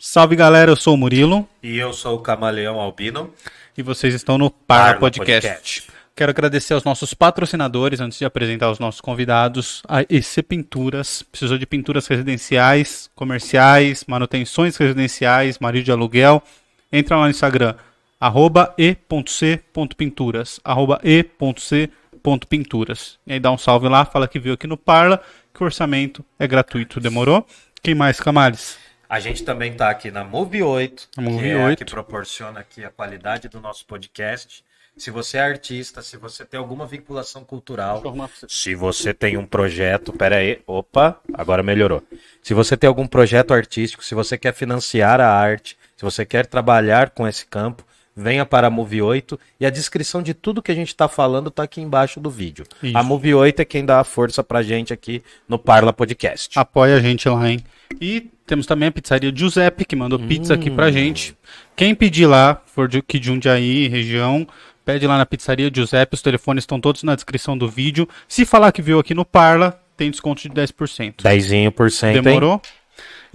[0.00, 3.30] Salve galera, eu sou o Murilo E eu sou o Camaleão Albino.
[3.76, 5.46] e vocês estão no Parla Podcast.
[5.46, 5.92] Podcast.
[6.14, 9.82] Quero agradecer aos nossos patrocinadores antes de apresentar os nossos convidados.
[9.86, 16.42] A EC Pinturas, precisou de pinturas residenciais, comerciais, manutenções residenciais, marido de aluguel.
[16.90, 17.74] Entra lá no Instagram,
[18.18, 23.18] arroba e.c.pinturas, arroba e.c.pinturas.
[23.26, 25.22] E aí dá um salve lá, fala que viu aqui no Parla,
[25.52, 26.98] que o orçamento é gratuito.
[26.98, 27.46] Demorou?
[27.82, 28.85] Quem mais, Camales?
[29.08, 31.84] A gente também está aqui na Move 8, A Move que é a 8.
[31.84, 34.64] que proporciona aqui a qualidade do nosso podcast.
[34.96, 38.02] Se você é artista, se você tem alguma vinculação cultural,
[38.48, 42.02] se você tem um projeto, pera aí, opa, agora melhorou.
[42.42, 46.46] Se você tem algum projeto artístico, se você quer financiar a arte, se você quer
[46.46, 47.84] trabalhar com esse campo,
[48.16, 51.48] venha para a Move 8 e a descrição de tudo que a gente está falando
[51.48, 52.64] está aqui embaixo do vídeo.
[52.82, 52.96] Isso.
[52.96, 56.58] A Move 8 é quem dá a força pra gente aqui no Parla Podcast.
[56.58, 57.60] Apoia a gente lá, hein?
[58.00, 61.36] E temos também a pizzaria Giuseppe, que mandou pizza aqui pra gente.
[61.76, 64.46] Quem pedir lá, for de Jundiaí, região,
[64.84, 66.14] pede lá na pizzaria Giuseppe.
[66.14, 68.08] Os telefones estão todos na descrição do vídeo.
[68.26, 71.22] Se falar que viu aqui no Parla, tem desconto de 10%.
[71.22, 72.60] Dezinho por cento, hein?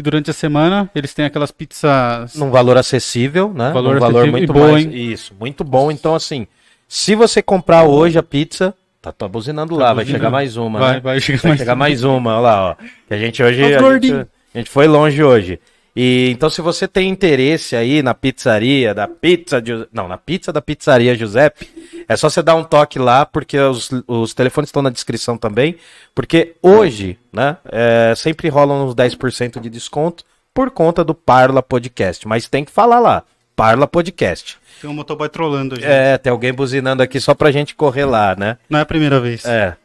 [0.01, 2.33] E durante a semana, eles têm aquelas pizzas...
[2.33, 3.69] num valor acessível, né?
[3.71, 4.83] Valor Num valor muito boa, mais.
[4.91, 5.91] Isso, muito bom.
[5.91, 6.47] Então, assim,
[6.87, 10.17] se você comprar hoje a pizza, tá, tá buzinando lá, vai buzinando.
[10.17, 10.99] chegar mais uma, Vai, né?
[11.01, 12.75] vai chegar Vai mais chegar mais uma, olha lá, ó.
[13.07, 13.61] Que a gente hoje.
[13.63, 15.59] Os A gente, a gente foi longe hoje.
[15.95, 20.51] E então, se você tem interesse aí na pizzaria da pizza, Giu- não, na pizza
[20.53, 21.67] da pizzaria Giuseppe,
[22.07, 25.75] é só você dar um toque lá, porque os, os telefones estão na descrição também.
[26.15, 32.25] Porque hoje, né, é, sempre rolam uns 10% de desconto por conta do Parla Podcast.
[32.27, 33.23] Mas tem que falar lá,
[33.55, 34.57] Parla Podcast.
[34.81, 35.85] Tem um motoboy trolando, gente.
[35.85, 38.57] É, tem alguém buzinando aqui só pra gente correr lá, né?
[38.69, 39.45] Não é a primeira vez.
[39.45, 39.75] É.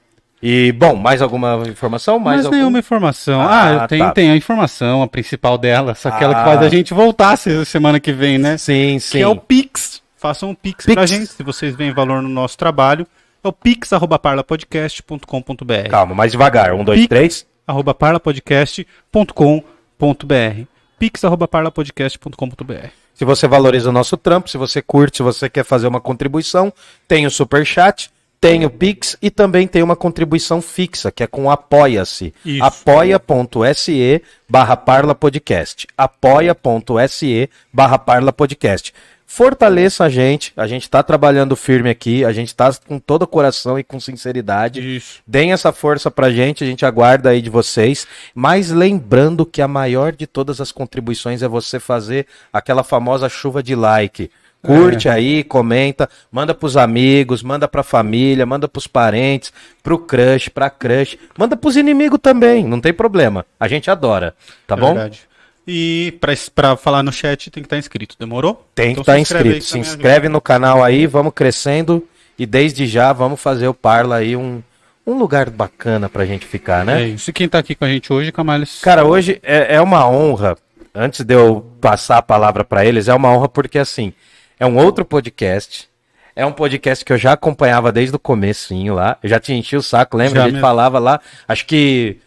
[0.42, 2.18] E, bom, mais alguma informação?
[2.18, 2.58] Mais Mas algum?
[2.58, 3.40] nenhuma informação.
[3.40, 4.10] Ah, Ah, tem, tá.
[4.12, 6.38] tem a informação, a principal dela, só aquela Ah.
[6.38, 8.58] que faz a gente voltar se- semana que vem, né?
[8.58, 9.12] Sim, sim.
[9.18, 10.02] que é o Pix.
[10.16, 10.94] Façam um Pix, Pix.
[10.94, 13.06] pra gente, se vocês veem valor no nosso trabalho.
[13.44, 16.72] É o pix.parlapodcast.com.br Calma, mais devagar.
[16.74, 17.14] Um, dois, Pica.
[17.16, 17.46] três.
[17.66, 20.62] arroba parlapodcast.com.br
[20.98, 26.00] pix.parlapodcast.com.br Se você valoriza o nosso trampo, se você curte, se você quer fazer uma
[26.00, 26.72] contribuição,
[27.08, 28.10] tem o Superchat,
[28.40, 32.32] tem o Pix e também tem uma contribuição fixa, que é com Apoia-se.
[32.60, 35.86] Apoia.se barra parlapodcast.
[35.96, 38.92] apoia.se barra parlapodcast.
[39.28, 43.26] Fortaleça a gente, a gente está trabalhando firme aqui, a gente está com todo o
[43.26, 44.96] coração e com sinceridade.
[44.96, 45.20] Isso.
[45.26, 48.06] Deem essa força pra gente, a gente aguarda aí de vocês.
[48.32, 53.64] Mas lembrando que a maior de todas as contribuições é você fazer aquela famosa chuva
[53.64, 54.30] de like.
[54.66, 60.68] Curte aí, comenta, manda pros amigos, manda pra família, manda pros parentes, pro crush, pra
[60.70, 63.44] crush, manda pros inimigos também, não tem problema.
[63.58, 64.34] A gente adora,
[64.66, 64.94] tá É bom?
[64.94, 65.20] verdade.
[65.66, 68.64] E pra, pra falar no chat tem que estar inscrito, demorou?
[68.74, 69.72] Tem que Então estar inscreve aí inscrito.
[69.72, 72.06] Se inscreve no canal aí, vamos crescendo
[72.38, 74.62] e desde já vamos fazer o Parla aí um,
[75.04, 77.02] um lugar bacana pra gente ficar, né?
[77.02, 77.30] É isso.
[77.30, 78.78] E quem tá aqui com a gente hoje, Camales?
[78.80, 80.56] Cara, hoje é, é uma honra,
[80.94, 84.12] antes de eu passar a palavra para eles, é uma honra porque, assim,
[84.58, 85.88] é um outro podcast.
[86.34, 89.16] É um podcast que eu já acompanhava desde o comecinho lá.
[89.22, 90.36] Eu já te enchi o saco, lembra?
[90.36, 90.66] Já a gente mesmo.
[90.66, 91.20] falava lá.
[91.48, 92.18] Acho que.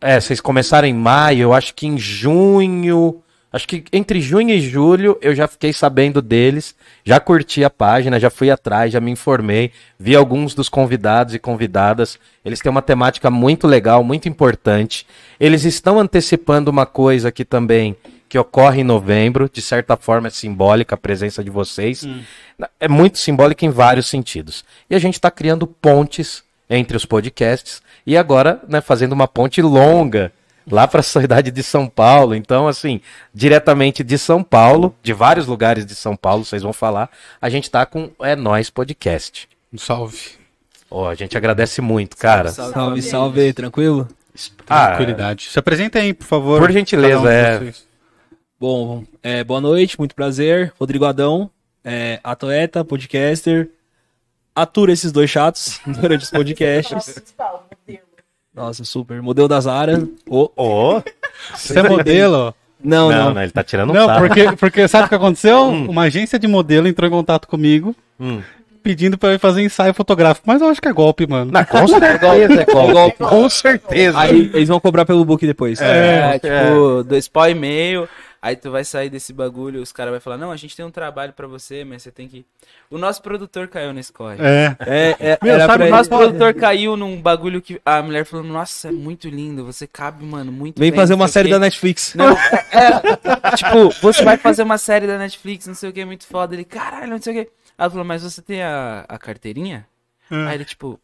[0.00, 3.22] É, vocês começaram em maio, eu acho que em junho.
[3.52, 8.20] Acho que entre junho e julho eu já fiquei sabendo deles, já curti a página,
[8.20, 12.18] já fui atrás, já me informei, vi alguns dos convidados e convidadas.
[12.44, 15.06] Eles têm uma temática muito legal, muito importante.
[15.40, 17.96] Eles estão antecipando uma coisa que também
[18.28, 22.04] que ocorre em novembro, de certa forma é simbólica a presença de vocês.
[22.80, 24.64] É muito simbólica em vários sentidos.
[24.90, 29.62] E a gente está criando pontes entre os podcasts e agora, né, fazendo uma ponte
[29.62, 30.32] longa
[30.70, 32.34] lá para a cidade de São Paulo.
[32.34, 33.00] Então, assim,
[33.32, 37.08] diretamente de São Paulo, de vários lugares de São Paulo, vocês vão falar,
[37.40, 39.48] a gente tá com É Nós Podcast.
[39.72, 40.36] Um salve.
[40.90, 42.50] Ó, a gente agradece muito, cara.
[42.50, 44.08] Salve, salve, tranquilo?
[44.68, 45.48] Ah, Tranquilidade.
[45.50, 46.60] Se apresenta aí, por favor.
[46.60, 47.58] Por gentileza, um é.
[47.58, 47.85] vocês.
[48.58, 50.72] Bom, é, boa noite, muito prazer.
[50.80, 51.50] Rodrigo Adão,
[51.84, 53.68] é, atleta, podcaster.
[54.54, 57.22] Aturo esses dois chatos durante os podcasts.
[58.54, 59.20] Nossa, super.
[59.20, 60.08] Modelo da Zara.
[60.28, 61.02] Ô, Ó,
[61.54, 62.54] Você é modelo?
[62.82, 63.34] não, não, não.
[63.34, 64.26] não, ele tá tirando um Não, sarro.
[64.26, 65.68] porque, porque sabe o que aconteceu?
[65.68, 68.40] Uma agência de modelo entrou em contato comigo Hum.
[68.82, 70.46] pedindo pra eu fazer ensaio fotográfico.
[70.48, 71.52] Mas eu acho que é golpe, mano.
[71.52, 73.18] Não, com certeza, é golpe.
[73.18, 74.18] Com certeza.
[74.18, 75.78] Aí eles vão cobrar pelo book depois.
[75.82, 78.08] É, É, tipo, dois pau e meio.
[78.46, 80.90] Aí tu vai sair desse bagulho, os caras vão falar, não, a gente tem um
[80.90, 82.46] trabalho pra você, mas você tem que.
[82.88, 84.36] O nosso produtor caiu nesse corre.
[84.40, 84.76] É.
[84.86, 88.24] É, é, Meu, era sabe O ele- nosso produtor caiu num bagulho que a mulher
[88.24, 91.54] falou, nossa, é muito lindo, você cabe, mano, muito Vem bem, fazer uma série quê."
[91.54, 92.14] da Netflix.
[92.14, 96.04] Não, é, é, tipo, você vai fazer uma série da Netflix, não sei o que,
[96.04, 96.54] muito foda.
[96.54, 97.50] Ele, caralho, não sei o que.
[97.76, 99.88] Ela falou, mas você tem a, a carteirinha?
[100.30, 100.46] Hum.
[100.46, 101.00] Aí ele, tipo,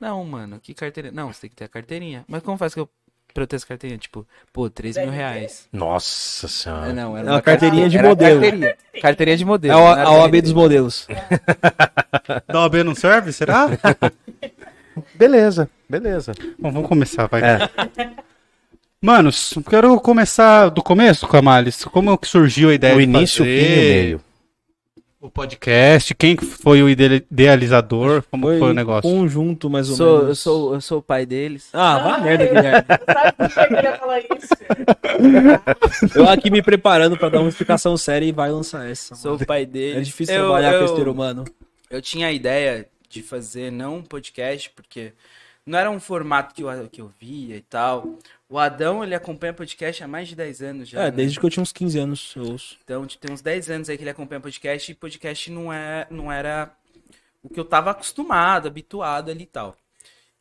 [0.00, 1.12] não, mano, que carteirinha?
[1.12, 2.24] Não, você tem que ter a carteirinha.
[2.26, 2.88] Mas como faz que eu,
[3.34, 3.98] pra eu ter essa carteirinha?
[3.98, 5.66] Tipo, pô, 3 mil reais.
[5.72, 6.92] Nossa É, senhora.
[6.92, 8.40] não, era É uma carteirinha de modelo.
[8.40, 9.78] Carteirinha, carteirinha de É modelo.
[9.78, 10.42] a, não a OAB carteirinha.
[10.42, 11.06] dos modelos.
[12.48, 13.68] Da OAB não serve, será?
[15.14, 16.32] Beleza, beleza.
[16.58, 17.42] Bom, vamos começar, vai.
[17.42, 17.58] É.
[19.02, 21.84] Manos, quero começar do começo, Camales.
[21.84, 24.20] Como que surgiu a ideia O de início, o fazer fim e o meio.
[25.26, 26.14] O podcast?
[26.14, 28.22] Quem que foi o ide- idealizador?
[28.30, 29.10] Como foi, o negócio?
[29.10, 30.28] conjunto, mais ou Sou, menos.
[30.28, 31.68] eu, sou, eu sou o pai deles.
[31.72, 32.84] Ah, vai merda, Guilherme.
[33.54, 34.54] Sabe por que eu falar isso?
[36.14, 39.14] Eu aqui me preparando pra dar uma explicação séria e vai lançar essa.
[39.14, 39.98] Sou o pai deles.
[39.98, 41.44] É difícil Eu- trabalhar eu- com esse ser humano.
[41.90, 45.12] eu tinha a ideia de fazer não um podcast, porque
[45.66, 48.18] não era um formato que eu, que eu via e tal.
[48.48, 51.00] O Adão, ele acompanha podcast há mais de 10 anos já.
[51.00, 51.10] É, né?
[51.10, 52.78] desde que eu tinha uns 15 anos, eu ouço.
[52.84, 56.06] Então, tipo, tem uns 10 anos aí que ele acompanha podcast e podcast não, é,
[56.10, 56.74] não era
[57.42, 59.76] o que eu tava acostumado, habituado ali e tal.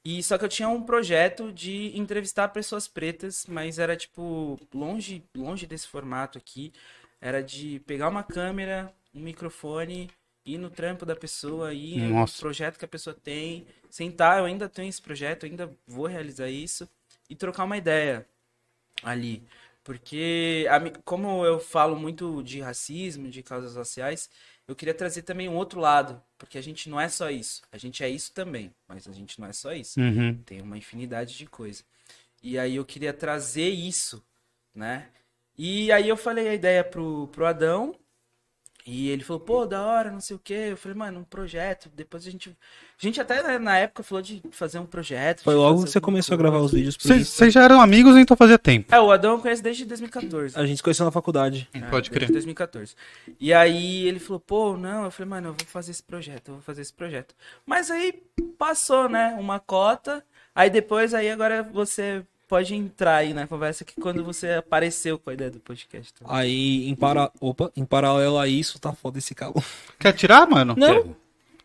[0.06, 5.24] E só que eu tinha um projeto de entrevistar pessoas pretas, mas era tipo longe,
[5.36, 6.74] longe desse formato aqui.
[7.22, 10.10] Era de pegar uma câmera, um microfone,
[10.46, 14.68] ir no trampo da pessoa, ir no projeto que a pessoa tem, sentar, eu ainda
[14.68, 16.88] tenho esse projeto, ainda vou realizar isso
[17.30, 18.26] e trocar uma ideia
[19.04, 19.44] ali.
[19.84, 24.30] Porque, a como eu falo muito de racismo, de causas raciais,
[24.66, 26.22] eu queria trazer também um outro lado.
[26.38, 27.62] Porque a gente não é só isso.
[27.72, 30.00] A gente é isso também, mas a gente não é só isso.
[30.00, 30.36] Uhum.
[30.46, 31.84] Tem uma infinidade de coisa.
[32.42, 34.24] E aí eu queria trazer isso,
[34.74, 35.10] né?
[35.58, 37.96] E aí eu falei a ideia pro, pro Adão.
[38.86, 40.68] E ele falou, pô, da hora, não sei o quê.
[40.72, 41.90] Eu falei, mano, um projeto.
[41.96, 42.50] Depois a gente.
[42.50, 45.44] A gente até né, na época falou de fazer um projeto.
[45.44, 46.98] Foi logo que você começou a gravar os vídeos.
[47.00, 48.94] Vocês já eram amigos, então fazia tempo.
[48.94, 50.58] É, o Adão eu conheço desde 2014.
[50.58, 51.68] A gente se conheceu na faculdade.
[51.74, 52.32] É, Pode desde crer.
[52.32, 52.96] 2014.
[53.40, 56.54] E aí ele falou, pô, não, eu falei, mano, eu vou fazer esse projeto, eu
[56.56, 57.34] vou fazer esse projeto.
[57.66, 58.22] Mas aí
[58.58, 64.00] passou, né, uma cota, aí depois, aí agora você pode entrar aí na conversa que
[64.00, 66.14] quando você apareceu com a ideia do podcast.
[66.14, 66.26] tá?
[66.28, 67.32] Aí, em, para...
[67.40, 69.64] Opa, em paralelo a isso, tá foda esse calor.
[70.00, 70.76] Quer tirar, mano?
[70.78, 71.16] Não.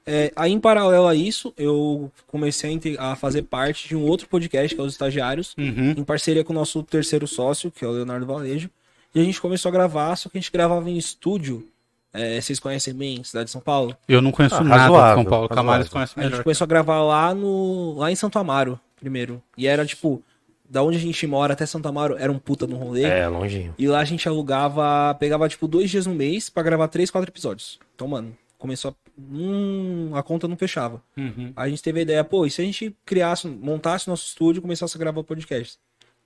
[0.06, 4.74] É, aí, em paralelo a isso, eu comecei a fazer parte de um outro podcast,
[4.74, 5.90] que é Os Estagiários, Uhum.
[5.96, 8.70] em parceria com o nosso terceiro sócio, que é o Leonardo Valejo.
[9.14, 11.68] E a gente começou a gravar, só que a gente gravava em estúdio.
[12.10, 13.94] É, vocês conhecem bem, cidade de São Paulo?
[14.08, 15.48] Eu não conheço Ah, nada de razoável, São Paulo.
[15.50, 15.86] Razoável.
[15.90, 16.42] conhece A gente melhor.
[16.42, 19.42] começou a gravar lá no lá em Santo Amaro, primeiro.
[19.58, 20.22] E era tipo,
[20.68, 23.02] da onde a gente mora até Santo Amaro era um puta no rolê.
[23.02, 23.74] É, longinho.
[23.78, 27.30] E lá a gente alugava, pegava tipo dois dias no mês pra gravar três, quatro
[27.30, 27.78] episódios.
[27.94, 28.94] Então, mano, começou a.
[29.18, 31.02] Hum, a conta não fechava.
[31.16, 31.52] Uhum.
[31.56, 34.60] Aí a gente teve a ideia, pô, e se a gente criasse, montasse nosso estúdio
[34.60, 35.78] e começasse a gravar podcast?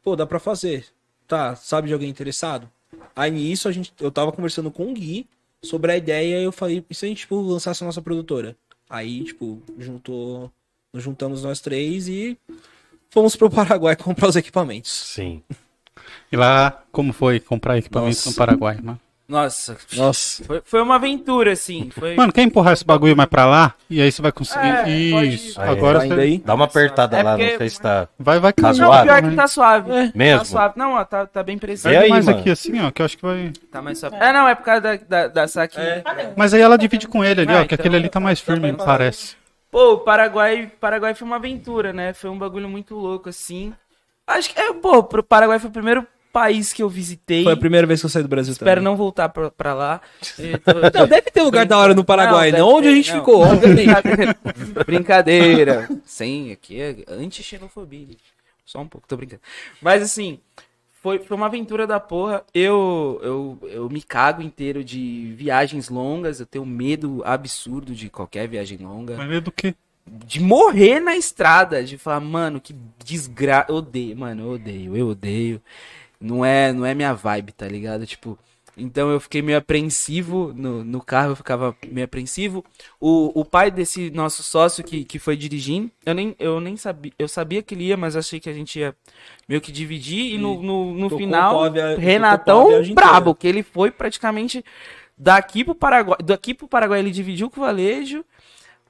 [0.03, 0.87] Pô, dá pra fazer.
[1.27, 2.69] Tá, sabe de alguém interessado?
[3.15, 5.27] Aí nisso a gente, eu tava conversando com o Gui
[5.63, 8.57] sobre a ideia e eu falei, e se a gente, tipo, lançasse a nossa produtora?
[8.91, 10.53] Aí, tipo, juntou,
[10.93, 12.37] nos juntamos nós três e
[13.13, 14.91] fomos pro Paraguai comprar os equipamentos.
[14.91, 15.43] Sim.
[16.33, 18.31] E lá, como foi comprar equipamento Nossa.
[18.31, 18.99] no Paraguai, mano?
[19.29, 20.45] Nossa, Nossa.
[20.45, 21.89] foi, foi uma aventura, assim.
[21.91, 22.15] Foi...
[22.17, 23.73] Mano, quer empurrar esse bagulho mais pra lá?
[23.89, 24.67] E aí você vai conseguir.
[24.67, 25.61] É, pode- Isso.
[25.61, 26.21] Aí, Agora Tá você.
[26.21, 26.39] aí?
[26.39, 28.09] Dá uma apertada É lá, porque- não sei se tá.
[28.19, 28.87] Vai, vai Tá caminhar.
[28.87, 29.09] Não, suave?
[29.09, 29.89] pior que tá suave.
[29.91, 30.45] Tá Mesmo?
[30.45, 30.75] suave.
[30.77, 31.89] Não, ó, tá, tá bem preciso.
[31.89, 32.39] E aí, mais mano?
[32.41, 33.53] aqui assim, ó, que eu acho que vai.
[33.71, 34.17] Tá mais suave.
[34.17, 35.77] É, não, é por causa da, da, da saque.
[36.37, 38.39] Mas aí ela divide com ele ali, Ah, ó, que então aquele ali tá mais
[38.39, 39.35] firme, pra- parece.
[39.73, 42.13] Pô, o Paraguai, Paraguai foi uma aventura, né?
[42.13, 43.73] Foi um bagulho muito louco, assim.
[44.27, 47.43] Acho que, é, pô, pro Paraguai foi o primeiro país que eu visitei.
[47.43, 48.85] Foi a primeira vez que eu saí do Brasil Espero também.
[48.85, 50.01] não voltar pra, pra lá.
[50.65, 53.19] Tô- Não, deve ter lugar da hora no Paraguai, Não, onde a ter, gente não.
[53.21, 53.45] ficou.
[53.57, 54.37] Brincadeira.
[54.87, 55.89] Brincadeira.
[56.05, 58.17] Sim, aqui é anti-xenofobia.
[58.65, 59.43] Só um pouco, tô brincando.
[59.81, 60.39] Mas assim,
[61.03, 62.45] foi, foi uma aventura da porra.
[62.55, 66.39] Eu, eu, eu me cago inteiro de viagens longas.
[66.39, 69.17] Eu tenho medo absurdo de qualquer viagem longa.
[69.17, 69.75] Mas medo do quê?
[70.07, 71.83] De morrer na estrada.
[71.83, 72.73] De falar, mano, que
[73.05, 73.67] desgraça.
[73.69, 75.61] Eu odeio, mano, eu odeio, eu odeio.
[76.21, 78.07] Não é, não é minha vibe, tá ligado?
[78.07, 78.39] Tipo.
[78.77, 82.65] Então eu fiquei meio apreensivo no, no carro, eu ficava meio apreensivo.
[83.01, 87.13] O, o pai desse nosso sócio que, que foi dirigindo, eu nem, eu nem sabia,
[87.19, 88.95] eu sabia que ele ia, mas achei que a gente ia
[89.49, 90.35] meio que dividir.
[90.35, 94.65] E no, no, no tocou final, via- Renatão brabo, que ele foi praticamente
[95.19, 96.19] daqui pro Paraguai.
[96.25, 98.25] Daqui pro Paraguai ele dividiu com o Valejo.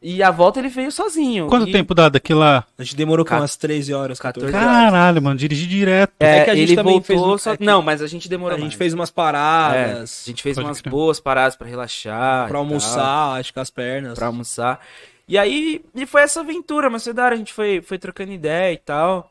[0.02, 1.46] E a volta ele veio sozinho.
[1.46, 2.64] Quanto E- tempo dá daqui lá?
[2.76, 4.90] A gente demorou com umas 13 horas, 14 14 horas.
[4.90, 6.12] Caralho, mano, dirigi direto.
[6.18, 7.52] É, É que a gente ele também voltou fez um- só...
[7.52, 8.74] é Não, mas a gente demorou A gente mais.
[8.78, 10.90] fez umas É, paradas a gente fez Pode umas crer.
[10.90, 12.48] boas paradas pra relaxar.
[12.48, 14.18] pra almoçar, acho que as pernas.
[14.18, 14.80] pra almoçar.
[15.28, 18.32] E aí, e foi essa aventura, mas foi da hora, a gente foi, foi trocando
[18.32, 19.30] ideia e tal.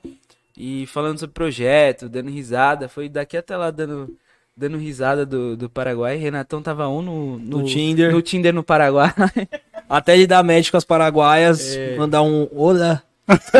[0.57, 2.87] E falando sobre projeto, dando risada.
[2.87, 4.15] Foi daqui até lá dando,
[4.55, 6.15] dando risada do, do Paraguai.
[6.17, 8.11] Renatão tava um no, No Tinder.
[8.11, 9.11] No Tinder no Paraguai.
[9.91, 11.95] Até ele dar com as paraguaias, É.
[11.97, 13.01] mandar um olá.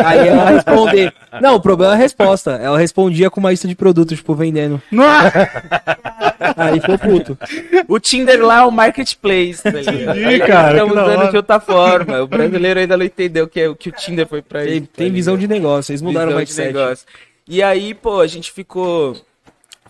[0.06, 1.14] Aí ela responder.
[1.42, 2.52] Não, o problema é a resposta.
[2.52, 4.82] Ela respondia com uma lista de produtos, tipo, vendendo.
[6.58, 7.38] Aí ficou puto.
[7.88, 10.48] O Tinder lá é o marketplace, tá ligado?
[10.48, 11.32] Cara, que Estamos usando hora.
[11.32, 12.22] de outra forma.
[12.22, 14.82] O brasileiro ainda não entendeu que, é, que o Tinder foi pra Tem, isso.
[14.88, 16.74] tá tem visão de negócio, vocês mudaram o Visão de mindset.
[16.74, 17.06] negócio.
[17.48, 19.16] E aí, pô, a gente ficou.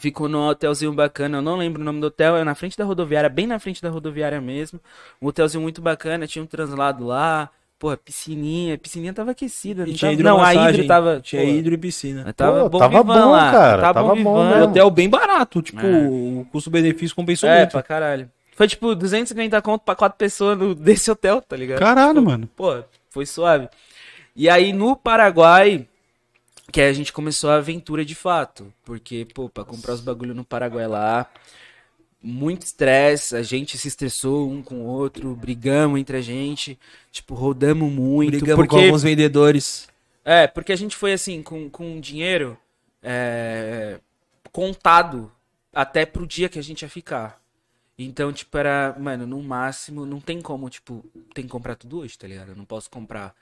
[0.02, 2.84] Ficou num hotelzinho bacana, eu não lembro o nome do hotel, é na frente da
[2.84, 4.80] rodoviária, bem na frente da rodoviária mesmo.
[5.22, 9.84] Um hotelzinho muito bacana, tinha um translado lá, porra, piscininha, piscininha tava aquecida.
[9.84, 11.20] E Não, tinha tava, não a hidro tava.
[11.22, 12.34] Tinha pô, hidro e piscina.
[12.34, 13.52] Tava Pô, bom tava bom, lá.
[13.52, 14.62] cara, Tava, tava bom bom.
[14.64, 16.08] Hotel bem barato, tipo, É.
[16.08, 17.72] o custo-benefício compensou É, muito.
[17.74, 18.28] pra caralho.
[18.56, 21.78] Foi tipo 250 conto pra quatro pessoas no, desse hotel, tá ligado?
[21.78, 22.50] Caralho, mano.
[22.56, 23.70] Pô, foi suave.
[24.36, 25.88] E aí no Paraguai,
[26.72, 28.74] que aí a gente começou a aventura de fato.
[28.84, 31.30] Porque, pô, pra comprar os bagulho no Paraguai lá,
[32.22, 36.80] muito estresse, a gente se estressou um com o outro, brigamos entre a gente,
[37.12, 38.32] tipo, rodamos muito.
[38.32, 39.90] Brigamos com porque, alguns vendedores.
[40.24, 42.58] É, porque a gente foi assim, com, com dinheiro
[43.02, 44.00] é,
[44.52, 45.32] contado
[45.74, 47.42] até pro dia que a gente ia ficar.
[47.98, 52.18] Então, tipo, era, mano, no máximo, não tem como, tipo, tem que comprar tudo hoje,
[52.18, 52.50] tá ligado?
[52.50, 53.36] Eu não posso comprar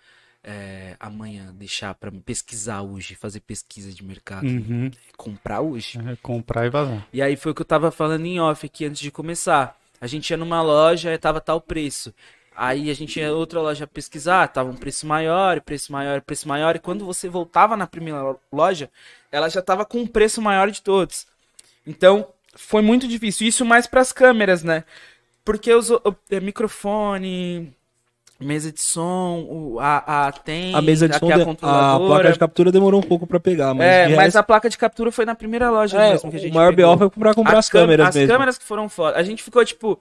[0.44, 4.46] é, amanhã, deixar me pesquisar hoje, fazer pesquisa de mercado.
[4.46, 4.90] Uhum.
[5.18, 6.00] Comprar hoje.
[6.00, 7.06] É, comprar e vazar.
[7.12, 9.78] E aí foi o que eu tava falando em off aqui antes de começar.
[10.00, 12.14] A gente ia numa loja e tava tal preço.
[12.56, 16.48] Aí a gente ia em outra loja pesquisar, tava um preço maior, preço maior, preço
[16.48, 16.76] maior.
[16.76, 18.90] E quando você voltava na primeira lo- loja,
[19.32, 21.26] ela já tava com o preço maior de todos.
[21.86, 23.48] Então, foi muito difícil.
[23.48, 24.84] Isso mais pras câmeras, né?
[25.46, 27.74] Porque os, o, é, microfone,
[28.40, 32.32] mesa de som, o- a, a tem, A mesa de som, de- a a, placa
[32.32, 35.12] de captura demorou um pouco pra pegar, mas é, mas resto- a placa de captura
[35.12, 36.74] foi na primeira loja é, mesmo que a gente o maior.
[36.74, 38.32] BO foi comprar, comprar as, câ- câmeras as mesmo.
[38.32, 39.18] câmeras que foram foda.
[39.18, 40.00] A gente ficou, tipo,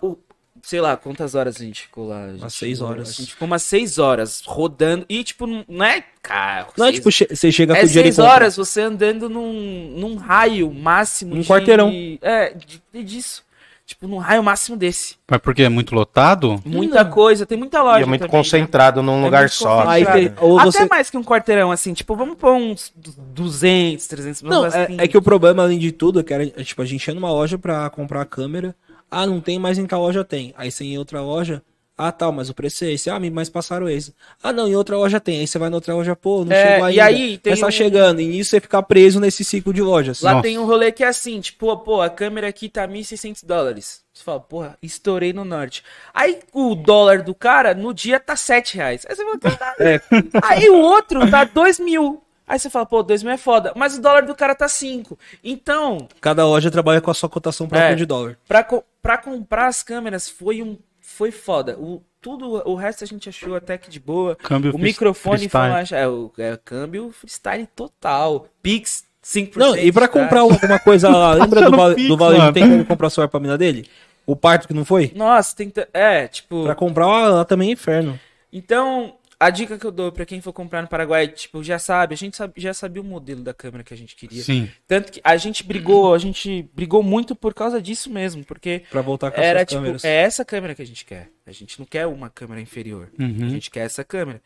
[0.00, 0.16] o-
[0.62, 2.28] sei lá, quantas horas a gente ficou lá?
[2.30, 3.08] Gente Umas seis ficou- horas.
[3.08, 5.04] A gente ficou umas seis horas rodando.
[5.08, 6.72] E, tipo, não é carro.
[6.76, 9.28] Não é seis- tipo, che- você chega com é o dinheiro seis horas você andando
[9.28, 11.46] num, num raio máximo Um de...
[11.46, 11.92] quarteirão.
[12.22, 13.44] É, de, de- disso.
[13.86, 15.14] Tipo, num raio máximo desse.
[15.30, 16.60] Mas porque é muito lotado?
[16.64, 18.42] Muita coisa, tem muita loja E é muito também, né?
[18.42, 19.88] concentrado num É lugar só.
[19.88, 21.94] Aí tem- ou Até você- mais que um quarteirão, assim.
[21.94, 24.42] Tipo, vamos pôr uns 200, 300...
[24.42, 26.82] Não, é, assim, é que o problema, além de tudo, é que era, é, tipo,
[26.82, 28.74] a gente ia numa loja pra comprar a câmera.
[29.08, 30.52] Ah, não tem, mas em tal loja tem.
[30.58, 31.62] Aí você ia em outra loja.
[31.98, 33.08] Ah, tal, mas o preço é esse.
[33.08, 34.14] Ah, mas passaram esse.
[34.42, 35.40] Ah, não, em outra loja tem.
[35.40, 37.04] Aí você vai na outra loja, pô, não É, chegou e ainda.
[37.04, 38.20] aí tem mas tá um- chegando.
[38.20, 40.20] E nisso você fica preso nesse ciclo de lojas.
[40.20, 40.42] Lá Nossa.
[40.42, 44.02] tem um rolê que é assim, tipo, pô, a câmera aqui tá 1.600 dólares.
[44.12, 45.82] Você fala, porra, estourei no norte.
[46.12, 49.06] Aí o dólar do cara, no dia, tá 7 reais.
[49.08, 49.76] Aí você fala, caralho.
[49.80, 50.00] É.
[50.42, 52.22] Aí o outro tá 2 mil.
[52.46, 53.72] Aí você fala, pô, 2 mil é foda.
[53.74, 55.18] Mas o dólar do cara tá 5.
[55.42, 57.94] Então, Cada loja trabalha com a sua cotação própria É.
[57.94, 58.38] de dólar.
[58.46, 60.76] pra, co- pra comprar as câmeras foi um.
[61.16, 61.78] Foi foda.
[61.78, 64.36] O, tudo, o resto a gente achou até que de boa.
[64.36, 68.46] Câmbio o microfone foi uma, é, o é, câmbio freestyle total.
[68.62, 69.56] Pix 5%.
[69.56, 70.12] Não, e pra tá?
[70.12, 72.52] comprar alguma coisa lá, lembra do, Achando Vale- Pix, do mano.
[72.52, 73.88] tem como comprar celular pra mina dele?
[74.26, 75.10] O parto que não foi?
[75.16, 75.72] Nossa, tem.
[75.94, 76.64] É, tipo.
[76.64, 78.20] Pra comprar lá, lá também é inferno.
[78.52, 82.14] Então, a dica que eu dou pra quem for comprar no Paraguai, tipo, já sabe,
[82.14, 84.42] a gente sabe- já sabia o modelo da câmera que a gente queria.
[84.42, 84.70] Sim.
[84.86, 89.02] Tanto que a gente brigou, a gente brigou muito por causa disso mesmo, porque Pra
[89.02, 90.04] voltar com era tipo, câmeras.
[90.04, 91.30] é essa câmera que a gente quer.
[91.46, 93.10] A gente não quer uma câmera inferior.
[93.18, 93.50] A Uhum.
[93.50, 94.40] gente quer essa câmera.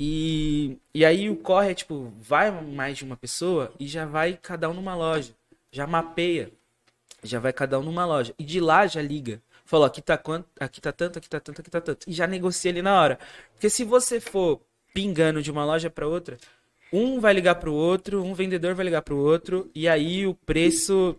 [0.00, 4.38] E, e aí o corre é tipo, vai mais de uma pessoa e já vai
[4.40, 5.32] cada um numa loja.
[5.70, 6.50] Já mapeia.
[7.22, 8.34] Já vai cada um numa loja.
[8.38, 9.40] E de lá já liga.
[9.72, 12.10] Falou, aqui tá quanto, aqui tá tanto, aqui tá tanto, aqui tá tanto.
[12.10, 13.18] E já negocia ali na hora.
[13.54, 14.60] Porque se você for
[14.92, 16.36] pingando de uma loja para outra,
[16.92, 21.16] um vai ligar pro outro, um vendedor vai ligar pro outro, e aí o preço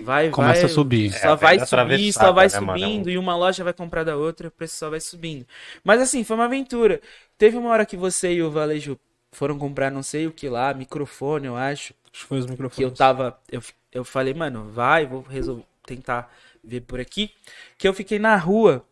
[0.00, 1.12] vai Começa vai, a subir.
[1.12, 2.78] Só É, vai subir, só vai né, mano?
[2.78, 5.46] subindo, e uma loja vai comprar da outra, o preço só vai subindo.
[5.82, 7.00] Mas assim, foi uma aventura.
[7.38, 8.98] Teve uma hora que você e o Valejo
[9.32, 12.82] foram comprar não sei o que lá, microfone, eu acho Acho que foi os que
[12.82, 12.98] eu microfones.
[12.98, 13.38] tava.
[13.50, 13.60] Eu,
[13.92, 16.32] eu falei, mano, vai, vou resolver, tentar
[16.64, 17.30] ver por aqui.
[17.78, 18.84] Que eu fiquei na rua.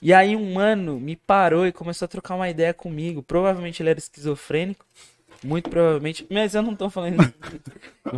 [0.00, 3.22] E aí um mano me parou e começou a trocar uma ideia comigo.
[3.22, 4.84] Provavelmente ele era esquizofrênico.
[5.42, 6.26] Muito provavelmente.
[6.30, 7.16] Mas eu não tô falando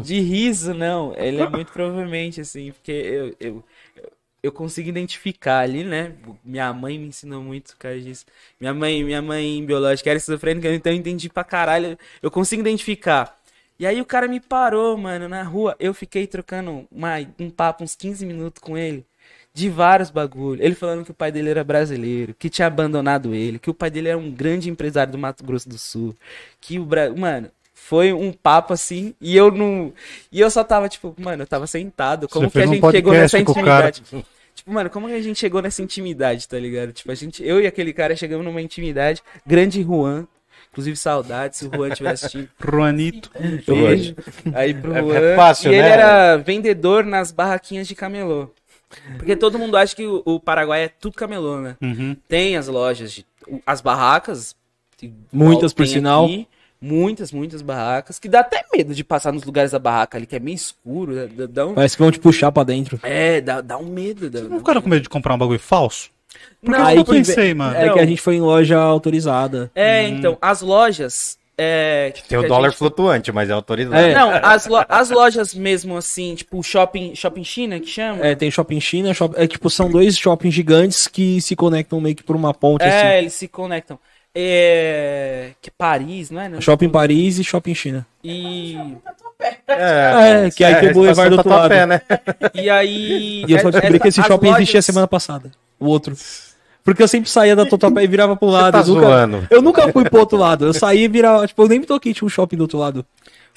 [0.03, 1.15] de riso, não.
[1.17, 3.37] Ele é muito provavelmente, assim, porque eu.
[3.41, 3.65] eu
[4.43, 6.15] eu consigo identificar ali, né?
[6.45, 8.25] Minha mãe me ensinou muito, cara, disso.
[8.61, 11.99] Minha mãe, minha mãe biológica era esquizofrênica, então eu entendi pra caralho.
[12.23, 13.37] Eu consigo identificar.
[13.79, 15.77] E aí o cara me parou, mano, na rua.
[15.79, 19.05] Eu fiquei trocando uma, um papo, uns 15 minutos com ele.
[19.55, 20.63] De vários bagulho.
[20.63, 23.91] Ele falando que o pai dele era brasileiro, que tinha abandonado ele, que o pai
[23.91, 26.15] dele era um grande empresário do Mato Grosso do Sul.
[26.61, 27.17] Que o Brasil.
[27.17, 29.15] Mano, foi um papo assim.
[29.21, 29.93] E eu não.
[30.31, 32.29] E eu só tava, tipo, mano, eu tava sentado.
[32.29, 33.51] Como Você que a fez um gente chegou nessa cara.
[33.51, 34.03] intimidade?
[34.55, 36.93] Tipo, mano, como que a gente chegou nessa intimidade, tá ligado?
[36.93, 39.23] Tipo, a gente, eu e aquele cara chegamos numa intimidade.
[39.47, 40.27] Grande Juan.
[40.71, 42.49] Inclusive, saudades, se o Juan estiver assistindo.
[42.61, 43.31] Juanito.
[43.67, 44.15] Beijo.
[44.55, 45.15] Aí pro É- Juan.
[45.19, 45.89] é fácil, e ele né?
[45.91, 48.51] era vendedor nas barraquinhas de camelô.
[49.17, 51.77] Porque todo mundo acha que o, o Paraguai é tudo camelô, né?
[51.83, 52.17] Uhum.
[52.29, 53.27] Tem as lojas, de,
[53.67, 54.55] as barracas.
[55.33, 56.25] Muitas, por sinal.
[56.25, 56.49] aqui,
[56.81, 58.19] muitas, muitas barracas.
[58.19, 61.29] Que dá até medo de passar nos lugares da barraca ali, que é meio escuro.
[61.29, 62.99] Dá, dá- um, Parece que vão te puxar pra dentro.
[63.03, 64.31] é, dá, dá um medo.
[64.31, 66.11] Dá, Não ficaram com medo de comprar um bagulho falso?
[66.61, 67.77] Porque Não, eu que pensei, mano.
[67.77, 69.71] É que a gente foi em loja autorizada.
[69.75, 71.39] É, então, as lojas.
[71.61, 74.01] É, Tem o que a dólar gente- flutuante, mas é autorizado.
[74.01, 74.15] É.
[74.15, 78.25] Não, as, lo- as lojas mesmo assim, tipo shopping, shopping China que chama.
[78.25, 79.35] É, tem shopping China, shop...
[79.37, 82.89] é tipo, são dois shoppings gigantes que se conectam meio que por uma ponte, É,
[83.09, 83.19] assim.
[83.19, 83.99] eles se conectam.
[84.33, 85.51] É.
[85.61, 86.49] Que Paris, não é?
[86.49, 86.61] Não?
[86.61, 88.07] Shopping Paris e shopping China.
[88.23, 88.77] E.
[89.67, 91.69] É, que aí tem o Boulevard do outro lado.
[91.71, 92.01] Pé, né?
[92.55, 93.45] E aí.
[93.49, 95.51] E eu só descobri essa- que esse shopping lojas- existia semana passada.
[95.79, 96.17] O outro.
[96.83, 98.73] Porque eu sempre saía da Tatuapé e virava pro lado.
[98.73, 99.47] tá eu, nunca...
[99.51, 100.65] eu nunca fui pro outro lado.
[100.65, 101.47] Eu saía e virava.
[101.47, 103.05] Tipo, eu nem me toquei, tinha um shopping do outro lado.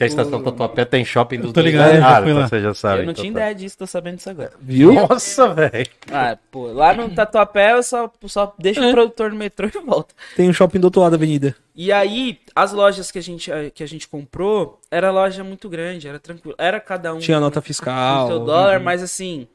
[0.01, 3.01] Que a estação Tatuapé tem shopping dos tô ligado, já Ah, então você já sabe.
[3.01, 3.39] Eu não então tinha tá.
[3.39, 4.51] ideia disso, tô sabendo disso agora.
[4.59, 4.93] Viu?
[4.93, 5.87] Nossa, velho.
[6.11, 8.89] Ah, pô, lá no Tatuapé eu só, só deixo É.
[8.89, 10.15] o produtor no metrô e volta.
[10.35, 11.55] Tem um shopping do outro lado da avenida.
[11.75, 16.07] E aí, as lojas que a gente, que a gente comprou, era loja muito grande,
[16.07, 16.55] era tranquilo.
[16.57, 17.19] Era cada um.
[17.19, 18.27] Tinha nota fiscal.
[18.27, 19.47] seu dólar, mas assim,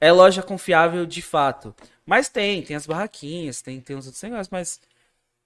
[0.00, 1.72] é loja confiável de fato.
[2.04, 4.80] Mas tem, tem as barraquinhas, tem, tem os outros negócios, mas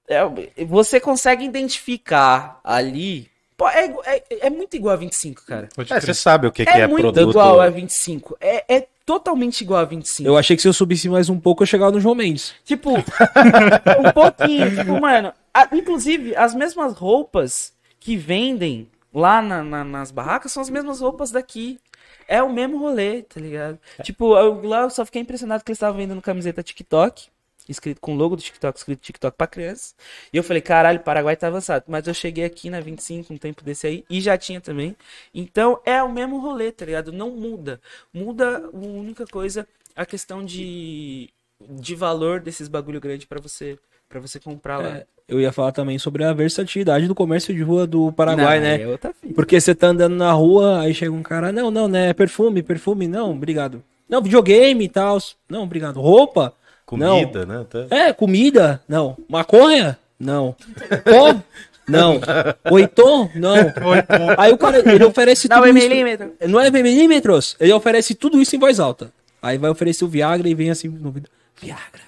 [0.08, 0.20] é,
[0.64, 3.30] você consegue identificar ali.
[3.56, 5.68] Pô, é, é, é muito igual a 25, cara.
[5.90, 7.30] É, você sabe o que, que É, é muito produto.
[7.30, 8.36] igual a 25.
[8.40, 10.28] É, é totalmente igual a 25.
[10.28, 12.54] Eu achei que se eu subisse mais um pouco, eu chegava no João Mendes.
[12.64, 12.90] Tipo,
[13.98, 14.75] um pouquinho.
[14.76, 20.60] Tipo, mano, a- inclusive, as mesmas roupas que vendem lá na- na- nas barracas são
[20.62, 21.78] as mesmas roupas daqui.
[22.28, 23.78] É o mesmo rolê, tá ligado?
[24.02, 27.28] Tipo, eu, lá eu só fiquei impressionado que eles estavam vendendo camiseta TikTok,
[27.68, 29.95] escrito com o logo do TikTok, escrito TikTok pra criança.
[30.32, 31.84] E eu falei, caralho, o Paraguai tá avançado.
[31.89, 34.97] Mas eu cheguei aqui na 25, um tempo desse aí, e já tinha também.
[35.34, 37.12] Então é o mesmo rolê, tá ligado?
[37.12, 37.80] Não muda.
[38.12, 44.21] Muda a única coisa, a questão de, de valor desses bagulho grande pra você, pra
[44.21, 44.88] você comprar lá.
[44.99, 48.66] É, eu ia falar também sobre a versatilidade do comércio de rua do Paraguai, Não,
[48.66, 48.82] né?
[48.82, 49.34] É outra fita.
[49.34, 52.12] Porque você tá andando na rua, aí chega um cara, não, não, né?
[52.12, 53.82] Perfume, perfume, não, obrigado.
[54.08, 55.19] Não, videogame e tal.
[55.49, 56.00] Não, obrigado.
[56.00, 56.52] Roupa?
[56.84, 57.66] Comida, né?
[57.69, 58.80] Tá- É, comida?
[58.88, 59.16] Não.
[59.28, 59.99] Maconha?
[60.19, 60.54] Não.
[61.04, 61.34] Pó?
[61.88, 62.21] Não.
[62.71, 63.28] Oitô?
[63.34, 63.54] Não.
[64.38, 65.88] Aí o cara, ele oferece Não, tudo é isso.
[65.88, 66.32] milímetro.
[66.49, 67.56] Não é milímetros.
[67.58, 69.12] Ele oferece tudo isso em voz alta.
[69.42, 71.12] Aí vai oferecer o Viagra e vem assim no.
[71.60, 72.02] Viagra.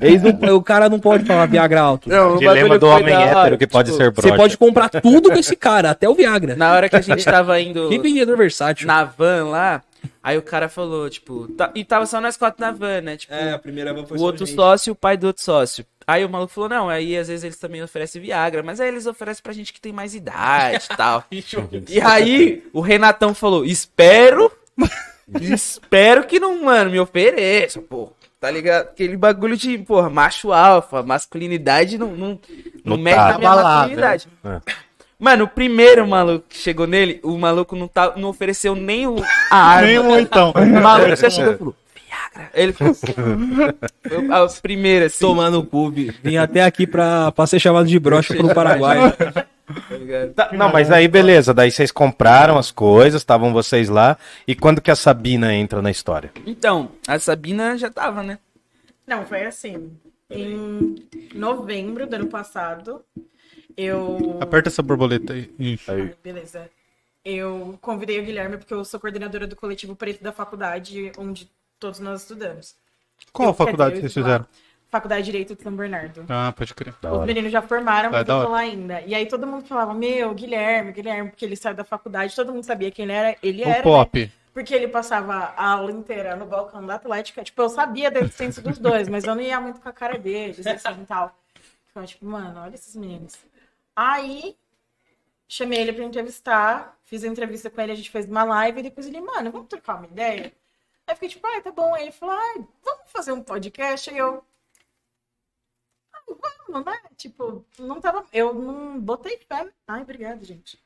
[0.00, 2.08] Eles não- o cara não pode falar Viagra alto.
[2.08, 4.36] Não, o Dilema do homem da hétero que pode tipo, ser Você broxa.
[4.36, 6.54] pode comprar tudo com esse cara, até o Viagra.
[6.56, 8.86] Na hora que a gente tava indo Que vendedor versátil.
[8.86, 9.82] na van lá,
[10.22, 13.16] aí o cara falou, tipo, tá- e tava só nós quatro na van, né?
[13.16, 14.54] Tipo, É, a primeira van foi o outro gente.
[14.54, 15.84] sócio e o pai do outro sócio.
[16.06, 19.06] Aí o maluco falou, não, aí às vezes eles também oferecem Viagra, mas aí eles
[19.06, 21.24] oferecem pra gente que tem mais idade e tal.
[21.88, 24.50] e aí o Renatão falou, espero,
[25.40, 28.12] espero que não, mano, me ofereça, pô.
[28.40, 28.84] Tá ligado?
[28.88, 32.38] Aquele bagulho de, porra, macho alfa, masculinidade não, não, não
[32.84, 34.28] Não mexe tá na minha abalado, masculinidade.
[34.42, 34.60] né?
[35.18, 39.16] Mano, o primeiro maluco que chegou nele, o maluco não, tá, não ofereceu nem o,
[39.50, 39.86] a arma.
[39.86, 40.52] Nem um então.
[40.56, 41.74] O maluco já chegou e falou,
[42.08, 42.50] Viagra.
[42.54, 45.18] Ele falou, foi a primeira, assim.
[45.20, 48.98] Tomando o vi- vim até aqui pra, pra ser chamado de brocha pro Paraguai.
[50.34, 50.48] tá?
[50.48, 54.16] Tá, não, mas aí beleza, daí vocês compraram as coisas, estavam vocês lá.
[54.46, 56.30] E quando que a Sabina entra na história?
[56.46, 58.38] Então, a Sabina já tava, né?
[59.06, 59.90] Não, foi assim.
[60.30, 60.94] Em
[61.34, 63.04] novembro do ano passado,
[63.76, 64.38] eu.
[64.40, 65.52] Aperta essa borboleta aí.
[65.58, 65.90] Isso.
[65.90, 66.70] Aí, Beleza.
[67.24, 72.00] Eu convidei o Guilherme porque eu sou coordenadora do coletivo Preto da faculdade onde todos
[72.00, 72.74] nós estudamos.
[73.32, 74.46] Qual Eu- faculdade vocês fizeram?
[74.90, 76.24] Faculdade de Direito de São Bernardo.
[76.28, 76.94] Ah, pode crer.
[77.00, 77.26] da Os hora.
[77.26, 79.00] meninos já formaram, Ah, mas eu tô lá ainda.
[79.02, 82.64] E aí todo mundo falava, meu, Guilherme, Guilherme, porque ele saiu da faculdade, todo mundo
[82.64, 83.36] sabia quem ele era.
[83.42, 83.82] Ele era, O né?
[83.82, 84.32] pop.
[84.52, 87.44] Porque ele passava a aula inteira no balcão da Atlética.
[87.44, 90.18] Tipo, eu sabia da existência dos dois, mas eu não ia muito com a cara
[90.18, 91.32] deles, assim e tal.
[91.90, 93.36] Então, tipo, mano, olha esses meninos.
[93.94, 94.56] Aí,
[95.48, 98.82] chamei ele pra entrevistar, fiz a entrevista com ele, a gente fez uma live, e
[98.82, 100.46] depois ele, mano, vamos trocar uma ideia?
[101.06, 101.94] Aí eu fiquei tipo, ai, tá bom.
[101.94, 104.10] Aí ele falou, ai, vamos fazer um podcast?
[104.10, 104.44] Aí eu.
[106.70, 107.00] "Ah, Vamos, né?
[107.16, 108.24] Tipo, não tava.
[108.32, 109.68] Eu não botei fé.
[109.86, 110.78] Ai, obrigado, gente.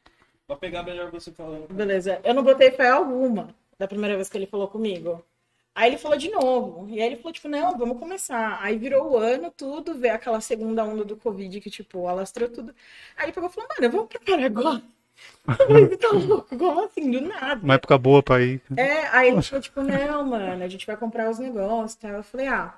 [0.46, 1.72] Pra pegar melhor você falando.
[1.72, 2.20] Beleza.
[2.22, 5.24] Eu não botei fé alguma da primeira vez que ele falou comigo.
[5.74, 6.88] Aí ele falou de novo.
[6.88, 8.58] E aí ele falou, tipo, não, vamos começar.
[8.62, 12.74] Aí virou o ano, tudo, veio aquela segunda onda do Covid que, tipo, alastrou tudo.
[13.16, 14.82] Aí ele pegou e falou, mano, vamos pro Paraguai.
[15.46, 16.56] Você tá louco?
[16.56, 17.10] Como assim?
[17.10, 17.60] Do nada.
[17.62, 18.60] Uma época boa pra ir.
[18.76, 22.12] É, aí ele falou, tipo, não, mano, a gente vai comprar os negócios tal.
[22.12, 22.74] Eu falei, ah,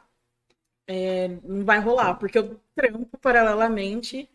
[0.87, 4.29] é, não vai rolar, porque eu trampo paralelamente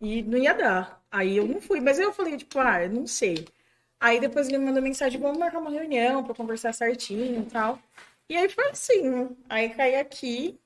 [0.00, 1.02] e não ia dar.
[1.10, 3.46] Aí eu não fui, mas eu falei, tipo, ah, não sei.
[4.00, 7.78] Aí depois ele me mandou mensagem, vamos marcar uma reunião pra conversar certinho e tal.
[8.28, 10.58] E aí foi assim, aí caí aqui.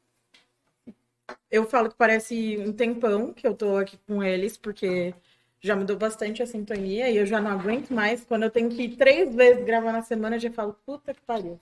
[1.50, 5.14] Eu falo que parece um tempão que eu tô aqui com eles, porque
[5.60, 8.24] já mudou bastante a sintonia e eu já não aguento mais.
[8.24, 11.20] Quando eu tenho que ir três vezes gravar na semana, eu já falo, puta que
[11.22, 11.60] pariu.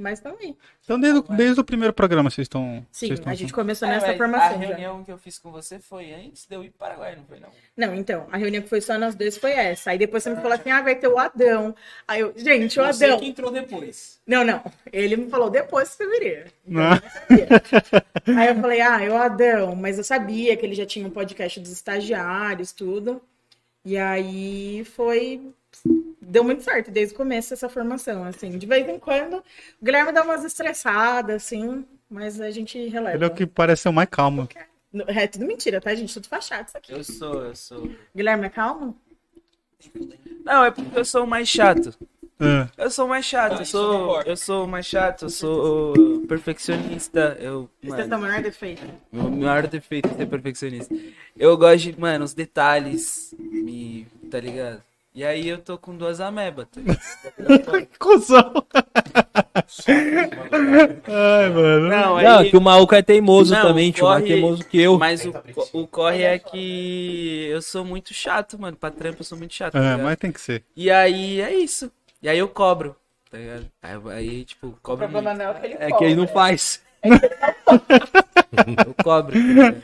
[0.00, 0.56] Mas também.
[0.84, 2.86] Então, desde, o- desde o primeiro programa vocês estão.
[2.92, 4.46] Sim, vocês estão- a gente começou É, nessa formação.
[4.50, 4.58] A já.
[4.68, 7.40] reunião que eu fiz com você foi antes de eu ir para Paraguai, não foi
[7.40, 7.48] não?
[7.76, 9.90] Não, então, a reunião que foi só nós dois foi essa.
[9.90, 11.74] Aí depois você me falou assim: ah, vai ter o Adão.
[12.06, 13.18] Aí eu, gente, o Você Adão.
[13.18, 14.20] que entrou depois.
[14.24, 14.62] Não, não.
[14.92, 16.46] Ele me falou depois que você viria.
[16.64, 16.92] Então, Não.
[17.36, 18.36] eu.
[18.38, 21.58] Aí eu falei, ah, eu Adão, mas eu sabia que ele já tinha um podcast
[21.58, 23.20] dos estagiários, tudo.
[23.84, 25.40] E aí foi.
[26.20, 28.50] Deu muito certo desde o começo essa formação, assim.
[28.58, 29.38] De vez em quando,
[29.80, 33.16] o Guilherme dá umas estressadas, assim, mas a gente releva.
[33.16, 34.48] Ele é o que parece ser o mais calmo.
[35.06, 36.14] É tudo mentira, tá, gente?
[36.14, 36.92] Tudo fachado isso aqui.
[36.92, 37.90] Eu sou, eu sou.
[38.14, 38.96] Guilherme é calmo?
[40.44, 41.94] Não, é porque eu sou o mais chato.
[42.40, 42.84] É.
[42.84, 45.92] Eu sou o mais chato, eu sou, eu sou o mais chato, eu sou
[46.28, 48.82] perfeccionista, eu, Esse é o maior defeito.
[49.10, 50.94] meu maior defeito é ser perfeccionista.
[51.36, 54.80] Eu gosto de, mano, os detalhes, me, tá ligado?
[55.14, 56.80] E aí eu tô com duas amebas, tá?
[56.80, 58.52] Que cuzão!
[61.06, 61.88] Ai, mano.
[61.88, 64.04] Não, aí, Não, que o maluco é teimoso Não, também, tio.
[64.06, 64.98] Mais corre- teimoso que eu.
[64.98, 69.24] mas o, co- o corre é que eu sou muito chato, mano, pra trampa eu
[69.24, 70.02] sou muito chato, tá É, ligado?
[70.02, 70.64] mas tem que ser.
[70.76, 71.90] E aí é isso,
[72.22, 72.94] e aí eu cobro,
[73.30, 73.66] tá ligado?
[74.10, 76.26] Aí, tipo, O cobro problema muito, não é o que ele É que ele não
[76.26, 76.40] cobra.
[76.42, 76.82] faz.
[78.86, 79.32] eu cobro.
[79.32, 79.82] tá ligado?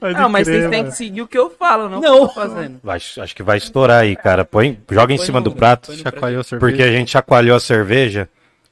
[0.00, 2.14] Pode Não, mas crer, vocês têm que seguir o que eu falo, não, Não.
[2.14, 2.80] o que eu tô fazendo.
[2.82, 4.44] Vai, acho que vai estourar aí, cara.
[4.44, 5.92] Põe, joga em Põe cima no- do prato.
[5.94, 6.70] Chacoalhou a cerveja.
[6.70, 8.28] Porque a gente chacoalhou a cerveja.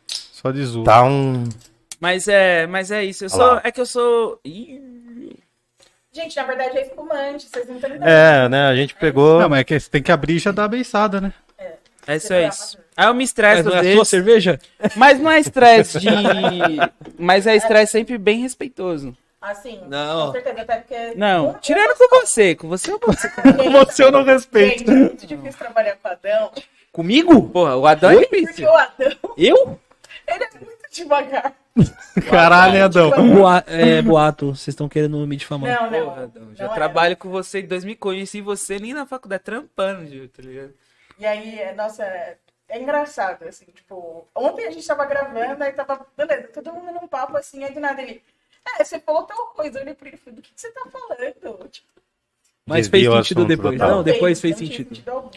[0.07, 0.85] Só de zoom.
[0.85, 1.45] Tá um.
[2.01, 3.25] Mas é, mas é isso.
[3.25, 4.41] Eu sou, é que eu sou.
[4.45, 5.37] Ih,
[6.13, 8.09] Gente, na verdade é espumante, vocês não estão entendendo.
[8.09, 8.67] É, né?
[8.67, 9.39] A gente pegou.
[9.41, 11.33] Não, mas é que você tem que abrir e já dar a beiçada, né?
[12.07, 12.79] É isso, é isso.
[13.01, 14.59] Aí eu me estresso Mas não é a sua cerveja?
[14.95, 16.07] mas não é estresse de.
[17.19, 19.17] Mas é estresse sempre bem respeitoso.
[19.41, 20.27] Assim, Não.
[20.27, 21.15] com certeza, até porque...
[21.17, 22.55] Não, tirando com você.
[22.55, 23.27] Com você eu posso.
[23.87, 24.81] Você eu não respeito.
[24.81, 26.53] Gente, é muito difícil trabalhar com o Adão,
[26.93, 27.49] Comigo?
[27.49, 28.69] Porra, o Adão é porque difícil.
[28.69, 29.81] o Adão, Eu?
[30.29, 31.55] ele é muito devagar.
[32.29, 33.11] Caralho, Adão.
[33.35, 35.71] Boa- é, boato, vocês estão querendo me difamar.
[35.85, 36.05] Não, não.
[36.11, 36.75] Porra, Adão, já não é.
[36.75, 37.97] trabalho com você em 2000.
[37.97, 40.75] Conheci você nem na faculdade, trampando, Gil, tá ligado?
[41.19, 42.05] E aí, é, nossa,
[42.71, 47.09] é, engraçado, assim, tipo, ontem a gente tava gravando, aí tava, beleza, todo mundo num
[47.09, 48.23] papo assim, aí do nada ele,
[48.79, 50.71] é, você falou tal coisa, eu olhei pra ele e falei, do que, que você
[50.71, 51.69] tá falando?
[51.69, 51.89] Tipo,
[52.67, 53.79] Mas fez sentido depois.
[53.79, 53.97] total.
[53.97, 55.31] Não, depois não fez tinha sentido.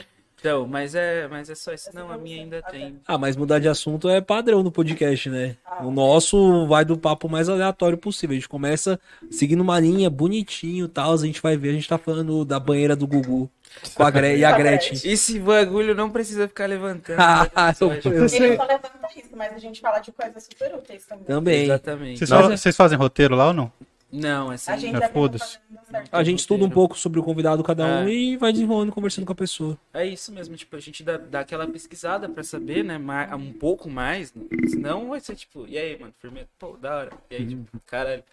[0.44, 1.90] Então, mas é, mas é só isso.
[1.94, 3.00] Não, a minha ainda tem.
[3.08, 5.56] Ah, mas mudar de assunto é padrão no podcast, né?
[5.66, 5.86] Ah.
[5.86, 8.34] O nosso vai do papo mais aleatório possível.
[8.34, 9.00] A gente começa
[9.32, 11.14] seguindo uma linha bonitinho e tal.
[11.14, 13.50] A gente vai ver, a gente tá falando da banheira do Gugu
[13.96, 15.00] com a Gre e a Gretchen.
[15.10, 17.20] Esse bagulho não precisa ficar levantando.
[17.56, 21.24] Ah, eu- Ele só levanta isso, mas a gente fala de coisas super úteis também.
[21.26, 21.64] Também.
[21.64, 22.18] Exatamente.
[22.20, 22.42] Vocês, Não.
[22.42, 23.72] fazem, vocês fazem roteiro lá ou não?
[24.16, 24.72] Não, assim.
[24.72, 25.58] A gente É, foda-se.
[25.90, 26.10] certo.
[26.14, 28.12] A gente estuda um pouco sobre o convidado cada um É.
[28.14, 29.76] e vai desenrolando, conversando com a pessoa.
[29.92, 33.52] É isso mesmo, tipo, a gente dá, dá aquela pesquisada pra saber, né, ma- um
[33.52, 34.44] pouco mais, né?
[34.70, 38.24] senão vai ser tipo, e aí, mano, firmeza, pô, da hora, e aí, tipo, caralho,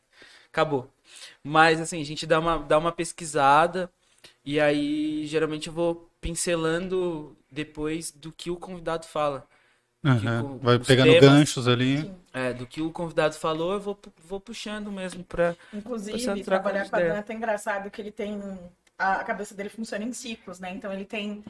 [0.53, 0.87] acabou.
[1.43, 3.91] Mas, assim, a gente dá uma, dá uma pesquisada,
[4.45, 9.47] e aí, geralmente eu vou pincelando depois do que o convidado fala.
[10.03, 11.21] Com Vai pegando temas.
[11.21, 12.11] ganchos ali.
[12.33, 15.53] É, do que o convidado falou, eu vou, vou puxando mesmo pra...
[15.73, 17.13] Você Inclusive, trabalhar com a ideias.
[17.13, 18.41] Dan é até engraçado que ele tem.
[18.97, 20.71] A cabeça dele funciona em ciclos, né?
[20.71, 21.43] Então ele tem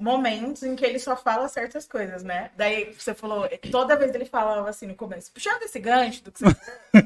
[0.00, 2.50] momentos em que ele só fala certas coisas, né?
[2.56, 6.40] Daí você falou, toda vez ele falava assim no começo, puxando esse gancho do que
[6.42, 6.56] você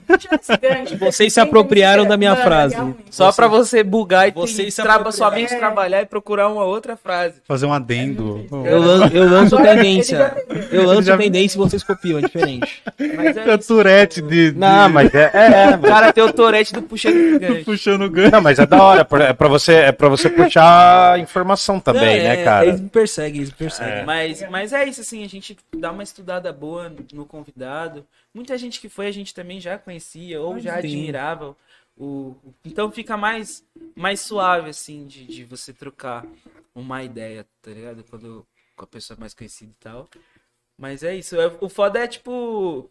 [0.07, 0.97] puxando esse gancho.
[1.05, 2.75] Vocês se apropriaram da minha Mano, frase.
[2.75, 3.05] realmente.
[3.11, 5.31] Só pra você bugar e Vocês traba, apropriaram.
[5.33, 5.59] somente É.
[5.59, 7.35] trabalhar e procurar uma outra frase.
[7.47, 8.47] Fazer um adendo.
[8.65, 10.35] Eu, lan- eu lanço Agora, tendência.
[10.71, 12.83] Eu lanço já- tendência e vocês copiam, é diferente.
[13.17, 15.31] Mas É é o Tourette de, de- Não, mas é.
[15.35, 17.65] é, é, O cara tem o torete do puxando gancho.
[17.65, 18.31] puxando gancho.
[18.31, 19.07] Não, mas é da hora.
[19.29, 22.84] É pra você, é pra você puxar informação também, Não, né, é- cara?
[22.85, 24.05] É me perseguem, eles me perseguem.
[24.05, 28.07] Mas, mas é isso, assim, a gente dá uma estudada boa no- convidado.
[28.33, 30.79] Muita gente que foi, a gente também já conhecia ou já Sim.
[30.79, 31.57] admirava.
[31.97, 32.05] O,
[32.45, 36.27] o- então fica mais, mais suave, assim, de, de você trocar
[36.75, 38.05] uma ideia, tá ligado?
[38.05, 40.09] Quando com a pessoa mais conhecida e tal.
[40.77, 41.41] Mas é isso.
[41.41, 42.91] é- O foda é, tipo,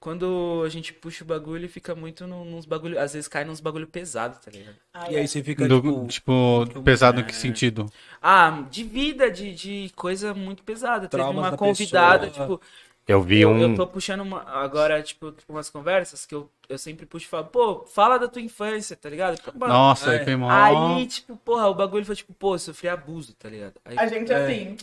[0.00, 2.98] quando a gente puxa o bagulho, fica muito nos bagulho.
[2.98, 4.76] Às vezes cai nos bagulho pesado, tá ligado?
[4.94, 5.20] Ah, E é.
[5.20, 6.66] aí você fica, Do- tipo...
[6.66, 7.34] tipo, pesado em que é.
[7.34, 7.86] sentido?
[8.20, 11.06] Ah, de vida, de, de coisa muito pesada.
[11.06, 12.48] Teve Traumas uma da convidada, pessoa.
[12.48, 12.60] tipo,
[13.06, 13.60] Eu vi eu, um.
[13.60, 17.44] eu tô puxando uma- agora, tipo, umas conversas que eu, eu sempre puxo e falo,
[17.46, 19.38] pô, fala da tua infância, tá ligado?
[19.54, 20.18] Mano, Nossa, é.
[20.18, 20.48] aí foi mó...
[20.50, 23.74] Aí, tipo, porra, o bagulho foi tipo, pô, eu sofri abuso, tá ligado?
[23.84, 24.36] Aí- A gente É.
[24.36, 24.76] assim.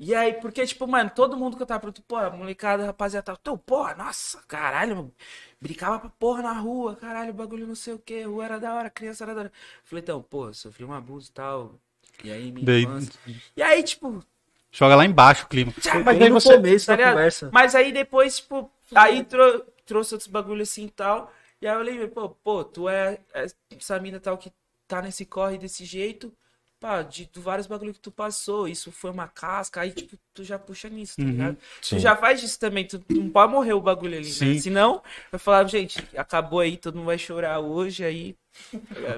[0.00, 3.38] E aí, porque, tipo, mano, todo mundo que eu tava pronto, porra, molecada, rapaziada, tava,
[3.40, 5.14] então, porra, nossa, caralho, mano,
[5.60, 8.90] brincava pra porra na rua, caralho, bagulho não sei o que, rua era da hora,
[8.90, 9.52] criança era da hora.
[9.84, 11.80] Falei, então, porra, sofri um abuso e tal.
[12.24, 13.12] E aí, minha infância.
[13.56, 14.24] E aí, tipo,
[14.72, 15.72] Joga lá embaixo o clima.
[16.04, 17.48] Mas aí você começo tá conversa.
[17.50, 21.32] Mas aí depois, tipo, aí trou- trouxe outros bagulho assim e tal.
[21.60, 24.52] E aí eu lembrei, pô, pô, tu é, é essa mina tal que
[24.86, 26.32] tá nesse corre desse jeito.
[26.80, 30.42] Pá, de, de vários bagulho que tu passou, isso foi uma casca, aí, tipo, tu
[30.42, 31.30] já puxa nisso, tá Uhum.
[31.30, 31.58] ligado?
[31.82, 31.96] Sim.
[31.96, 34.54] Tu já faz isso também, tu, tu não pode morrer o bagulho ali, Sim.
[34.54, 34.58] né?
[34.60, 38.34] Senão, vai falar, gente, acabou aí, todo mundo vai chorar hoje, aí.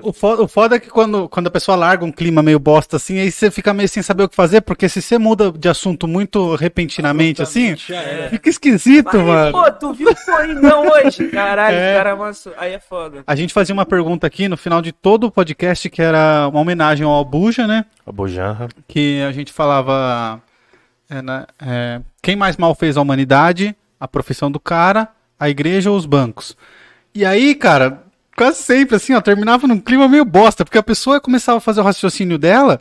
[0.03, 2.97] O foda, o foda é que quando, quando a pessoa larga um clima meio bosta
[2.97, 5.69] assim, aí você fica meio sem saber o que fazer, porque se você muda de
[5.69, 8.31] assunto muito repentinamente assim, era.
[8.31, 9.53] fica esquisito, Aí, mano.
[9.53, 11.29] pô, tu viu o Corinthians hoje?
[11.29, 11.93] Caralho, É.
[11.93, 12.53] o cara amassou.
[12.57, 13.23] Aí é foda.
[13.27, 16.61] A gente fazia uma pergunta aqui no final de todo o podcast que era uma
[16.61, 17.85] homenagem ao Albuja, né?
[18.07, 18.69] A Bojanra.
[18.89, 20.41] Que a gente falava
[21.11, 25.91] é, né, é, quem mais mal fez a humanidade, a profissão do cara, a igreja
[25.91, 26.57] ou os bancos.
[27.15, 28.03] E aí, cara,
[28.43, 31.81] quase sempre assim, ó, terminava num clima meio bosta, porque a pessoa começava a fazer
[31.81, 32.81] o raciocínio dela,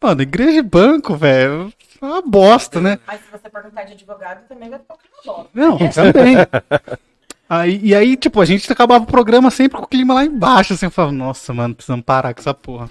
[0.00, 2.98] mano, igreja e banco, velho, é uma bosta, né?
[3.06, 5.50] Mas se você perguntar de advogado, também vai ficar uma bosta.
[5.54, 5.78] Não,
[6.12, 6.36] também.
[7.52, 10.72] Aí, e aí, tipo, a gente acabava o programa sempre com o clima lá embaixo,
[10.72, 12.88] assim, eu falava, nossa, mano, precisamos parar com essa porra.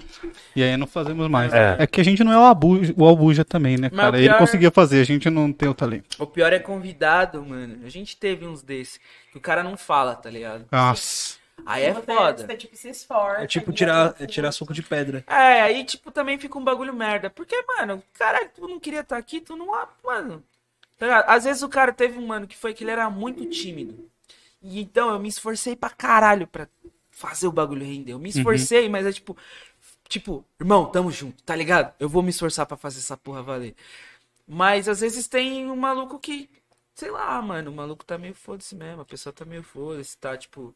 [0.54, 1.50] E aí não fazemos mais.
[1.54, 1.76] É.
[1.78, 4.16] É, que a gente não é o Albuja, o Albuja também, né, Mas cara?
[4.16, 6.04] o Ele pior- conseguia fazer, a gente não tem o talento.
[6.18, 7.78] O pior é convidado, mano.
[7.86, 9.00] A gente teve uns desses
[9.32, 10.66] que o cara não fala, tá ligado?
[10.70, 11.39] Nossa.
[11.66, 12.46] Aí é foda.
[12.46, 13.42] Você, tipo, se esforça.
[13.42, 15.24] É tipo tirar, é tirar suco de pedra.
[15.26, 17.30] É, aí, tipo, também fica um bagulho merda.
[17.30, 19.68] Porque, mano, caralho, tu não queria estar aqui, tu não.
[20.04, 20.42] Mano.
[20.98, 21.24] Tá ligado?
[21.28, 24.10] Às vezes o cara teve um mano que foi que ele era muito tímido.
[24.60, 26.68] E então eu me esforcei pra caralho pra
[27.10, 28.12] fazer o bagulho render.
[28.12, 29.36] Eu me esforcei, mas é tipo.
[30.06, 31.94] Tipo, irmão, tamo junto, tá ligado?
[31.98, 33.76] Eu vou me esforçar pra fazer essa porra valer.
[34.46, 36.50] Mas às vezes tem um maluco que.
[36.94, 39.00] Sei lá, mano, o maluco tá meio foda-se mesmo.
[39.00, 40.74] A pessoa tá meio foda-se, tá tipo.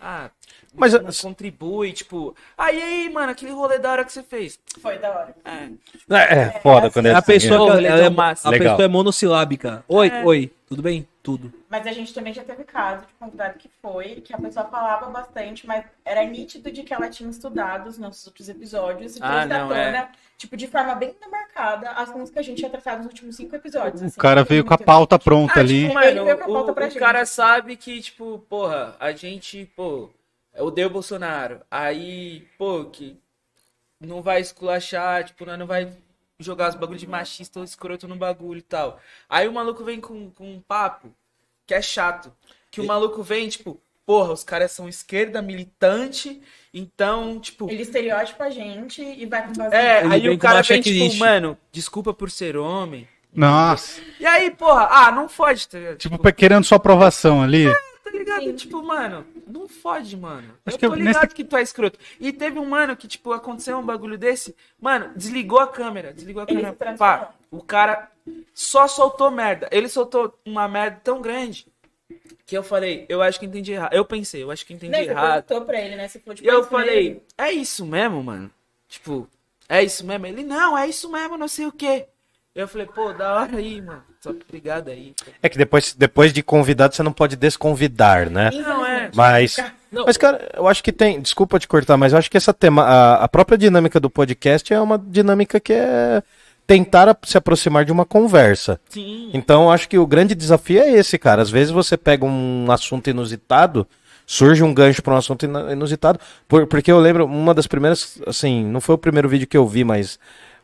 [0.00, 0.28] Ah,
[0.74, 2.34] Mas, não assim- contribui, tipo.
[2.58, 4.58] Aí, aí, mano, aquele rolê da hora que você fez.
[4.80, 5.34] Foi da hora.
[5.44, 5.70] É.
[6.16, 8.48] É, é foda quando é A assim, pessoa, Ô, que- legal, ela é, massa.
[8.48, 8.74] a Legal.
[8.76, 9.84] pessoa é monossilábica.
[9.88, 10.24] Oi, É.
[10.24, 11.08] oi, tudo bem?
[11.22, 11.50] Tudo.
[11.70, 15.06] Mas a gente também já teve caso de convidado que foi, que a pessoa falava
[15.08, 19.46] bastante, mas era nítido de que ela tinha estudado os nossos outros episódios e Ah,
[19.46, 20.08] não, tona, é.
[20.36, 24.02] Tipo, de forma bem demarcada, assuntos que a gente tinha tratado nos últimos cinco episódios.
[24.02, 24.20] O assim.
[24.20, 25.86] cara veio com a Muito- pauta pronta Ah, ali.
[25.88, 26.98] tipo, Ele mano, veio com a pauta o, pra o gente.
[26.98, 30.10] cara sabe que, tipo, porra, a gente, pô,
[30.58, 31.60] odeia o Bolsonaro.
[31.70, 33.18] Aí, pô, que
[34.00, 35.92] não vai esculachar, tipo, nós não vai
[36.38, 39.00] jogar os bagulho de machista ou escroto no bagulho e tal.
[39.28, 41.14] Aí o maluco vem com, com um papo
[41.66, 42.32] que é chato.
[42.70, 46.40] Que o maluco vem, tipo, porra, os caras são esquerda militante,
[46.72, 47.70] então, tipo.
[47.70, 50.94] Ele estereótipa a gente e vai com base É, Ele aí o cara vem, tipo,
[50.96, 51.18] checklist.
[51.18, 53.08] mano, desculpa por ser homem.
[53.32, 54.00] Nossa.
[54.20, 55.96] E aí, porra, ah, não fode, tá ligado?
[55.96, 57.66] Tipo, querendo sua aprovação ali.
[58.04, 58.44] Tá ligado?
[58.44, 58.54] Sim.
[58.54, 60.54] Tipo, mano, não fode, mano.
[60.64, 61.98] Acho eu que tô eu- ligado nesse- que tu é escroto.
[62.20, 64.54] E teve um mano que, tipo, aconteceu um bagulho desse.
[64.80, 66.12] Mano, desligou a câmera.
[66.12, 66.72] Desligou a Ele câmera.
[66.72, 67.18] se transformou.
[67.26, 68.08] Pá, o cara
[68.54, 69.68] só soltou merda.
[69.72, 71.66] Ele soltou uma merda tão grande
[72.46, 73.92] que eu falei, eu acho que entendi errado.
[73.94, 75.44] Eu pensei, eu acho que entendi você errado.
[75.44, 76.08] perguntou pra ele, né?
[76.08, 78.50] Você falou, E tipo, eu "Isso falei, mesmo?" é isso mesmo, mano?
[78.88, 79.28] Tipo,
[79.68, 80.26] é isso mesmo?
[80.26, 82.06] Ele, não, é isso mesmo, não sei o quê.
[82.54, 84.04] Eu falei, pô, da hora aí, mano.
[84.20, 85.12] Só obrigado aí.
[85.42, 88.50] É que depois, depois de convidado você não pode desconvidar, né?
[88.52, 89.10] Não, é.
[89.12, 89.56] Mas,
[89.90, 90.04] Não.
[90.04, 91.20] mas, cara, eu acho que tem.
[91.20, 94.72] Desculpa te cortar, mas eu acho que essa tema, a, a própria dinâmica do podcast
[94.72, 96.22] é uma dinâmica que é
[96.66, 98.80] tentar se aproximar de uma conversa.
[98.88, 99.30] Sim.
[99.34, 101.42] Então, eu acho que o grande desafio é esse, cara.
[101.42, 103.86] Às vezes você pega um assunto inusitado,
[104.26, 106.18] surge um gancho para um assunto inusitado.
[106.48, 109.66] Por- porque eu lembro, uma das primeiras, assim, não foi o primeiro vídeo que eu
[109.66, 110.18] vi, mas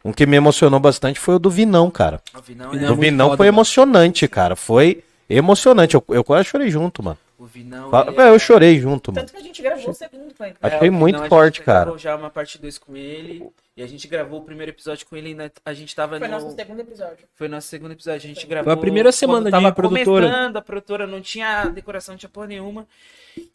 [0.05, 2.21] um que me emocionou bastante foi o do Vinão, cara.
[2.37, 2.91] O Vinão, Vinão é...
[2.93, 3.57] O Vinão foda, foi mano.
[3.57, 4.57] emocionante, cara.
[4.57, 5.95] Foi emocionante.
[5.95, 7.19] Eu, eu quase chorei junto, mano.
[7.39, 7.91] O Vinão.
[7.91, 9.27] Fala- ele é- Eu chorei junto, mano.
[9.27, 10.55] Tanto que a gente gravou o segundo ele.
[10.63, 11.93] Achei o muito Vinão, a forte, gente cara.
[11.99, 13.47] já uma parte 2 com ele.
[13.81, 16.39] E a gente gravou o primeiro episódio com ele, ainda a gente tava Foi no...
[16.39, 17.27] nosso segundo episódio.
[17.35, 18.51] Foi nosso segundo episódio, a gente Foi.
[18.51, 18.65] gravou...
[18.65, 20.27] Foi a primeira semana de produtora.
[20.27, 22.87] começando, a produtora não tinha decoração, não tinha porra nenhuma.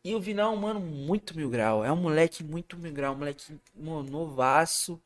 [0.04, 3.14] E o Vinão é um mano muito mil grau, é um moleque muito mil grau,
[3.14, 3.44] um moleque
[3.76, 5.00] mano, novaço,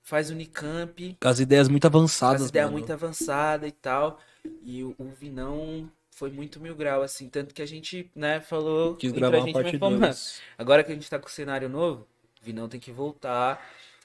[0.00, 2.78] faz Unicamp, Com as ideias muito avançadas, as ideias mano.
[2.78, 4.20] muito avançadas e tal.
[4.62, 8.94] E o, o Vinão foi muito mil grau, assim, tanto que a gente, né, falou
[8.94, 10.40] Quis gravar a uma gente, parte mas mano, 2.
[10.56, 12.06] Agora que a gente tá com o cenário novo,
[12.40, 13.60] o Vinão tem que voltar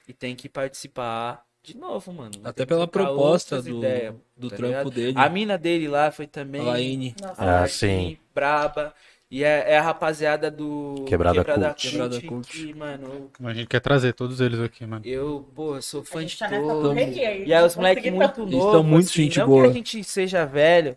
[0.08, 2.32] e tem que participar de novo, mano.
[2.44, 4.92] Até pela proposta do, ideias, do tá trampo ligado?
[4.92, 5.14] dele.
[5.18, 6.62] A mina dele lá foi também.
[6.62, 7.14] A Laine.
[7.38, 8.18] Ah, sim.
[8.34, 8.94] Braba.
[9.30, 11.90] E é, é a rapaziada do Quebrada Cult.
[11.90, 12.48] Quebrada Cult.
[12.50, 15.02] Que, mano, A gente quer trazer todos eles aqui, mano.
[15.06, 16.98] eu, pô, sou A fã gente de tá todos.
[16.98, 18.72] E aí os não moleques muito novos.
[18.72, 19.64] tão muito assim, gente não boa.
[19.64, 20.96] que a gente seja velho.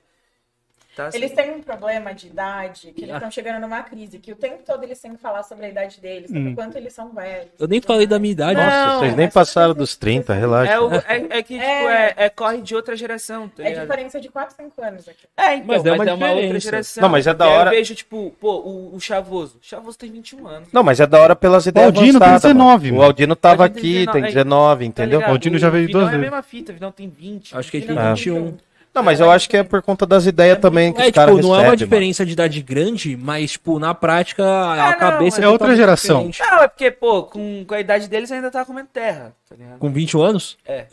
[1.01, 4.33] Tá assim, Eles têm um problema de idade, que eles estão chegando numa crise, que
[4.33, 6.53] o tempo todo eles têm que falar sobre a idade deles, sobre Hum.
[6.53, 7.49] o quanto eles são velhos.
[7.59, 8.55] Eu nem falei da minha idade.
[8.61, 10.73] Não, Nossa, vocês nem mas- passaram dos 30, relaxa.
[10.73, 12.07] É, o- é- é que, tipo, É.
[12.09, 13.83] é, é corre de outra geração, tá É ligado?
[13.89, 15.27] diferença de 4, 5 anos aqui.
[15.37, 16.61] É, então, Mas mas é é uma uma, outra diferença.
[16.71, 17.01] geração.
[17.03, 19.57] Não, mas é da hora- Eu vejo, tipo, pô, o, o Chavoso.
[19.63, 20.69] O Chavoso tem 21 anos.
[20.73, 23.03] Não, mas é da hora pelas ideias Aldino tem avançadas, 19, mano.
[23.03, 23.05] O.
[23.07, 25.21] Aldino tava Aldino tem aqui, 19, tem é, 19, Tá entendeu?
[25.21, 26.21] O Aldino já veio duas é a vezes.
[26.23, 27.57] mesma fita, o Vidão tem 20.
[27.57, 28.13] Acho que ele tem Ah.
[28.15, 28.57] 21.
[28.93, 31.37] Não, mas eu acho que é por conta das ideias também que É, os caras
[31.37, 35.41] tipo, não é uma diferença de idade grande, mas, tipo, na prática, a não, cabeça
[35.41, 36.29] é outra totalmente geração.
[36.29, 36.51] diferente.
[36.51, 39.79] Não, é porque, pô, com, com a idade deles ainda tava comendo terra, tá ligado?
[39.79, 40.59] Com 21 anos?
[40.67, 40.87] É.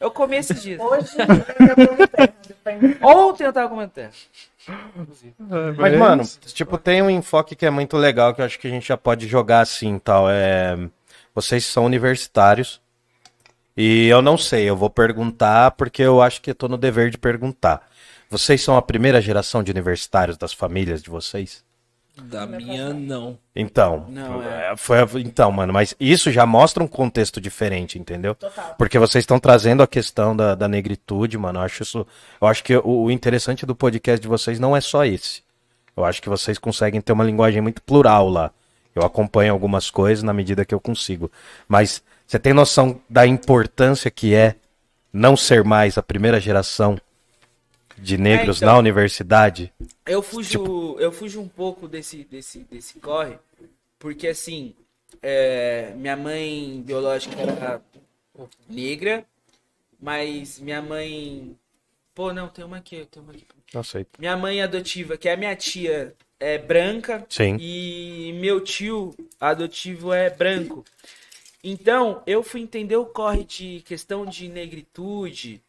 [0.00, 0.78] Eu comi esses dias.
[0.82, 2.34] Hoje, eu tô no terra.
[3.02, 4.10] Ontem eu tava comendo terra.
[5.76, 8.70] Mas, mano, tipo, tem um enfoque que é muito legal, que eu acho que a
[8.70, 10.28] gente já pode jogar assim e tal.
[10.28, 10.76] É...
[11.34, 12.80] Vocês são universitários.
[13.80, 17.10] E eu não sei, eu vou perguntar porque eu acho que eu tô no dever
[17.10, 17.88] de perguntar.
[18.28, 21.62] Vocês são a primeira geração de universitários das famílias de vocês?
[22.20, 23.38] Da minha, não.
[23.54, 28.34] Então, Não, é, foi, então, mano, mas isso já mostra um contexto diferente, entendeu?
[28.34, 28.74] Total.
[28.76, 31.60] Porque vocês estão trazendo a questão da, da negritude, mano.
[31.60, 32.04] Eu acho isso.
[32.40, 35.44] Eu acho que o, o interessante do podcast de vocês não é só esse.
[35.96, 38.50] Eu acho que vocês conseguem ter uma linguagem muito plural lá.
[38.92, 41.30] Eu acompanho algumas coisas na medida que eu consigo.
[41.68, 44.56] Mas você tem noção da importância que é
[45.10, 47.00] não ser mais a primeira geração
[47.96, 48.68] de negros então.
[48.68, 49.72] na universidade?
[50.04, 53.38] Eu fujo, eu fujo um pouco desse, desse, desse corre,
[53.98, 54.74] porque assim,
[55.22, 57.80] é, minha mãe biológica era
[58.68, 59.24] negra,
[59.98, 61.56] mas minha mãe.
[62.14, 63.46] Pô, não, tem uma aqui, tem uma aqui.
[63.72, 64.06] Não sei.
[64.18, 67.24] Minha mãe adotiva, que é a minha tia, é branca.
[67.30, 67.56] Sim.
[67.58, 70.84] E meu tio adotivo é branco.
[71.62, 75.60] Então, eu fui entender o corre de questão de negritude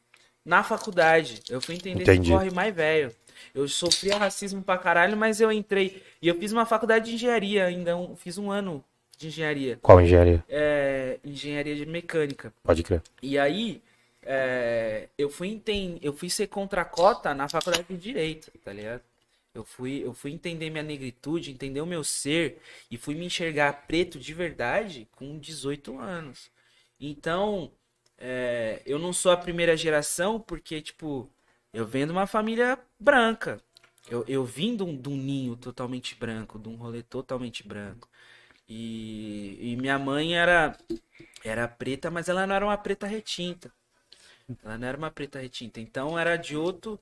[0.46, 1.42] na faculdade.
[1.50, 2.32] Eu fui entender Entendi.
[2.32, 3.14] corre mais velho.
[3.54, 6.04] Eu sofria racismo pra caralho, mas eu entrei.
[6.22, 7.96] E eu fiz uma faculdade de engenharia ainda.
[7.96, 8.84] um- fiz um ano
[9.18, 9.80] de engenharia.
[9.82, 10.44] Qual engenharia?
[10.48, 12.54] É, engenharia de mecânica.
[12.64, 13.02] Pode crer.
[13.22, 13.82] E aí,
[14.24, 18.72] é, eu fui enten- eu fui ser contra a cota na faculdade de direito, tá
[18.74, 19.02] ligado?
[19.60, 23.86] Eu fui, eu fui entender minha negritude, entender o meu ser e fui me enxergar
[23.88, 26.50] preto de verdade com 18 anos.
[27.00, 27.72] Então,
[28.18, 31.30] é, eu não sou a primeira geração porque, tipo,
[31.74, 33.62] eu venho de uma família branca.
[34.10, 38.10] Eu, eu vim de um, de um ninho totalmente branco, de um rolê totalmente branco.
[38.68, 40.78] E, e minha mãe era,
[41.44, 43.72] era preta, mas ela não era uma preta retinta.
[44.64, 45.80] Ela não era uma preta retinta.
[45.80, 47.00] Então era de outro.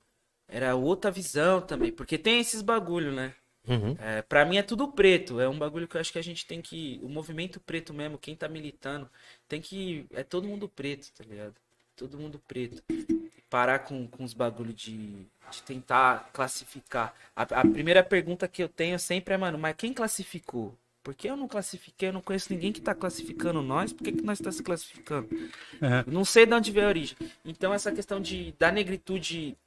[0.48, 1.92] Era outra visão também.
[1.92, 3.34] Porque tem esses bagulho, né?
[3.68, 3.98] Uhum.
[4.00, 5.40] É, pra mim é tudo preto.
[5.40, 7.00] É um bagulho que eu acho que a gente tem que.
[7.04, 9.10] O movimento preto mesmo, quem tá militando,
[9.48, 10.06] tem que.
[10.14, 11.56] É todo mundo preto, tá ligado?
[11.96, 12.82] Todo mundo preto.
[13.50, 17.14] Parar com, com os bagulhos de, de tentar classificar.
[17.36, 20.78] A, a primeira pergunta que eu tenho sempre é, mano, mas quem classificou?
[21.04, 22.10] Por que eu não classifiquei?
[22.10, 23.94] Eu não conheço ninguém que tá classificando nós.
[23.94, 25.30] Por que, que nós tá se classificando?
[25.82, 26.04] É.
[26.06, 27.18] Não sei de onde veio a origem.
[27.46, 29.58] Então, essa questão de, da negritude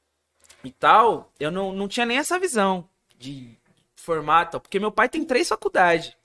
[0.63, 3.57] e tal, eu não, não tinha nem essa visão de
[3.95, 6.15] formato, porque meu pai tem três faculdades.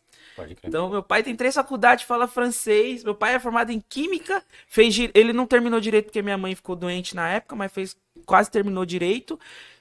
[0.62, 3.02] Então, meu pai tem três faculdades, fala francês.
[3.02, 4.44] Meu pai é formado em química.
[4.66, 7.96] Fez, ele não terminou direito porque minha mãe ficou doente na época, mas fez
[8.26, 9.38] quase terminou direito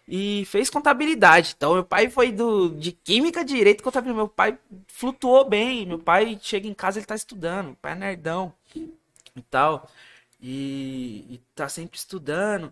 [0.08, 1.56] e fez contabilidade.
[1.58, 4.18] Então, meu pai foi do de química, direito, contabilidade.
[4.18, 5.86] Meu pai flutuou bem.
[5.86, 7.68] Meu pai chega em casa, ele tá estudando.
[7.68, 9.90] Meu pai é nerdão e tal.
[10.42, 12.72] E, e tá sempre estudando.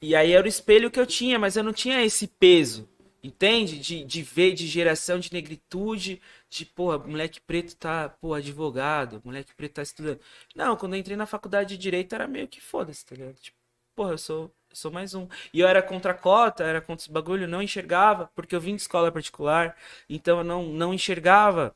[0.00, 2.88] E aí era o espelho que eu tinha, mas eu não tinha esse peso,
[3.22, 3.78] entende?
[3.78, 9.54] De, de ver, de geração de negritude, de, porra, moleque preto tá, pô, advogado, moleque
[9.54, 10.20] preto tá estudando.
[10.54, 13.34] Não, quando eu entrei na faculdade de Direito era meio que foda-se, tá ligado?
[13.36, 13.56] Tipo,
[13.96, 15.26] porra, eu sou, eu sou mais um.
[15.52, 18.76] E eu era contra a cota, era contra esse bagulho, não enxergava, porque eu vim
[18.76, 19.76] de escola particular,
[20.08, 21.74] então eu não, não enxergava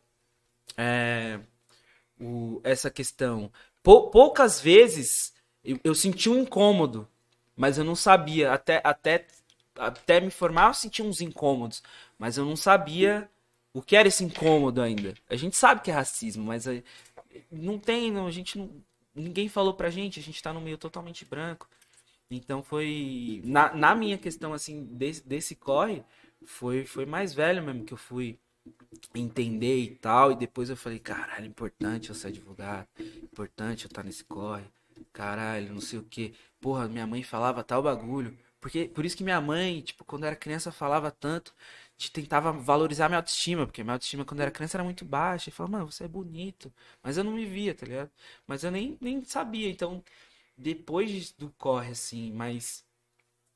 [0.77, 1.41] é,
[2.21, 3.51] o, essa questão.
[3.83, 5.33] pou- poucas vezes
[5.65, 7.09] eu, eu senti um incômodo,
[7.63, 8.53] mas eu não sabia.
[8.53, 9.25] Até, até,
[9.77, 11.81] até me formar, eu senti uns incômodos,
[12.19, 13.31] mas eu não sabia
[13.73, 15.15] o que era esse incômodo ainda.
[15.31, 16.83] A gente sabe que é racismo, mas eh,
[17.53, 18.69] não tem, não, a gente não,
[19.15, 21.69] ninguém falou pra gente, a gente tá no meio totalmente branco.
[22.29, 26.03] Então foi na, na minha questão assim desse, desse corre
[26.45, 28.41] foi foi mais velho mesmo que eu fui
[29.15, 32.89] entender e tal e depois eu falei caralho importante eu ser advogado
[33.23, 34.65] importante eu estar nesse corre
[35.13, 38.37] caralho não sei o que porra minha mãe falava tal bagulho.
[38.61, 41.55] Porque por isso que minha mãe tipo quando era criança falava tanto
[41.97, 43.67] de tentava valorizar minha autoestima.
[43.67, 45.49] Porque minha autoestima quando era criança era muito baixa.
[45.51, 48.11] E falava mano você é bonito mas eu não me via tá ligado?
[48.47, 49.69] Mas eu nem nem sabia.
[49.71, 50.03] Então
[50.57, 52.85] depois do corre assim mas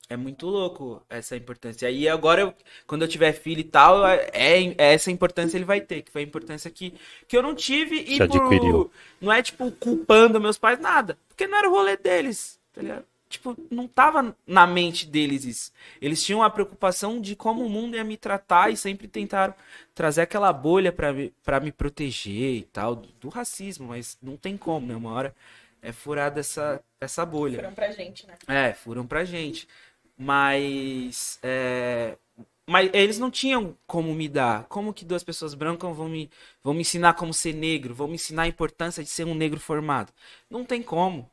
[0.09, 1.91] é muito louco essa importância.
[1.91, 2.55] E agora, eu,
[2.87, 6.23] quando eu tiver filho e tal, é, é essa importância ele vai ter, que foi
[6.23, 6.95] a importância que,
[7.27, 8.91] que eu não tive e por- adquiriu.
[9.21, 13.05] não é tipo culpando meus pais nada, porque não era o rolê deles, tá ligado?
[13.29, 15.73] Tipo, não tava na mente deles isso.
[16.01, 19.53] Eles tinham a preocupação de como o mundo ia me tratar e sempre tentaram
[19.93, 24.37] trazer aquela bolha pra me, pra me proteger e tal, do, do racismo, mas não
[24.37, 24.95] tem como, né?
[24.95, 25.35] Uma hora
[25.83, 27.57] é furada essa, essa bolha.
[27.59, 28.35] Foram pra gente, né?
[28.47, 29.67] É, foram pra gente.
[30.19, 31.39] Mas.
[31.43, 32.17] é,
[32.69, 34.65] Mas eles não tinham como me dar.
[34.67, 36.31] Como que duas pessoas brancas vão me,
[36.65, 37.95] vão me ensinar como ser negro?
[37.95, 40.13] Vão me ensinar a importância de ser um negro formado?
[40.51, 41.31] Não tem como.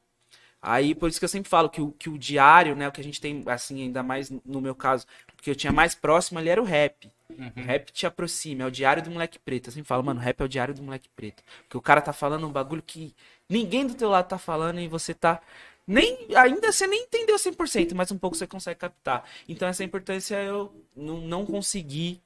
[0.62, 2.88] Aí, por isso que eu sempre falo que o, que o diário, né?
[2.88, 5.06] O que a gente tem, assim, ainda mais no meu caso,
[5.42, 7.12] que eu tinha mais próximo ali era o rap.
[7.56, 9.68] O rap te aproxima, é o diário do moleque preto.
[9.68, 11.44] Eu sempre falo, mano, rap é o diário do moleque preto.
[11.64, 13.14] Porque o cara tá falando um bagulho que
[13.50, 15.42] ninguém do teu lado tá falando e você tá.
[15.86, 19.24] Nem, ainda você nem entendeu 100%, mas um pouco você consegue captar.
[19.48, 22.22] Então essa importância eu não, não consegui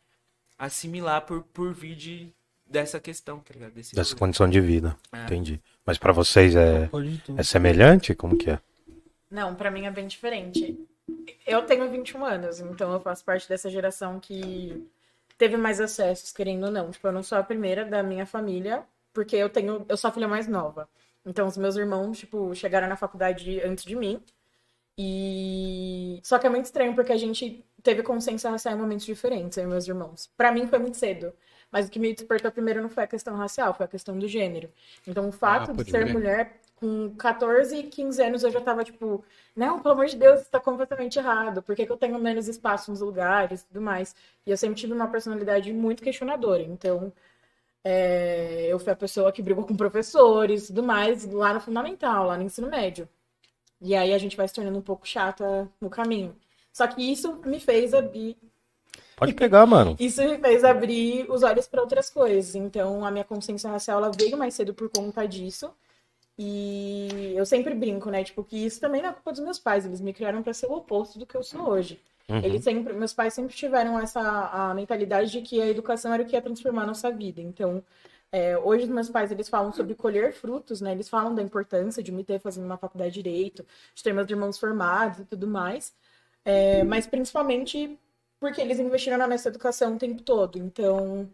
[0.57, 2.33] assimilar por, por vir de,
[2.65, 3.73] dessa questão, tá ligado?
[3.73, 4.95] Desse Dessa condição de vida.
[5.11, 5.23] É.
[5.23, 5.61] Entendi.
[5.85, 6.89] Mas pra vocês é,
[7.35, 8.13] é semelhante?
[8.13, 8.59] Como que é?
[9.29, 10.77] Não, pra mim é bem diferente.
[11.45, 14.85] Eu tenho 21 anos, então eu faço parte dessa geração que
[15.37, 16.91] teve mais acessos, querendo ou não.
[16.91, 18.83] Tipo, eu não sou a primeira da minha família,
[19.13, 20.89] porque eu tenho, eu sou a filha mais nova.
[21.27, 24.23] Então os meus irmãos, tipo, chegaram na faculdade antes de mim.
[24.99, 29.57] E só que é muito estranho porque a gente teve consciência racial em momentos diferentes,
[29.57, 30.27] eu e meus irmãos.
[30.35, 31.33] Pra mim foi muito cedo.
[31.71, 34.27] Mas o que me despertou primeiro não foi a questão racial, foi a questão do
[34.27, 34.69] gênero.
[35.05, 36.13] Então o fato Ah, de ser crer.
[36.13, 39.23] mulher, com 14, 15 anos eu já tava tipo,
[39.55, 41.61] não, pelo amor de Deus, isso tá completamente errado.
[41.61, 44.15] Por que, que eu tenho menos espaço nos lugares e tudo mais?
[44.45, 46.63] E eu sempre tive uma personalidade muito questionadora.
[46.63, 47.11] Então,
[47.89, 52.25] é, eu fui a pessoa que brigou com professores e tudo mais, lá no fundamental,
[52.27, 53.07] lá no ensino médio.
[53.79, 56.35] E aí a gente vai se tornando um pouco chata no caminho.
[56.73, 58.37] Só que isso me fez abrir,
[59.15, 59.95] Pode pegar, mano.
[59.99, 62.53] isso me fez abrir os olhos para outras coisas.
[62.55, 65.71] Então, a minha consciência racial ela veio mais cedo por conta disso.
[66.37, 68.23] E eu sempre brinco, né?
[68.23, 69.85] Tipo, que isso também não é culpa dos meus pais.
[69.85, 71.99] Eles me criaram para ser o oposto do que eu sou hoje.
[72.29, 72.39] Uhum.
[72.43, 76.25] Eles sempre, meus pais sempre tiveram essa a mentalidade de que a educação era o
[76.25, 77.41] que ia transformar a nossa vida.
[77.41, 77.83] Então,
[78.31, 80.91] é, hoje os meus pais eles falam sobre colher frutos, né?
[80.91, 83.65] Eles falam da importância de me ter fazendo uma faculdade de direito,
[83.95, 85.93] de ter meus irmãos formados e tudo mais.
[86.43, 87.97] É, mas principalmente
[88.39, 90.57] porque eles investiram na nossa educação o tempo todo.
[90.59, 91.29] Então,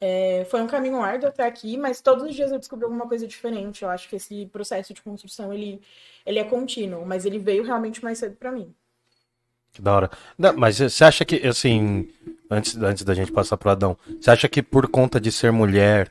[0.00, 3.26] é, foi um caminho árduo até aqui, mas todos os dias eu descobri alguma coisa
[3.26, 3.82] diferente.
[3.82, 5.80] Eu acho que esse processo de construção ele,
[6.24, 8.74] ele é contínuo, mas ele veio realmente mais cedo para mim.
[9.78, 10.10] Que da hora.
[10.36, 12.08] Não, mas você acha que, assim,
[12.50, 16.10] antes, antes da gente passar pro Adão, você acha que por conta de ser mulher,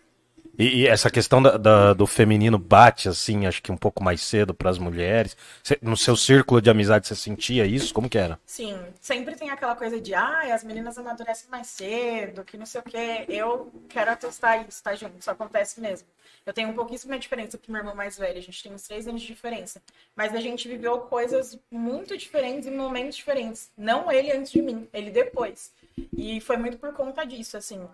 [0.57, 4.21] e, e essa questão da- da- do feminino bate, assim, acho que um pouco mais
[4.21, 5.35] cedo pras mulheres?
[5.63, 7.93] Cê- no seu círculo de amizade você sentia isso?
[7.93, 8.39] Como que era?
[8.45, 12.81] Sim, sempre tem aquela coisa de, ah, as meninas amadurecem mais cedo, que não sei
[12.81, 13.25] o quê.
[13.29, 15.19] Eu quero atestar isso, tá, gente?
[15.19, 16.07] Isso acontece mesmo.
[16.45, 19.07] Eu tenho um pouquíssima diferença com meu irmão mais velho, a gente tem uns três
[19.07, 19.81] anos de diferença.
[20.15, 23.69] Mas a gente viveu coisas muito diferentes em momentos diferentes.
[23.77, 25.71] Não ele antes de mim, ele depois.
[26.15, 27.85] E foi muito por conta disso, assim.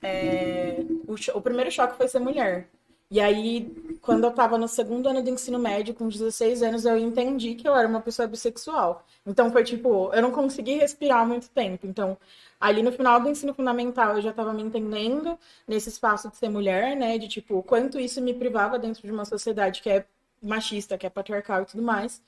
[0.00, 0.76] É,
[1.06, 2.68] O, o primeiro choque foi ser mulher.
[3.10, 3.70] E aí,
[4.00, 7.68] quando eu tava no segundo ano do ensino médio, com 16 anos, eu entendi que
[7.68, 9.04] eu era uma pessoa bissexual.
[9.26, 11.86] Então foi tipo, eu não consegui respirar muito tempo.
[11.86, 12.16] Então,
[12.58, 16.48] ali no final do ensino fundamental, eu já tava me entendendo nesse espaço de ser
[16.48, 17.18] mulher, né?
[17.18, 20.06] De tipo, quanto isso me privava dentro de uma sociedade que é
[20.42, 22.22] machista, que é patriarcal e tudo mais.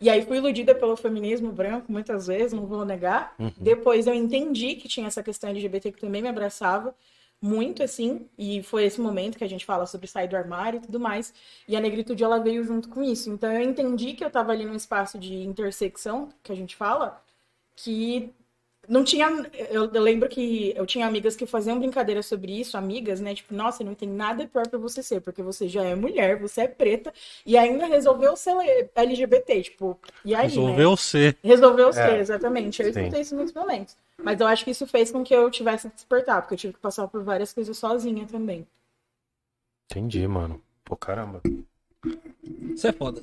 [0.00, 3.34] E aí fui iludida pelo feminismo branco muitas vezes, não vou negar.
[3.56, 6.94] Depois eu entendi que tinha essa questão LGBT que também me abraçava
[7.40, 10.80] muito assim, e foi esse momento que a gente fala sobre sair do armário e
[10.80, 11.32] tudo mais.
[11.68, 13.30] E a negritude ela veio junto com isso.
[13.30, 17.22] Então eu entendi que eu tava ali num espaço de intersecção, que a gente fala,
[17.76, 18.32] que
[18.88, 19.28] não tinha.
[19.70, 23.34] Eu, eu lembro que eu tinha amigas que faziam brincadeira sobre isso, amigas, né?
[23.34, 26.62] Tipo, nossa, não tem nada pior pra você ser, porque você já é mulher, você
[26.62, 27.12] é preta,
[27.44, 28.56] e ainda resolveu ser
[28.94, 30.48] LGBT, tipo, e aí?
[30.48, 30.96] Resolveu né?
[30.96, 31.36] ser.
[31.42, 31.92] Resolveu É.
[31.92, 32.82] ser, exatamente.
[32.82, 33.00] Eu Sim.
[33.00, 33.96] escutei isso em muitos momentos.
[34.22, 36.72] Mas eu acho que isso fez com que eu tivesse que despertar, porque eu tive
[36.72, 38.66] que passar por várias coisas sozinha também.
[39.90, 40.60] Entendi, mano.
[40.84, 41.40] Pô, caramba.
[42.74, 43.20] Isso é foda.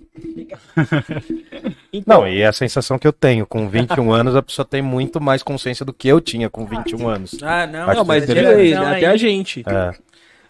[1.93, 4.81] Então, Não, e é a sensação que eu tenho, com 21 anos, a pessoa tem
[4.81, 7.35] muito mais consciência do que eu tinha com 21 anos.
[7.41, 7.83] Ah, não.
[7.89, 9.63] Acho não, mas geração até aí- a gente.
[9.65, 9.93] É.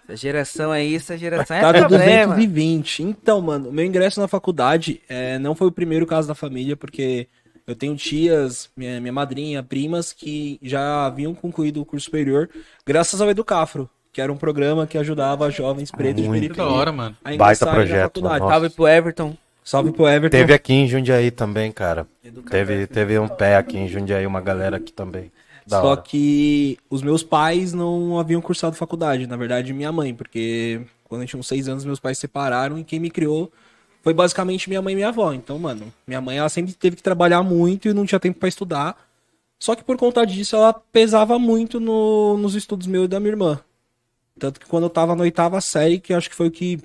[0.07, 2.36] Essa geração aí, essa geração é Tá do problema.
[2.36, 3.01] 220.
[3.03, 7.28] Então, mano, meu ingresso na faculdade é, não foi o primeiro caso da família, porque
[7.65, 12.47] eu tenho tias, minha, minha madrinha, primas, que já haviam concluído o curso superior
[12.86, 16.53] graças ao Educafro, que era um programa que ajudava jovens pretos de Muito Que da
[16.55, 17.18] periferia hora, mano.
[17.22, 18.22] a Baita projeto.
[18.22, 19.36] Salve pro Everton.
[19.61, 20.38] Salve pro Everton.
[20.38, 22.07] Teve aqui em Jundiaí também, cara.
[22.49, 25.30] Teve, teve um pé aqui em Jundiaí, uma galera aqui também.
[25.68, 26.01] Da Só hora.
[26.01, 31.28] que os meus pais não haviam cursado faculdade, na verdade minha mãe, porque quando eu
[31.28, 33.51] tinha uns seis anos meus pais se separaram e quem me criou
[34.01, 35.34] foi basicamente minha mãe e minha avó.
[35.34, 38.47] Então, mano, minha mãe ela sempre teve que trabalhar muito e não tinha tempo pra
[38.47, 38.95] estudar.
[39.59, 43.32] Só que por conta disso ela pesava muito no- nos estudos meus e da minha
[43.34, 43.59] irmã.
[44.38, 46.79] Tanto que quando eu tava na oitava série, que acho que foi o que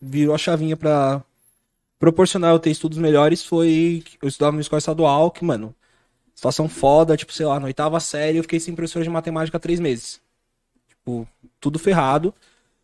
[0.00, 1.22] virou a chavinha pra
[1.98, 5.74] proporcionar eu ter estudos melhores, foi eu estudava numa escola estadual, que, mano,
[6.34, 9.60] situação foda, tipo, sei lá, na oitava série eu fiquei sem professor de matemática há
[9.60, 10.20] três meses.
[10.88, 11.26] Tipo,
[11.60, 12.34] tudo ferrado.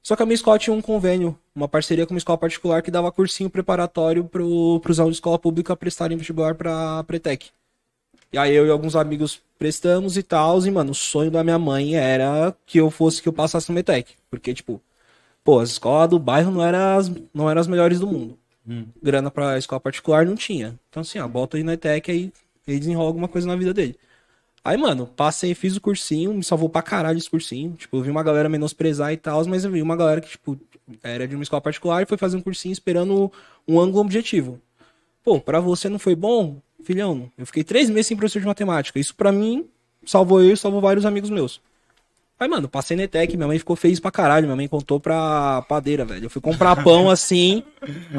[0.02, 2.90] Só que a minha escola tinha um convênio, uma parceria com uma escola particular que
[2.90, 7.50] dava cursinho preparatório pro, pros alunos de escola pública prestarem vestibular pra Pretec.
[8.32, 11.58] E aí eu e alguns amigos prestamos e tal, e, mano, o sonho da minha
[11.58, 14.14] mãe era que eu fosse, que eu passasse no Metec.
[14.30, 14.80] Porque, tipo,
[15.44, 18.38] pô, as escolas do bairro não eram as, não eram as melhores do mundo.
[19.02, 20.78] Grana pra escola particular não tinha.
[20.88, 22.32] Então, assim, ó, bota aí na ETEC aí
[22.66, 23.96] ele desenrola alguma coisa na vida dele.
[24.64, 27.72] Aí, mano, passei, fiz o cursinho, me salvou pra caralho esse cursinho.
[27.72, 30.58] Tipo, eu vi uma galera menosprezar e tal, mas eu vi uma galera que, tipo,
[31.02, 33.30] era de uma escola particular e foi fazer um cursinho esperando
[33.66, 34.60] um ângulo objetivo.
[35.24, 36.60] Pô, pra você não foi bom?
[36.84, 38.98] Filhão, eu fiquei três meses sem professor de matemática.
[38.98, 39.68] Isso pra mim
[40.04, 41.60] salvou eu e salvou vários amigos meus.
[42.38, 44.46] Aí, mano, passei na ETEC, minha mãe ficou feliz pra caralho.
[44.46, 46.24] Minha mãe contou pra padeira, velho.
[46.26, 47.62] Eu fui comprar pão assim.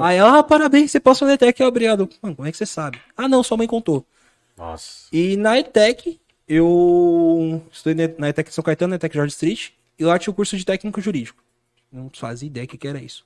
[0.02, 2.10] Aí ela, ah, parabéns, você passou na ETEC, obrigado.
[2.22, 3.02] Mano, como é que você sabe?
[3.18, 4.06] Ah, não, sua mãe contou.
[4.58, 5.08] Nossa.
[5.12, 10.06] E na ETEC, eu estudei na ETEC de São Caetano, na ETEC George Street, e
[10.06, 11.44] lá tinha o curso de técnico jurídico.
[11.92, 13.26] Não fazia ideia que que era isso.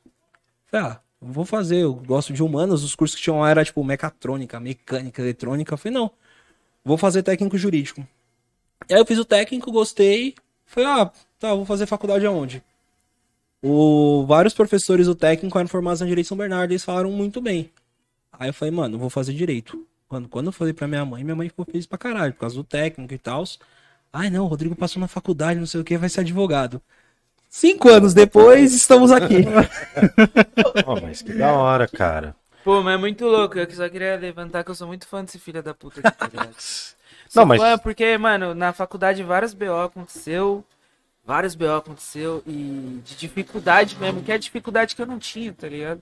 [0.65, 3.83] Falei, ah, vou fazer, eu gosto de humanas, os cursos que tinham lá era tipo
[3.83, 5.73] mecatrônica, mecânica, eletrônica.
[5.73, 6.11] Eu falei, não,
[6.83, 8.05] vou fazer técnico jurídico.
[8.89, 10.35] E aí eu fiz o técnico, gostei.
[10.65, 12.63] Falei, ah, tá, vou fazer faculdade aonde?
[13.61, 17.71] O, vários professores do técnico eram formados na Direito São Bernardo eles falaram muito bem.
[18.31, 19.85] Aí eu falei, mano, vou fazer direito.
[20.09, 22.55] Mano, quando eu falei pra minha mãe, minha mãe ficou feliz pra caralho, por causa
[22.55, 23.43] do técnico e tal.
[24.13, 26.81] Ai, não, o Rodrigo passou na faculdade, não sei o que, vai ser advogado.
[27.49, 29.43] Cinco anos depois, estamos aqui.
[30.85, 32.35] Pô, mas que da hora, cara.
[32.63, 33.57] Pô, mas é muito louco.
[33.57, 36.27] Eu só queria levantar que eu sou muito fã desse filho da puta aqui, tá
[36.27, 36.55] ligado?
[37.35, 40.63] Não, mas- fã porque, mano, na faculdade vários BO aconteceu.
[41.25, 42.43] Vários BO aconteceu.
[42.45, 46.01] E de dificuldade mesmo, que é a dificuldade que eu não tinha, tá ligado?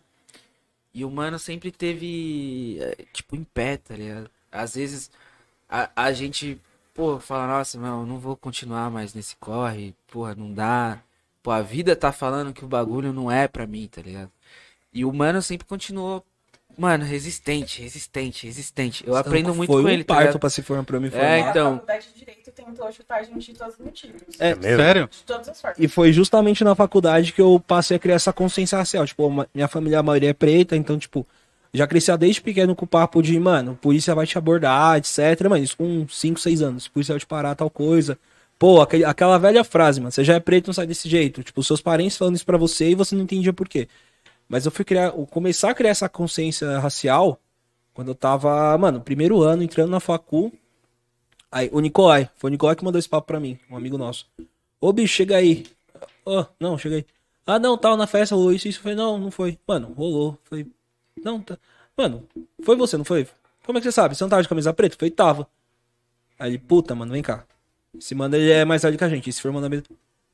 [0.93, 4.29] E o mano sempre teve, é, tipo, em pé, tá ligado?
[4.51, 5.11] Às vezes
[5.69, 6.59] a, a gente,
[6.93, 10.99] pô, fala, nossa, não, não vou continuar mais nesse corre, porra, não dá.
[11.45, 14.31] Pô, a vida tá falando que o bagulho não é pra mim, tá ligado?
[14.91, 16.25] E o mano sempre continuou,
[16.75, 19.03] mano, resistente, resistente, resistente.
[19.05, 20.39] Eu aprendo muito Foi com um ele, tá parto ligado?
[20.39, 21.23] pra se formar pra me formar.
[21.23, 21.67] É, então.
[21.67, 24.21] A faculdade de Direito tentou chutar a gente de todos os motivos.
[24.39, 24.63] É, mesmo?
[24.63, 25.07] Sério?
[25.07, 25.77] De todas as formas.
[25.79, 29.05] E foi justamente na faculdade que eu passei a criar essa consciência racial.
[29.05, 31.27] Tipo, minha família, a maioria é preta, então, tipo,
[31.71, 35.47] já crescia desde pequeno com o papo de, mano, polícia vai te abordar, etc.
[35.47, 36.87] Mano, isso com 5, 6 anos.
[36.87, 38.17] Polícia vai te parar, tal coisa.
[38.57, 41.43] Pô, aquela velha frase, mano, você já é preto, não sai desse jeito.
[41.43, 43.87] Tipo, seus parentes falando isso pra você e você não entendia por quê.
[44.47, 47.39] Mas eu fui criar, começar a criar essa consciência racial
[47.93, 50.51] quando eu tava, mano, primeiro ano, entrando na facu.
[51.51, 54.27] Aí, o Nicolai, foi o Nicolai que mandou esse papo pra mim, um amigo nosso.
[54.79, 55.65] Ô, bicho, chega aí.
[56.25, 57.05] Ô, não, chega aí.
[57.45, 58.81] Ah, não, tava na festa, rolou isso, isso.
[58.81, 59.57] Falei, não, não foi.
[59.67, 60.37] Mano, rolou.
[60.43, 60.67] Falei,
[61.23, 61.57] não, tá.
[61.97, 62.27] Mano,
[62.63, 63.27] foi você, não foi?
[63.65, 64.15] Como é que você sabe?
[64.15, 64.95] Você não tava de camisa preta?
[64.97, 65.47] Falei, tava.
[66.37, 67.45] Aí ele, puta, mano, vem cá.
[67.99, 69.29] Esse mano, ele é mais velho que a gente.
[69.29, 69.83] Esse for mano,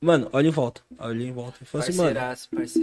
[0.02, 0.82] mano, olha em volta.
[1.00, 1.54] Olhei em volta.
[1.66, 2.20] Falou assim, mano,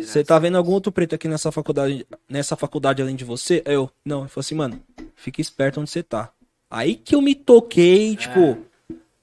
[0.04, 3.62] você tá vendo algum outro preto aqui nessa faculdade, nessa faculdade além de você?
[3.66, 4.20] Eu, não.
[4.20, 4.80] Ele falou assim, mano,
[5.16, 6.30] fica esperto onde você tá.
[6.70, 8.58] Aí que eu me toquei, tipo,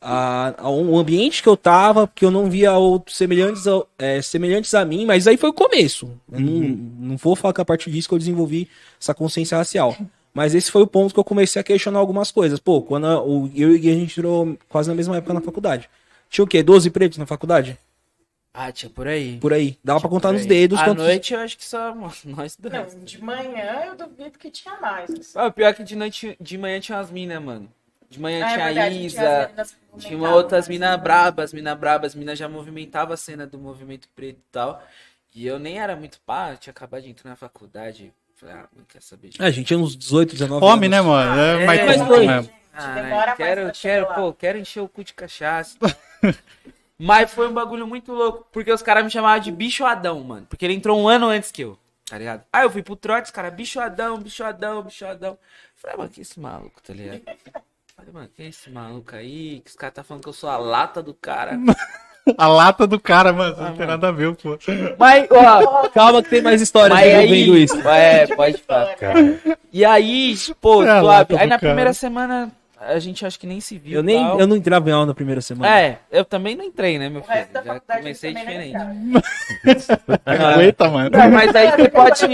[0.02, 4.22] a, a- o ambiente que eu tava, porque eu não via outros semelhantes, ao- é,
[4.22, 6.12] semelhantes a mim, mas aí foi o começo.
[6.32, 8.68] Eu não, não vou falar que a partir disso que eu desenvolvi
[9.00, 9.96] essa consciência racial.
[10.36, 12.60] Mas esse foi o ponto que eu comecei a questionar algumas coisas.
[12.60, 15.34] Pô, quando a- o, eu e o Gui, a gente entrou quase na mesma época
[15.34, 15.90] na faculdade.
[16.30, 16.62] Tinha o quê?
[16.62, 17.80] 12 pretos na faculdade?
[18.54, 19.38] Ah, tinha por aí.
[19.40, 19.78] Por aí.
[19.84, 20.78] Dava pra contar nos dedos.
[20.80, 22.96] À quantos- noite eu acho que só nós dois.
[22.96, 25.10] Não, de manhã eu duvido que tinha mais.
[25.10, 25.32] assim.
[25.40, 27.72] Ah, pior que de noite, de manhã tinha umas minas, mano.
[28.10, 31.54] De manhã Ah, é tinha a verdade, Isa, tinha as tinha uma outras minas brabas,
[31.54, 34.82] minas brabas, as minas já movimentavam a cena do movimento preto e tal.
[35.34, 38.14] E eu nem era muito pá, eu tinha acabado de entrar na faculdade.
[38.36, 41.06] Falei, ah, não quer saber de É, a gente tinha uns 18, 19 Homem, anos.
[41.06, 41.40] né, mano?
[41.40, 42.28] É, É, mais mas comum foi.
[42.28, 42.54] mesmo.
[42.74, 45.78] Ah, quero, quero, pô, quero encher o cu de cachaça.
[47.00, 50.46] Mas foi um bagulho muito louco, porque os caras me chamavam de bicho Adão, mano.
[50.50, 52.44] Porque ele entrou um ano antes que eu, tá ligado?
[52.52, 55.38] Aí eu fui pro trote, os caras, bicho Adão, bicho Adão, bicho Adão.
[55.76, 57.22] Falei, mano, que esse maluco, tá ligado?
[57.96, 59.60] Falei, mano, que esse maluco aí?
[59.62, 61.58] Que os caras tá falando que eu sou a lata do cara.
[62.38, 63.92] A lata do cara, mano, não Ah, tem mano.
[63.92, 64.58] nada a ver, pô.
[64.98, 67.88] Mas, ó, Calma que tem mais histórias Mas envolvendo aí, isso.
[67.88, 68.96] é, pode falar.
[69.72, 71.36] E aí, pô, É suave.
[71.38, 71.60] Aí na cara.
[71.60, 72.52] primeira semana
[72.88, 74.00] a gente acho que nem se viu.
[74.00, 74.40] Eu, nem, tal.
[74.40, 75.80] eu não entrava em aula na primeira semana.
[75.80, 77.46] É, eu também não entrei, né, meu filho?
[77.54, 78.76] Já faculdade comecei não diferente.
[80.26, 81.10] Aguenta, mano.
[81.12, 82.28] Não, mas aí você pode.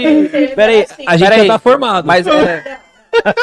[0.54, 1.46] Peraí, A gente peraí.
[1.46, 2.06] já tá formado.
[2.06, 2.78] Mas é.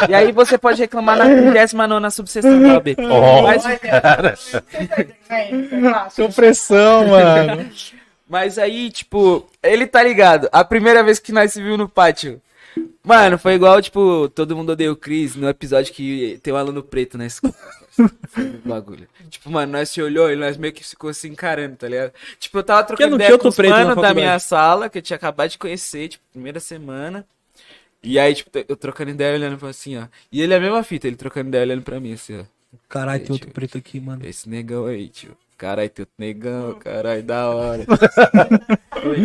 [0.08, 2.96] E aí você pode reclamar na 39 subseção da OAB.
[5.28, 7.70] Mas, Opressão, mano.
[8.28, 10.50] mas aí, tipo, ele tá ligado.
[10.52, 12.42] A primeira vez que nós se viu no pátio.
[13.04, 16.84] Mano, foi igual, tipo, todo mundo odeia o Chris no episódio que tem um aluno
[16.84, 17.54] preto na escola.
[18.28, 19.08] Foi um bagulho.
[19.30, 22.14] Tipo, mano, nós se olhou e nós meio que ficou se encarando, tá ligado?
[22.40, 25.18] Tipo, eu tava trocando ideia com os preto mano da minha sala, que eu tinha
[25.18, 27.26] acabado de conhecer, tipo, primeira semana.
[28.04, 30.04] E aí, tipo, eu trocando ideia olhando pra assim, ó.
[30.32, 32.44] E ele é a mesma fita, ele trocando ideia olhando pra mim, assim, ó.
[32.88, 33.54] Caralho, tem outro Tio.
[33.54, 34.26] preto aqui, mano.
[34.26, 35.36] Esse negão aí, tio.
[35.58, 37.84] Caralho, tem outro negão, caralho, da hora.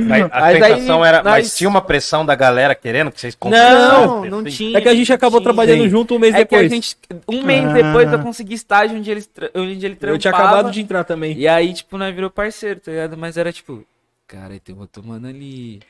[0.09, 1.23] Mas a Mas aí tentação era.
[1.23, 4.49] Mas nós- tinha uma pressão da galera querendo que vocês Não, não assim?
[4.51, 4.79] tinha.
[4.79, 5.45] É que a gente acabou tinha.
[5.53, 6.73] trabalhando junto um mês É que depois.
[6.73, 6.97] a gente.
[7.29, 7.73] Um mês Ah.
[7.73, 10.15] depois eu consegui estágio onde ele, onde ele trampava.
[10.15, 11.37] Eu tinha acabado de entrar também.
[11.39, 13.17] E aí, tipo, nós virou parceiro, tá ligado?
[13.17, 13.85] Mas era tipo,
[14.27, 15.81] cara, tem outro mano ali.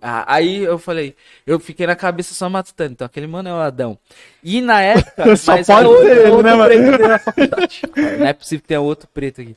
[0.00, 1.14] Aí eu falei,
[1.46, 2.92] eu fiquei na cabeça só matutando.
[2.92, 3.98] Então, aquele mano é o Adão.
[4.42, 5.34] E na época.
[5.36, 6.68] Só mas pode outro- ser outro né, mano?
[6.68, 7.82] preto na faculdade.
[8.18, 9.56] Não é possível ter outro preto aqui.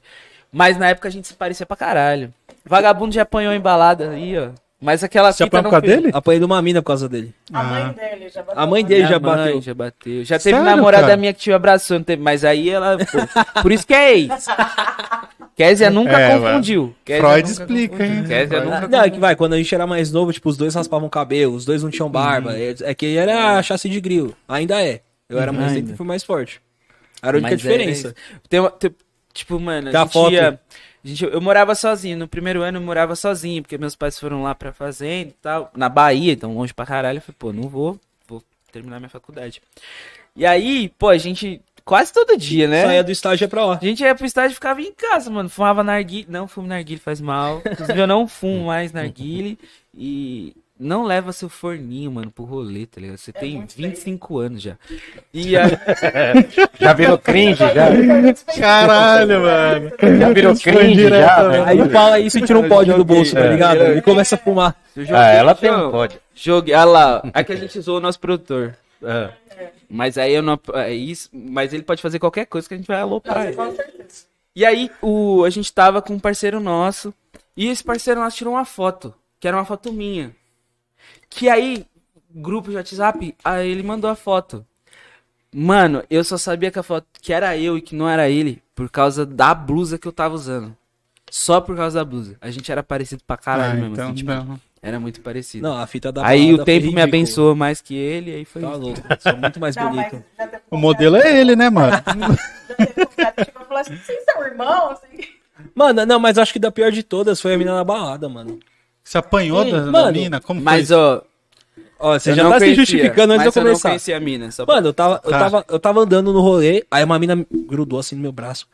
[0.52, 2.34] Mas na época a gente se parecia pra caralho.
[2.66, 4.50] Vagabundo já apanhou embalada aí, ó.
[4.82, 6.12] Mas aquela Você fita apanhou não por causa dele?
[6.14, 7.34] Apanhei de uma mina por causa dele.
[7.52, 8.62] A mãe dele já bateu.
[8.62, 9.62] A mãe dele Minha já mãe bateu.
[9.62, 10.24] já bateu.
[10.26, 11.18] Já teve Sério, namorada cara?
[11.18, 12.98] minha que te abraçou, não teve, mas aí ela.
[12.98, 14.28] pô, por isso que é ex.
[15.56, 16.94] Kézia nunca É, confundiu.
[17.06, 18.16] Kézia Freud nunca explica, confundiu.
[18.18, 18.24] hein?
[18.28, 18.66] Kézia Freud.
[18.66, 21.08] nunca Não, é que vai, quando a gente era mais novo, tipo, os dois raspavam
[21.08, 22.50] cabelo, os dois não tinham barba.
[22.52, 22.58] Uhum.
[22.58, 24.36] É, é que era chassi de grilo.
[24.50, 25.00] Ainda é.
[25.30, 25.80] Eu era mais Ainda.
[25.80, 26.62] lento e fui mais forte.
[27.24, 28.08] Era a única Mas é diferença.
[28.10, 28.16] isso.
[28.50, 28.92] Tem uma- tem-
[29.34, 30.34] tipo, mano, a Tem a gente foto.
[30.34, 30.60] ia-
[31.08, 32.18] gente- eu morava sozinho.
[32.18, 35.72] No primeiro ano eu morava sozinho, porque meus pais foram lá pra fazenda e tal.
[35.76, 37.18] Na Bahia, então longe pra caralho.
[37.18, 39.62] Eu falei, pô, não vou, vou terminar minha faculdade.
[40.36, 41.62] E aí, pô, a gente.
[41.86, 42.84] Quase todo dia, né?
[42.84, 43.78] Saía do estágio pra lá.
[43.80, 45.48] A gente ia pro estádio e ficava em casa, mano.
[45.48, 46.26] Fumava narguile.
[46.28, 47.62] Não fumo narguile, faz mal.
[47.64, 49.60] Inclusive, eu não fumo mais narguile.
[49.94, 53.18] E não leva seu forninho, mano, pro rolê, tá ligado?
[53.18, 54.78] Você tem 25 anos já.
[55.34, 55.72] E aí,
[56.80, 58.54] Já virou cringe, já.
[58.60, 59.92] Caralho, mano.
[60.20, 61.64] Já virou cringe, já, né?
[61.66, 63.98] Aí fala isso e tira um pódio do bolso, tá ligado?
[63.98, 64.76] E começa a fumar.
[64.96, 66.20] eu joguei, Ah, ela tem um pódio.
[66.34, 67.22] Joguei, olha lá.
[67.24, 67.30] ó.
[67.34, 68.76] Aqui a gente usou o nosso produtor.
[69.04, 69.32] Ah.
[69.90, 70.60] Mas aí eu não.
[70.74, 73.54] É isso, mas ele pode fazer qualquer coisa que a gente vai aloprar.
[73.54, 74.26] Com certeza.
[74.56, 77.14] E aí o, a gente tava com um parceiro nosso.
[77.56, 79.14] E esse parceiro nosso tirou uma foto.
[79.40, 80.32] Que era uma foto minha.
[81.36, 81.86] Que aí,
[82.34, 84.66] grupo de WhatsApp, aí ele mandou a foto.
[85.54, 88.62] Mano, eu só sabia que a foto que era eu e que não era ele
[88.74, 90.76] por causa da blusa que eu tava usando.
[91.30, 92.38] Só por causa da blusa.
[92.40, 93.94] A gente era parecido pra caralho Ah, mesmo.
[93.94, 94.60] então assim, tipo, não.
[94.82, 95.68] era muito parecido.
[95.68, 98.70] Não, a fita da aí o tempo me abençoou mais que ele, aí foi Tá
[98.72, 98.80] isso.
[98.80, 100.24] louco, sou muito mais Não, bonito.
[100.70, 101.92] O modelo é ele, né, mano?
[103.54, 104.92] falou assim: vocês são irmãos?
[104.94, 105.24] Assim,
[105.74, 108.60] Mano, não, mas acho que da pior de todas foi a mina na balada, mano.
[109.06, 110.42] Você apanhou da, da Mano, mina?
[110.42, 110.98] Como Mas, foi?
[110.98, 111.22] ó,
[112.00, 113.70] Ó, você eu já não tá se conhecia, justificando antes de eu mas eu não
[113.72, 113.90] começar.
[113.90, 114.52] conhecia a mina.
[114.52, 115.40] Só Mano, eu tava, eu, Tá.
[115.40, 118.68] tava, eu tava andando no rolê, aí uma mina grudou assim no meu braço.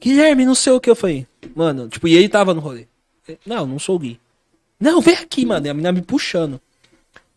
[0.00, 1.26] Guilherme, não sei o que eu falei.
[1.54, 2.86] Mano, tipo, e ele tava no rolê.
[3.44, 4.20] Não, não sou o Gui.
[4.78, 5.66] Não, vem aqui, mano.
[5.66, 6.60] E a mina me puxando.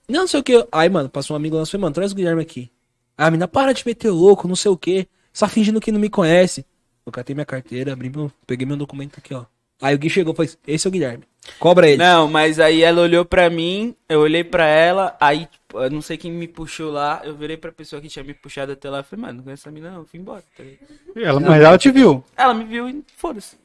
[0.08, 0.68] Não, não sei o que.
[0.72, 2.70] Aí, mano, passou um amigo nosso e falei, mano, traz o Guilherme aqui.
[3.18, 5.08] Aí a mina, para de meter louco, não sei o que.
[5.34, 6.66] Só fingindo que não me conhece.
[7.06, 9.46] Eu catei minha carteira, abri meu, peguei meu documento aqui, ó.
[9.82, 11.24] Aí o Gui chegou e falou, esse é o Guilherme.
[11.58, 11.98] Cobra ele.
[11.98, 16.02] Não, mas aí ela olhou pra mim, eu olhei pra ela, aí tipo, eu não
[16.02, 19.00] sei quem me puxou lá, eu virei pra pessoa que tinha me puxado até lá
[19.00, 20.44] e falei, mano, não conheço essa mina não, eu fui embora.
[20.56, 20.80] tá ligado?
[21.16, 22.24] Ela, mas ela te viu.
[22.38, 23.58] Ela me viu e foda-se.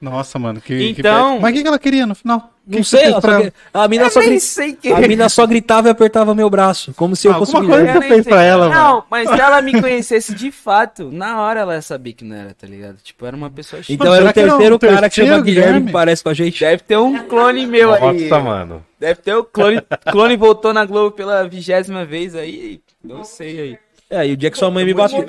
[0.00, 0.90] Nossa, mano, que.
[0.90, 1.42] Então- que...
[1.42, 2.50] Mas o que, que ela queria no final?
[2.66, 4.92] Não que sei, ela pra a mina só, que...
[4.92, 7.98] a mina só gritava e apertava meu braço, como se eu Ah, fosse alguma Guilherme.
[8.00, 8.80] coisa- que fez pra ela, mano?
[8.80, 12.36] Não, mas se ela me conhecesse de fato, na hora ela ia saber que não
[12.36, 12.96] era, tá ligado?
[13.02, 13.94] Tipo, era uma pessoa chique.
[13.94, 15.86] Então Mano, era o terceiro um cara que chama Guilherme, Guilherme?
[15.86, 16.60] que parece com a gente.
[16.60, 18.22] Deve ter um clone meu aí.
[18.22, 18.86] Nossa, mano.
[18.98, 19.82] Deve ter o clone.
[20.12, 22.80] clone voltou na Globo pela vigésima vez aí.
[23.02, 23.78] Não sei aí.
[24.08, 25.24] É, e o dia que sua mãe me bateu.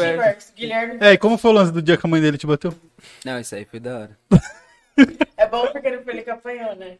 [0.55, 0.97] Guilherme.
[0.99, 2.74] É, e como foi o lance do dia que a mãe dele te bateu?
[3.26, 4.11] Não, isso aí foi da hora.
[5.37, 6.97] É bom porque ele foi ele que apanhou, né?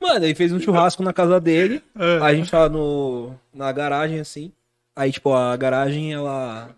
[0.00, 1.82] Mano, ele fez um churrasco na casa dele.
[1.98, 2.18] É.
[2.22, 4.50] Aí a gente tava no, na garagem, assim.
[4.96, 6.70] Aí, tipo, a garagem, ela.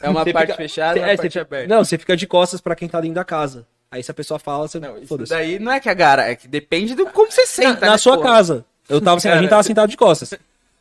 [0.00, 1.74] É uma Você parte fica- fechada e É, uma você parte fica- aberta.
[1.74, 3.66] Não, você fica de costas pra quem tá dentro da casa.
[3.90, 4.80] Aí se a pessoa fala, você.
[4.80, 7.46] Não, isso daí não é que a gara, é que depende do como você Na,
[7.46, 7.86] senta.
[7.86, 8.28] na né, sua porra?
[8.30, 8.64] casa.
[8.88, 10.34] Eu tava, a gente tava sentado de costas.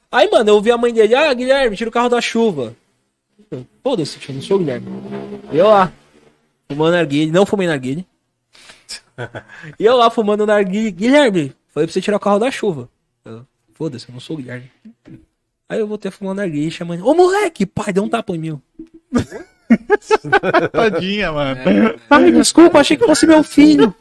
[0.09, 2.73] Aí, mano, eu ouvi a mãe dele, ah, Guilherme, tira o carro da chuva.
[3.51, 4.87] Eu, Foda-se, tio, não sou o Guilherme.
[5.51, 5.91] E eu lá,
[6.69, 8.05] fumando narguilha, não fumei narguilha.
[9.79, 12.89] E eu lá fumando narguilha, Guilherme, falei pra você tirar o carro da chuva.
[13.73, 14.71] Foda-se, eu não sou o Guilherme.
[15.69, 18.61] Aí eu voltei fumando narguilha, chamando, ô moleque, pai, deu um tapa em mim.
[20.71, 21.59] Tadinha, mano.
[22.09, 23.93] Ai, desculpa, achei que fosse meu filho.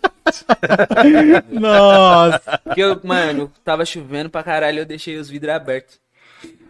[1.50, 2.60] Nossa.
[2.62, 5.98] Porque eu, mano, tava chovendo pra caralho, eu deixei os vidros abertos.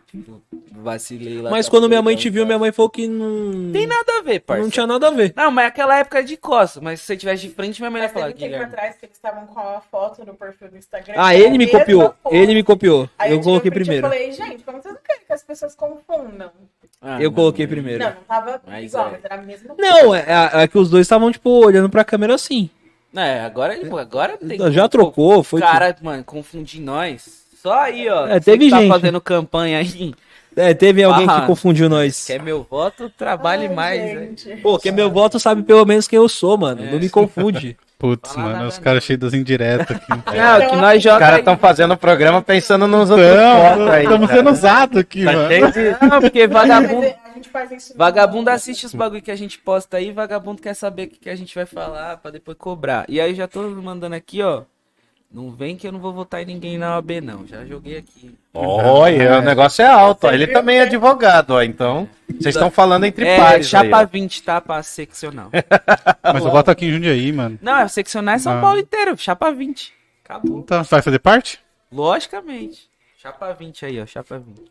[0.07, 0.43] Tipo,
[0.83, 1.51] vacilei lá.
[1.51, 2.47] Mas quando minha mãe te viu, tá?
[2.47, 3.73] minha mãe falou que não.
[3.73, 4.63] Tem nada a ver, parça.
[4.63, 5.33] Não tinha nada a ver.
[5.37, 6.83] Não, mas aquela época é de costas.
[6.83, 8.75] Mas se você tivesse de frente, minha mãe ia falar, teve um tempo Guilherme.
[8.75, 11.15] atrás que eles estavam com a foto no perfil do Instagram.
[11.17, 12.15] Ah, que ele me copiou.
[12.23, 12.35] foto.
[12.35, 13.11] Ele me copiou.
[13.19, 14.03] Aí Eu coloquei primeiro.
[14.09, 16.51] falei, gente, como vocês não querem que as pessoas confundam?
[17.01, 18.03] Ah, Eu não, coloquei primeiro.
[18.03, 19.11] Não, não tava Mas igual, é.
[19.13, 22.05] mas era a mesma Não, é, é- é que os dois estavam, tipo, olhando pra
[22.05, 22.71] câmera assim.
[23.15, 24.59] É, agora, agora tem.
[24.73, 25.61] Já trocou, foi.
[25.61, 27.47] Cara, mano, confundir nós.
[27.63, 28.27] Só aí, ó.
[28.27, 28.89] É, Você teve que tá gente.
[28.91, 30.15] fazendo campanha aí.
[30.57, 32.25] É, teve alguém Ah, que confundiu nós.
[32.27, 34.09] Quer meu voto, trabalhe Ai, mais, né?
[34.21, 34.57] gente.
[34.63, 36.83] Pô, que meu voto sabe pelo menos quem eu sou, mano.
[36.91, 37.77] Não me confunde.
[37.99, 40.07] Putz, Fala mano, nada os caras cheios das indiretas aqui.
[40.37, 41.41] Não, que nós Os joga caras aí.
[41.41, 44.03] estão fazendo o programa pensando nos outros votos aí.
[44.05, 45.49] Estamos sendo usados aqui, Tá mano.
[45.73, 46.07] de...
[46.07, 47.01] Não, porque vagabundo.
[47.07, 47.95] Mas A gente faz isso.
[47.97, 51.31] Vagabundo assiste os bagulho que a gente posta aí, vagabundo quer saber o que, que
[51.31, 53.07] a gente vai falar pra depois cobrar.
[53.09, 54.65] E aí já tô mandando aqui, ó.
[55.37, 57.47] Não vem que eu não vou votar em ninguém na OAB, não.
[57.47, 58.35] Já joguei aqui.
[58.55, 60.27] Olha, o negócio é alto.
[60.27, 60.33] ó.
[60.33, 61.63] Ele também é advogado, ó.
[61.63, 63.67] Então, vocês estão falando entre É, pares.
[63.67, 64.07] aí, chapa ó.
[64.07, 64.63] 20, tá?
[64.63, 65.51] Pra seccional.
[66.25, 67.59] Mas eu boto aqui em Jundiaí, mano.
[67.61, 68.61] Não, é seccional é São Ah.
[68.63, 69.15] Paulo inteiro.
[69.19, 69.93] Chapa 20.
[70.25, 70.61] Acabou.
[70.61, 71.61] Então, vai fazer parte?
[71.93, 72.89] Logicamente.
[73.23, 74.07] Chapa 20 aí, ó.
[74.07, 74.63] Chapa 20.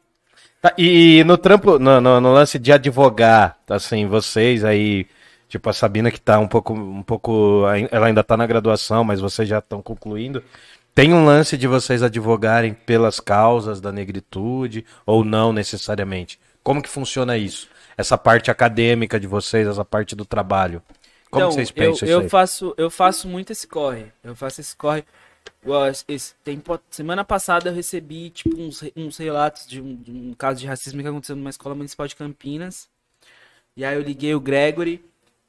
[0.63, 5.05] Tá, e no trampo, no, no- no lance de advogar, assim, vocês aí,
[5.47, 9.19] tipo a Sabina que tá um pouco, um pouco, ela ainda tá na graduação, mas
[9.21, 10.43] vocês já estão concluindo.
[10.93, 16.39] Tem um lance de vocês advogarem pelas causas da negritude ou não necessariamente?
[16.63, 17.67] Como que funciona isso?
[17.97, 20.81] Essa parte acadêmica de vocês, essa parte do trabalho.
[21.29, 22.29] Como Então, vocês eu, pensam eu isso aí?
[22.29, 24.05] faço, eu faço muito esse corre.
[24.23, 25.03] Eu faço esse corre.
[26.07, 26.33] Esse-
[26.89, 31.01] semana passada eu recebi tipo uns, uns relatos de um, de um caso de racismo
[31.01, 32.87] que aconteceu numa escola municipal de Campinas.
[33.75, 35.03] E aí eu liguei o Gregory,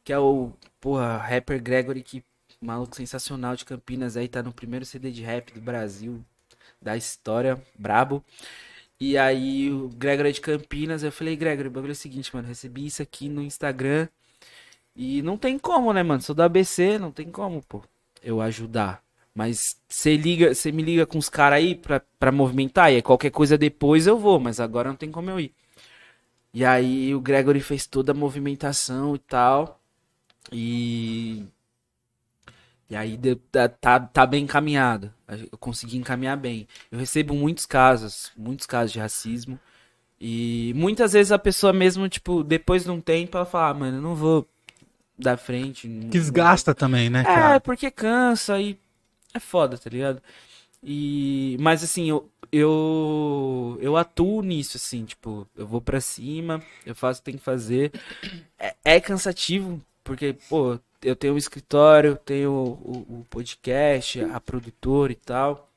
[0.07, 2.23] que é o porra, rapper Gregory que
[2.61, 6.25] maluco sensacional de Campinas aí tá no primeiro CD de rap do Brasil
[6.81, 8.25] da história, brabo.
[9.01, 12.33] E aí o Gregory é de Campinas, eu falei, Gregory, o bagulho é o seguinte,
[12.33, 14.07] mano, recebi isso aqui no Instagram.
[14.95, 16.23] E não tem como, né, mano?
[16.23, 17.83] Sou do ABC, não tem como, pô,
[18.23, 19.03] eu ajudar.
[19.35, 23.31] Mas você liga, você me liga com os caras aí pra, pra movimentar, e qualquer
[23.31, 25.53] coisa depois eu vou, mas agora não tem como eu ir.
[26.55, 29.81] E aí o Gregory fez toda a movimentação e tal.
[30.53, 31.45] E.
[32.89, 33.19] E aí
[33.51, 35.13] tá, tá, tá bem encaminhado.
[35.29, 36.69] Eu consegui encaminhar bem.
[36.91, 39.59] Eu recebo muitos casos, muitos casos de racismo.
[40.21, 43.99] E muitas vezes a pessoa mesmo, tipo, depois de um tempo, ela fala, ah, mano,
[43.99, 44.49] eu não vou
[45.19, 45.89] dar frente.
[45.89, 47.61] desgasta também, né, é, cara?
[47.61, 48.79] porque cansa e
[49.35, 50.23] é foda, tá ligado?
[50.83, 56.95] E mas assim, eu eu eu atuo nisso assim, tipo, eu vou pra cima, eu
[56.95, 57.93] faço o que tem que fazer.
[58.59, 65.13] É, é cansativo, porque pô, eu tenho um escritório, tenho o, o podcast, a produtora
[65.13, 65.69] e tal.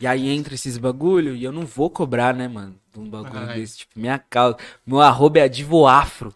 [0.00, 2.74] E aí entra esses bagulho e eu não vou cobrar, né, mano?
[2.92, 3.60] de Um bagulho Ai.
[3.60, 4.56] desse, tipo, minha causa.
[4.86, 6.34] Meu arroba é advoafro.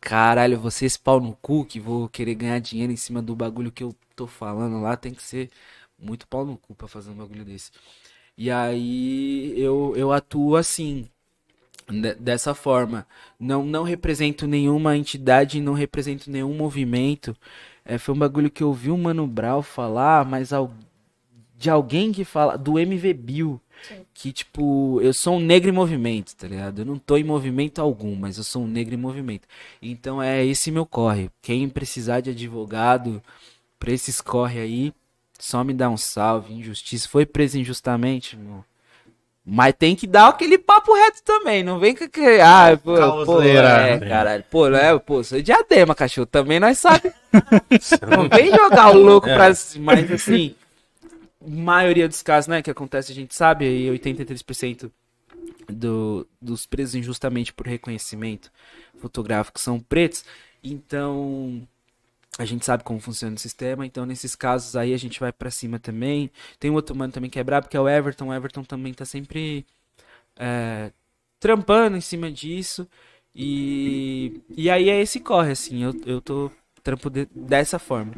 [0.00, 3.82] Caralho, vocês pau no cu que vou querer ganhar dinheiro em cima do bagulho que
[3.82, 5.50] eu tô falando lá, tem que ser
[5.98, 7.72] muito pau no cu pra fazer um bagulho desse.
[8.36, 11.08] E aí eu, eu atuo assim,
[12.18, 13.06] dessa forma.
[13.38, 17.36] Não, não represento nenhuma entidade, não represento nenhum movimento.
[17.84, 20.72] É, foi um bagulho que eu vi o Mano Brown falar, mas al-
[21.56, 23.60] de alguém que fala, do MV Bill.
[24.14, 26.80] Que, tipo, eu sou um negro em movimento, tá ligado?
[26.80, 29.46] Eu não tô em movimento algum, mas eu sou um negro em movimento.
[29.80, 31.30] Então é esse meu corre.
[31.42, 33.22] Quem precisar de advogado,
[33.78, 34.94] pra esses corre aí,
[35.38, 37.08] só me dá um salve, injustiça.
[37.08, 38.64] Foi preso injustamente, irmão.
[39.50, 42.38] Mas tem que dar aquele papo reto também, não vem com que.
[42.38, 43.68] Ah, pô, pô, Causeira.
[43.88, 44.44] é, caralho.
[44.50, 46.26] Pô, é, pô, sou diadema, cachorro.
[46.26, 47.10] Também nós sabe.
[48.10, 50.54] Não vem jogar o louco pra cima, mas assim,
[51.46, 54.90] maioria dos casos, né, que acontece, a gente sabe, aí 83%
[55.66, 58.50] do, dos presos injustamente por reconhecimento
[58.98, 60.24] fotográfico são pretos,
[60.62, 61.62] então
[62.38, 65.50] a gente sabe como funciona o sistema, então nesses casos aí a gente vai pra
[65.50, 66.30] cima também.
[66.58, 68.94] Tem um outro mano também que é brabo, que é o Everton, o Everton também
[68.94, 69.66] tá sempre
[70.38, 70.90] é,
[71.40, 72.86] trampando em cima disso,
[73.34, 76.50] e, e aí é esse corre, assim, eu, eu tô
[76.82, 78.12] trampo de- dessa forma.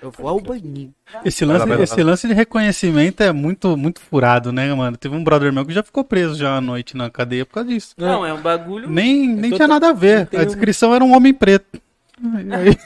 [0.00, 0.94] Eu vou ao banhinho.
[1.24, 1.84] Esse lance, Vai lá, vai lá.
[1.84, 4.96] esse lance de reconhecimento é muito, muito furado, né, mano?
[4.96, 7.68] Teve um brother meu que já ficou preso já à noite na cadeia por causa
[7.68, 7.94] disso.
[7.98, 8.88] Não, é um bagulho...
[8.88, 10.28] Nem, nem tinha nada a ver.
[10.34, 11.80] A um- descrição era um homem preto.
[12.18, 12.78] E aí,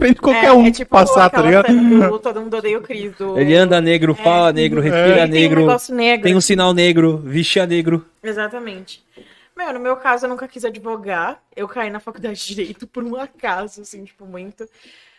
[0.00, 1.66] prende qualquer é, um é tipo passar, tá ligado?
[1.68, 3.14] do Todo mundo odeia o Cris.
[3.16, 3.38] Do...
[3.38, 6.22] Ele anda negro, fala negro, respira Ele tem um negro, negócio negro.
[6.24, 8.04] tem um sinal negro, vestia negro.
[8.22, 9.04] Exatamente.
[9.56, 11.40] Meu, no meu caso, eu nunca quis advogar.
[11.54, 14.66] Eu caí na faculdade de Direito por um acaso, assim, tipo, muito.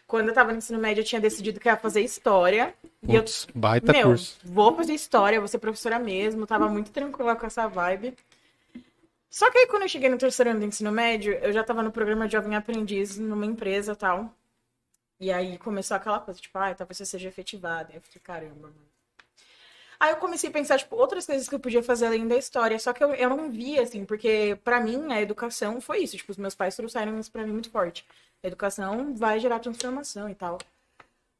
[0.08, 2.74] Quando eu tava no ensino médio, eu tinha decidido que ia fazer História.
[3.08, 3.24] e eu,
[3.54, 4.38] baita meu, curso.
[4.44, 6.48] vou fazer História, vou ser professora mesmo.
[6.48, 8.14] Tava muito tranquila com essa vibe.
[9.30, 11.82] Só que aí, quando eu cheguei no terceiro ano do ensino médio, eu já tava
[11.82, 14.34] no programa de Jovem Aprendiz numa empresa e tal.
[15.22, 17.94] E aí começou aquela coisa, tipo, ah, talvez você seja efetivada.
[17.94, 18.92] Eu fiquei, caramba, mano.
[20.00, 22.80] Aí eu comecei a pensar, tipo, outras coisas que eu podia fazer além da história.
[22.80, 26.18] Só que eu, eu não via, assim, porque pra mim a educação foi isso.
[26.18, 28.04] Tipo, os meus pais trouxeram isso pra mim muito forte.
[28.44, 30.58] A educação vai gerar transformação e tal.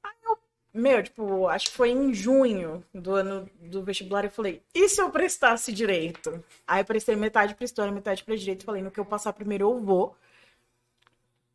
[0.04, 0.38] Aí eu,
[0.72, 5.02] meu, tipo, acho que foi em junho do ano do vestibular, eu falei, e se
[5.02, 6.44] eu prestasse direito?
[6.68, 8.64] Aí eu prestei metade pra história, metade pra direito.
[8.64, 10.16] Falei, no que eu passar primeiro eu vou.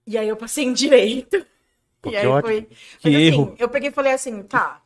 [0.04, 1.46] E aí eu passei em direito.
[2.06, 2.48] Pô, e que aí ótimo.
[2.52, 2.62] foi.
[2.62, 3.54] Que Mas, assim, erro.
[3.58, 4.80] Eu peguei e falei assim, tá.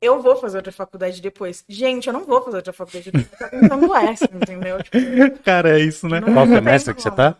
[0.00, 1.64] Eu vou fazer outra faculdade depois.
[1.68, 3.28] Gente, eu não vou fazer outra faculdade depois.
[3.40, 4.82] Eu tô tentando essa, entendeu?
[4.82, 6.18] Tipo, Cara, é isso, né?
[6.20, 7.36] não- Qual não semestre que você tá?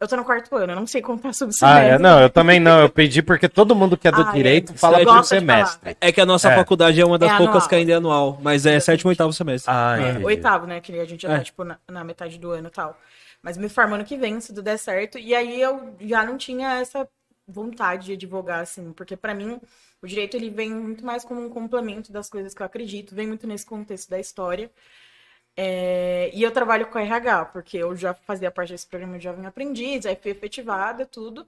[0.00, 2.02] Eu tô no quarto ano, eu não sei contar sobre Ah, é, semestre.
[2.02, 2.80] não, eu também não.
[2.82, 4.32] Eu pedi porque todo mundo que é do Ah, é.
[4.32, 5.96] direito Você fala de semestre.
[6.00, 6.56] É que a nossa É.
[6.56, 7.68] faculdade é uma das É poucas anual.
[7.68, 9.72] que ainda é anual, mas é sétimo e oitavo semestre.
[9.72, 10.24] Ah, É.
[10.24, 10.80] Oitavo, né?
[10.80, 11.38] Que a gente já É.
[11.38, 12.98] tá, tipo, na, na metade do ano e tal.
[13.42, 15.16] Mas me formo ano que vem, se tudo der certo.
[15.18, 17.08] E aí eu já não tinha essa
[17.46, 18.92] vontade de advogar, assim.
[18.92, 19.60] Porque pra mim,
[20.02, 23.14] o direito, ele vem muito mais como um complemento das coisas que eu acredito.
[23.14, 24.70] Vem muito nesse contexto da história.
[25.96, 29.46] É, E eu trabalho com RH, porque eu já fazia parte desse programa de Jovem
[29.46, 30.04] Aprendiz.
[30.06, 31.46] Aí fui efetivada, tudo.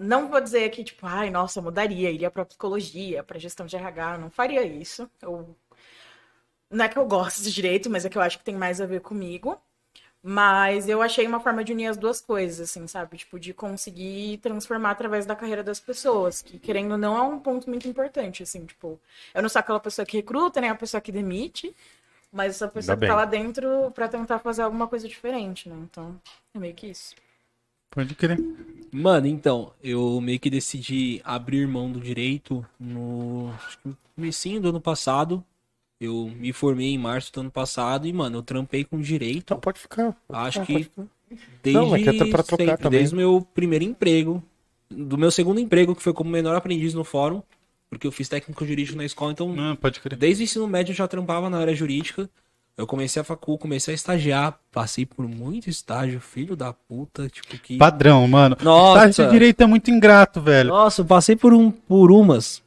[0.00, 4.18] Não vou dizer que, tipo, ai, nossa, mudaria, iria pra psicologia, pra gestão de RH.
[4.18, 5.08] Não faria isso.
[5.22, 5.56] Eu
[6.70, 8.80] não é que eu gosto de direito, mas é que eu acho que tem mais
[8.80, 9.60] a ver comigo.
[10.22, 13.16] Mas eu achei uma forma de unir as duas coisas, assim, sabe?
[13.16, 17.38] Tipo, de conseguir transformar através da carreira das pessoas, que querendo ou não é um
[17.38, 19.00] ponto muito importante, assim, tipo,
[19.34, 21.74] eu não sou aquela pessoa que recruta, nem a pessoa que demite,
[22.30, 23.24] mas essa pessoa Ainda que tá bem.
[23.24, 25.76] lá dentro pra tentar fazer alguma coisa diferente, né?
[25.90, 26.20] Então,
[26.54, 27.14] é meio que isso.
[27.90, 28.38] Pode crer.
[28.92, 34.60] Mano, então, eu meio que decidi abrir mão do direito no acho que no comecinho
[34.60, 35.44] do ano passado.
[36.00, 39.38] Eu me formei em março do ano passado e, mano, eu trampei com direito.
[39.44, 40.16] Então pode ficar.
[40.30, 41.02] Acho Ah, que ficar.
[41.62, 42.98] desde Não, é que é pra trocar sempre, também.
[43.00, 44.42] desde o meu primeiro emprego,
[44.90, 47.42] do meu segundo emprego, que foi como menor aprendiz no fórum,
[47.90, 50.16] porque eu fiz técnico jurídico na escola, então Não, pode crer.
[50.18, 52.30] desde o ensino médio eu já trampava na área jurídica.
[52.78, 57.48] Eu comecei a facul, comecei a estagiar, passei por muito estágio, filho da puta, tipo
[57.58, 58.56] que Padrão, mano.
[58.62, 59.06] Nossa.
[59.10, 60.70] Estágio de direito é muito ingrato, velho.
[60.70, 62.62] Nossa, eu passei por um por umas.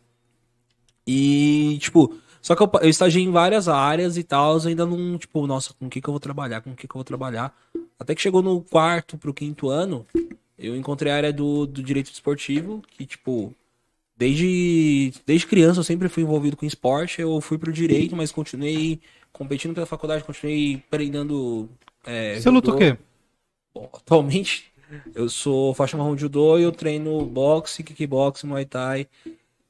[1.07, 5.47] E, tipo, só que eu, eu estagiei em várias áreas e tal, ainda não, tipo,
[5.47, 6.61] nossa, com o que que eu vou trabalhar?
[6.61, 7.57] Com o que que eu vou trabalhar?
[7.97, 10.05] Até que chegou no quarto pro quinto ano,
[10.57, 13.55] eu encontrei a área do, do direito esportivo, que, tipo,
[14.17, 19.01] desde, desde criança eu sempre fui envolvido com esporte, eu fui pro direito, mas continuei
[19.31, 21.69] competindo pela faculdade, continuei treinando.
[22.05, 22.97] É, Você luta o quê?
[23.73, 24.71] Bom, atualmente
[25.15, 29.07] eu sou faixa marrom de judô e eu treino boxe, kickboxing, muay thai,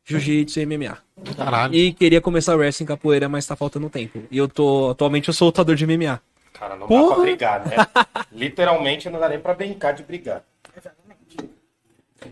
[0.05, 0.97] jiu-jitsu e MMA.
[1.35, 1.73] Caralho.
[1.75, 4.23] E queria começar wrestling capoeira, mas tá faltando tempo.
[4.29, 6.21] E eu tô, atualmente eu sou lutador de MMA.
[6.53, 7.15] Cara, não dá Porra!
[7.15, 7.75] pra brigar, né?
[8.31, 10.43] Literalmente não dá nem pra brincar de brigar.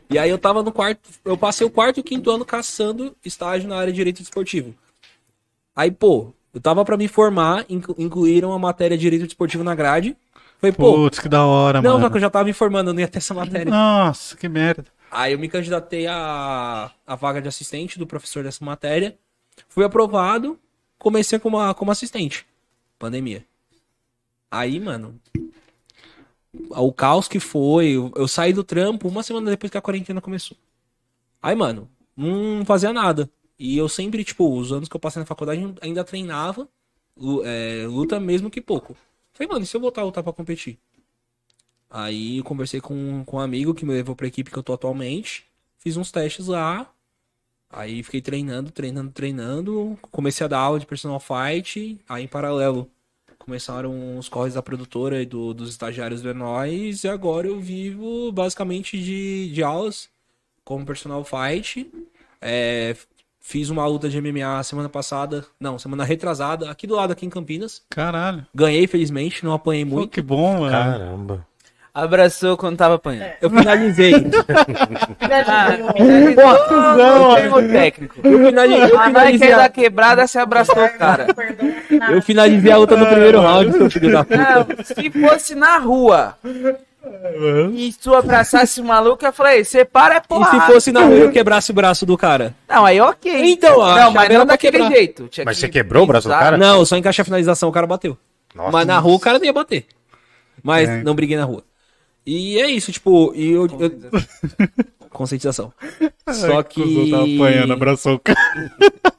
[0.10, 3.16] E aí eu tava no quarto, eu passei o quarto e o quinto ano caçando
[3.26, 4.74] estágio na área de direito esportivo.
[5.76, 9.76] Aí, pô, eu tava pra me formar, inclu- incluíram a matéria de direito esportivo na
[9.76, 10.16] grade.
[10.60, 12.04] Falei, pô, Putz, que da hora, não, mano.
[12.06, 13.70] só que eu já tava me formando, eu não ia ter essa matéria.
[13.72, 14.86] Nossa, que merda.
[15.12, 16.90] Aí eu me candidatei a
[17.20, 19.20] vaga de assistente do professor dessa matéria.
[19.68, 20.58] Fui aprovado,
[20.98, 22.48] comecei como, como assistente.
[22.98, 23.46] Pandemia.
[24.50, 25.20] Aí, mano.
[26.70, 30.22] O caos que foi, eu, eu saí do trampo uma semana depois que a quarentena
[30.22, 30.56] começou.
[31.42, 33.30] Aí, mano, não fazia nada.
[33.60, 36.68] E eu sempre, tipo, os anos que eu passei na faculdade ainda treinava
[37.44, 38.96] é, luta mesmo que pouco.
[39.34, 40.80] Falei, mano, e se eu voltar a lutar pra competir?
[41.92, 44.74] Aí eu conversei com, com um amigo que me levou pra equipe que eu tô
[44.74, 45.46] atualmente.
[45.78, 46.90] Fiz uns testes lá.
[47.70, 49.98] Aí fiquei treinando, treinando, treinando.
[50.10, 52.00] Comecei a dar aula de personal fight.
[52.08, 52.90] Aí em paralelo
[53.38, 57.04] começaram os corres da produtora e do- dos estagiários do Enóis.
[57.04, 60.10] E agora eu vivo basicamente de, de aulas
[60.64, 61.92] como personal fight.
[62.40, 62.96] É,
[63.40, 65.46] fiz uma luta de MMA semana passada.
[65.60, 67.82] Não, semana retrasada, aqui do lado, aqui em Campinas.
[67.90, 68.46] Caralho.
[68.54, 70.12] Ganhei, felizmente, não apanhei Pô, muito.
[70.12, 70.72] que bom, mano.
[70.72, 71.48] Caramba.
[71.94, 73.32] Abraçou quando tava apanhando.
[73.42, 74.14] Eu finalizei.
[75.48, 75.78] Ah,
[76.98, 78.16] Não, termo técnico.
[78.24, 81.28] eu finalizei, eu A finalizei, da a, quebrada se abraçou, cara.
[82.12, 84.38] eu finalizei a luta no primeiro round, seu filho da puta.
[84.38, 86.36] Não, se fosse na rua
[87.74, 90.52] e tu abraçasse o maluco, eu falei, separa é E porra.
[90.62, 92.54] se fosse na rua eu quebrasse o braço do cara?
[92.70, 93.52] Não, aí ok.
[93.52, 94.92] Então, a Não, mas não daquele quebrar.
[94.92, 95.28] jeito.
[95.28, 96.58] Tinha Mas que você quebrou o braço do cara?
[96.58, 98.18] Não, só encaixei a finalização, o cara bateu.
[98.56, 98.72] Nossa.
[98.72, 99.86] Mas na rua o cara não ia bater.
[100.64, 101.02] Mas É.
[101.04, 101.64] não briguei na rua.
[102.26, 103.66] E é isso, tipo, e eu.
[103.68, 105.74] eu- Conscientização.
[106.32, 106.82] Só que.
[106.82, 108.40] cuzão Tava apanhando, abraçou o cara.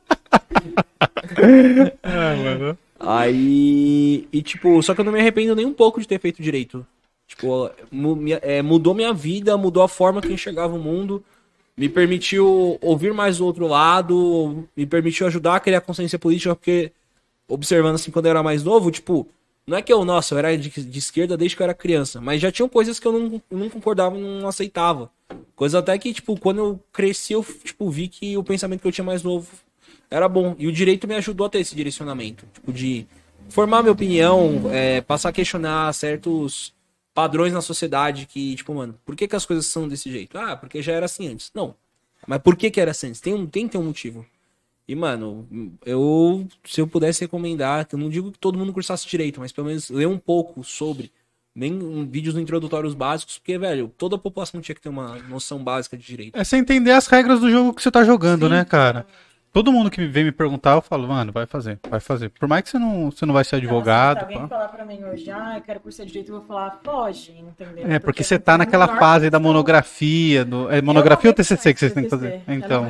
[2.03, 2.79] Ai, mano.
[2.99, 4.27] Aí.
[4.33, 6.87] E tipo, só que eu não me arrependo nem um pouco de ter feito direito.
[7.27, 7.71] Tipo,
[8.43, 11.23] é, mudou minha vida, mudou a forma que eu enxergava o mundo.
[11.77, 16.93] Me permitiu ouvir mais o outro lado, me permitiu ajudar a criar consciência política, porque
[17.49, 19.27] observando assim quando eu era mais novo, tipo,
[19.67, 22.21] não é que eu, nossa, eu era de, de esquerda desde que eu era criança,
[22.21, 25.11] mas já tinham coisas que eu não, não concordava, não aceitava.
[25.55, 28.93] Coisa até que, tipo, quando eu cresci, eu, tipo, vi que o pensamento que eu
[28.93, 29.49] tinha mais novo
[30.11, 30.55] era bom.
[30.59, 32.45] E o direito me ajudou a ter esse direcionamento.
[32.53, 33.07] Tipo, de
[33.49, 36.75] formar minha opinião, é, passar a questionar certos
[37.15, 40.37] padrões na sociedade que, tipo, mano, por que, que as coisas são desse jeito?
[40.37, 41.51] Ah, porque já era assim antes.
[41.55, 41.75] Não.
[42.27, 43.21] Mas por que que era assim antes?
[43.21, 44.27] Tem, um, tem que ter um motivo.
[44.93, 45.49] E, mano,
[45.87, 49.69] eu, se eu pudesse recomendar, eu não digo que todo mundo cursasse direito, mas pelo
[49.69, 51.11] menos ler um pouco sobre,
[51.55, 55.65] nem um, vídeos introdutórios básicos, porque, velho, toda a população tinha que ter uma noção
[55.65, 56.39] básica de direito.
[56.39, 59.07] É você entender as regras do jogo que você tá jogando, né, cara?
[59.53, 62.31] Todo mundo que vem me perguntar, eu falo, mano, vai fazer, vai fazer.
[62.31, 64.17] Por mais que você não, você não vai ser Então, advogado.
[64.17, 64.49] se alguém pá.
[64.49, 67.87] falar pra mim hoje, ah, eu quero cursar direito, eu vou falar, foge, entendeu?
[67.87, 69.53] É, porque você tá naquela menor fase da questão.
[69.53, 70.45] monografia.
[70.47, 72.43] Do, é monografia ou TCC que vocês têm que fazer?
[72.49, 72.89] Então.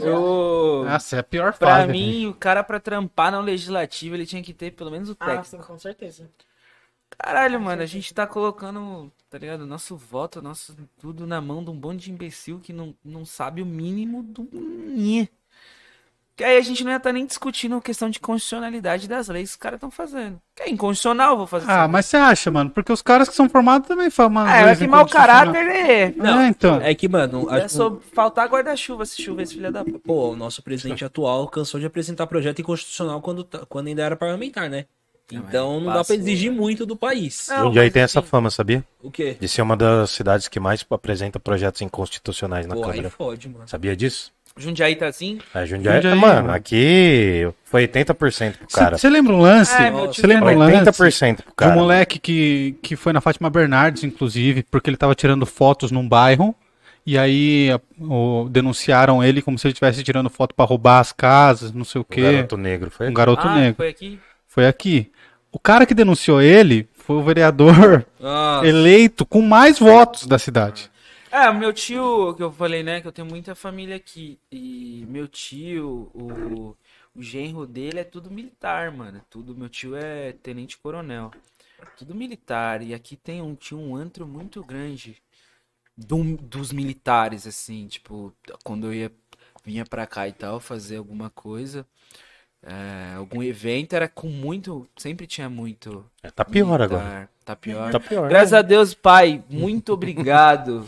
[0.00, 0.84] Eu...
[0.88, 1.90] Nossa, é a pior Pra fase.
[1.92, 5.24] mim, o cara pra trampar no legislativo, ele tinha que ter pelo menos o Ah,
[5.26, 5.46] técnico.
[5.46, 6.30] sim, com certeza.
[7.18, 9.66] Caralho, mano, a gente tá colocando, tá ligado?
[9.66, 13.60] Nosso voto, nosso tudo na mão de um bando de imbecil que não, não sabe
[13.62, 14.48] o mínimo do.
[16.36, 19.48] Que aí a gente não ia estar nem discutindo a questão de constitucionalidade das leis
[19.50, 20.38] que os caras estão fazendo.
[20.54, 22.68] Que é inconstitucional, vou fazer Ah, mas você acha, mano?
[22.68, 24.50] Porque os caras que são formados também falam, mano.
[24.50, 26.12] É, que mau caráter é.
[26.14, 26.78] Não, É, então.
[26.82, 29.98] É que, mano, É só faltar guarda-chuva se chover esse filho da puta.
[29.98, 34.14] pô, o nosso presidente atual cansou de apresentar projeto inconstitucional quando, tá- quando ainda era
[34.14, 34.84] parlamentar, né?
[35.32, 37.48] Então não dá pra passou, exigir muito do país.
[37.48, 38.84] Não, Jundiaí mas tem essa assim- fama, sabia?
[39.02, 39.36] O quê?
[39.40, 43.10] De ser uma das cidades que mais apresenta projetos inconstitucionais na Pô, aí Câmara.
[43.10, 43.66] fode, mano.
[43.66, 44.32] Sabia disso?
[44.56, 45.38] Jundiaí tá assim?
[45.54, 46.52] É, Jundiaí, Jundiaí, mano, mano.
[46.54, 48.96] aqui foi 80% pro cara.
[48.96, 49.72] Você lembra um lance?
[50.06, 50.90] Você lembra um lance?
[50.90, 51.74] 80% pro De um cara.
[51.74, 56.54] moleque que, que foi na Fátima Bernardes, inclusive, porque ele tava tirando fotos num bairro.
[57.04, 61.12] E aí a- o- denunciaram ele como se ele estivesse tirando foto pra roubar as
[61.12, 62.22] casas, não sei o Um quê.
[62.22, 62.90] garoto negro.
[62.90, 63.76] Foi Um garoto ah, negro.
[63.76, 64.18] foi aqui?
[64.48, 65.12] Foi aqui.
[65.52, 70.90] O cara que denunciou ele foi o vereador Ah, eleito com mais votos da cidade.
[71.38, 74.38] É, meu tio, que eu falei, né, que eu tenho muita família aqui.
[74.50, 76.76] E meu tio, o,
[77.14, 79.20] o genro dele é tudo militar, mano.
[79.28, 81.30] Tudo, meu tio é tenente coronel.
[81.98, 82.82] Tudo militar.
[82.82, 85.16] E aqui tem um, tinha um antro muito grande
[85.96, 88.32] do- dos militares, assim, tipo,
[88.64, 89.12] quando eu ia,
[89.64, 91.86] vinha pra cá e tal, fazer alguma coisa.
[92.62, 94.88] é, algum evento era com muito.
[94.96, 96.04] Sempre tinha muito.
[96.22, 97.04] É, Tá pior agora.
[97.04, 97.30] militar.
[97.44, 97.90] Tá pior.
[97.92, 98.28] Tá pior.
[98.28, 100.86] Graças a Deus, pai, muito obrigado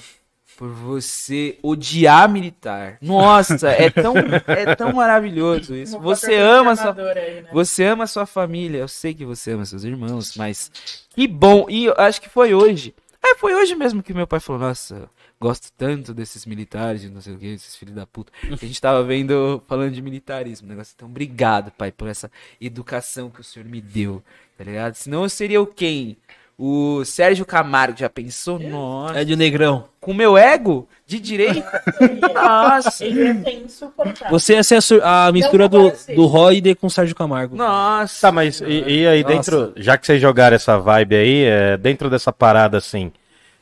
[0.59, 2.99] por você odiar militar.
[3.01, 4.13] Nossa, é tão,
[4.49, 5.97] é tão maravilhoso isso.
[6.01, 7.49] Você ama sua, aí, né?
[7.53, 8.79] você ama sua família.
[8.79, 10.69] Eu sei que você ama seus irmãos, mas
[11.11, 11.67] que bom.
[11.69, 12.93] E eu acho que foi hoje.
[13.25, 15.09] É, foi hoje mesmo que meu pai falou: Nossa,
[15.41, 18.33] gosto tanto desses militares, e não sei o que, esses filhos da puta.
[18.41, 20.67] Que a gente tava vendo, falando de militarismo.
[20.67, 20.93] Negócio.
[20.97, 22.29] Então, obrigado, pai, por essa
[22.61, 24.25] educação que o senhor me deu.
[24.57, 24.95] Tá ligado?
[24.95, 26.17] Senão eu seria o quem?
[26.61, 28.59] O Sérgio Camargo, já pensou?
[28.59, 29.21] Nossa.
[29.21, 29.85] é de negrão.
[30.01, 31.83] Com meu ego de direita?
[32.35, 33.05] Nossa.
[33.05, 34.29] Ele é.
[34.29, 37.55] Você ia ser a, a mistura do, do Roy com o Sérgio Camargo.
[37.55, 38.27] Nossa.
[38.27, 39.35] Tá, mas e, e aí Nossa.
[39.35, 43.13] dentro, já que vocês jogaram essa vibe aí, é, dentro dessa parada assim,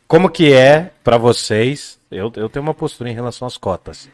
[0.08, 1.98] como que é pra vocês?
[2.10, 4.08] Eu, eu tenho uma postura em relação às cotas.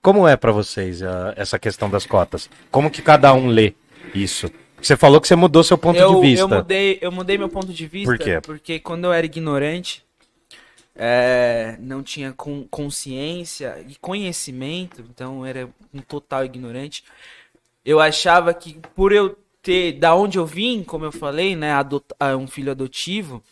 [0.00, 2.48] Como é pra vocês ah, essa questão das cotas?
[2.70, 3.74] Como que cada um lê
[4.14, 4.50] isso?
[4.82, 6.42] Você falou que você mudou seu ponto eu, de vista.
[6.42, 8.16] Eu mudei, eu mudei meu ponto de vista.
[8.16, 8.40] Por quê?
[8.40, 10.04] Porque quando eu era ignorante,
[10.94, 17.04] é, não tinha con- consciência e conhecimento, então era um total ignorante.
[17.84, 21.72] Eu achava que por eu ter, da onde eu vim, como eu falei, né,
[22.18, 23.42] ah, um filho adotivo.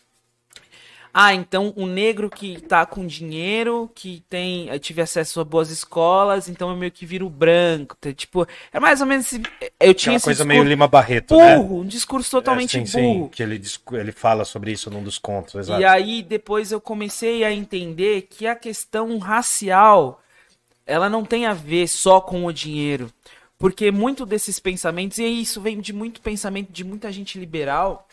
[1.13, 6.47] Ah, então o negro que tá com dinheiro, que tem, tive acesso a boas escolas,
[6.47, 7.97] então eu meio que viro branco.
[7.99, 8.13] tá?
[8.13, 9.41] Tipo, é mais ou menos esse,
[9.79, 11.57] eu tinha Aquela esse coisa meio Lima Barreto, né?
[11.57, 13.23] burro, um discurso totalmente É, sim, burro.
[13.25, 13.61] Sim, que ele,
[13.93, 15.81] ele fala sobre isso num dos contos, exato.
[15.81, 20.21] E aí depois eu comecei a entender que a questão racial
[20.85, 23.11] ela não tem a ver só com o dinheiro.
[23.57, 28.07] Porque muito desses pensamentos, e isso vem de muito pensamento de muita gente liberal,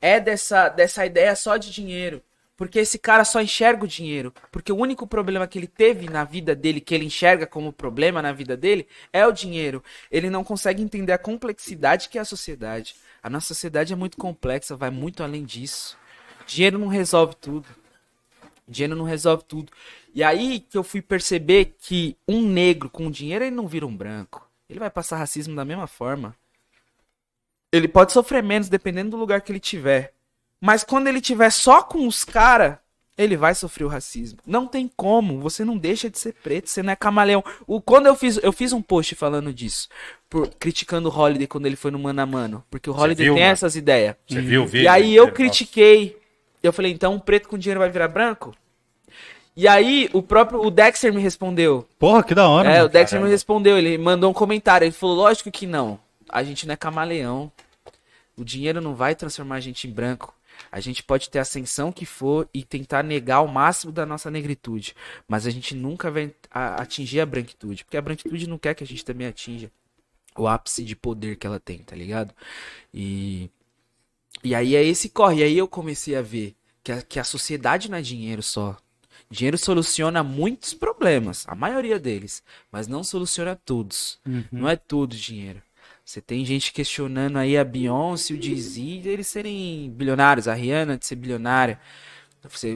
[0.00, 2.22] é dessa, dessa ideia só de dinheiro.
[2.56, 4.32] Porque esse cara só enxerga o dinheiro.
[4.50, 8.22] Porque o único problema que ele teve na vida dele, que ele enxerga como problema
[8.22, 9.84] na vida dele, é o dinheiro.
[10.10, 12.96] Ele não consegue entender a complexidade que é a sociedade.
[13.22, 15.98] A nossa sociedade é muito complexa, vai muito além disso.
[16.46, 17.68] Dinheiro não resolve tudo.
[18.66, 19.70] Dinheiro não resolve tudo.
[20.14, 23.94] E aí que eu fui perceber que um negro com dinheiro ele não vira um
[23.94, 24.48] branco.
[24.68, 26.34] Ele vai passar racismo da mesma forma.
[27.76, 30.12] Ele pode sofrer menos dependendo do lugar que ele tiver.
[30.60, 32.76] Mas quando ele tiver só com os caras,
[33.16, 34.38] ele vai sofrer o racismo.
[34.46, 37.42] Não tem como, você não deixa de ser preto, você não é camaleão.
[37.66, 39.88] O, quando eu fiz, eu fiz um post falando disso,
[40.28, 43.34] por- criticando o Holiday quando ele foi no Mano a Mano, porque o Holiday viu,
[43.34, 43.52] tem mano?
[43.52, 44.16] essas ideias.
[44.28, 44.84] Você viu o vídeo?
[44.84, 46.18] E aí eu fala- critiquei.
[46.62, 48.54] Eu falei, então um preto com dinheiro vai virar branco?
[49.56, 51.86] E aí o próprio o Dexter me respondeu.
[51.98, 52.68] Porra, que da hora.
[52.68, 52.88] É, o mano.
[52.90, 53.28] Dexter me caramba.
[53.32, 55.98] respondeu, ele mandou um comentário, ele falou, lógico que não.
[56.28, 57.50] A gente não é camaleão.
[58.36, 60.34] O dinheiro não vai transformar a gente em branco.
[60.70, 64.30] A gente pode ter a ascensão que for e tentar negar o máximo da nossa
[64.30, 64.94] negritude.
[65.26, 67.84] Mas a gente nunca vai atingir a branquitude.
[67.84, 69.70] Porque a branquitude não quer que a gente também atinja
[70.36, 72.34] o ápice de poder que ela tem, tá ligado?
[72.92, 73.50] E,
[74.44, 75.40] e aí é esse corre.
[75.40, 78.76] E aí eu comecei a ver que a, que a sociedade não é dinheiro só.
[79.30, 84.20] Dinheiro soluciona muitos problemas, a maioria deles, mas não soluciona todos.
[84.52, 85.60] Não é tudo dinheiro.
[86.06, 91.04] Você tem gente questionando aí a Beyoncé, o Jay-Z, eles serem bilionários, a Rihanna de
[91.04, 91.80] ser bilionária.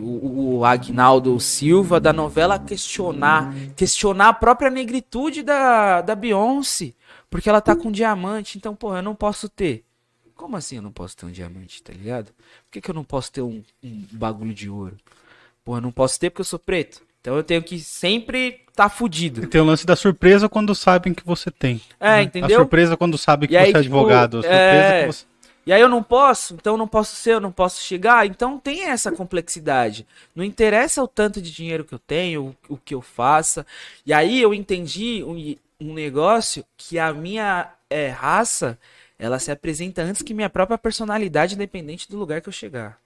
[0.02, 6.92] O- o Agnaldo Silva da novela questionar, questionar a própria negritude da, da Beyoncé,
[7.30, 9.84] porque ela tá com diamante, então, porra, eu não posso ter.
[10.34, 12.32] Como assim eu não posso ter um diamante, tá ligado?
[12.64, 14.96] Por que, que eu não posso ter um, um bagulho de ouro?
[15.64, 17.00] Porra, eu não posso ter porque eu sou preto.
[17.20, 19.46] Então eu tenho que sempre tá fudido.
[19.46, 21.80] Tem o lance da surpresa quando sabem que você tem.
[21.98, 22.22] É, né?
[22.22, 22.56] entendeu?
[22.56, 24.42] A surpresa quando sabe que aí, você é tipo, advogado.
[24.42, 25.24] Surpresa é, que você...
[25.66, 28.26] E aí eu não posso, então eu não posso ser, eu não posso chegar.
[28.26, 30.06] Então tem essa complexidade.
[30.34, 33.66] Não interessa o tanto de dinheiro que eu tenho, o, o que eu faça.
[34.06, 35.36] E aí eu entendi um,
[35.78, 38.78] um negócio que a minha é, raça,
[39.18, 42.98] ela se apresenta antes que minha própria personalidade, independente do lugar que eu chegar.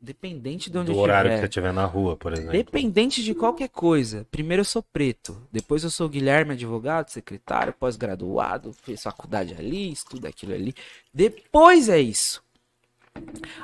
[0.00, 1.40] Independente de onde Do eu horário que estiver.
[1.40, 2.52] você estiver na rua, por exemplo.
[2.52, 4.26] Dependente de qualquer coisa.
[4.30, 10.26] Primeiro eu sou preto, depois eu sou Guilherme, advogado, secretário, pós-graduado, fiz faculdade ali, estudo
[10.26, 10.72] aquilo ali.
[11.12, 12.42] Depois é isso.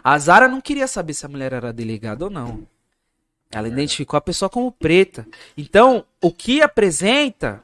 [0.02, 2.66] A Zara não queria saber se a mulher era delegada ou não.
[3.50, 5.24] Ela identificou a pessoa como preta.
[5.56, 7.63] Então, o que apresenta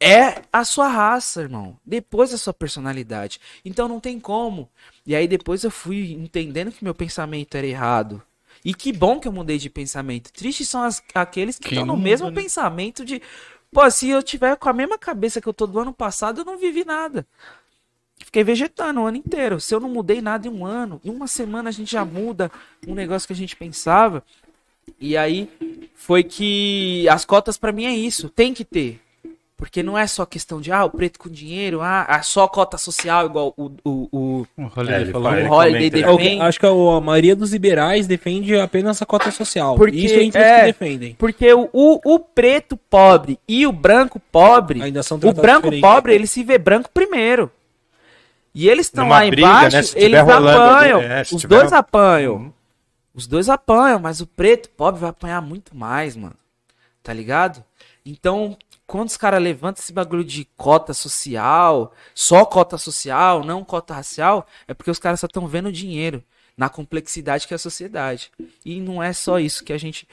[0.00, 1.76] é a sua raça, irmão.
[1.84, 3.40] Depois a sua personalidade.
[3.64, 4.68] Então não tem como.
[5.06, 8.22] E aí depois eu fui entendendo que meu pensamento era errado.
[8.64, 10.32] E que bom que eu mudei de pensamento.
[10.32, 12.40] Tristes são as- aqueles que estão no mesmo né?
[12.42, 13.22] pensamento de.
[13.72, 16.44] Pô, se eu tiver com a mesma cabeça que eu tô do ano passado, eu
[16.44, 17.26] não vivi nada.
[18.24, 19.60] Fiquei vegetando o ano inteiro.
[19.60, 22.50] Se eu não mudei nada em um ano, em uma semana a gente já muda
[22.86, 24.24] um negócio que a gente pensava.
[25.00, 25.48] E aí
[25.94, 29.00] foi que as cotas pra mim é isso, tem que ter.
[29.58, 32.78] Porque não é só questão de, ah, o preto com dinheiro, ah, ah, só cota
[32.78, 35.32] social, igual o, o, o, O É, Holiday ele falou.
[35.32, 36.40] o Holiday comenta- É defende.
[36.42, 39.74] acho que a, maioria dos liberais defende apenas a cota social.
[39.74, 41.14] Porque, Isso entre os é, que defendem.
[41.18, 45.80] Porque o, o, o preto pobre e o branco pobre, Ainda são o branco diferente.
[45.80, 47.50] pobre, ele se vê branco primeiro.
[48.54, 50.98] E eles estão lá briga, embaixo, né, eles rolando apanham.
[51.00, 52.34] ali, é, Os tiver- dois apanham.
[52.36, 52.52] Uhum.
[53.12, 56.36] Os dois apanham, mas o preto pobre vai apanhar muito mais, mano.
[57.02, 57.64] Tá ligado?
[58.06, 58.56] Então,
[58.88, 64.46] quando os caras levantam esse bagulho de cota social, só cota social, não cota racial,
[64.66, 66.24] é porque os caras só estão vendo dinheiro
[66.56, 68.32] na complexidade que é a sociedade.
[68.64, 70.08] E não é só isso que a gente.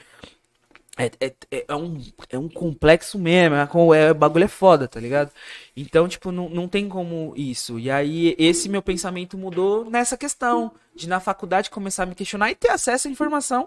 [0.98, 3.62] É, é, é, é um, é um complexo mesmo, é,
[3.98, 5.30] é, o bagulho é foda, tá ligado?
[5.74, 7.78] Então, tipo, não, não tem como isso.
[7.78, 12.50] E aí, esse meu pensamento mudou nessa questão de na faculdade começar a me questionar
[12.50, 13.66] e ter acesso à informação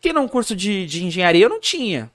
[0.00, 2.10] que num curso de, de engenharia eu não tinha.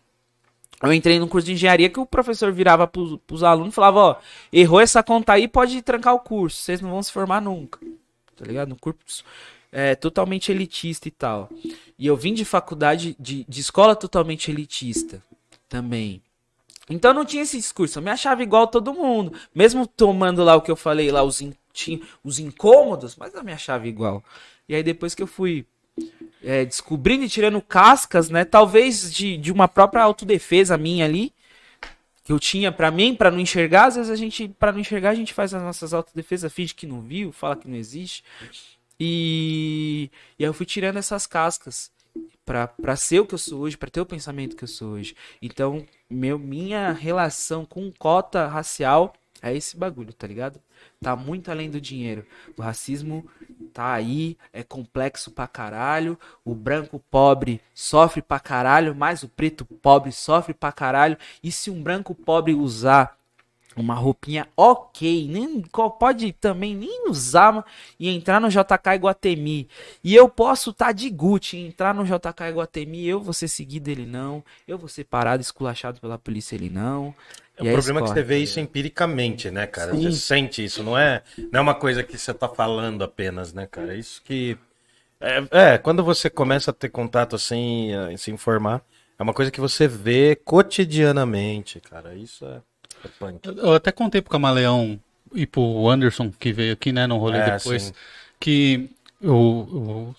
[0.81, 3.99] Eu entrei num curso de engenharia que o professor virava pros, pros alunos e falava,
[3.99, 4.15] ó,
[4.51, 7.79] errou essa conta aí, pode trancar o curso, vocês não vão se formar nunca.
[8.35, 8.69] Tá ligado?
[8.69, 9.23] No curso
[9.71, 11.49] é, totalmente elitista e tal.
[11.97, 15.23] E eu vim de faculdade, de, de escola totalmente elitista
[15.69, 16.21] também.
[16.89, 19.33] Então não tinha esse discurso, eu me achava igual todo mundo.
[19.55, 21.53] Mesmo tomando lá o que eu falei lá, os, in,
[22.23, 24.23] os incômodos, mas eu me achava igual.
[24.67, 25.65] E aí depois que eu fui
[26.43, 28.43] é, descobrindo e tirando cascas, né?
[28.43, 31.33] Talvez de, de uma própria autodefesa minha ali,
[32.23, 33.85] que eu tinha pra mim, pra não enxergar.
[33.85, 36.87] Às vezes a gente, pra não enxergar, a gente faz as nossas autodefesas, finge que
[36.87, 38.23] não viu, fala que não existe.
[38.99, 41.91] E, e aí eu fui tirando essas cascas
[42.45, 45.15] pra ser o que eu sou hoje, pra ter o pensamento que eu sou hoje.
[45.41, 50.61] Então, meu, minha relação com cota racial é esse bagulho, tá ligado?
[51.01, 52.25] Tá muito além do dinheiro.
[52.57, 53.25] O racismo
[53.73, 56.17] tá aí, é complexo pra caralho.
[56.45, 61.17] O branco pobre sofre pra caralho, mas o preto pobre sofre pra caralho.
[61.43, 63.17] E se um branco pobre usar
[63.75, 65.61] uma roupinha ok, nem
[65.99, 67.65] pode também nem usar
[67.99, 69.67] e entrar no JK Iguatemi.
[70.03, 73.89] E eu posso estar tá de Gucci entrar no JK Iguatemi, eu vou ser seguido
[73.89, 77.15] ele não, eu vou ser parado, esculachado pela polícia ele não.
[77.67, 79.93] É o problema é que você vê isso empiricamente, né, cara?
[79.93, 80.03] Sim.
[80.03, 81.21] Você sente isso, não é,
[81.51, 83.93] não é uma coisa que você tá falando apenas, né, cara?
[83.93, 84.57] É isso que.
[85.19, 88.81] É, é, quando você começa a ter contato assim, a se informar,
[89.19, 92.15] é uma coisa que você vê cotidianamente, cara.
[92.15, 92.61] Isso é,
[93.05, 93.39] é punk.
[93.45, 94.99] Eu até contei pro Camaleão
[95.33, 97.93] e pro Anderson, que veio aqui, né, no rolê é, depois, sim.
[98.39, 98.89] que
[99.21, 100.15] eu, eu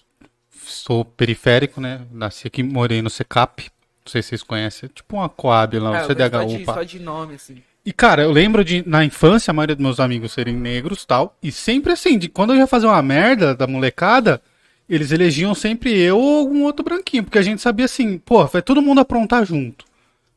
[0.65, 2.07] sou periférico, né?
[2.11, 3.71] Nasci aqui, morei no SECAP.
[4.05, 4.89] Não sei se vocês conhecem.
[4.89, 6.31] É tipo uma Coab lá, é, um CDHU.
[6.31, 7.63] Só de, só de nome, assim.
[7.85, 11.37] E, cara, eu lembro de, na infância, a maioria dos meus amigos serem negros tal.
[11.43, 14.41] E sempre assim, de quando eu ia fazer uma merda da molecada,
[14.89, 17.25] eles elegiam sempre eu ou algum outro branquinho.
[17.25, 19.85] Porque a gente sabia assim, pô, vai todo mundo aprontar junto.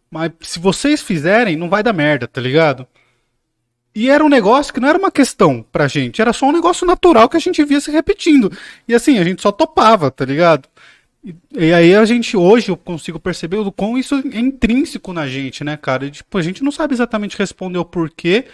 [0.09, 2.87] Mas se vocês fizerem, não vai dar merda, tá ligado?
[3.93, 6.85] E era um negócio que não era uma questão pra gente, era só um negócio
[6.85, 8.51] natural que a gente via se repetindo.
[8.87, 10.67] E assim, a gente só topava, tá ligado?
[11.53, 15.63] E, aí a gente, hoje, eu consigo perceber o quão isso é intrínseco na gente,
[15.63, 16.05] né, cara?
[16.05, 18.45] E, tipo, a gente não sabe exatamente responder o porquê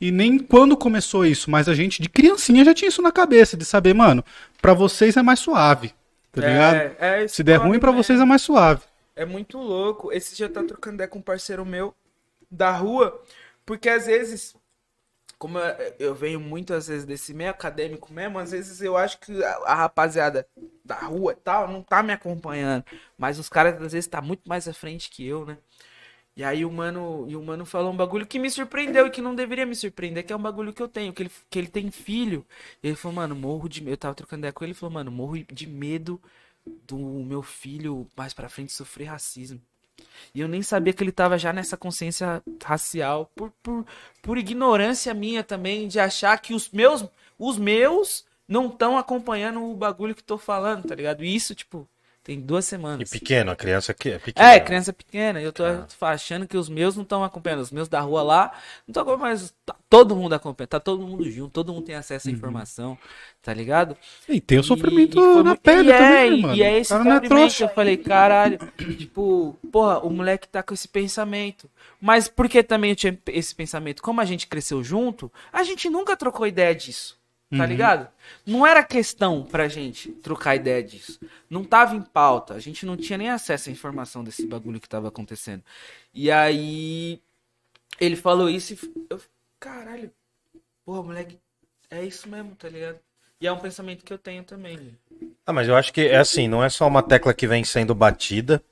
[0.00, 3.56] e nem quando começou isso, mas a gente, de criancinha, já tinha isso na cabeça,
[3.56, 4.24] de saber, mano,
[4.62, 5.92] para vocês é mais suave,
[6.32, 6.96] tá é, ligado?
[6.98, 8.82] É, Se der ruim, para vocês é mais suave.
[9.16, 10.12] É muito louco.
[10.12, 11.94] Esse dia tá trocando ideia com um parceiro meu
[12.50, 13.20] da rua,
[13.66, 14.54] porque às vezes
[15.40, 15.58] como
[15.98, 19.74] eu, venho muitas vezes desse meio acadêmico mesmo, às vezes eu acho que a, a,
[19.74, 20.46] rapaziada
[20.84, 22.84] da rua e tal não tá me acompanhando.
[23.16, 25.56] Mas os caras às vezes tá muito mais à frente que eu, né?
[26.36, 29.22] E aí o mano, e o mano falou um bagulho que me surpreendeu e que
[29.22, 31.68] não deveria me surpreender, que é um bagulho que eu tenho, que ele, que ele
[31.68, 32.46] tem filho.
[32.82, 33.94] E ele falou, mano, morro de medo.
[33.94, 36.20] Eu tava trocando ideia com ele, ele falou, mano, morro de medo
[36.86, 39.60] do meu filho mais pra frente sofrer racismo.
[40.34, 43.30] E eu nem sabia que ele tava já nessa consciência racial.
[43.34, 43.86] Por, por,
[44.22, 47.04] por ignorância minha também, de achar que os meus,
[47.38, 51.24] os meus não estão acompanhando o bagulho que tô falando, tá ligado?
[51.24, 51.88] E isso, tipo,
[52.22, 53.08] tem duas semanas.
[53.08, 54.52] E pequeno, a criança que é pequena.
[54.52, 55.40] É, criança pequena.
[55.40, 55.86] Eu tô ah.
[56.02, 57.60] achando que os meus não estão acompanhando.
[57.60, 58.52] Os meus da rua lá
[58.86, 60.68] não estão acompanhando, mas tá todo mundo acompanhando.
[60.68, 62.36] Tá todo mundo junto, todo mundo tem acesso à uhum.
[62.36, 62.98] informação,
[63.40, 63.96] tá ligado?
[64.28, 66.54] E tem o sofrimento e, na pele é, também, mano.
[66.54, 68.58] E é esse sofrimento é que eu falei, caralho.
[68.98, 71.70] tipo, porra, o moleque tá com esse pensamento.
[71.98, 74.02] Mas por que também eu tinha esse pensamento?
[74.02, 77.19] Como a gente cresceu junto, a gente nunca trocou ideia disso.
[77.50, 77.66] Tá uhum.
[77.66, 78.08] ligado?
[78.46, 81.18] Não era questão pra gente trocar ideia disso.
[81.48, 82.54] Não tava em pauta.
[82.54, 85.62] A gente não tinha nem acesso à informação desse bagulho que tava acontecendo.
[86.14, 87.20] E aí.
[88.00, 89.20] Ele falou isso e eu.
[89.58, 90.12] Caralho.
[90.84, 91.38] Porra, moleque.
[91.90, 93.00] É isso mesmo, tá ligado?
[93.40, 94.96] E é um pensamento que eu tenho também.
[95.44, 97.94] Ah, mas eu acho que é assim, não é só uma tecla que vem sendo
[97.94, 98.62] batida.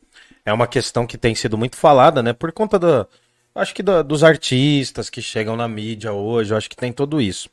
[0.45, 2.33] É uma questão que tem sido muito falada, né?
[2.33, 3.09] Por conta do.
[3.55, 7.21] Acho que do, dos artistas que chegam na mídia hoje, eu acho que tem tudo
[7.21, 7.51] isso.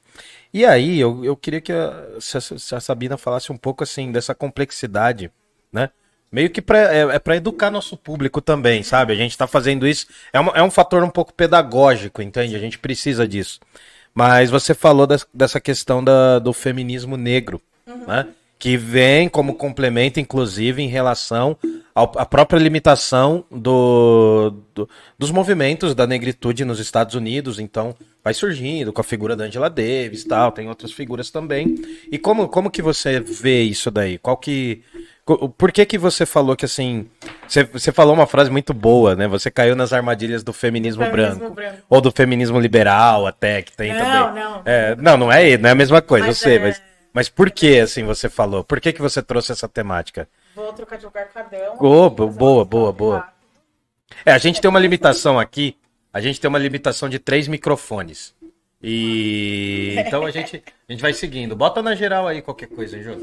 [0.56, 3.84] E aí, eu, eu queria que a, se, a, se a Sabina falasse um pouco
[3.84, 5.30] assim dessa complexidade,
[5.70, 5.90] né?
[6.32, 9.12] Meio que pra, é, é para educar nosso público também, sabe?
[9.12, 10.08] A gente está fazendo isso.
[10.32, 12.56] É, uma, é um fator um pouco pedagógico, entende?
[12.56, 13.60] A gente precisa disso.
[14.14, 18.06] Mas você falou dessa questão da, do feminismo negro, uhum.
[18.08, 18.26] né?
[18.66, 21.56] Que vem como complemento, inclusive, em relação
[21.94, 24.90] à própria limitação do, do,
[25.20, 27.60] dos movimentos da negritude nos Estados Unidos.
[27.60, 27.94] Então,
[28.24, 31.76] vai surgindo com a figura da Angela Davis e tal, tem outras figuras também.
[32.12, 34.18] E como, como que você vê isso daí?
[34.18, 34.82] Qual que
[35.60, 37.08] por que que você falou que assim,
[37.48, 39.28] você, você falou uma frase muito boa, né?
[39.28, 43.78] Você caiu nas armadilhas do feminismo, feminismo branco, branco, ou do feminismo liberal até que
[43.78, 44.44] tem não, também.
[44.44, 46.60] Não, é, não, não é, não é a mesma coisa, mas eu sei, é...
[46.60, 46.82] mas
[47.16, 48.62] mas por que assim você falou?
[48.62, 50.28] Por que que você trouxe essa temática?
[50.54, 51.76] Vou trocar de lugar com a Adão.
[51.80, 53.30] Oh, boa, boa, boa.
[54.26, 55.78] É, a gente tem uma limitação aqui.
[56.14, 58.36] A gente tem uma limitação de três microfones.
[58.88, 61.56] E então a gente, a gente vai seguindo.
[61.56, 63.16] Bota na geral aí qualquer coisa, Jô.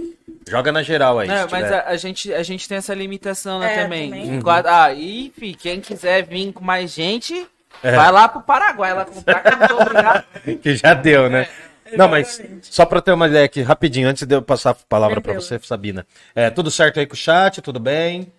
[0.48, 1.28] Joga na geral aí.
[1.28, 4.10] Não, mas a, a gente, a gente tem essa limitação né, É, também.
[4.10, 4.40] também.
[4.40, 7.46] Quatro- Ah, e enfim, quem quiser vir com mais gente,
[7.82, 7.92] É.
[7.94, 10.24] vai lá pro Paraguai lá comprar que eu não tô obrigado.
[10.60, 11.48] Que já deu, né?
[11.96, 15.20] Não, mas só pra ter uma ideia aqui, rapidinho, antes de eu passar a palavra
[15.20, 15.42] pra Perdeu.
[15.42, 16.06] você, Sabina.
[16.34, 17.60] É, tudo certo aí com o chat?
[17.60, 18.32] Tudo bem?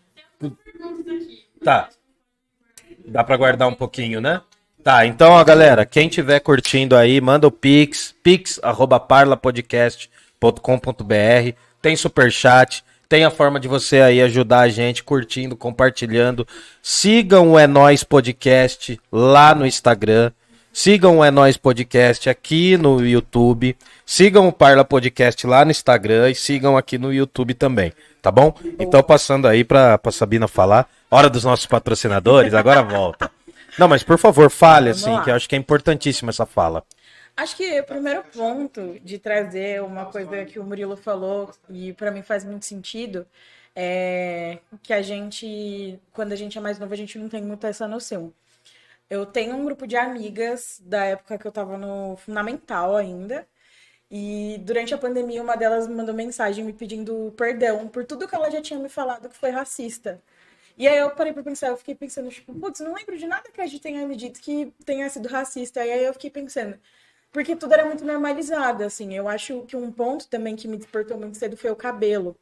[1.64, 1.90] Tá.
[3.06, 4.42] Dá pra guardar um pouquinho, né?
[4.84, 11.96] Tá, então, ó, galera, quem tiver curtindo aí, manda o pix, pix, arroba parlapodcast.com.br, tem
[11.96, 16.46] superchat, tem a forma de você aí ajudar a gente curtindo, compartilhando.
[16.82, 20.32] Sigam o É Nóis Podcast lá no Instagram.
[20.76, 23.78] Sigam o É Nóis Podcast aqui no YouTube.
[24.04, 27.94] Sigam o Parla Podcast lá no Instagram e sigam aqui no YouTube também,
[28.24, 28.52] tá bom?
[28.80, 30.90] Então, passando aí pra, pra Sabina falar.
[31.12, 33.30] Hora dos nossos patrocinadores, agora volta.
[33.78, 35.24] Não, mas por favor, fale Vamos assim, lá.
[35.24, 36.84] que eu acho que é importantíssima essa fala.
[37.38, 42.10] Acho que o primeiro ponto de trazer uma coisa que o Murilo falou, e para
[42.10, 43.28] mim faz muito sentido,
[43.76, 47.68] é que a gente, quando a gente é mais novo, a gente não tem muito
[47.68, 48.34] essa noção.
[49.10, 53.48] Eu tenho um grupo de amigas da época que eu tava no fundamental ainda,
[54.12, 58.36] e durante a pandemia uma delas me mandou mensagem me pedindo perdão por tudo que
[58.36, 60.22] ela já tinha me falado que foi racista.
[60.78, 63.52] E aí eu parei pra pensar, eu fiquei pensando, tipo, putz, não lembro de nada
[63.52, 65.86] que a gente tenha me dito que tenha sido racista.
[65.86, 66.80] E aí eu fiquei pensando,
[67.32, 69.16] porque tudo era muito normalizado, assim.
[69.16, 72.38] Eu acho que um ponto também que me despertou muito cedo foi o cabelo.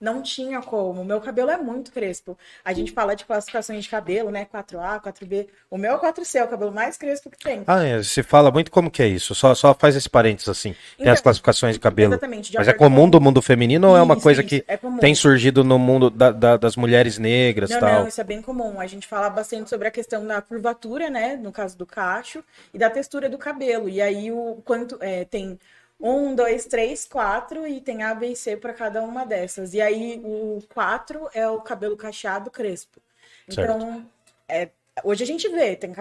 [0.00, 1.02] Não tinha como.
[1.02, 2.38] O meu cabelo é muito crespo.
[2.64, 4.46] A gente fala de classificações de cabelo, né?
[4.50, 5.46] 4A, 4B.
[5.70, 7.62] O meu é 4C, é o cabelo mais crespo que tem.
[7.66, 9.34] Ah, é, se fala muito como que é isso.
[9.34, 10.72] Só, só faz esse parênteses assim.
[10.72, 12.12] Tem Então, as classificações de cabelo.
[12.14, 12.50] Exatamente.
[12.50, 14.78] de Mas é comum com- do mundo feminino ou é uma coisa isso, que é
[15.00, 17.92] tem surgido no mundo da- da- das mulheres negras e Não, tal?
[18.00, 18.80] não, isso é bem comum.
[18.80, 21.36] A gente fala bastante sobre a questão da curvatura, né?
[21.36, 23.88] No caso do cacho, e da textura do cabelo.
[23.88, 25.58] E aí o quanto é, tem
[26.00, 29.74] um, dois, três, quatro, e tem A, B e C para cada uma dessas.
[29.74, 33.00] E aí o quatro é o cabelo cacheado crespo.
[33.48, 34.06] Então,
[34.48, 34.70] é,
[35.04, 35.92] hoje a gente vê, tem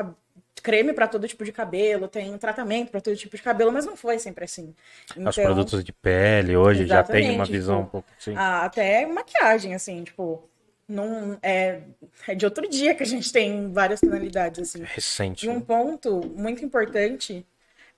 [0.62, 3.96] creme para todo tipo de cabelo, tem tratamento para todo tipo de cabelo, mas não
[3.96, 4.76] foi sempre assim.
[5.24, 8.34] Os Então, produtos de pele hoje já tem uma visão um tipo, pouco assim.
[8.36, 10.44] até maquiagem, assim, tipo,
[10.88, 11.82] não é,
[12.28, 14.84] é de outro dia que a gente tem várias tonalidades, assim.
[14.84, 15.46] recente.
[15.46, 15.64] E um né?
[15.66, 17.46] ponto muito importante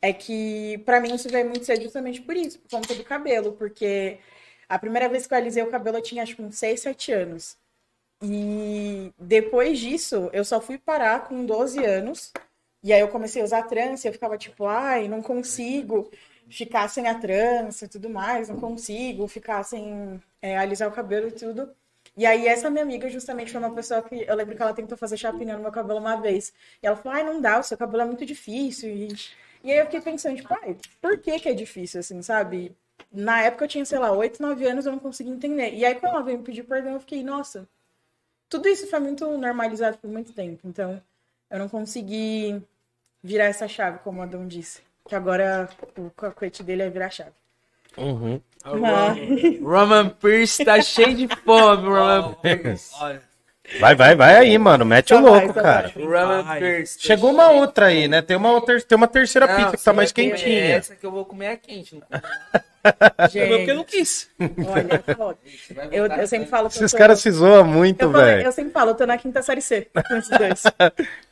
[0.02, 3.54] é que, pra mim, isso veio muito cedo justamente por isso, por conta do cabelo,
[3.54, 4.20] porque
[4.68, 7.12] a primeira vez que eu alisei o cabelo eu tinha, acho que uns 6, 7
[7.12, 7.58] anos.
[8.24, 12.32] E depois disso, eu só fui parar com 12 anos.
[12.84, 16.10] E aí eu comecei a usar trança e eu ficava tipo, ai, não consigo
[16.50, 21.28] ficar sem a trança e tudo mais, não consigo ficar sem é, alisar o cabelo
[21.28, 21.74] e tudo.
[22.18, 24.98] E aí essa minha amiga justamente foi uma pessoa que eu lembro que ela tentou
[24.98, 26.54] fazer chapinha no meu cabelo uma vez.
[26.82, 28.90] E ela falou, ai, não dá, o seu cabelo é muito difícil.
[28.90, 29.08] E,
[29.64, 32.76] e aí eu fiquei pensando, tipo, ai, por que que é difícil, assim, sabe?
[33.12, 35.74] Na época eu tinha, sei lá, 8, 9 anos, eu não conseguia entender.
[35.74, 37.68] E aí quando ela veio me pedir perdão, eu fiquei, nossa,
[38.50, 40.60] tudo isso foi muito normalizado por muito tempo.
[40.66, 41.02] Então,
[41.50, 42.62] eu não consegui
[43.24, 44.82] virar essa chave, como o Adão disse.
[45.08, 47.32] Que agora o cacuete dele é virar chave.
[47.98, 48.42] Uhum.
[49.62, 52.94] Roman Pierce tá cheio de fome, Roman Pierce.
[53.00, 53.22] Olha,
[53.80, 54.86] Vai, vai, vai aí, mano.
[54.86, 55.92] Mete o Só vai, louco, só cara.
[55.96, 56.44] vai.
[56.44, 56.86] Vai.
[56.86, 58.22] Chegou uma outra aí, né?
[58.22, 60.76] Tem uma, outra, tem uma terceira Não, pizza que tá mais vai quentinha.
[60.76, 61.96] Essa que eu vou comer é quente.
[61.96, 62.28] Não comeu
[63.58, 64.30] porque eu não quis.
[64.40, 65.04] olha,
[65.76, 68.44] vai eu, eu sempre falo que eu Esses tô- caras se zoam muito, eu, velho.
[68.44, 70.64] eu sempre falo, eu tô na quinta série C com esses dois.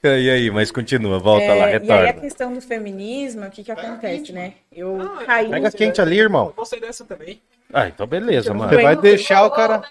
[0.03, 2.13] E aí, mas continua, volta É, lá, e aí a retorna.
[2.13, 4.53] questão do feminismo, o que que acontece, né?
[4.71, 5.49] Eu caí...
[5.49, 6.53] Pega quente ali, irmão.
[6.55, 7.41] Gostei dessa também.
[7.73, 8.69] Ah, então beleza, mano.
[8.71, 9.83] Você vai deixar o cara.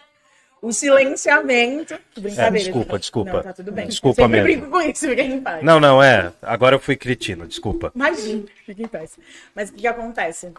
[0.60, 1.98] O silenciamento.
[2.16, 2.48] Brincadeira.
[2.48, 3.00] É, desculpa, gente.
[3.02, 3.32] desculpa.
[3.32, 3.86] Não, tá tudo bem.
[3.86, 4.60] Desculpa sempre mesmo.
[4.62, 5.64] brinco com isso, fica em paz.
[5.64, 6.32] Não, não, é.
[6.42, 7.92] Agora eu fui cretino, desculpa.
[7.94, 9.18] Imagina, fica em paz.
[9.54, 10.52] Mas o que, que acontece?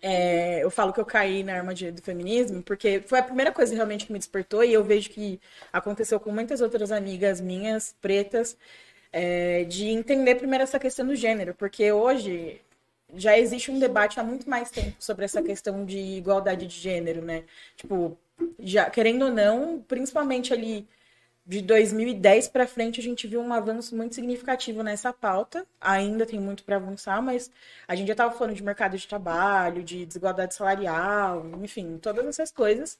[0.00, 3.74] É, eu falo que eu caí na armadilha do feminismo porque foi a primeira coisa
[3.74, 5.38] realmente que me despertou e eu vejo que
[5.70, 8.56] aconteceu com muitas outras amigas minhas, pretas,
[9.12, 12.60] é, de entender primeiro essa questão do gênero, porque hoje
[13.14, 17.22] já existe um debate há muito mais tempo sobre essa questão de igualdade de gênero,
[17.22, 17.44] né?
[17.76, 18.16] Tipo,
[18.58, 20.86] já querendo ou não, principalmente ali
[21.46, 25.64] de 2010 para frente a gente viu um avanço muito significativo nessa pauta.
[25.80, 27.50] Ainda tem muito para avançar, mas
[27.86, 32.50] a gente já estava falando de mercado de trabalho, de desigualdade salarial, enfim, todas essas
[32.50, 32.98] coisas.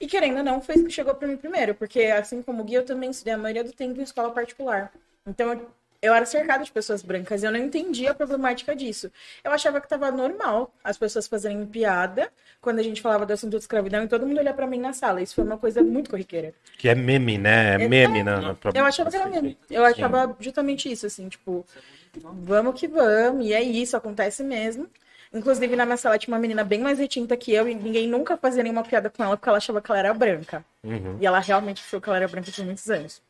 [0.00, 2.64] E querendo ou não, foi isso que chegou para mim primeiro, porque assim como o
[2.64, 4.92] Gui, eu também estudei a maioria do tempo em escola particular.
[5.26, 5.70] Então eu
[6.02, 9.10] eu era cercada de pessoas brancas e eu não entendia a problemática disso.
[9.44, 13.50] Eu achava que tava normal as pessoas fazerem piada quando a gente falava do assunto
[13.50, 15.20] de escravidão e todo mundo olhar pra mim na sala.
[15.20, 16.54] Isso foi uma coisa muito corriqueira.
[16.78, 17.76] Que é meme, né?
[17.76, 19.56] É É, meme na, na Eu achava que era mesmo.
[19.70, 21.66] Eu achava justamente isso, assim, tipo,
[22.14, 24.88] vamos que vamos, e é isso, acontece mesmo.
[25.32, 28.36] Inclusive, na minha sala tinha uma menina bem mais retinta que eu, e ninguém nunca
[28.36, 30.64] fazia nenhuma piada com ela, porque ela achava que ela era branca.
[30.82, 31.18] Uhum.
[31.20, 33.22] E ela realmente achou que ela era branca por muitos anos.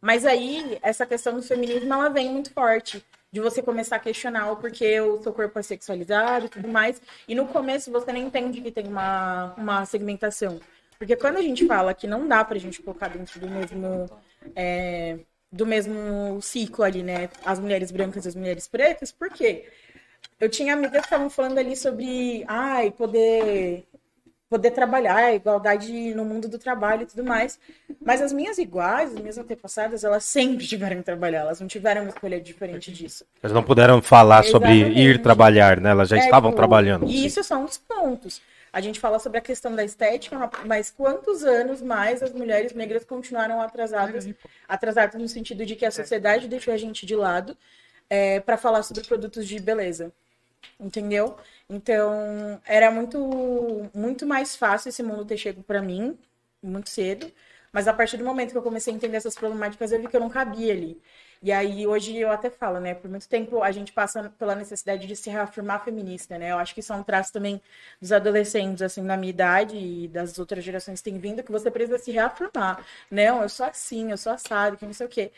[0.00, 3.04] Mas aí, essa questão do feminismo, ela vem muito forte.
[3.32, 7.00] De você começar a questionar o porquê o seu corpo é sexualizado e tudo mais.
[7.28, 10.58] E no começo você nem entende que tem uma, uma segmentação.
[10.98, 14.10] Porque quando a gente fala que não dá pra gente colocar dentro do mesmo,
[14.56, 15.20] é,
[15.50, 17.28] do mesmo ciclo ali, né?
[17.44, 19.68] As mulheres brancas e as mulheres pretas, por quê?
[20.40, 23.86] Eu tinha amigas que estavam falando ali sobre, ai, poder
[24.50, 27.58] poder trabalhar, igualdade no mundo do trabalho e tudo mais.
[28.04, 32.02] Mas as minhas iguais, as minhas antepassadas, elas sempre tiveram que trabalhar, elas não tiveram
[32.02, 33.24] uma escolha diferente disso.
[33.40, 35.18] Eles não puderam falar sobre ir Exatamente.
[35.20, 35.90] trabalhar, né?
[35.90, 37.06] Elas já É, estavam tipo, trabalhando.
[37.06, 38.42] E isso são os pontos.
[38.72, 43.04] A gente fala sobre a questão da estética, mas quantos anos mais as mulheres negras
[43.04, 44.28] continuaram atrasadas?
[44.68, 47.56] Atrasadas no sentido de que a sociedade deixou a gente de lado
[48.44, 50.12] para falar sobre produtos de beleza.
[50.78, 51.36] Entendeu?
[51.70, 53.18] Então, era muito,
[53.94, 56.18] muito mais fácil esse mundo ter chego para mim,
[56.62, 57.30] muito cedo.
[57.72, 60.16] Mas a partir do momento que eu comecei a entender essas problemáticas, eu vi que
[60.16, 61.00] eu não cabia ali.
[61.42, 62.94] E aí, hoje eu até falo, né?
[62.94, 66.50] Por muito tempo a gente passa pela necessidade de se reafirmar feminista, né?
[66.50, 67.62] Eu acho que isso é um traço também
[68.00, 71.70] dos adolescentes, assim, na minha idade e das outras gerações que têm vindo, que você
[71.70, 72.84] precisa se reafirmar.
[73.10, 75.30] Não, eu sou assim, eu sou assado, que não sei o quê.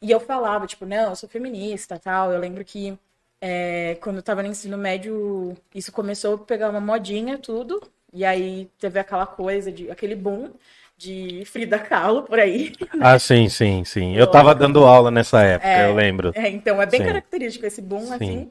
[0.00, 2.32] E eu falava, tipo, não, eu sou feminista tal.
[2.32, 2.98] Eu lembro que
[3.40, 7.80] é, quando eu tava no ensino médio, isso começou a pegar uma modinha, tudo.
[8.12, 10.52] E aí teve aquela coisa, de aquele boom
[10.96, 12.72] de Frida Kahlo por aí.
[13.00, 14.16] Ah, sim, sim, sim.
[14.16, 16.32] Eu tava dando aula nessa época, É, eu lembro.
[16.34, 17.06] É, então, é bem Sim.
[17.06, 18.14] característico esse boom, Sim.
[18.14, 18.50] assim.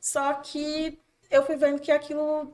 [0.00, 0.98] Só que
[1.30, 2.52] eu fui vendo que aquilo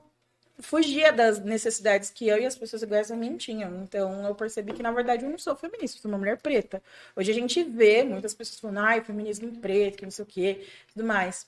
[0.60, 3.82] fugia das necessidades que eu e as pessoas iguais a mim tinham.
[3.82, 6.80] Então, eu percebi que, na verdade, eu não sou feminista, eu sou uma mulher preta.
[7.16, 10.66] Hoje a gente vê muitas pessoas falando, ai, feminismo preto, que não sei o quê,
[10.92, 11.46] tudo mais.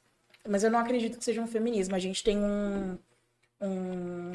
[0.48, 1.94] Mas eu não acredito que seja um feminismo.
[1.94, 2.98] A gente tem um,
[3.60, 4.32] um,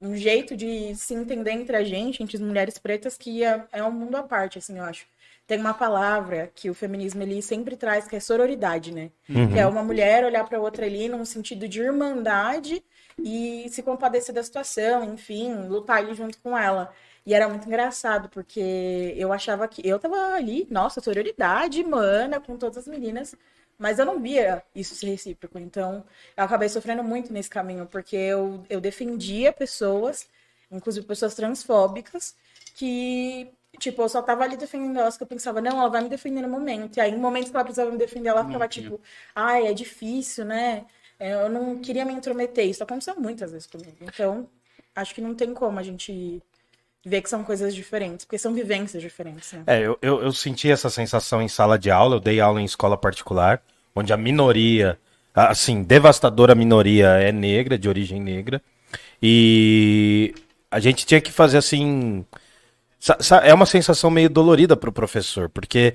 [0.00, 3.84] um jeito de se entender entre a gente, entre as mulheres pretas, que é, é
[3.84, 5.06] um mundo à parte, assim, eu acho.
[5.46, 9.10] Tem uma palavra que o feminismo ele sempre traz, que é sororidade, né?
[9.52, 12.82] Que é uma mulher olhar para outra ali num sentido de irmandade
[13.18, 16.92] e se compadecer da situação, enfim, lutar ali junto com ela.
[17.26, 22.56] E era muito engraçado, porque eu achava que eu tava ali, nossa, sororidade, mana, com
[22.56, 23.34] todas as meninas,
[23.78, 25.58] mas eu não via isso ser recíproco.
[25.58, 26.04] Então,
[26.36, 30.28] eu acabei sofrendo muito nesse caminho, porque eu, eu defendia pessoas,
[30.70, 32.36] inclusive pessoas transfóbicas,
[32.74, 36.08] que, tipo, eu só tava ali defendendo elas, que eu pensava, não, ela vai me
[36.08, 36.96] defender no momento.
[36.96, 39.00] E aí, em momentos que ela precisava me defender, ela ficava, tipo,
[39.34, 40.86] ai, é difícil, né?
[41.18, 42.66] É, Eu não queria me intrometer.
[42.68, 43.96] Isso aconteceu muitas vezes comigo.
[44.00, 44.48] Então,
[44.94, 46.42] acho que não tem como a gente
[47.04, 49.64] ver que são coisas diferentes, porque são vivências diferentes, né?
[49.66, 52.64] É, eu, eu, eu senti essa sensação em sala de aula, eu dei aula em
[52.64, 53.60] escola particular,
[53.94, 54.98] onde a minoria,
[55.34, 58.62] assim, devastadora minoria é negra, de origem negra,
[59.20, 60.34] e
[60.70, 62.24] a gente tinha que fazer assim.
[63.42, 65.92] É uma sensação meio dolorida pro professor, porque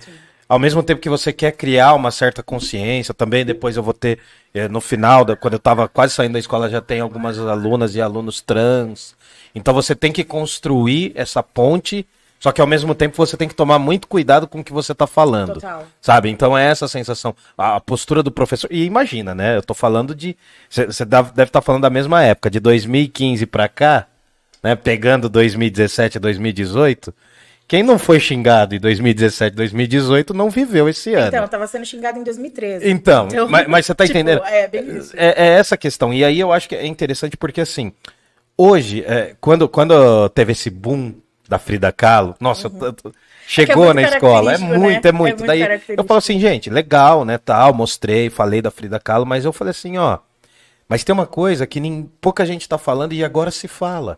[0.47, 4.19] ao mesmo tempo que você quer criar uma certa consciência, também depois eu vou ter,
[4.53, 8.01] eh, no final, quando eu tava quase saindo da escola, já tem algumas alunas e
[8.01, 9.15] alunos trans.
[9.53, 12.07] Então você tem que construir essa ponte,
[12.39, 14.93] só que ao mesmo tempo você tem que tomar muito cuidado com o que você
[14.95, 15.55] tá falando.
[15.55, 15.85] Total.
[15.99, 16.29] Sabe?
[16.29, 17.35] Então é essa sensação.
[17.57, 18.69] A postura do professor.
[18.71, 19.57] E imagina, né?
[19.57, 20.37] Eu tô falando de.
[20.69, 24.05] Você deve estar falando da mesma época, de 2015 pra cá,
[24.63, 24.75] né?
[24.75, 27.13] Pegando 2017 e 2018.
[27.67, 31.27] Quem não foi xingado em 2017 2018 não viveu esse ano.
[31.27, 32.89] Então, eu tava sendo xingada em 2013.
[32.89, 34.41] Então, mas, mas você tá tipo, entendendo?
[34.45, 35.13] É, bem isso.
[35.17, 36.13] É, é essa questão.
[36.13, 37.91] E aí eu acho que é interessante porque, assim,
[38.57, 41.13] hoje, é, quando, quando teve esse boom
[41.49, 43.11] da Frida Kahlo, nossa, eu t- t-
[43.45, 43.93] chegou Uhum.
[43.93, 44.65] muito na escola, é né?
[44.77, 45.37] muito, é É muito.
[45.39, 45.61] muito Daí
[45.97, 49.71] eu falo assim, gente, legal, né, tal, mostrei, falei da Frida Kahlo, mas eu falei
[49.71, 50.19] assim, ó,
[50.87, 54.17] mas tem uma coisa que nem, pouca gente tá falando e agora se fala,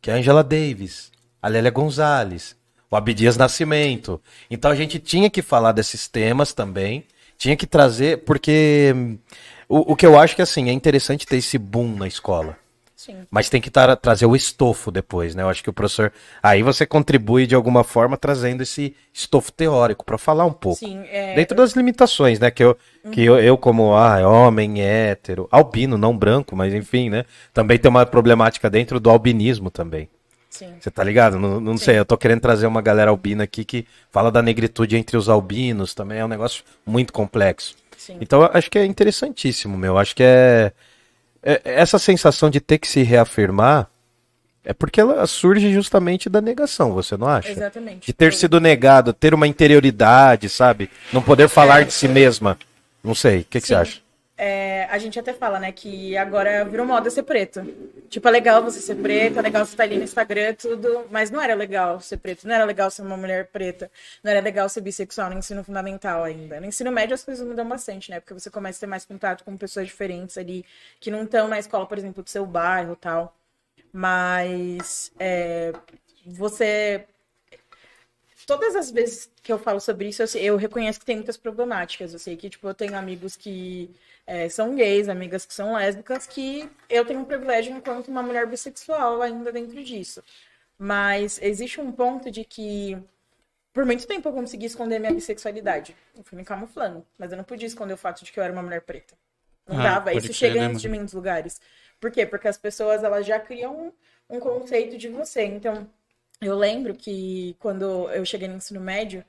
[0.00, 1.10] que é a Angela Davis,
[1.42, 2.56] a Lélia Gonzalez,
[2.94, 4.20] o Abdias Nascimento.
[4.50, 7.04] Então a gente tinha que falar desses temas também,
[7.36, 9.18] tinha que trazer, porque hum,
[9.68, 12.56] o, o que eu acho que assim, é interessante ter esse boom na escola.
[12.96, 13.26] Sim.
[13.30, 15.42] Mas tem que tar- trazer o estofo depois, né?
[15.42, 16.10] Eu acho que o professor.
[16.42, 20.78] Aí você contribui de alguma forma trazendo esse estofo teórico para falar um pouco.
[20.78, 22.50] Sim, é, Dentro das limitações, né?
[22.50, 22.78] Que eu,
[23.12, 27.26] que eu, eu como ah, homem, hétero, albino, não branco, mas enfim, né?
[27.52, 30.08] Também tem uma problemática dentro do albinismo também.
[30.54, 30.72] Sim.
[30.78, 31.36] Você tá ligado?
[31.36, 34.96] Não, não sei, eu tô querendo trazer uma galera albina aqui que fala da negritude
[34.96, 37.74] entre os albinos também, é um negócio muito complexo.
[37.98, 38.18] Sim.
[38.20, 39.98] Então acho que é interessantíssimo, meu.
[39.98, 40.70] Acho que é,
[41.42, 43.88] é- essa sensação de ter que se reafirmar
[44.64, 47.50] é porque ela surge justamente da negação, você não acha?
[47.50, 48.06] Exatamente.
[48.06, 50.88] De ter sido negado, ter uma interioridade, sabe?
[51.12, 52.56] Não poder falar de si mesma.
[53.02, 54.03] Não sei, o que, que você acha?
[54.36, 57.62] É, a gente até fala, né, que agora virou moda ser preto.
[58.08, 61.30] Tipo, é legal você ser preto, é legal você estar ali no Instagram, tudo, mas
[61.30, 63.90] não era legal ser preto, não era legal ser uma mulher preta,
[64.24, 66.60] não era legal ser bissexual no ensino fundamental ainda.
[66.60, 69.44] No ensino médio as coisas mudam bastante, né, porque você começa a ter mais contato
[69.44, 70.64] com pessoas diferentes ali,
[70.98, 73.36] que não estão na escola, por exemplo, do seu bairro tal.
[73.92, 75.72] Mas é,
[76.26, 77.06] você
[78.46, 82.12] todas as vezes que eu falo sobre isso, eu, eu reconheço que tem muitas problemáticas.
[82.12, 83.90] Eu sei que, tipo, eu tenho amigos que
[84.26, 88.46] é, são gays, amigas que são lésbicas, que eu tenho um privilégio enquanto uma mulher
[88.46, 90.22] bissexual ainda dentro disso.
[90.78, 92.98] Mas existe um ponto de que,
[93.72, 95.96] por muito tempo, eu consegui esconder minha bissexualidade.
[96.16, 98.52] Eu fui me camuflando, mas eu não podia esconder o fato de que eu era
[98.52, 99.14] uma mulher preta.
[99.66, 100.12] Não Ah, dava.
[100.14, 101.60] Isso chega né, antes de mim nos lugares.
[102.00, 102.26] Por quê?
[102.26, 103.92] Porque as pessoas elas já criam
[104.28, 105.44] um, um conceito de você.
[105.44, 105.88] Então,
[106.40, 109.24] eu lembro que quando eu cheguei no ensino médio,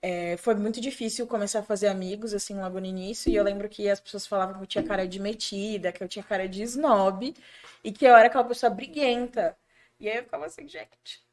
[0.00, 3.30] é, foi muito difícil começar a fazer amigos, assim, logo no início.
[3.30, 6.08] E eu lembro que as pessoas falavam que eu tinha cara de metida, que eu
[6.08, 7.34] tinha cara de snob,
[7.82, 9.56] e que eu era aquela pessoa briguenta.
[10.00, 11.26] E aí eu ficava assim, gente.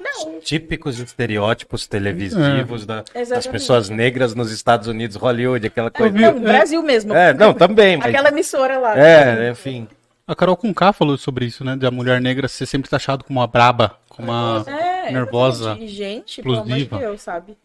[0.00, 6.18] Não, Típicos estereótipos televisivos da- das pessoas negras nos Estados Unidos, Hollywood, aquela coisa.
[6.18, 7.14] não, no Brasil mesmo.
[7.14, 8.08] É, não, também, mas.
[8.08, 8.98] Aquela emissora lá.
[8.98, 9.86] É, enfim.
[10.26, 11.76] A Carol Conká falou sobre isso, né?
[11.76, 16.54] Da mulher negra ser sempre taxado como uma braba, como uma É, nervosa, gente, pelo
[16.56, 16.98] amor de explosiva.
[16.98, 17.56] Deus, sabe?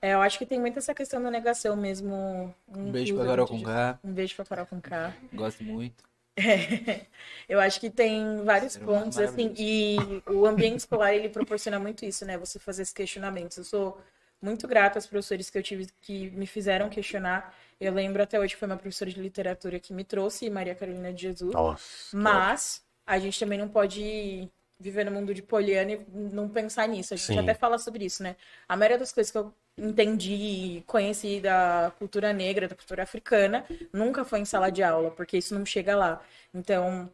[0.00, 2.54] É, eu acho que tem muito essa questão da negação mesmo.
[2.68, 3.98] Um beijo pra Carol com K.
[4.02, 5.14] Um beijo pra Carol com K.
[5.32, 6.04] Gosto muito.
[7.48, 9.96] Eu acho que tem vários Ser pontos, assim, e
[10.26, 12.38] o ambiente escolar, ele proporciona muito isso, né?
[12.38, 13.56] Você fazer esses questionamentos.
[13.58, 14.00] Eu sou
[14.40, 17.54] muito grata aos professores que eu tive que me fizeram questionar.
[17.80, 21.12] Eu lembro até hoje que foi uma professora de literatura que me trouxe, Maria Carolina
[21.12, 21.52] de Jesus.
[21.52, 22.16] Nossa.
[22.16, 24.50] Mas a gente também não pode
[24.80, 27.12] viver no mundo de poliana e não pensar nisso.
[27.14, 27.38] A gente Sim.
[27.38, 28.34] até fala sobre isso, né?
[28.68, 30.32] A maioria das coisas que eu entendi
[30.78, 35.38] e conheci da cultura negra, da cultura africana, nunca foi em sala de aula, porque
[35.38, 36.22] isso não chega lá.
[36.54, 37.10] Então,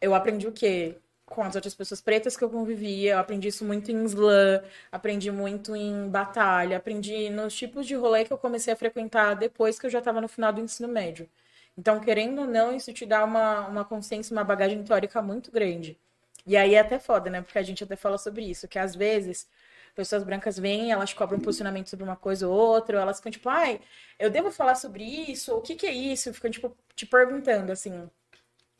[0.00, 0.96] eu aprendi o quê?
[1.26, 5.30] Com as outras pessoas pretas que eu convivia, eu aprendi isso muito em slam, aprendi
[5.30, 9.86] muito em batalha, aprendi nos tipos de rolê que eu comecei a frequentar depois que
[9.86, 11.28] eu já estava no final do ensino médio.
[11.76, 15.98] Então, querendo ou não, isso te dá uma, uma consciência, uma bagagem teórica muito grande.
[16.46, 17.40] E aí é até foda, né?
[17.42, 19.48] Porque a gente até fala sobre isso, que às vezes
[19.94, 23.30] pessoas brancas vêm, elas cobram um posicionamento sobre uma coisa ou outra, ou elas ficam
[23.32, 23.80] tipo, ai,
[24.18, 25.54] eu devo falar sobre isso?
[25.54, 26.32] O que que é isso?
[26.34, 28.08] Ficam, tipo, te perguntando, assim.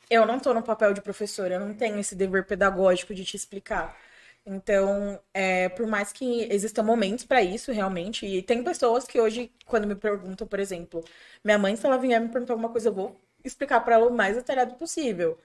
[0.09, 3.35] Eu não tô no papel de professora, eu não tenho esse dever pedagógico de te
[3.37, 3.97] explicar.
[4.45, 9.51] Então, é, por mais que existam momentos para isso, realmente, e tem pessoas que hoje,
[9.65, 11.03] quando me perguntam, por exemplo,
[11.43, 14.13] minha mãe, se ela vier me perguntar alguma coisa, eu vou explicar para ela o
[14.13, 15.39] mais detalhado possível.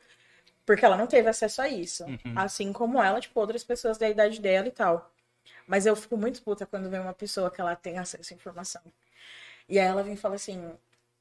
[0.68, 2.04] Porque ela não teve acesso a isso.
[2.36, 5.10] Assim como ela, tipo, outras pessoas da idade dela e tal.
[5.66, 8.82] Mas eu fico muito puta quando vem uma pessoa que ela tem acesso à informação.
[9.66, 10.62] E aí ela vem e fala assim: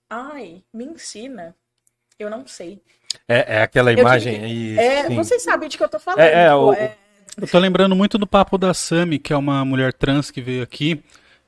[0.09, 1.55] ai, me ensina.
[2.19, 2.81] Eu não sei.
[3.25, 4.77] É, é aquela imagem que- aí.
[4.79, 6.19] É, vocês sabem de que eu tô falando.
[6.19, 6.97] É, é, pô, o- é-
[7.39, 10.61] Eu tô lembrando muito do papo da Sami, que é uma mulher trans que veio
[10.61, 11.01] aqui,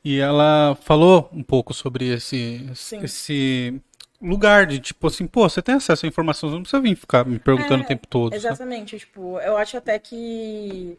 [0.06, 3.04] e ela falou um pouco sobre esse, Sim.
[3.04, 3.82] esse
[4.22, 7.26] lugar de tipo assim, pô, você tem acesso à informação, você não precisa vir ficar
[7.26, 8.34] me perguntando É, o tempo todo.
[8.34, 8.38] sabe?
[8.38, 10.98] Exatamente, tipo, eu acho até que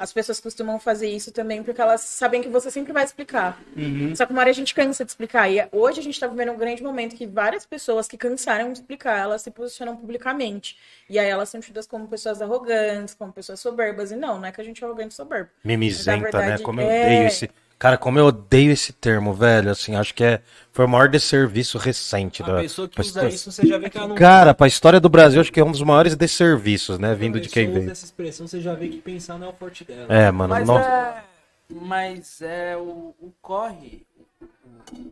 [0.00, 3.60] as pessoas costumam fazer isso também porque elas sabem que você sempre vai explicar.
[3.76, 4.16] Uhum.
[4.16, 5.50] Só que uma hora a gente cansa de explicar.
[5.50, 8.78] E hoje a gente tá vivendo um grande momento que várias pessoas que cansaram de
[8.78, 10.78] explicar, elas se posicionam publicamente.
[11.08, 14.10] E aí elas são tidas como pessoas arrogantes, como pessoas soberbas.
[14.10, 15.50] E não, não é que a gente é arrogante e soberbo.
[15.62, 16.58] Mimizenta, verdade, né?
[16.58, 17.02] Como eu é.
[17.02, 17.50] odeio esse.
[17.80, 19.70] Cara, como eu odeio esse termo, velho.
[19.70, 22.42] Assim, acho que é, foi o maior desserviço recente.
[22.42, 23.28] A da, pessoa que usa história.
[23.34, 25.64] isso, você já vê que ela não Cara, pra história do Brasil, acho que é
[25.64, 27.14] um dos maiores desserviços, né?
[27.14, 27.90] Vindo de quem veio.
[27.90, 30.06] essa expressão, você já vê que pensar não é o forte dela.
[30.14, 30.52] É, mano.
[30.54, 31.22] Mas é,
[31.70, 34.02] mas é o, o corre,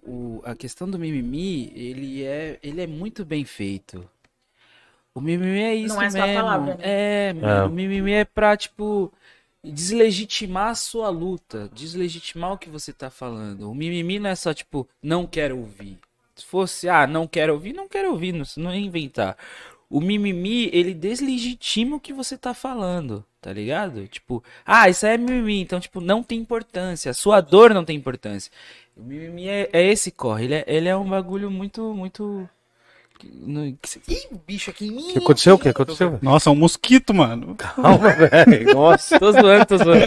[0.06, 4.06] o, a questão do mimimi, ele é, ele é muito bem feito.
[5.14, 6.34] O mimimi é isso Não é mesmo.
[6.34, 6.80] palavra, né?
[6.82, 7.62] É, É.
[7.62, 9.10] o mimimi é pra, tipo,
[9.64, 13.70] deslegitimar a sua luta, deslegitimar o que você tá falando.
[13.70, 15.98] O mimimi não é só, tipo, não quero ouvir.
[16.36, 19.36] Se fosse, ah, não quero ouvir, não quero ouvir, não, não é inventar.
[19.90, 24.06] O mimimi, ele deslegitima o que você tá falando, tá ligado?
[24.06, 27.10] Tipo, ah, isso aí é mimimi, então, tipo, não tem importância.
[27.10, 28.52] A sua dor não tem importância.
[28.96, 32.48] O mimimi é, é esse corre, ele é, ele é um bagulho muito, muito
[33.26, 35.10] no- que- Ih, bicho aqui em mim.
[35.10, 35.54] O que aconteceu?
[35.54, 36.18] O que aconteceu?
[36.22, 37.54] Nossa, um mosquito, mano.
[37.56, 38.74] Calma, velho.
[38.74, 39.18] Nossa.
[39.18, 40.04] Tô zoando, tô zoando.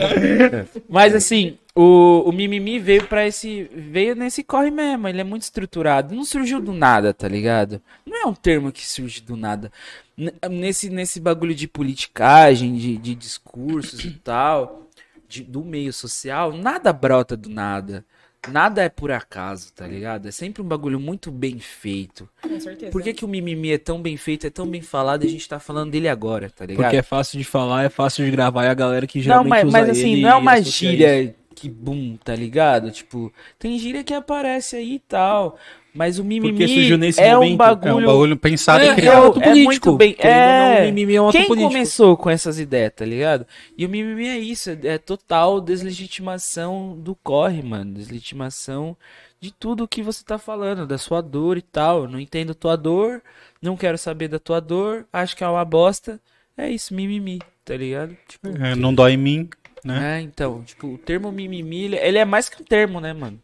[0.89, 3.69] Mas assim, o, o mimimi veio para esse.
[3.73, 5.07] Veio nesse corre mesmo.
[5.07, 6.13] Ele é muito estruturado.
[6.15, 7.81] Não surgiu do nada, tá ligado?
[8.05, 9.71] Não é um termo que surge do nada.
[10.17, 14.87] N- Nesse, nesse bagulho de politicagem, de, de discursos e tal,
[15.27, 18.05] de- do meio social, nada brota do nada.
[18.49, 20.27] Nada é por acaso, tá ligado?
[20.27, 22.27] É sempre um bagulho muito bem feito.
[22.41, 22.91] Com certeza.
[22.91, 25.29] Por que, que o mimimi é tão bem feito, é tão bem falado e a
[25.29, 26.83] gente tá falando dele agora, tá ligado?
[26.83, 29.49] Porque é fácil de falar, é fácil de gravar e a galera que Não, geralmente
[29.49, 30.71] mas, usa mas assim, ele não é uma isso.
[30.71, 32.89] gíria que boom, tá ligado?
[32.89, 35.59] Tipo, tem gíria que aparece aí e tal.
[35.93, 37.51] Mas o mimimi Porque surgiu nesse é um momento.
[37.51, 38.05] É um bagulho.
[38.07, 39.27] bagulho pensado É, e é criado.
[39.41, 39.63] é político.
[39.63, 40.79] muito bem- é.
[40.79, 41.69] o mimimi é um Quem político.
[41.71, 43.45] começou com essas ideias, tá ligado?
[43.77, 47.93] E o mimimi é isso, é, é total deslegitimação do corre, mano.
[47.95, 48.95] Deslegitimação
[49.39, 52.03] de tudo que você tá falando, da sua dor e tal.
[52.03, 53.21] Eu não entendo tua dor,
[53.61, 56.19] não quero saber da tua dor, acho que é uma bosta.
[56.57, 58.15] É isso, mimimi, tá ligado?
[58.27, 59.49] Tipo, É, não dói em mim,
[59.83, 60.19] né?
[60.19, 63.39] é, então, tipo, o termo mimimi, ele é mais que um termo, né, mano?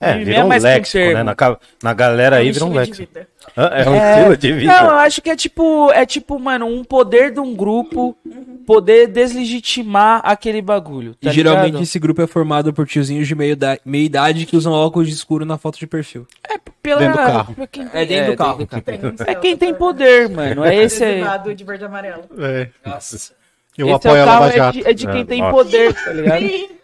[0.00, 1.04] É, Mimimi virou um mais que um léxico, né?
[1.14, 1.24] termo.
[1.24, 3.18] Na, na galera aí Um virou um de léxico.
[3.56, 4.10] É um É.
[4.18, 4.72] estilo de vida.
[4.72, 8.16] Não, eu acho que é tipo, é tipo, mano, um poder de um grupo
[8.66, 11.14] poder deslegitimar aquele bagulho.
[11.22, 11.82] E Tá geralmente ligado?
[11.82, 15.44] esse grupo é formado por tiozinhos de meio da- meia idade que usam óculos escuro
[15.46, 16.26] na foto de perfil.
[16.82, 17.54] Pela- Dentro do carro.
[17.54, 18.66] pra quem- É dentro do carro.
[18.66, 20.64] Tem um É quem tem poder, mano.
[20.64, 21.22] É esse aí.
[21.54, 22.24] De verde e amarelo.
[22.38, 22.68] É.
[22.84, 23.32] Nossa.
[23.78, 25.40] Eu Esse apoio é a o carro Lava é de, é de quem É, tem
[25.40, 25.52] nossa.
[25.54, 26.44] poder, tá ligado?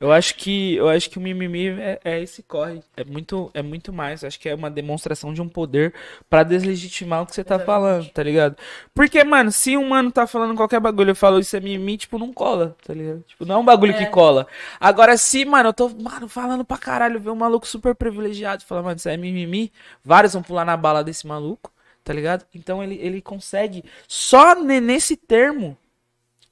[0.00, 2.80] Eu acho que eu acho que o mimimi é, é esse corre.
[2.96, 4.22] É muito é muito mais.
[4.22, 5.92] Acho que é uma demonstração de um poder
[6.30, 8.56] pra deslegitimar o que você tá falando, tá ligado?
[8.94, 12.16] Porque, mano, se um mano tá falando qualquer bagulho, eu falo isso é mimimi, tipo,
[12.18, 13.22] não cola, tá ligado?
[13.26, 14.46] Tipo, não é um bagulho que cola.
[14.78, 18.82] Agora, se, mano, eu tô, mano, falando pra caralho, ver um maluco super privilegiado, fala,
[18.82, 19.72] mano, isso é mimimi,
[20.04, 21.72] vários vão pular na bala desse maluco,
[22.04, 22.44] tá ligado?
[22.54, 25.76] Então ele, ele consegue, só ne- nesse termo,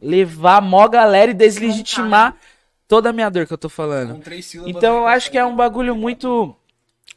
[0.01, 2.36] levar mó galera e deslegitimar
[2.88, 4.14] toda a minha dor que eu tô falando.
[4.70, 6.54] Então eu acho que é um bagulho muito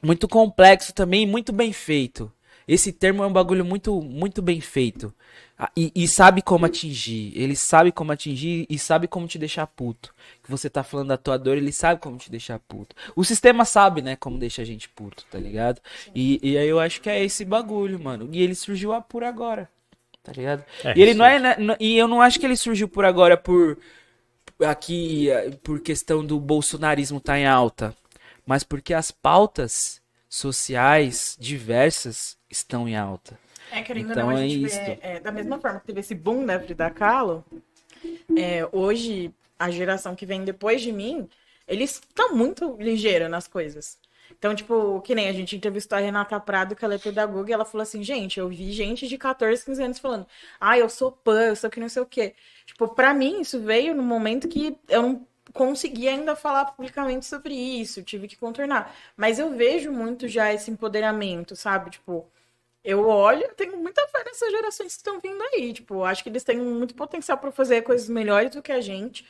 [0.01, 2.31] muito complexo também, e muito bem feito.
[2.67, 5.13] Esse termo é um bagulho muito muito bem feito.
[5.57, 7.33] Ah, E, e sabe como atingir.
[7.35, 10.13] Ele sabe como atingir e sabe como te deixar puto.
[10.43, 12.95] Que você tá falando da tua dor, ele sabe como te deixar puto.
[13.15, 15.81] O sistema sabe, né, como deixa a gente puto, tá ligado?
[16.15, 18.29] E, e aí eu acho que é esse bagulho, mano.
[18.31, 19.67] E ele surgiu a- por agora.
[20.23, 20.63] Tá ligado?
[20.83, 21.39] É, e ele não é.
[21.39, 23.77] né, E eu não acho que ele surgiu por agora por.
[24.65, 27.95] Aqui, eh, por questão do bolsonarismo tá em alta.
[28.45, 33.39] Mas porque as pautas sociais diversas estão em alta.
[33.71, 34.79] É, querendo Então ou não, a é gente isso.
[34.85, 37.45] vê, é, da mesma forma que teve esse boom da Frida Kahlo,
[38.35, 41.29] é, hoje, a geração que vem depois de mim,
[41.67, 43.97] eles estão muito ligeiros nas coisas.
[44.39, 47.53] Então, tipo, que nem a gente entrevistou a Renata Prado, que ela é pedagoga, e
[47.53, 50.25] ela falou assim, gente, eu vi gente de 14, 15 anos falando,
[50.59, 52.33] ah, eu sou pan, eu sou que não sei o quê.
[52.65, 57.53] Tipo, pra mim, isso veio no momento que eu não conseguia ainda falar publicamente sobre
[57.53, 58.95] isso, tive que contornar.
[59.17, 61.91] Mas eu vejo muito já esse empoderamento, sabe?
[61.91, 62.25] Tipo,
[62.83, 65.73] eu olho, eu tenho muita fé nessas gerações que estão vindo aí.
[65.73, 69.25] Tipo, acho que eles têm muito potencial para fazer coisas melhores do que a gente.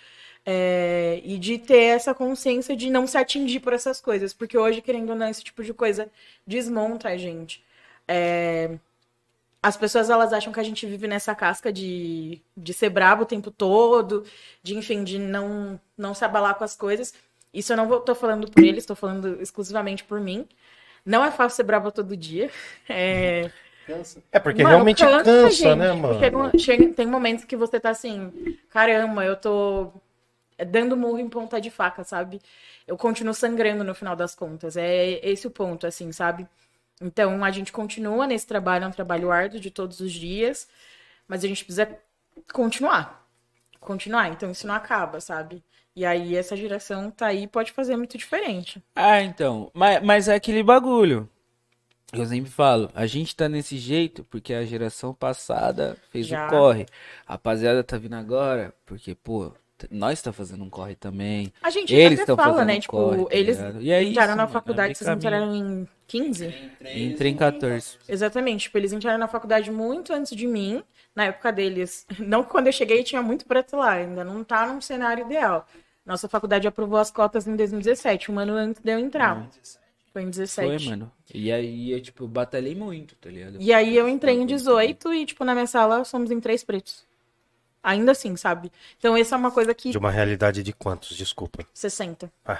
[0.45, 4.34] É, e de ter essa consciência de não se atingir por essas coisas.
[4.34, 6.10] Porque hoje, querendo ou não, esse tipo de coisa
[6.48, 7.64] desmonta a gente.
[8.07, 8.78] É,
[9.61, 13.26] as pessoas elas acham que a gente vive nessa casca de, de ser brabo o
[13.26, 14.24] tempo todo,
[14.64, 17.14] de enfim, de não, não se abalar com as coisas.
[17.53, 20.48] Isso eu não vou, tô falando por eles, tô falando exclusivamente por mim.
[21.06, 22.49] Não é fácil ser brabo todo dia.
[22.90, 23.49] É,
[24.32, 25.76] É porque Mano, realmente cansa, cansa, gente.
[25.78, 26.20] né, mano?
[26.20, 28.32] Chega- chega- tem momentos que você tá assim,
[28.70, 29.91] caramba, eu tô
[30.65, 32.41] dando murro em ponta de faca, sabe?
[32.88, 34.77] Eu continuo sangrando no final das contas.
[34.77, 36.48] É esse o ponto, assim, sabe?
[37.02, 40.68] Então a gente continua nesse trabalho, é um trabalho árduo de todos os dias,
[41.27, 41.88] mas a gente precisa
[42.53, 43.26] continuar.
[43.80, 45.64] Continuar, então isso não acaba, sabe?
[45.95, 48.84] E aí essa geração tá aí pode fazer muito diferente.
[48.95, 49.72] Ah, então.
[49.73, 51.30] Mas, mas é aquele bagulho.
[52.11, 56.48] Eu sempre falo, a gente tá nesse jeito porque a geração passada fez Já.
[56.48, 56.86] o corre.
[57.27, 59.53] A rapaziada tá vindo agora porque, pô,
[59.90, 61.54] nós tá fazendo um corre também.
[61.62, 62.80] A gente Eles até estão fala, fazendo né?
[62.80, 63.82] Tipo, corre, tá eles ligado?
[63.82, 66.56] E é isso, entraram na mano, faculdade, é vocês entraram em 15?
[66.96, 67.98] Entrei em 14.
[68.08, 70.84] Exatamente, tipo, eles entraram na faculdade muito antes de mim,
[71.16, 72.06] na época deles.
[72.20, 75.68] Não que quando eu cheguei tinha muito preto lá, ainda não tá num cenário ideal.
[76.06, 79.48] Nossa faculdade aprovou as cotas em 2017, um ano antes de eu entrar.
[80.12, 80.84] Foi em 17.
[80.84, 81.12] Foi, mano.
[81.34, 83.58] E aí eu, tipo, batalhei muito, tá ligado?
[83.60, 87.06] E aí eu entrei em 18 e, tipo, na minha sala somos em três pretos.
[87.84, 88.72] Ainda assim, sabe?
[88.98, 89.92] Então essa é uma coisa que.
[89.92, 91.66] De uma realidade de quantos, desculpa.
[91.74, 92.32] 60.
[92.46, 92.60] Ah.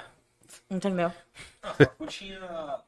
[0.70, 1.12] Entendeu?
[2.08, 2.78] tinha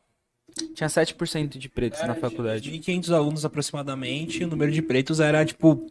[0.75, 2.71] Tinha 7% de pretos na faculdade.
[2.71, 5.87] 1.500 alunos aproximadamente, o número de pretos era, tipo,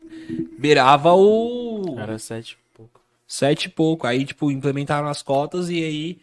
[0.57, 1.95] beirava o...
[1.99, 3.01] Era 7 pouco.
[3.27, 4.05] sete e pouco.
[4.07, 6.19] Aí, tipo, implementaram as cotas e aí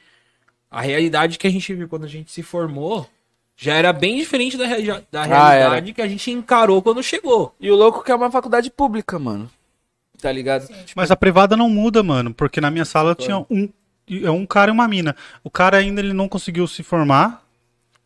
[0.71, 3.09] a realidade que a gente viu quando a gente se formou
[3.57, 7.55] já era bem diferente da, rea- da Ah, realidade que a gente encarou quando chegou.
[7.59, 9.51] E o louco que é uma faculdade pública, mano.
[10.21, 10.69] Tá ligado?
[10.97, 13.69] Mas a privada não muda, mano, porque na minha sala tinha um,
[14.11, 15.15] é um cara e uma mina.
[15.45, 17.45] O cara ainda ele não conseguiu se formar,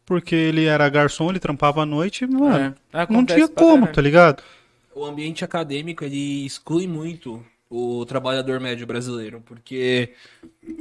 [0.04, 4.42] porque ele era garçom, ele trampava à noite, mano, É, não tinha como, tá ligado?
[4.94, 10.12] O ambiente acadêmico, ele exclui muito o trabalhador médio brasileiro, porque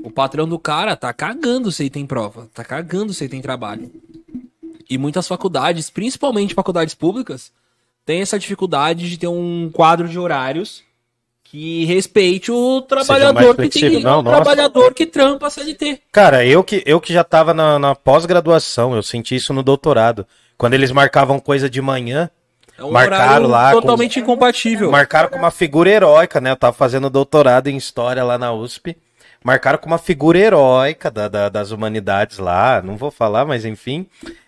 [0.03, 3.41] o patrão do cara tá cagando se ele tem prova, tá cagando se ele tem
[3.41, 3.89] trabalho.
[4.89, 7.53] E muitas faculdades, principalmente faculdades públicas,
[8.05, 10.83] têm essa dificuldade de ter um quadro de horários
[11.51, 14.37] que respeite o trabalhador que tem Não, o nossa.
[14.37, 15.99] trabalhador que trampa a CLT.
[16.11, 20.25] Cara, eu que, eu que já tava na, na pós-graduação, eu senti isso no doutorado.
[20.57, 22.29] Quando eles marcavam coisa de manhã,
[22.77, 24.89] É um Marcaram lá com- totalmente incompatível.
[24.89, 26.51] marcaram com uma figura heróica, né?
[26.51, 28.95] Eu tava fazendo doutorado em História lá na USP.
[29.43, 34.07] Marcaram com uma figura heróica da, da- das humanidades lá, não vou falar, mas enfim.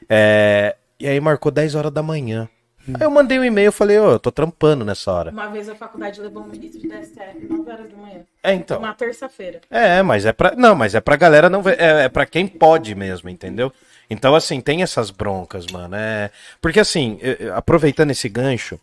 [0.10, 2.48] É, E aí marcou 10 horas da manhã.
[2.88, 5.32] Aí eu mandei um e-mail, falei, ô, eu tô trampando nessa hora.
[5.32, 8.20] Uma vez a faculdade levou um ministro de DSTF 9 horas da manhã.
[8.44, 8.80] É, então.
[8.80, 9.62] Uma terça-feira.
[9.72, 10.54] É, mas é pra.
[10.56, 11.80] Não, mas é pra galera não ver.
[11.80, 13.72] É, é pra quem pode mesmo, entendeu?
[14.10, 15.96] Então, assim, tem essas broncas, mano.
[15.96, 16.30] É...
[16.62, 18.78] Porque, assim, eu- aproveitando esse gancho.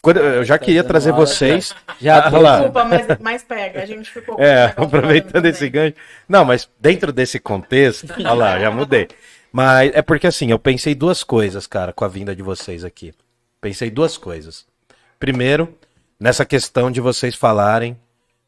[0.00, 1.74] quando- eu já queria trazer vocês.
[2.00, 2.56] Já Ah, lá.
[2.58, 3.82] Desculpa, mas, mas pega.
[3.82, 5.72] A gente ficou com É, aproveitando esse também.
[5.90, 5.94] gancho.
[6.28, 9.08] Não, mas dentro desse contexto, olha lá, já mudei.
[9.56, 13.14] Mas é porque assim, eu pensei duas coisas, cara, com a vinda de vocês aqui.
[13.58, 14.66] Pensei duas coisas.
[15.18, 15.74] Primeiro,
[16.20, 17.98] nessa questão de vocês falarem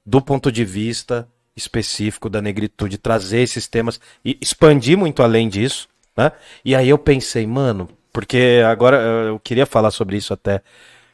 [0.05, 1.27] do ponto de vista
[1.57, 6.31] específico da negritude, trazer esses temas e expandir muito além disso, né?
[6.63, 10.61] E aí eu pensei, mano, porque agora eu queria falar sobre isso até,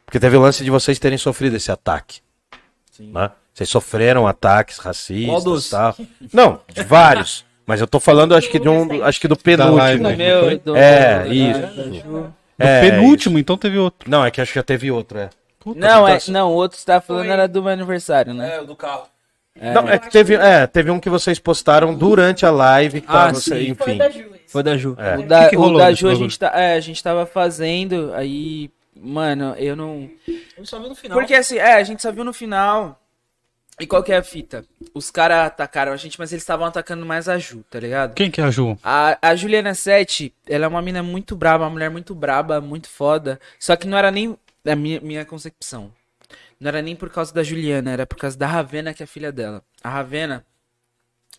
[0.05, 2.21] porque teve o lance de vocês terem sofrido esse ataque.
[2.99, 3.31] Né?
[3.55, 5.97] Vocês sofreram ataques racistas e tal.
[6.33, 7.45] Não, de vários.
[7.67, 9.77] Mas eu tô falando, acho que de um, acho que do penúltimo.
[9.79, 10.17] live, né?
[10.17, 12.33] meu, do- É, do- isso.
[12.59, 14.09] É, penúltimo, então teve outro.
[14.11, 15.31] Não, é que acho que já teve outro, é.
[15.59, 17.33] Puta, Não, é, Então, não, o outro que você tava falando Foi.
[17.33, 18.57] era do meu aniversário, né?
[18.57, 19.05] É, o do carro.
[19.61, 23.33] Não, é que teve, é, teve um que vocês postaram durante a live, pra Ah,
[23.33, 23.75] você, sim.
[23.75, 23.99] Foi enfim.
[23.99, 24.25] da Ju.
[24.49, 24.97] Foi da Ju.
[24.99, 25.17] É.
[25.17, 28.13] O da, que que o da Ju a gente, tá, é, a gente tava fazendo,
[28.15, 28.69] aí,
[29.01, 30.09] mano, eu não.
[30.59, 31.17] Eu só vi no final.
[31.19, 33.01] Porque assim, é, a gente só viu no final.
[33.81, 34.65] E qual que é a fita?
[34.93, 38.15] Os caras atacaram a gente, mas eles estavam atacando mais a Ju, tá ligado?
[38.15, 38.79] Quem que é a Ju?
[38.85, 42.89] A, a Juliana Sete, ela é uma mina muito braba, uma mulher muito braba, muito
[42.89, 43.41] foda.
[43.59, 45.93] Só que não era nem a minha, minha concepção.
[46.61, 49.09] Não era nem por causa da Juliana, era por causa da Ravena, que é a
[49.09, 49.63] filha dela.
[49.83, 50.47] A Ravena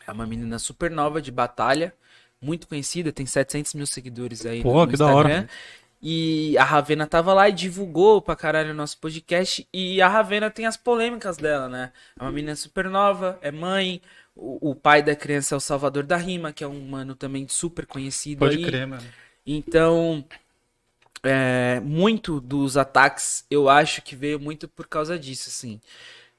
[0.05, 1.93] é uma menina super nova de batalha,
[2.41, 5.49] muito conhecida, tem 700 mil seguidores aí Pô, que da hora.
[6.07, 9.67] E a Ravena tava lá e divulgou pra caralho o nosso podcast.
[9.73, 11.91] E a Ravena tem as polêmicas dela, né?
[12.19, 13.99] É uma menina super nova, é mãe.
[14.35, 17.47] O, o pai da criança é o Salvador da Rima, que é um mano também
[17.47, 18.63] super conhecido Pode aí.
[18.63, 19.03] crer, mano.
[19.47, 20.23] Então,
[21.23, 25.81] é, muito dos ataques eu acho que veio muito por causa disso, assim.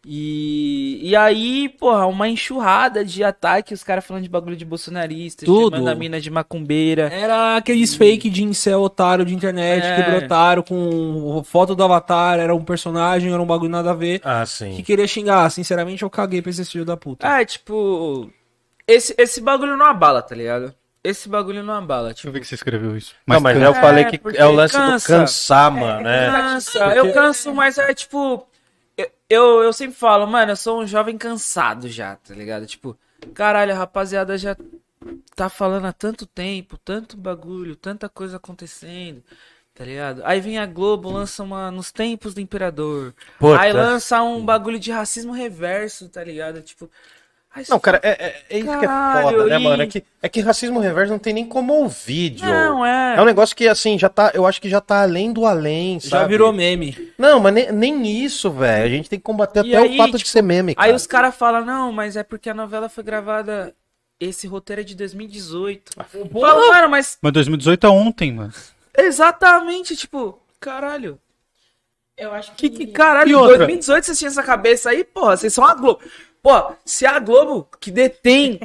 [0.08, 5.44] E, e aí, porra, uma enxurrada de ataque, os caras falando de bagulho de bolsonarista,
[5.44, 5.74] Tudo.
[5.76, 7.08] chamando a mina de macumbeira.
[7.12, 9.96] Era aqueles fake de incel otário de internet É.
[10.02, 14.20] que brotaram com foto do avatar, era um personagem, era um bagulho nada a ver.
[14.24, 14.82] Ah, Que sim.
[14.84, 15.50] queria xingar.
[15.50, 17.26] Sinceramente, eu caguei pra esse filho da puta.
[17.26, 18.30] Ah, tipo.
[18.86, 20.72] Esse, esse bagulho não abala, tá ligado?
[21.02, 22.08] Esse bagulho não abala.
[22.10, 23.12] Deixa Tipo, eu ver que você escreveu isso.
[23.26, 25.12] Não, mas eu falei que porque é o lance cansa.
[25.12, 26.30] do cansar, mano, né?
[26.30, 26.78] cansa.
[26.94, 28.46] Eu canso, mas é tipo.
[29.28, 32.66] Eu, eu, sempre falo, mano, eu sou um jovem cansado já, tá ligado?
[32.66, 32.96] Tipo,
[33.34, 34.56] caralho, a rapaziada já
[35.34, 39.22] tá falando há tanto tempo, tanto bagulho, tanta coisa acontecendo.
[39.74, 40.22] Tá ligado?
[40.24, 43.14] Aí vem a Globo, lança uma nos tempos do imperador.
[43.38, 43.60] Puta.
[43.60, 46.62] Aí lança um bagulho de racismo reverso, tá ligado?
[46.62, 46.90] Tipo.
[47.68, 49.82] Não, cara, é, é- é isso que é Caralho, foda, né, e- mano?
[49.82, 52.48] É que, é que racismo reverso não tem nem como ouvir, Joe.
[52.48, 53.16] Não, é.
[53.16, 54.30] É um negócio que, assim, já tá.
[54.34, 56.10] Eu acho que já tá além do além, sabe?
[56.22, 57.12] Já virou meme.
[57.16, 58.84] Não, mas nem, nem isso, velho.
[58.84, 60.88] A gente tem que combater E até aí, o fato de tipo, ser meme, cara.
[60.88, 63.74] Aí os caras falam, não, mas é porque a novela foi gravada.
[64.18, 65.92] Esse roteiro é de 2018.
[66.40, 68.52] Fala, mano, mas Mas 2018 é ontem, mano.
[68.96, 71.18] exatamente, tipo, caralho.
[72.16, 72.86] Eu acho Que, que.
[72.86, 73.58] que caralho, em outra?
[73.58, 76.00] 2018 vocês tinham essa cabeça aí, porra, vocês são a Globo.
[76.46, 78.60] Pô, se a Globo que detém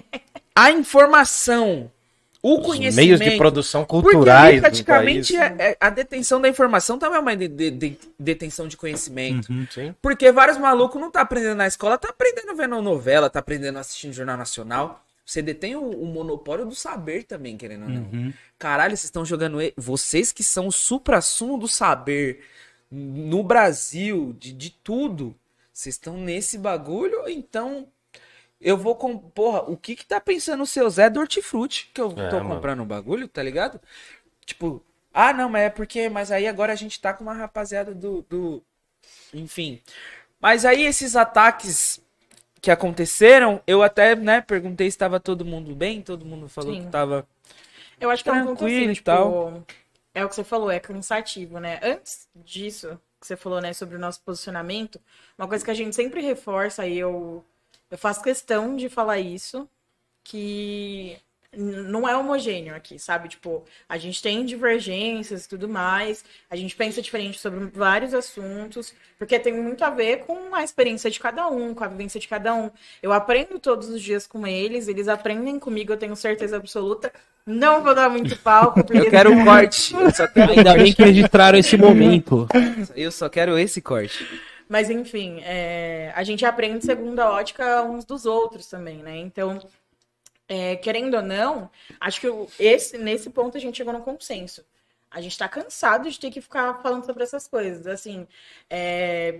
[0.56, 1.90] a informação,
[2.44, 2.96] o Os conhecimento.
[2.96, 4.56] meios de produção Porque culturais.
[4.58, 8.68] do praticamente, é- é- a detenção da informação também é uma de- de- de- detenção
[8.68, 9.48] de conhecimento.
[9.72, 9.96] Sim.
[10.00, 14.14] Porque vários malucos não tá aprendendo na escola, tá aprendendo vendo novela, tá aprendendo assistindo
[14.14, 15.04] Jornal Nacional.
[15.26, 18.02] Você detém o, o monopólio do saber também, querendo ou não.
[18.02, 18.34] Uhum.
[18.60, 19.58] Caralho, vocês estão jogando.
[19.76, 22.42] Vocês que são o supra-sumo do saber
[22.92, 25.34] no Brasil, de, de tudo.
[25.82, 27.88] Vocês estão nesse bagulho, então.
[28.60, 29.18] Eu vou com.
[29.18, 31.90] Porra, o que que tá pensando o seu Zé do Hortifruti?
[31.92, 32.50] Que eu É, tô mano.
[32.56, 33.82] comprando o bagulho, tá ligado?
[34.46, 36.08] Tipo, ah, não, mas é porque.
[36.08, 38.22] Mas aí agora a gente tá com uma rapaziada do.
[38.30, 38.64] do...
[39.34, 39.82] Enfim.
[40.40, 42.00] Mas aí esses ataques
[42.62, 46.86] que aconteceram, eu até, né, perguntei se tava todo mundo bem, todo mundo falou Sim.
[46.86, 47.28] que tava.
[48.00, 49.64] Eu acho que é um Tranquilo assim, e tipo, tal.
[50.14, 51.80] é o que você falou, é cansativo, né?
[51.82, 55.00] Antes disso, que você falou, né, sobre o nosso posicionamento,
[55.38, 57.46] uma coisa que a gente sempre reforça, e eu,
[57.90, 59.70] eu faço questão de falar isso,
[60.24, 61.18] que
[61.56, 63.28] não é homogêneo aqui, sabe?
[63.28, 68.94] Tipo, a gente tem divergências e tudo mais, a gente pensa diferente sobre vários assuntos,
[69.18, 72.28] porque tem muito a ver com a experiência de cada um, com a vivência de
[72.28, 72.72] cada um.
[73.04, 77.12] Eu aprendo todos os dias com eles, eles aprendem comigo, eu tenho certeza absoluta.
[77.46, 79.94] Não vou dar muito palco, porque Eu quero um corte.
[79.94, 82.48] Eu só quero, Ainda bem que registraram esse momento.
[82.96, 84.26] eu só quero esse corte.
[84.70, 89.18] Mas enfim, é, a gente aprende segundo a ótica uns dos outros também, né?
[89.18, 89.60] Então,
[90.52, 92.28] é, querendo ou não, acho que
[92.60, 94.66] esse, nesse ponto a gente chegou num consenso.
[95.10, 97.88] A gente tá cansado de ter que ficar falando sobre essas coisas.
[97.88, 98.28] Assim,
[98.70, 99.40] é,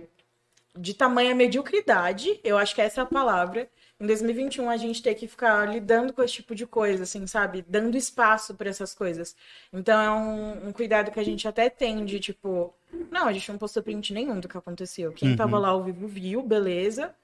[0.74, 3.68] de tamanha mediocridade, eu acho que essa é a palavra.
[4.00, 7.62] Em 2021 a gente ter que ficar lidando com esse tipo de coisa, assim, sabe?
[7.68, 9.36] Dando espaço para essas coisas.
[9.70, 12.74] Então é um, um cuidado que a gente até tem de, tipo,
[13.10, 15.12] não, a gente não postou print nenhum do que aconteceu.
[15.12, 17.14] Quem tava lá ao vivo viu, beleza.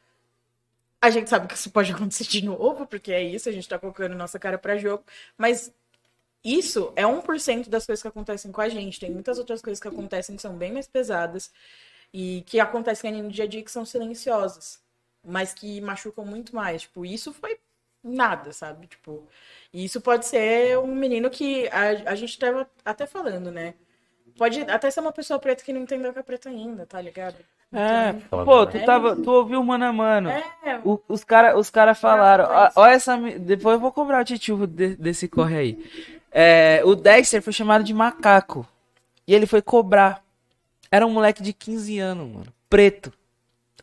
[1.00, 3.78] A gente sabe que isso pode acontecer de novo, porque é isso, a gente tá
[3.78, 5.04] colocando nossa cara pra jogo.
[5.36, 5.72] Mas
[6.44, 9.00] isso é 1% das coisas que acontecem com a gente.
[9.00, 11.52] Tem muitas outras coisas que acontecem que são bem mais pesadas
[12.12, 14.80] e que acontecem no dia a dia que são silenciosas,
[15.24, 16.82] mas que machucam muito mais.
[16.82, 17.58] Tipo, isso foi
[18.02, 18.86] nada, sabe?
[18.86, 19.26] Tipo,
[19.72, 23.74] isso pode ser um menino que a, a gente tava até falando, né?
[24.36, 27.36] Pode até ser uma pessoa preta que não entendeu que é preta ainda, tá ligado?
[27.72, 30.30] É, Então, pô, tu É tava, tu ouviu mano a mano.
[30.30, 34.66] É, O- os caras os cara falaram, ó essa, depois eu vou cobrar o titio
[34.66, 35.84] de- desse corre aí.
[36.32, 38.66] É, o Dexter foi chamado de macaco
[39.26, 40.22] e ele foi cobrar.
[40.90, 43.12] Era um moleque de 15 anos, mano, preto,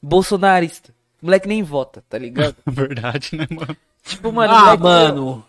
[0.02, 0.94] bolsonarista.
[1.22, 2.56] Moleque nem vota, tá ligado?
[2.66, 3.78] Verdade, né, mano?
[4.04, 5.46] tipo, mano, Ah, moleque- mano.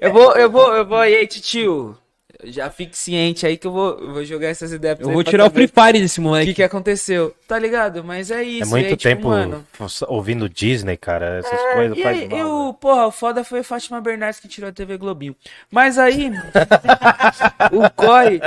[0.00, 1.96] Eu vou, eu vou, eu vou, e aí, titio?
[2.46, 5.24] Já fique ciente aí que eu vou, eu vou jogar essas ideias pra Eu vou
[5.24, 6.54] tirar o Free Fire desse O que moleque.
[6.54, 7.34] que aconteceu?
[7.46, 8.02] Tá ligado?
[8.04, 8.64] Mas é isso.
[8.64, 9.66] É muito aí, tipo, tempo mano,
[10.08, 11.38] ouvindo Disney, cara.
[11.38, 12.38] Essas É, coisas e faz aí, mal.
[12.38, 12.76] eu, né?
[12.80, 15.36] porra, o foda foi a Fátima Bernardes que tirou a TV Globinho.
[15.70, 16.30] Mas aí,
[17.72, 18.40] o corre,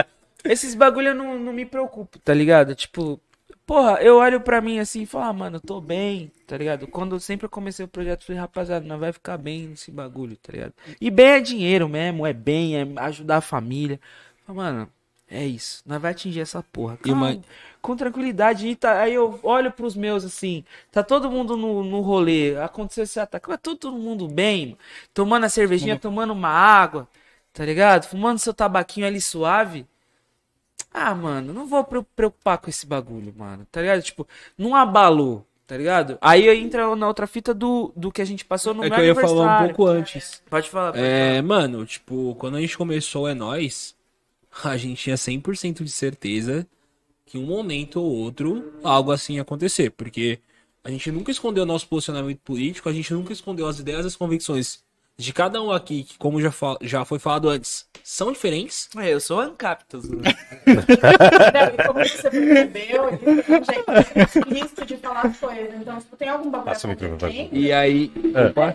[0.44, 2.76] esses bagulho eu não, não me preocupo, tá ligado?
[2.76, 3.20] Tipo,
[3.68, 6.88] porra, eu olho pra mim assim e falo, ah, mano, eu tô bem, tá ligado?
[6.88, 10.38] Quando eu sempre comecei o projeto, eu falei, rapaziada, nós vai ficar bem nesse bagulho,
[10.38, 10.74] tá ligado?
[11.02, 14.00] E bem é dinheiro mesmo, é bem, é ajudar a família.
[14.46, 14.90] Falo, Mano,
[15.30, 16.98] é isso, nós vai atingir essa porra.
[16.98, 17.40] Calma, uma-
[17.82, 18.68] com tranquilidade.
[18.68, 23.04] E tá, aí eu olho pros meus assim, tá todo mundo no, no rolê, aconteceu
[23.04, 24.78] esse ataque, mas todo, todo mundo bem, mano.
[25.14, 27.08] tomando a cervejinha, tomando uma água,
[27.54, 28.06] tá ligado?
[28.06, 29.86] Fumando seu tabaquinho ali suave.
[30.92, 34.02] Ah, mano, não vou pre- preocupar com esse bagulho, mano, tá ligado?
[34.02, 34.28] Tipo,
[34.58, 36.18] não abalou, tá ligado?
[36.22, 39.00] Aí entra na outra fita do, do que a gente passou no É meu que
[39.00, 39.68] eu ia falar um aniversário.
[39.68, 40.42] pouco antes.
[40.50, 43.96] Pode falar, pode É, mano, tipo, quando a gente começou É Nós,
[44.64, 46.68] a gente tinha 100% de certeza
[47.26, 50.40] que um momento ou outro algo assim ia acontecer, porque
[50.84, 54.84] a gente nunca escondeu nosso posicionamento político, a gente nunca escondeu as ideias as convicções
[55.20, 58.88] de cada um aqui, que como já, fa- já foi falado antes, são diferentes.
[58.98, 60.08] É, eu sou Ancaptos.
[60.08, 63.92] Não, e como você percebeu, eles têm um jeito
[64.38, 65.74] explícito de falar as coisas.
[65.74, 68.12] Então, tipo, tem algum bagulho Passa o microfone pra acontecendo, E aí,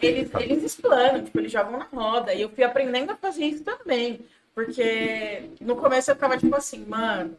[0.02, 2.34] eles, eles explanam, tipo, eles jogam na roda.
[2.34, 4.20] E eu fui aprendendo a fazer isso também.
[4.54, 7.34] Porque no começo eu ficava tipo assim, mano,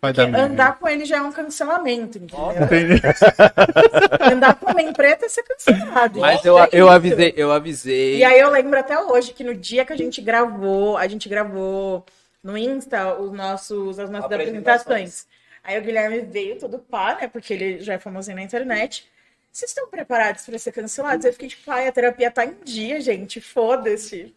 [0.00, 2.38] Vai dar andar com ele já é um cancelamento, entendeu?
[4.32, 6.20] andar com homem preto é ser cancelado.
[6.20, 6.94] mas eu, é eu isso.
[6.94, 8.16] avisei, eu avisei.
[8.16, 11.28] E aí eu lembro até hoje que no dia que a gente gravou, a gente
[11.28, 12.04] gravou
[12.42, 15.26] no Insta os nossos, as nossas apresentações.
[15.62, 17.28] Aí o Guilherme veio todo pá, né?
[17.28, 19.06] Porque ele já é famosinho na internet.
[19.52, 21.26] Vocês estão preparados para ser cancelados?
[21.26, 23.38] Eu fiquei tipo, ai, a terapia tá em dia, gente.
[23.38, 24.34] Foda-se.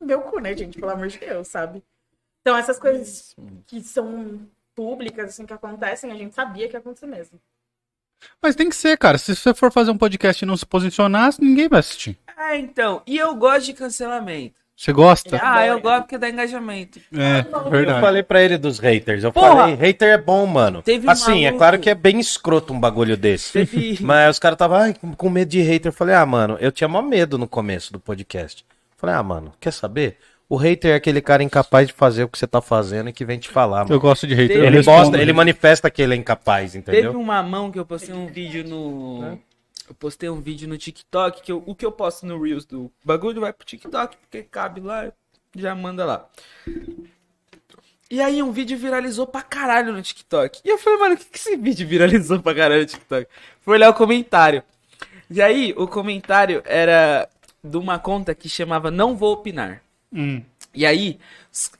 [0.00, 0.78] Meu cu, né, gente?
[0.78, 1.82] Pelo amor de Deus, sabe?
[2.48, 4.40] Então, essas coisas que são
[4.74, 7.38] públicas, assim, que acontecem, a gente sabia que ia acontecer mesmo.
[8.40, 9.18] Mas tem que ser, cara.
[9.18, 12.16] Se você for fazer um podcast e não se posicionar, ninguém vai assistir.
[12.38, 14.54] É, então, e eu gosto de cancelamento.
[14.74, 15.38] Você gosta?
[15.42, 17.00] Ah, eu gosto porque dá engajamento.
[17.12, 18.00] É, Eu verdade.
[18.00, 19.24] falei pra ele dos haters.
[19.24, 19.48] Eu Porra!
[19.56, 20.80] falei, hater é bom, mano.
[20.82, 23.52] Teve um assim, é maluco- claro que é bem escroto um bagulho desse.
[23.52, 25.90] Teve- Mas os caras estavam "Ai, com com medo de hater.
[25.90, 28.64] Eu falei, ah, mano, eu tinha mó medo no começo do podcast.
[28.70, 30.16] Eu falei, ah, mano, quer saber?
[30.48, 33.24] O hater é aquele cara incapaz de fazer o que você tá fazendo e que
[33.24, 33.94] vem te falar, mano.
[33.94, 34.56] Eu gosto de hater.
[34.64, 37.02] Ele, mostra, ele manifesta que ele é incapaz, entendeu?
[37.12, 39.38] Teve um mamão que eu postei um vídeo no.
[39.88, 42.90] Eu postei um vídeo no TikTok, que eu- o que eu posto no Reels do
[43.04, 45.12] bagulho vai pro TikTok, porque cabe lá,
[45.56, 46.26] já manda lá.
[48.10, 50.60] E aí um vídeo viralizou pra caralho no TikTok.
[50.64, 53.26] E eu falei, mano, o que, que esse vídeo viralizou pra caralho no TikTok?
[53.60, 54.62] Fui olhar o comentário.
[55.30, 57.28] E aí, o comentário era
[57.62, 59.82] de uma conta que chamava Não Vou Opinar.
[60.12, 60.42] Hum.
[60.74, 61.18] E aí,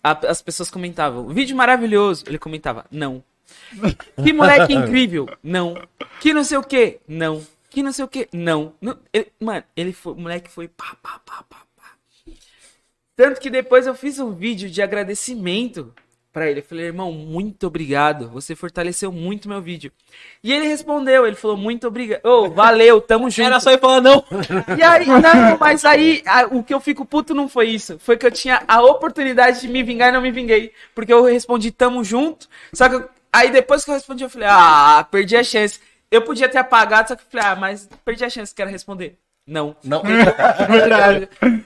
[0.02, 2.24] a- as pessoas comentavam, vídeo maravilhoso.
[2.26, 3.22] Ele comentava, não.
[4.22, 5.74] Que moleque incrível, não.
[6.20, 7.44] Que não sei o que, não.
[7.70, 8.74] Que não sei o que, não.
[8.80, 11.96] Não- ele- mano, ele foi, o moleque foi pá, pá, pá, pá, pá.
[13.16, 15.92] Tanto que depois eu fiz um vídeo de agradecimento
[16.39, 16.60] pra ele.
[16.60, 18.28] Eu falei, irmão, muito obrigado.
[18.31, 19.90] Você fortaleceu muito meu vídeo.
[20.43, 22.20] E ele respondeu, ele falou, muito obrigado.
[22.24, 23.47] Ô, valeu, tamo junto.
[23.47, 24.24] Era só ele falar não.
[24.78, 27.98] E aí, não, mas aí a- o que eu fico puto não foi isso.
[27.98, 30.73] Foi que eu tinha a oportunidade de me vingar e não me vinguei.
[30.94, 32.48] Porque eu respondi tamo junto.
[32.73, 35.81] Só que eu- aí depois que eu respondi, eu falei, ah, perdi a chance.
[36.10, 39.19] Eu podia ter apagado, só que eu falei, ah, mas perdi a chance, quero responder.
[39.48, 39.74] Não.
[39.82, 40.02] Não.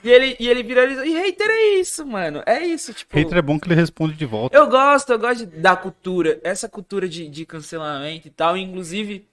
[0.05, 1.05] E ele, e ele viralizou.
[1.05, 2.43] E hater é isso, mano.
[2.47, 3.17] É isso, tipo.
[3.17, 4.57] Hater é bom que ele responde de volta.
[4.57, 8.57] Eu gosto, eu gosto de- da cultura, essa cultura de, de cancelamento e tal.
[8.57, 9.27] Inclusive,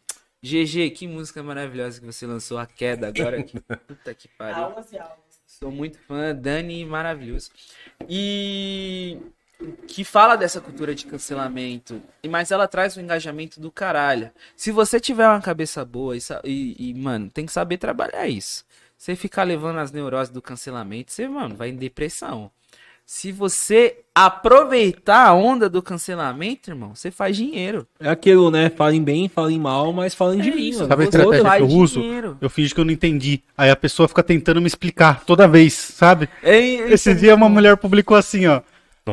[0.43, 3.41] GG, que música maravilhosa que você lançou, A Queda, agora.
[3.43, 4.63] Que, puta que pariu.
[4.63, 5.17] Aulas e aulas.
[5.45, 7.49] Sou muito fã, Dani, maravilhoso.
[8.07, 9.17] E
[9.87, 14.31] que fala dessa cultura de cancelamento, e- mas ela traz um engajamento do caralho.
[14.55, 18.63] Se você tiver uma cabeça boa e, e- e, mano, tem que saber trabalhar isso.
[18.97, 22.51] Você ficar levando as neuroses do cancelamento, você, mano, vai em depressão.
[23.05, 27.87] Se você aproveitar a onda do cancelamento, irmão, você faz dinheiro.
[27.99, 28.69] É aquilo, né?
[28.69, 30.87] Falem bem, falem mal, mas falem de mim, mano.
[30.87, 32.01] Sabe a Você estratégia que eu uso?
[32.01, 32.37] dinheiro.
[32.39, 33.41] Eu fingi que eu não entendi.
[33.57, 36.29] Aí a pessoa fica tentando me explicar toda vez, sabe?
[36.43, 36.59] É,
[36.91, 38.61] Esse dia uma mulher publicou assim, ó.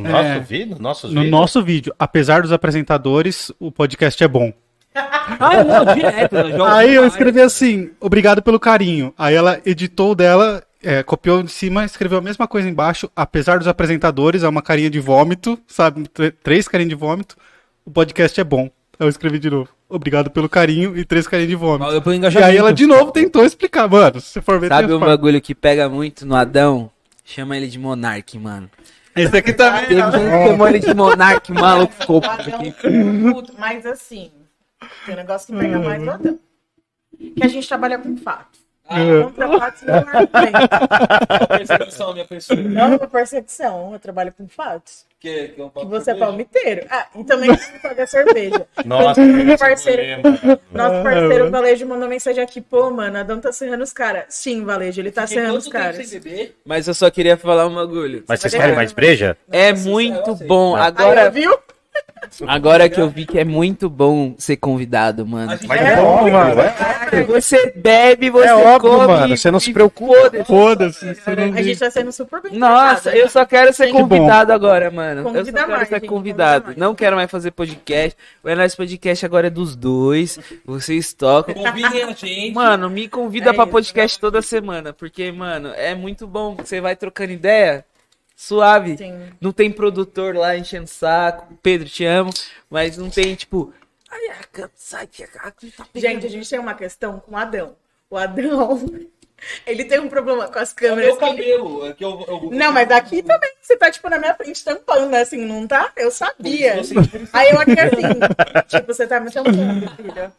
[0.01, 0.41] No nosso É.
[0.41, 0.77] vídeo?
[0.79, 1.31] Nossos No vídeos?
[1.31, 4.53] nosso vídeo, apesar dos apresentadores, o podcast é bom.
[5.41, 6.33] Ah, não, direto.
[6.35, 6.51] né?
[6.53, 9.13] Joga Aí eu escrevi assim, obrigado pelo carinho.
[9.19, 13.11] Aí ela editou o dela, é, copiou de cima, escreveu a mesma coisa embaixo.
[13.15, 16.07] Apesar dos apresentadores, é uma carinha de vômito, sabe?
[16.09, 17.37] Tr- Três carinhas de vômito.
[17.85, 18.71] O podcast é bom.
[18.99, 19.69] Aí eu escrevi de novo.
[19.89, 21.91] Obrigado pelo carinho e três carinhas de vômito.
[22.39, 24.21] E aí ela de novo tentou explicar, mano.
[24.21, 26.89] Se você for ver, Sabe um bagulho que pega muito no Adão?
[27.25, 28.71] Chama ele de Monark, mano.
[29.17, 29.87] Esse aqui também.
[29.87, 31.95] Teve gente chamou ele de Monark, maluco.
[31.95, 32.61] Ficou Adão,
[33.33, 34.31] puto, mas assim,
[35.05, 36.03] tem um negócio que pega mais.
[37.35, 38.66] Que a gente trabalha com fatos.
[38.87, 41.49] Contra fatos não argumentos.
[41.49, 42.61] Perseguição, minha pessoa.
[42.61, 45.05] Não é uma percepção, eu trabalho com fatos.
[45.19, 46.87] Que, que, eu Que você é palmiteiro.
[46.91, 48.67] Ah, e também você paga cerveja.
[48.85, 50.61] Nossa, Nosso parceiro, lembra.
[50.71, 54.27] nosso parceiro Valejo mandou mensagem aqui, pô, mano, Adão tá serrando os caras.
[54.29, 55.99] Sim, Valejo, ele tá serrando os caras.
[56.65, 58.25] Mas eu só queria falar um bagulho.
[58.29, 59.37] Mas vocês querem mais breja?
[59.51, 60.77] É muito bom.
[60.77, 61.59] Aí, Agora, viu?
[62.47, 65.57] agora que eu vi que é muito bom ser convidado, mano.
[65.67, 66.55] Mas É, é bom, mano.
[67.29, 69.07] Você bebe, você É óbvio, come.
[69.07, 69.37] mano.
[69.37, 70.45] Você não se preocupa.
[70.45, 71.07] Foda-se.
[71.55, 74.01] A gente tá sendo super bem Nossa, eu só quero ser bom.
[74.01, 75.21] convidado agora, mano.
[75.21, 76.65] eu só Convida quero mais, ser gente, convidado.
[76.67, 76.81] convida.
[76.87, 78.17] Não quero mais fazer podcast.
[78.43, 80.39] O Enós Podcast agora é dos dois.
[80.65, 81.55] Vocês tocam.
[81.55, 82.53] Convidem a gente.
[82.53, 86.57] Mano, me convida É pra isso, podcast toda semana, porque, mano, é muito bom.
[86.57, 87.85] Você vai trocando ideia,
[88.37, 88.97] suave.
[88.99, 89.19] Sim.
[89.41, 91.59] Não tem produtor lá enchendo saco.
[91.63, 92.31] Pedro, te amo.
[92.71, 93.73] Mas não tem, tipo.
[94.11, 95.53] Ai, a can- sai que a tá.
[95.95, 97.75] Gente, a gente tem uma questão com o Adão.
[98.09, 98.81] O Adão,
[99.67, 101.07] ele tem um problema com as É o câmeras.
[101.07, 101.87] meu que ele- cabelo.
[101.87, 102.51] É que eu, eu...
[102.53, 105.91] Não, mas daqui também você tá, tipo, na minha frente tampando, assim, não tá?
[105.97, 106.75] Eu sabia.
[107.33, 110.33] Aí eu aqui assim, tipo, você tá me tampando, filha.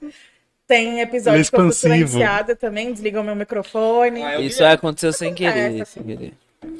[0.65, 4.21] Tem episódio é que eu fui silenciada também, desligou meu microfone.
[4.23, 6.33] Ah, Isso aí aconteceu sem querer, É, sem querer.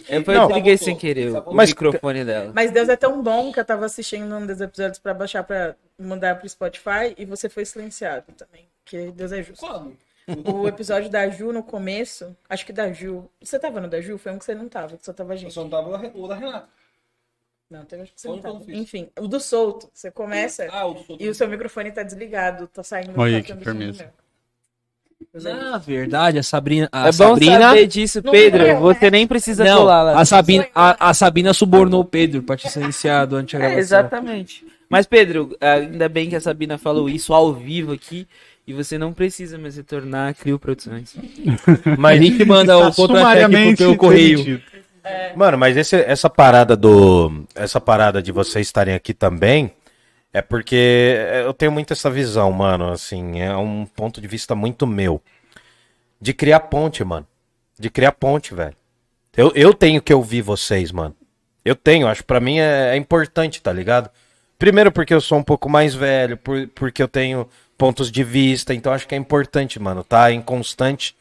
[0.08, 2.52] Eu, Não, desliguei sem querer o, Mas- microfone dela.
[2.54, 5.76] Mas Deus é tão bom que eu tava assistindo um dos episódios pra baixar pra
[5.98, 8.68] mandar pro Spotify e você foi silenciado também.
[8.84, 9.66] Porque Deus é justo.
[9.66, 9.98] Quando?
[10.46, 13.30] O episódio da Ju no começo, acho que da Ju.
[13.42, 14.18] Você tava no da Ju?
[14.18, 15.54] Foi um que você não tava, que só tava a Eu gente.
[15.54, 16.68] só não tava o da Renata.
[17.70, 18.64] Não, teve acho que você não tava.
[18.70, 19.90] Enfim, o do solto.
[19.94, 23.42] Você começa Ah, o do e o seu microfone tá desligado, tá saindo Olha tá
[23.42, 23.94] que saindo firmeza.
[24.00, 24.08] som meu.
[24.08, 24.28] Deus é justo.
[25.34, 26.90] Na verdade, a Sabrina.
[26.92, 27.60] A é bom Sabrina.
[27.70, 28.64] saber disso, Não Pedro.
[28.64, 30.20] eu, Você nem precisa Não, colar lá.
[30.20, 33.80] a Sabina, a, a Sabina subornou o Pedro pra te silenciar durante a É, gravação.
[33.80, 34.66] exatamente.
[34.90, 38.28] Mas, Pedro, ainda bem que a Sabina falou isso ao vivo aqui.
[38.66, 41.16] E você não precisa mais retornar a Crio Produções.
[41.98, 44.38] Mas a gente manda o Tá contra-cheque sumariamente pelo correio.
[44.44, 44.62] demitido.
[45.38, 47.46] Mano, mas esse- essa parada do.
[47.56, 49.72] Essa parada de vocês estarem aqui também.
[50.34, 52.92] É porque eu tenho muito essa visão, mano.
[52.92, 55.22] Assim, é um ponto de vista muito meu.
[56.20, 57.26] De criar ponte, mano.
[57.80, 58.76] De criar ponte, velho.
[59.36, 61.16] Eu, eu tenho que ouvir vocês, mano.
[61.64, 64.10] Eu tenho, acho que pra mim é, é importante, tá ligado?
[64.58, 67.48] Primeiro porque eu sou um pouco mais velho, por- porque eu tenho
[67.78, 71.16] pontos de vista, então acho que é importante, mano, tá em constante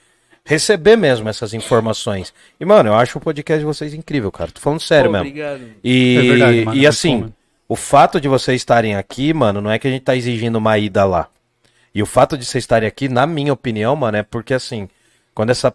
[0.45, 2.33] receber mesmo essas informações.
[2.59, 4.51] E, mano, eu acho o podcast de vocês incrível, cara.
[4.51, 5.29] Tô falando sério Pô, mesmo.
[5.29, 5.63] Obrigado.
[5.85, 7.35] E, É verdade, mano, e assim.
[7.69, 10.77] O fato de vocês estarem aqui, mano, não é que a gente tá exigindo uma
[10.79, 11.29] ida lá.
[11.95, 14.89] E o fato de vocês estarem aqui, na minha opinião, mano, é porque assim,
[15.35, 15.73] quando essa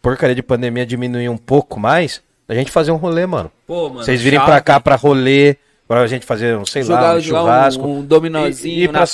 [0.00, 3.50] porcaria de pandemia diminuir um pouco mais, a gente fazer um rolê, mano.
[3.66, 4.04] Pô, mano.
[4.04, 5.56] Vocês virem pra cá pra rolê,
[5.88, 7.86] pra gente fazer, um, sei lá, Jogar, um jogar churrasco.
[7.86, 9.04] um, um dominozinho E- e pra.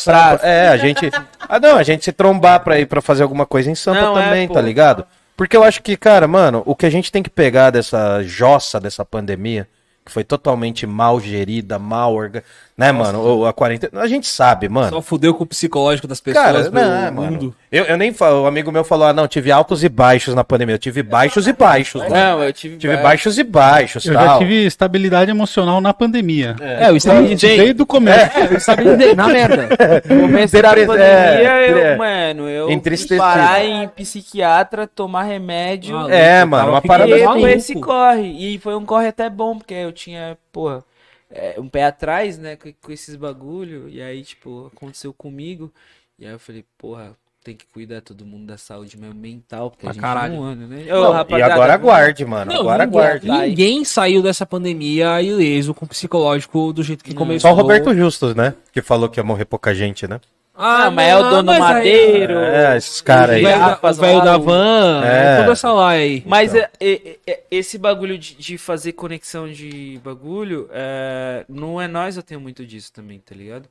[0.43, 1.11] É, a gente.
[1.49, 4.19] Ah, não, a gente se trombar pra ir pra fazer alguma coisa em Sampa Não,
[4.19, 4.55] é, também, pô.
[4.55, 5.07] tá ligado?
[5.35, 8.79] Porque eu acho que, cara, mano, o que a gente tem que pegar dessa jossa
[8.79, 9.67] dessa pandemia,
[10.05, 12.45] que foi totalmente mal gerida, mal orga,
[12.77, 13.21] né, mano?
[13.21, 14.01] Ou a quarentena.
[14.03, 14.89] A gente sabe, mano.
[14.91, 17.23] Só fudeu com o psicológico das pessoas Cara, não, é, mundo.
[17.23, 17.55] mano.
[17.71, 20.43] Eu, eu nem falo, o amigo meu falou, ah, não, tive altos e baixos na
[20.45, 20.75] pandemia.
[20.75, 22.15] Eu tive baixos e baixos, mano.
[22.15, 24.25] Não, eu tive, Tive baixos e baixos, Eu tal.
[24.27, 26.57] já tive estabilidade emocional na pandemia.
[26.61, 27.57] É, eu estabilizei.
[27.57, 28.39] Desde o começo.
[28.39, 29.69] É, eu estabilizei, na merda.
[30.09, 31.07] No começo da Entre- pandemia,
[31.53, 31.97] é, eu, é.
[31.97, 32.69] mano, eu
[33.19, 35.97] parar em psiquiatra, tomar remédio.
[35.97, 38.55] Ah, É, mano, uma e parada ficando foi esse corre.
[38.55, 40.83] E foi um corre até bom, porque eu tinha, porra,
[41.33, 43.89] é, um pé atrás, né, com, com esses bagulho.
[43.89, 45.73] E aí, tipo, aconteceu comigo.
[46.19, 49.85] E aí eu falei, porra, tem que cuidar todo mundo da saúde mesmo mental, porque
[49.85, 50.35] a Pra gente caralho.
[50.35, 50.85] não anda, né?
[50.87, 52.53] Não, Ô, e agora aguarde, mano.
[52.53, 53.29] Não, agora aguarde.
[53.29, 57.51] ninguém saiu dessa pandemia ileso com o psicológico do jeito que começou.
[57.51, 58.55] Só o Roberto Justus, né?
[58.73, 60.21] Que falou que ia morrer pouca gente, né?
[60.55, 62.39] Ah, Ah, mas é o dono mas aí- Madeiro.
[62.39, 63.43] É, esses caras aí.
[63.43, 65.39] velho da- Rapas o velho da van, É.
[65.41, 66.23] toda essa lá aí.
[66.27, 66.69] Mas Então.
[66.79, 72.17] é- é- é- esse bagulho de, de fazer conexão de bagulho, é, no É Nós
[72.19, 73.67] eu tenho muito disso também, tá ligado?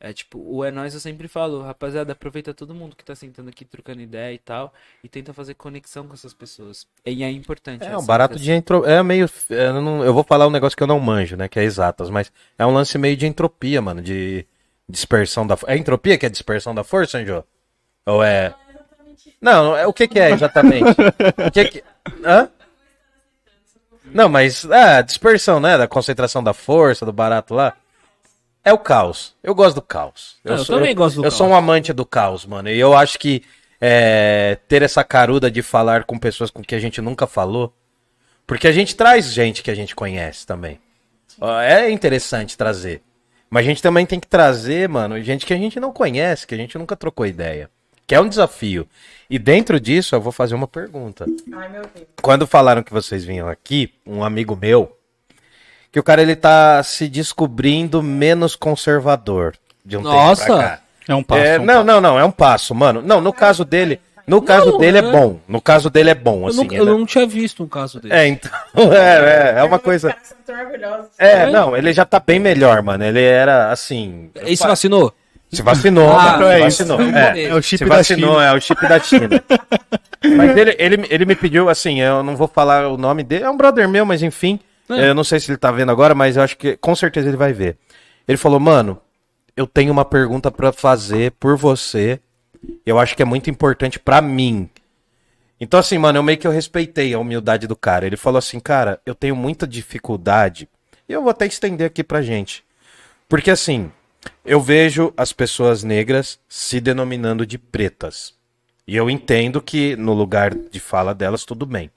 [0.00, 3.48] É tipo, o É Nós eu sempre falo, rapaziada, aproveita todo mundo que tá sentando
[3.48, 4.74] aqui trocando ideia e tal,
[5.04, 6.84] e tenta fazer conexão com essas pessoas.
[7.06, 7.86] E é importante.
[7.86, 8.84] É, um barato de entro...
[8.84, 9.30] É meio.
[9.50, 11.46] é, eu, não- eu vou falar um negócio que eu não manjo, né?
[11.48, 14.02] Que é exatas, mas é um lance meio de entropia, mano.
[14.02, 14.44] De
[14.88, 15.56] dispersão da.
[15.66, 17.44] É entropia que é dispersão da força, Jô?
[18.06, 18.54] Ou é.
[19.40, 20.84] Não, é o que, que é exatamente?
[21.46, 21.84] o que que...
[22.24, 22.48] Hã?
[24.04, 24.64] Não, mas.
[24.64, 25.76] É, dispersão, né?
[25.76, 27.74] Da concentração da força, do barato lá.
[28.64, 29.34] É o caos.
[29.42, 30.36] Eu gosto do caos.
[30.44, 31.34] Ah, eu também gosto do eu caos.
[31.34, 32.70] sou um amante do caos, mano.
[32.70, 33.42] E eu acho que
[33.78, 37.74] é, ter essa caruda de falar com pessoas com que a gente nunca falou.
[38.46, 40.78] Porque a gente traz gente que a gente conhece também.
[41.62, 43.02] É interessante trazer.
[43.50, 46.54] Mas a gente também tem que trazer, mano, gente que a gente não conhece, que
[46.54, 47.70] a gente nunca trocou ideia.
[48.06, 48.86] Que é um desafio.
[49.30, 51.24] E dentro disso, eu vou fazer uma pergunta.
[51.54, 52.06] Ai, meu Deus.
[52.20, 54.96] Quando falaram que vocês vinham aqui, um amigo meu,
[55.90, 59.54] que o cara ele tá se descobrindo menos conservador
[59.84, 60.44] de um Nossa!
[60.44, 60.82] tempo pra cá.
[61.06, 61.42] É um passo.
[61.42, 63.02] É, é um não, não, não, é um passo, mano.
[63.02, 65.10] Não, no caso dele, no caso dele é é.
[65.10, 65.38] bom.
[65.46, 66.68] No caso dele é bom, Eu, assim.
[66.74, 66.90] eu né?
[66.92, 68.14] não tinha visto um caso desse.
[68.14, 68.50] É, então,
[68.92, 70.14] é, é, é uma coisa.
[70.48, 71.06] orgulhosos.
[71.18, 73.04] É, não, ele já tá bem melhor, mano.
[73.04, 74.30] Ele era assim.
[74.46, 75.12] E se vacinou?
[75.52, 77.00] Se vacinou, Ah, mano, se é vacinou.
[77.00, 78.44] É, É o chip se da vacinou, China.
[78.46, 79.44] é o chip da China.
[80.36, 83.50] Mas ele, ele, ele me pediu, assim, eu não vou falar o nome dele, é
[83.50, 84.58] um brother meu, mas enfim.
[84.88, 85.08] É.
[85.10, 87.36] Eu não sei se ele tá vendo agora, mas eu acho que com certeza ele
[87.36, 87.76] vai ver.
[88.26, 88.98] Ele falou, mano,
[89.54, 92.18] eu tenho uma pergunta pra fazer por você.
[92.84, 94.68] Eu acho que é muito importante pra mim.
[95.60, 98.06] Então, assim, mano, eu meio que eu respeitei a humildade do cara.
[98.06, 100.68] Ele falou assim, cara, eu tenho muita dificuldade.
[101.08, 102.64] E eu vou até estender aqui pra gente.
[103.28, 103.90] Porque, assim,
[104.44, 108.34] eu vejo as pessoas negras se denominando de pretas.
[108.86, 111.90] E eu entendo que no lugar de fala delas, tudo bem.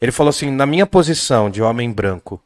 [0.00, 2.40] Ele falou assim: na minha posição de homem branco,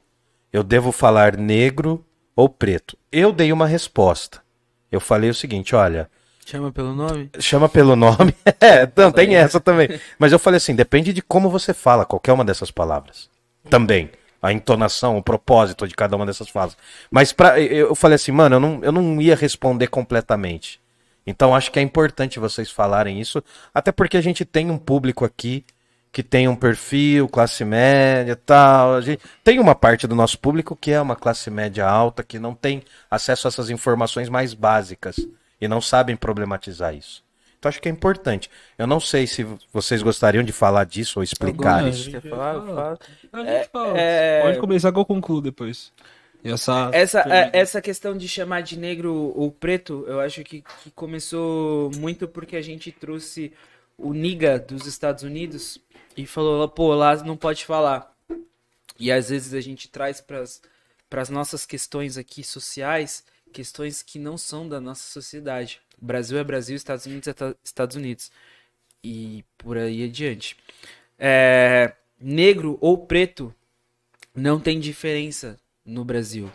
[0.53, 2.05] eu devo falar negro
[2.35, 2.97] ou preto?
[3.11, 4.43] Eu dei uma resposta.
[4.91, 6.11] Eu falei o seguinte: olha,
[6.45, 7.31] Chama pelo nome?
[7.39, 8.35] chama pelo nome.
[8.61, 9.89] é, não, tem essa também.
[10.19, 13.31] Mas eu falei assim: depende de como você fala qualquer uma dessas palavras.
[13.71, 14.11] Também.
[14.41, 16.77] A entonação, o propósito de cada uma dessas falas.
[17.09, 20.81] Mas pra, eu falei assim, mano, eu não, eu não ia responder completamente.
[21.25, 23.41] Então acho que é importante vocês falarem isso,
[23.73, 25.65] até porque a gente tem um público aqui
[26.11, 28.95] que tem um perfil, classe média e tal.
[28.95, 32.41] A gente, tem uma parte do nosso público que é uma classe média alta, que
[32.41, 35.17] não tem acesso a essas informações mais básicas
[35.63, 37.23] e não sabem problematizar isso.
[37.57, 38.51] Então acho que é importante.
[38.77, 42.11] Eu não sei se vocês gostariam de falar disso ou explicar isso.
[42.11, 42.55] Quer falar?
[42.55, 42.99] Eu falo.
[43.33, 43.99] A gente fala.
[43.99, 45.93] é- Pode começar que eu concluo depois.
[46.43, 46.91] E essa...
[46.93, 51.93] Essa, é, essa questão de chamar de negro ou preto, eu acho que, que começou
[51.95, 53.53] muito porque a gente trouxe
[53.97, 55.79] o niga dos Estados Unidos
[56.17, 58.13] e falou, pô, lá não pode falar.
[58.99, 60.43] E às vezes a gente traz para
[61.23, 63.23] as nossas questões aqui sociais,
[63.53, 65.81] questões que não são da nossa sociedade.
[66.01, 68.33] Brasil é Brasil, Estados Unidos é ta- Estados Unidos.
[69.05, 70.57] E por aí adiante.
[71.19, 73.55] É, negro ou preto
[74.35, 76.51] não tem diferença no Brasil.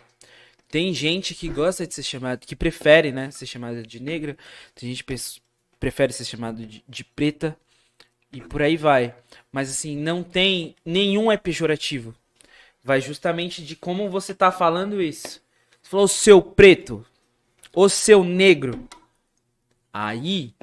[0.70, 4.36] Tem gente que gosta de ser chamado, que prefere, né, ser chamada de negra.
[4.74, 5.14] Tem gente que
[5.80, 7.56] prefere ser chamado de, de preta.
[8.32, 9.14] E por aí vai.
[9.52, 10.76] Mas assim, não tem.
[10.84, 12.14] Nenhum é pejorativo.
[12.84, 15.42] Vai justamente de como você tá falando isso.
[15.88, 17.02] Falou seu preto.
[17.74, 18.86] O seu negro.
[19.90, 20.54] Aí.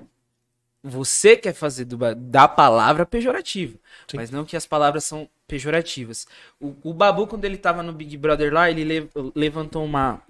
[0.84, 3.76] Você quer fazer do da palavra pejorativa.
[4.14, 6.28] Mas não que as palavras são pejorativas.
[6.62, 10.22] O, o Babu, quando ele tava no Big Brother lá, ele le- levantou uma,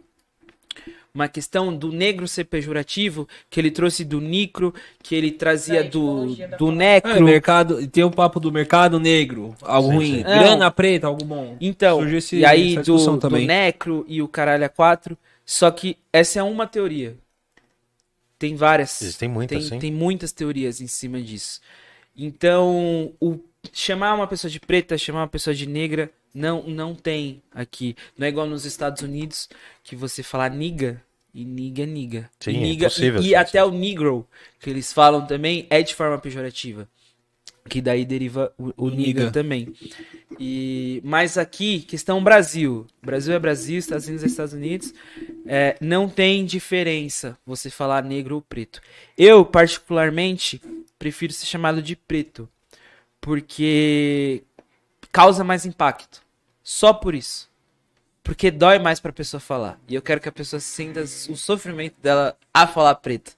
[1.16, 6.36] uma questão do negro ser pejorativo, que ele trouxe do nicro, que ele trazia do,
[6.36, 6.58] do palavra.
[6.60, 7.24] É, necro.
[7.24, 10.16] mercado, tem o papo do mercado negro, algo Sim, ruim.
[10.18, 10.24] sim.
[10.24, 11.56] Grana preta, algo bom.
[11.62, 15.18] Então, esse- e aí do, do necro e o caralho a quatro.
[15.46, 17.16] Só que essa é uma teoria.
[18.38, 19.02] Tem várias.
[19.02, 19.80] Existem muitas, tem, sim.
[19.80, 21.62] tem muitas teorias em cima disso.
[22.18, 23.40] Então, o
[23.72, 27.96] chamar uma pessoa de preta, chamar uma pessoa de negra, não não tem aqui.
[28.18, 29.48] Não é igual nos Estados Unidos
[29.84, 31.02] que você fala niga
[31.36, 32.32] e niga é niga.
[32.40, 34.26] Sim, e é niga, possível, e, e até o negro
[34.58, 36.88] que eles falam também é de forma pejorativa.
[37.68, 39.32] Que daí deriva o, o O niga niga.
[39.32, 39.74] também.
[40.40, 42.86] E, mas aqui, questão Brasil.
[43.02, 44.94] Brasil é Brasil, Estados Unidos é Estados Unidos.
[45.46, 48.80] É, não tem diferença você falar negro ou preto.
[49.18, 50.62] Eu, particularmente,
[50.98, 52.48] prefiro ser chamado de preto.
[53.20, 54.44] Porque
[55.12, 56.22] causa mais impacto.
[56.64, 57.50] Só por isso.
[58.26, 59.80] Porque dói mais pra pessoa falar.
[59.88, 63.38] E eu quero que a pessoa sinta o sofrimento dela a falar preto.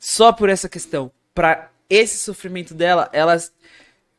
[0.00, 1.12] Só por essa questão.
[1.32, 3.36] Pra esse sofrimento dela, ela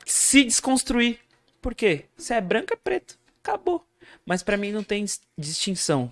[0.05, 1.19] se desconstruir.
[1.61, 2.05] Por quê?
[2.15, 3.19] Se é branco, é preto.
[3.43, 3.85] Acabou.
[4.25, 6.11] Mas pra mim não tem dis- distinção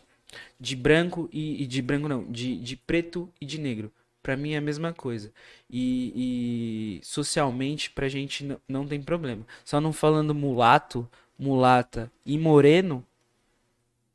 [0.59, 3.89] de branco e, e de branco não, de, de preto e de negro.
[4.21, 5.31] Pra mim é a mesma coisa.
[5.69, 9.47] E, e socialmente pra gente não, não tem problema.
[9.63, 11.09] Só não falando mulato,
[11.39, 13.05] mulata e moreno,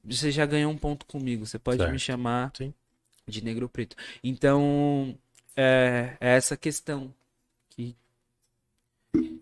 [0.04, 1.46] você já ganhou um ponto comigo.
[1.46, 1.92] Você pode Certo.
[1.92, 2.72] me chamar Sim.
[3.26, 3.96] de negro ou preto.
[4.22, 5.14] Então,
[5.56, 7.12] é, é essa questão
[7.70, 7.94] que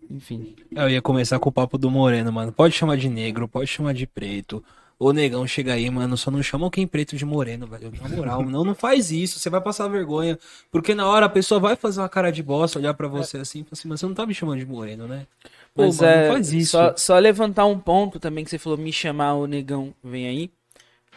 [0.09, 2.51] enfim, Eu ia começar com o papo do Moreno, mano.
[2.51, 4.63] Pode chamar de negro, pode chamar de preto.
[4.97, 6.17] Ô negão, chega aí, mano.
[6.17, 7.89] Só não chamam quem preto de moreno, velho.
[8.01, 9.39] Na moral, não, não faz isso.
[9.39, 10.37] Você vai passar vergonha.
[10.69, 13.61] Porque na hora a pessoa vai fazer uma cara de bosta, olhar pra você assim
[13.61, 15.25] e falar assim, mas você não tá me chamando de moreno, né?
[15.75, 16.71] Pô, Mas mano, é, não faz isso.
[16.71, 20.51] Só, só levantar um ponto também que você falou, me chamar o negão, vem aí.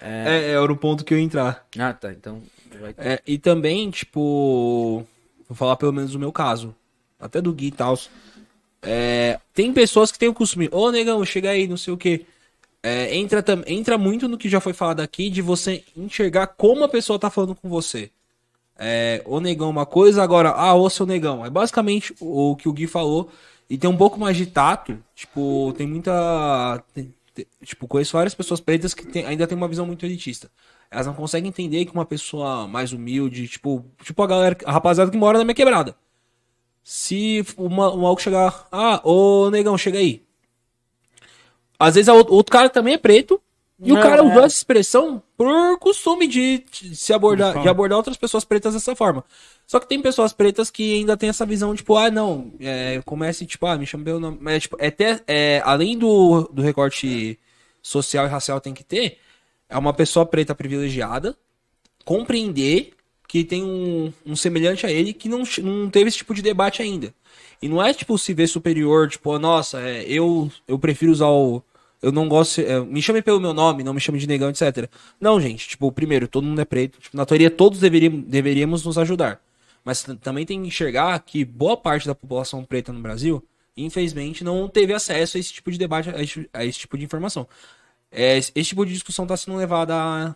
[0.00, 1.66] É, era o ponto que eu ia entrar.
[1.78, 2.42] Ah, tá, então
[2.80, 3.12] vai ter.
[3.12, 5.04] É, e também, tipo,
[5.48, 6.74] vou falar pelo menos do meu caso,
[7.18, 7.98] até do Gui e tal.
[8.82, 12.26] É, tem pessoas que têm o costume, ô negão, chega aí, não sei o que.
[13.12, 16.88] entra, tam- entra muito no que já foi falado aqui de você enxergar como a
[16.88, 18.10] pessoa tá falando com você.
[18.78, 21.44] É, ô negão, uma coisa, agora, ah, ô seu negão.
[21.46, 23.30] É basicamente o, o que o Gui falou.
[23.72, 25.02] E tem um pouco mais de tato.
[25.14, 26.84] Tipo, tem muita.
[26.92, 30.50] tem- tem- tipo, conheço várias pessoas pretas que tem- ainda tem uma visão muito elitista.
[30.90, 35.10] Elas não conseguem entender que uma pessoa mais humilde, tipo, tipo a galera, a rapaziada
[35.10, 35.96] que mora na minha quebrada.
[36.84, 40.22] Se uma, um maluco chegar, ah, ô negão, chega aí.
[41.78, 43.40] Às vezes outro, outro cara também é preto.
[43.84, 44.22] E o Não, cara é.
[44.22, 48.94] usou essa expressão por costume de, de se abordar, de abordar outras pessoas pretas dessa
[48.94, 49.24] forma.
[49.66, 53.44] Só que tem pessoas pretas que ainda tem essa visão, tipo, ah, não, é, comece,
[53.44, 54.38] tipo, ah, me chama pelo nome.
[54.40, 57.36] Mas, tipo, é até, é, além do, do recorte
[57.82, 59.18] social e racial tem que ter,
[59.68, 61.36] é uma pessoa preta privilegiada
[62.04, 62.92] compreender
[63.26, 66.82] que tem um, um semelhante a ele que não, não teve esse tipo de debate
[66.82, 67.14] ainda.
[67.62, 71.62] E não é, tipo, se ver superior, tipo, nossa, é, eu, eu prefiro usar o.
[72.02, 72.60] Eu não gosto.
[72.60, 74.88] é, me chame pelo meu nome, não me chame de negão, etc.
[75.20, 76.98] Não, gente, tipo, primeiro, todo mundo é preto.
[77.00, 79.40] Tipo, na teoria, todos deveríamos, deveríamos nos ajudar.
[79.84, 83.42] Mas também tem que enxergar que boa parte da população preta no Brasil,
[83.76, 87.04] infelizmente, não teve acesso a esse tipo de debate, a esse, a esse tipo de
[87.04, 87.46] informação.
[88.10, 90.34] É, esse tipo de discussão tá sendo levada a,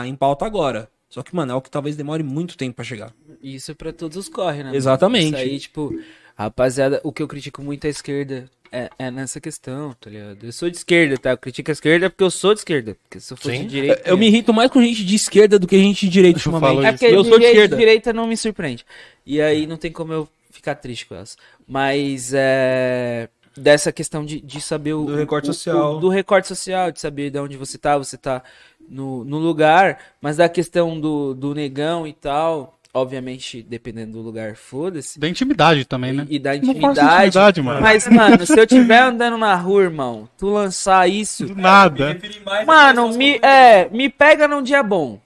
[0.00, 0.88] a- em pauta agora.
[1.08, 3.12] Só que, mano, é o que talvez demore muito tempo pra chegar.
[3.42, 4.64] Isso é pra todos os corre, né?
[4.64, 4.76] mano?
[4.76, 5.26] Exatamente.
[5.26, 5.94] Isso aí, tipo,
[6.34, 10.42] rapaziada, o que eu critico muito a esquerda é, é nessa questão, tá ligado?
[10.44, 11.30] Eu sou de esquerda, tá?
[11.30, 12.96] Eu critico a esquerda porque eu sou de esquerda.
[13.02, 13.62] Porque se eu fosse Sim.
[13.64, 14.02] de direita.
[14.08, 16.76] Eu me irrito mais com gente de esquerda do que gente de direita Eu ultimamente.
[16.76, 17.76] falo É porque eu sou de direita, esquerda.
[17.76, 18.84] direita não me surpreende.
[19.26, 21.36] E aí não tem como eu ficar triste com elas.
[21.68, 23.28] Mas é.
[23.54, 25.04] Dessa questão de, de saber o.
[25.04, 25.96] Do recorte o- social.
[25.96, 28.42] o- do recorte social, de saber de onde você tá, você tá
[28.88, 29.98] no, no lugar.
[30.22, 32.78] Mas da questão do, do negão e tal.
[32.94, 35.18] Obviamente, dependendo do lugar, foda-se.
[35.18, 36.26] Da intimidade também, né?
[36.28, 37.00] E, e da intimidade.
[37.00, 37.80] intimidade, mano.
[37.80, 41.46] Mas, mano, se eu tiver andando na rua, irmão, tu lançar isso.
[41.46, 42.18] Do nada.
[42.66, 45.20] Mano, me, é, me pega num dia bom.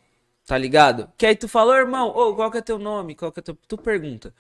[0.47, 1.09] Tá ligado?
[1.19, 3.17] Que aí tu falou, irmão, ô, qual que é teu nome?
[3.17, 3.59] Qual que é teu.
[3.67, 4.33] Tu pergunta.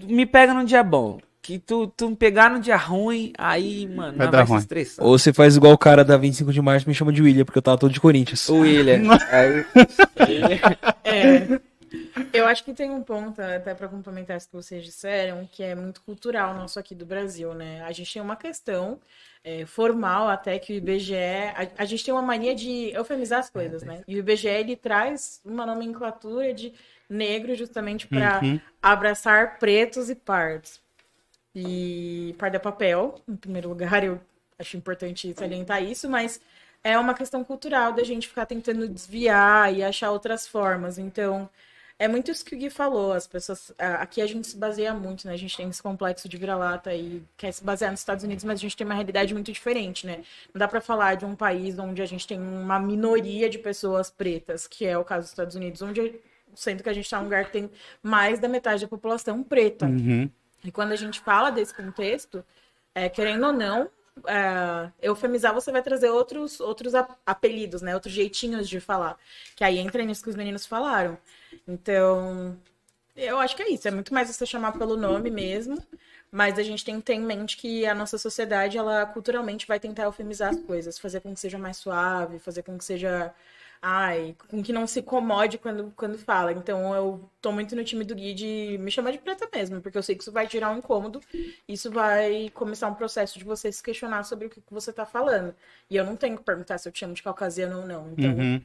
[0.00, 1.18] Me pega num dia bom.
[1.42, 4.60] Que tu, tu me pegar num dia ruim, aí, mano, Vai dar vai se ruim.
[4.60, 5.04] estressar.
[5.04, 7.58] Ou você faz igual o cara da 25 de março me chama de William, porque
[7.58, 8.48] eu tava todo de Corinthians.
[8.48, 9.00] O William.
[9.32, 9.64] Aí,
[11.04, 11.60] É.
[12.32, 15.74] Eu acho que tem um ponto, até para complementar isso que vocês disseram, que é
[15.74, 17.82] muito cultural nosso aqui do Brasil, né?
[17.82, 18.98] A gente tem uma questão
[19.44, 21.14] é, formal até que o IBGE.
[21.16, 24.02] A, a gente tem uma mania de eufemizar as coisas, né?
[24.06, 26.72] E o IBGE ele traz uma nomenclatura de
[27.08, 28.60] negro justamente para Uhum.
[28.82, 30.80] abraçar pretos e pardos.
[31.54, 34.20] E pardo é papel, em primeiro lugar, eu
[34.58, 36.40] acho importante salientar isso, mas
[36.84, 40.98] é uma questão cultural da gente ficar tentando desviar e achar outras formas.
[40.98, 41.48] Então,
[41.98, 43.12] é muito isso que o Gui falou.
[43.12, 43.72] As pessoas.
[43.78, 45.32] Aqui a gente se baseia muito, né?
[45.32, 48.58] A gente tem esse complexo de vira-lata e quer se basear nos Estados Unidos, mas
[48.58, 50.22] a gente tem uma realidade muito diferente, né?
[50.54, 54.10] Não dá pra falar de um país onde a gente tem uma minoria de pessoas
[54.10, 56.20] pretas, que é o caso dos Estados Unidos, onde.
[56.54, 57.70] Sendo que a gente tá num lugar que tem
[58.02, 59.86] mais da metade da população preta.
[59.86, 60.30] Uhum.
[60.64, 62.44] E quando a gente fala desse contexto,
[62.94, 63.88] é, querendo ou não,
[64.26, 66.94] é, eufemizar você vai trazer outros, outros
[67.26, 67.94] apelidos, né?
[67.94, 69.18] Outros jeitinhos de falar.
[69.56, 71.18] Que aí entra nisso que os meninos falaram.
[71.66, 72.56] Então,
[73.16, 73.88] eu acho que é isso.
[73.88, 75.78] É muito mais você chamar pelo nome mesmo.
[76.30, 79.80] Mas a gente tem que ter em mente que a nossa sociedade, ela culturalmente vai
[79.80, 83.32] tentar eufemizar as coisas, fazer com que seja mais suave, fazer com que seja.
[83.80, 86.52] Ai, com que não se incomode quando, quando fala.
[86.52, 89.96] Então eu tô muito no time do Gui de me chamar de preta mesmo, porque
[89.98, 91.20] eu sei que isso vai gerar um incômodo,
[91.66, 95.54] isso vai começar um processo de você se questionar sobre o que você tá falando.
[95.88, 98.10] E eu não tenho que perguntar se eu te chamo de caucasiano ou não.
[98.12, 98.60] Então, Uhum.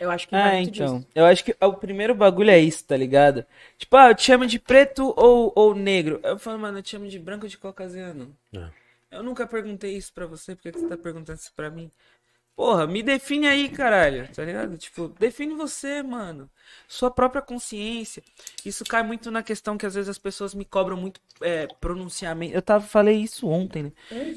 [0.00, 0.70] eu acho que Ah, muito então.
[0.70, 1.06] disso.
[1.14, 3.44] Eu acho que o primeiro bagulho é isso, tá ligado?
[3.78, 6.20] Tipo, ah, eu te chamo de preto ou, ou negro?
[6.22, 8.36] Eu falo, mano, eu te chamo de branco ou de caucasiano.
[8.52, 8.84] É.
[9.10, 11.90] Eu nunca perguntei isso pra você, por que que você tá perguntando isso pra mim?
[12.56, 14.78] Porra, me define aí, caralho, tá ligado?
[14.78, 16.48] Tipo, define você, mano.
[16.86, 18.22] Sua própria consciência.
[18.64, 22.54] Isso cai muito na questão que às vezes as pessoas me cobram muito é, pronunciamento.
[22.54, 23.92] Eu tava, falei isso ontem, né?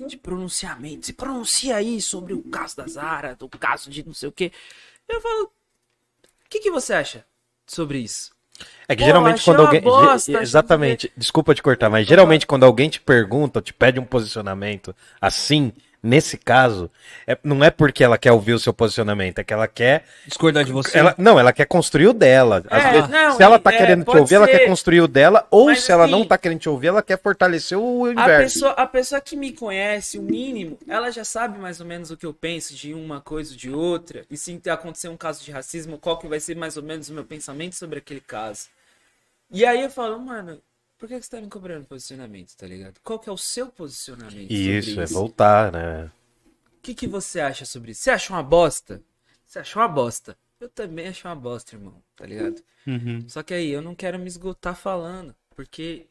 [0.08, 1.06] De pronunciamento.
[1.06, 4.52] Se pronuncia aí sobre o caso da Zara, do caso de não sei o quê.
[5.08, 7.24] Eu falo, o que, que você acha
[7.68, 8.36] sobre isso?
[8.88, 9.82] É que Pô, geralmente quando alguém.
[9.82, 11.12] bosta, exatamente.
[11.16, 15.72] Desculpa te cortar, mas geralmente quando alguém te pergunta, te pede um posicionamento assim,
[16.08, 16.90] nesse caso,
[17.28, 20.06] é- não é porque ela quer ouvir o seu posicionamento, é que ela quer.
[20.26, 20.98] Discordar de você.
[20.98, 22.64] Ela, não, ela quer construir o dela.
[22.70, 24.52] É, vezes, não, se ela tá é, querendo te ouvir, ela ser.
[24.60, 27.04] quer construir o dela, ou Mas se ela assim- não tá querendo te ouvir, ela
[27.04, 28.54] quer fortalecer o A inverso.
[28.56, 32.18] pessoa, a pessoa que me conhece, o mínimo, ela já sabe mais ou menos o
[32.18, 34.24] que eu penso de uma coisa ou de outra.
[34.32, 37.14] E se acontecer um caso de racismo, qual que vai ser mais ou menos o
[37.14, 38.68] meu pensamento sobre aquele caso.
[39.52, 40.60] E aí eu falo, mano,
[40.98, 43.00] por que que você tá me cobrando posicionamento, tá ligado?
[43.04, 46.12] Qual que é o seu posicionamento E isso, sobre é voltar, né?
[46.78, 48.02] O que, que você acha sobre isso?
[48.02, 49.02] Você acha uma bosta?
[49.46, 50.38] Você acha uma bosta?
[50.60, 52.64] Eu também acho uma bosta, irmão, tá ligado?
[52.88, 53.28] Uhum.
[53.28, 56.08] Só que aí eu não quero me esgotar falando, porque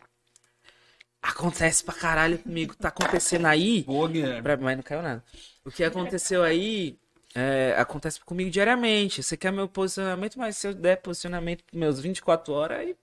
[1.23, 2.75] acontece pra caralho comigo.
[2.77, 3.83] Tá acontecendo aí.
[3.83, 4.09] Boa.
[4.43, 5.25] Pra- Mas não caiu nada.
[5.65, 6.97] O que aconteceu aí
[7.35, 9.23] é, acontece comigo diariamente.
[9.23, 12.97] Você quer meu posicionamento, mas se eu der posicionamento meus 24 horas, aí,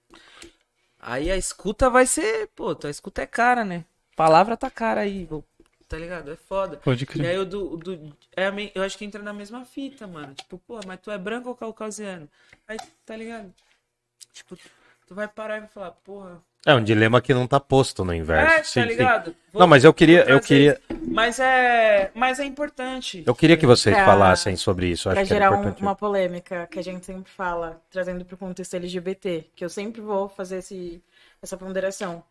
[1.06, 2.48] aí a escuta vai ser.
[2.56, 3.86] Pô, tua escuta é cara, né?
[4.16, 5.28] Palavra tá cara aí,
[5.88, 6.32] tá ligado?
[6.32, 6.82] É foda.
[6.84, 7.28] Pode E crer.
[7.28, 10.34] aí eu, do, do- é eu acho que entra na mesma fita, mano.
[10.34, 12.30] Tipo, pô, mas tu é branco ou caucasiano?
[12.68, 13.54] Aí, tá ligado?
[14.34, 14.58] Tipo,
[15.08, 16.42] tu vai parar e vai falar, porra.
[16.65, 18.53] É um dilema que não tá posto no inverso.
[18.53, 18.94] É, Sim, tá sim.
[18.94, 19.35] ligado?
[19.52, 20.80] Vou- Não, mas eu queria, eu queria.
[21.06, 22.10] Mas é.
[22.15, 23.22] Mas é importante.
[23.27, 25.10] eu queria que vocês Pra- falassem sobre isso.
[25.10, 28.38] Pra acho que era gerar um- uma polêmica que a gente sempre fala, trazendo pro
[28.38, 31.03] contexto LGBT, que eu sempre vou fazer esse,
[31.41, 32.23] essa ponderação.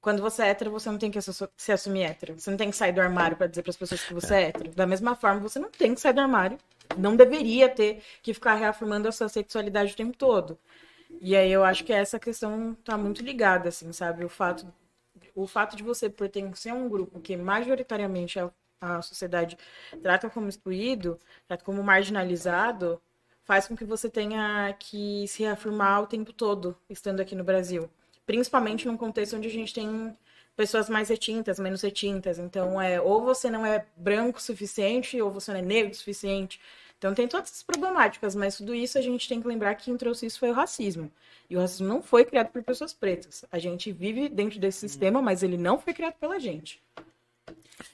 [0.00, 1.18] Quando você é hétero, você não tem que
[1.56, 2.34] se assumir hétero.
[2.40, 4.70] Você não tem que sair do armário pra dizer pras pessoas que você é hétero.
[4.74, 6.58] Da mesma forma, você não tem que sair do armário.
[6.98, 10.58] Não deveria ter que ficar reafirmando a sua sexualidade o tempo todo.
[11.20, 14.24] E aí eu acho que essa questão tá muito ligada, assim, sabe?
[14.24, 14.66] O fato,
[15.34, 19.56] o fato de você pertencer a um grupo que majoritariamente a, a sociedade
[20.02, 23.00] trata como excluído, trata como marginalizado,
[23.44, 27.88] faz com que você tenha que se reafirmar o tempo todo estando aqui no Brasil.
[28.26, 30.16] Principalmente num contexto onde a gente tem
[30.56, 32.38] pessoas mais retintas, menos retintas.
[32.38, 35.94] Então, é ou você não é branco o suficiente, ou você não é negro o
[35.94, 36.60] suficiente.
[37.02, 39.96] Então, tem todas essas problemáticas, mas tudo isso a gente tem que lembrar que quem
[39.96, 41.10] trouxe isso foi o racismo.
[41.50, 43.44] E o racismo não foi criado por pessoas pretas.
[43.50, 46.80] A gente vive dentro desse sistema, mas ele não foi criado pela gente.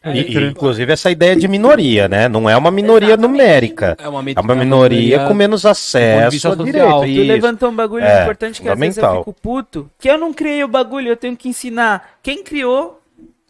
[0.04, 2.28] E- e, inclusive essa ideia de minoria, né?
[2.28, 3.96] Não é uma minoria numérica.
[3.98, 6.66] É uma, É uma minoria com menos acesso vista a social.
[7.02, 7.22] direito.
[7.24, 9.90] Tu levantou um bagulho É, importante que às vezes eu fico puto.
[9.98, 13.00] Que eu não criei o bagulho, eu tenho que ensinar quem criou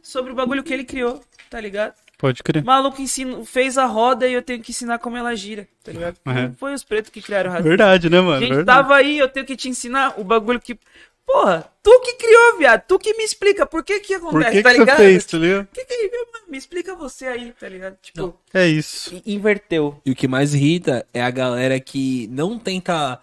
[0.01, 1.21] sobre o bagulho que ele criou,
[1.51, 1.95] tá ligado?
[2.19, 2.63] Pode crer.
[2.65, 5.93] O maluco ensina, fez a roda e eu tenho que ensinar como ela gira, tá
[5.93, 6.17] ligado?
[6.27, 6.49] É.
[6.49, 7.69] Não foi os pretos que criaram o racismo.
[7.71, 8.41] Verdade, né, A mano?
[8.41, 8.83] gente Verdade.
[8.83, 10.77] tava aí, eu tenho que te ensinar o bagulho que.
[11.25, 12.83] Porra, tu que criou, viado.
[12.89, 14.97] Tu que me explica por que que Por acontece, que, tá que você ligado?
[14.97, 15.69] fez, tá ligado?
[15.73, 16.45] Que que ele viu, mano?
[16.49, 17.97] Me explica você aí, tá ligado?
[18.03, 19.23] Tipo, É isso.
[19.27, 20.01] inverteu.
[20.05, 23.21] E o que mais irrita é a galera que não tenta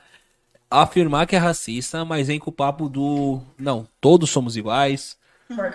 [0.69, 3.41] afirmar que é racista, mas vem com o papo do.
[3.57, 5.17] Não, todos somos iguais.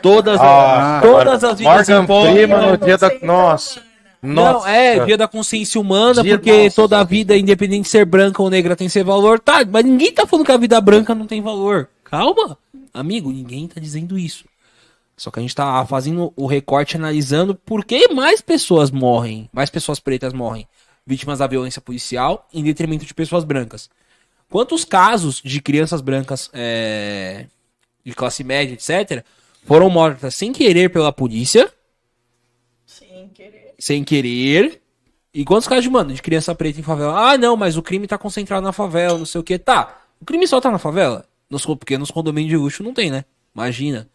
[0.03, 2.33] Todas, Ah, todas as vidas Morgan importam.
[2.33, 3.11] Freeman no dia da.
[3.23, 3.83] Nossa.
[4.23, 4.71] Não, Nossa.
[4.71, 6.77] é dia da consciência humana, Dia- porque nossa.
[6.77, 9.39] toda a vida, independente de ser branca ou negra, tem seu valor.
[9.41, 11.89] Tá, mas ninguém tá falando que a vida branca não tem valor.
[12.05, 12.59] Calma,
[12.93, 14.45] amigo, ninguém tá dizendo isso.
[15.17, 19.71] Só que a gente tá fazendo o recorte analisando por que mais pessoas morrem, mais
[19.71, 20.67] pessoas pretas morrem,
[21.07, 23.89] vítimas da violência policial, em detrimento de pessoas brancas.
[24.51, 27.47] Quantos casos de crianças brancas é,
[28.05, 29.25] de classe média, etc.,
[29.65, 31.71] foram mortas sem querer pela polícia?
[32.87, 33.75] Sem querer.
[33.79, 34.81] sem querer.
[35.33, 37.31] E quantos casos de, mano, de criança preta em favela?
[37.33, 39.59] Ah, não, mas o crime tá concentrado na favela, não sei o que.
[39.59, 41.25] Tá, o crime só tá na favela?
[41.49, 43.25] Nos, co- porque nos condomínios de luxo não tem, né?
[43.55, 44.09] Imagina.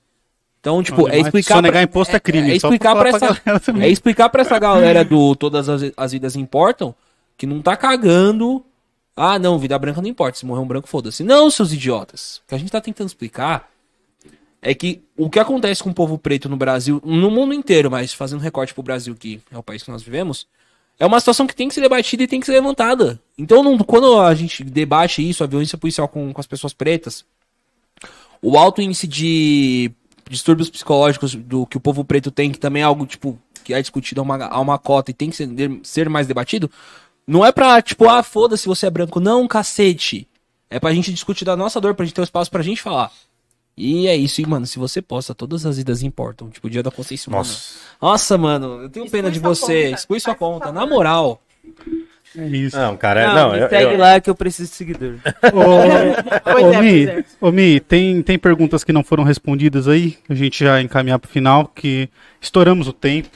[0.60, 1.56] Então, tipo, Não, é explicar.
[1.56, 3.84] Sonegar imposto é crime, É, só explicar pra pra pra essa, galera também.
[3.84, 6.94] é explicar pra essa galera do Todas as, as Vidas Importam
[7.38, 8.66] que não tá cagando.
[9.16, 10.38] Ah, não, vida branca não importa.
[10.38, 11.24] Se morrer um branco, foda-se.
[11.24, 12.38] Não, seus idiotas.
[12.46, 13.70] O que a gente tá tentando explicar
[14.62, 18.14] é que o que acontece com o povo preto no Brasil, no mundo inteiro, mas
[18.14, 20.46] fazendo recorte pro Brasil, que é o país que nós vivemos,
[21.00, 23.20] é uma situação que tem que ser debatida e tem que ser levantada.
[23.38, 27.26] Então, não- quando a gente debate isso, a violência policial com, com as pessoas pretas,
[28.42, 29.92] o alto índice de
[30.30, 33.82] distúrbios psicológicos do que o povo preto tem, que também é algo, tipo, que é
[33.82, 35.50] discutido a uma, a uma cota e tem que ser,
[35.84, 36.70] ser mais debatido,
[37.28, 39.20] não é pra, tipo, ah, foda-se você é branco.
[39.20, 40.28] Não, cacete.
[40.70, 43.12] É pra gente discutir da nossa dor, pra gente ter um espaço pra gente falar.
[43.78, 46.50] E é isso, e, mano, se você posta, todas as idas importam.
[46.50, 47.44] Tipo, o dia da consciência humana.
[47.44, 47.80] Nossa.
[48.02, 49.84] Nossa, mano, eu tenho pena de sua você.
[49.86, 49.96] conta.
[49.96, 50.80] Expõe sua Faz conta, favor.
[50.80, 51.42] na moral.
[52.38, 52.78] É isso.
[52.78, 55.16] Não, cara, Não, não, me eu, segue eu- lá que eu preciso de seguidor.
[55.54, 57.26] Ô, Pois ô, é, Mi, pois é.
[57.42, 60.18] ô, Mi, tem, tem perguntas que não foram respondidas aí?
[60.30, 62.10] A gente já encaminhar pro final, que
[62.42, 63.30] estouramos o tempo.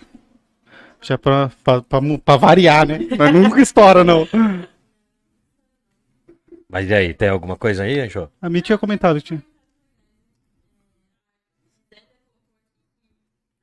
[1.01, 2.99] Já pra, pra, pra, mu- pra variar, né?
[3.17, 4.27] Mas nunca estoura, não.
[6.69, 8.29] Mas e aí, tem alguma coisa aí, Anjo?
[8.41, 9.41] A Mi tinha comentado, tinha.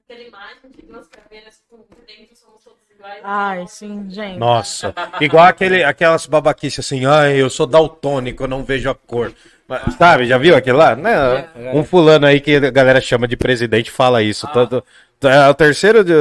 [0.04, 3.15] Aquela imagem de duas caveiras com dentro somos todos iguais.
[3.28, 4.38] Ai, sim, gente.
[4.38, 9.34] Nossa, igual aquele, aquelas babaquices assim, ai, eu sou daltônico, eu não vejo a cor.
[9.66, 10.94] Mas, Sabe, já viu aquele lá?
[10.94, 11.48] Né?
[11.74, 14.46] Um fulano aí que a galera chama de presidente fala isso.
[14.52, 14.84] Todo,
[15.24, 16.16] é o terceiro dia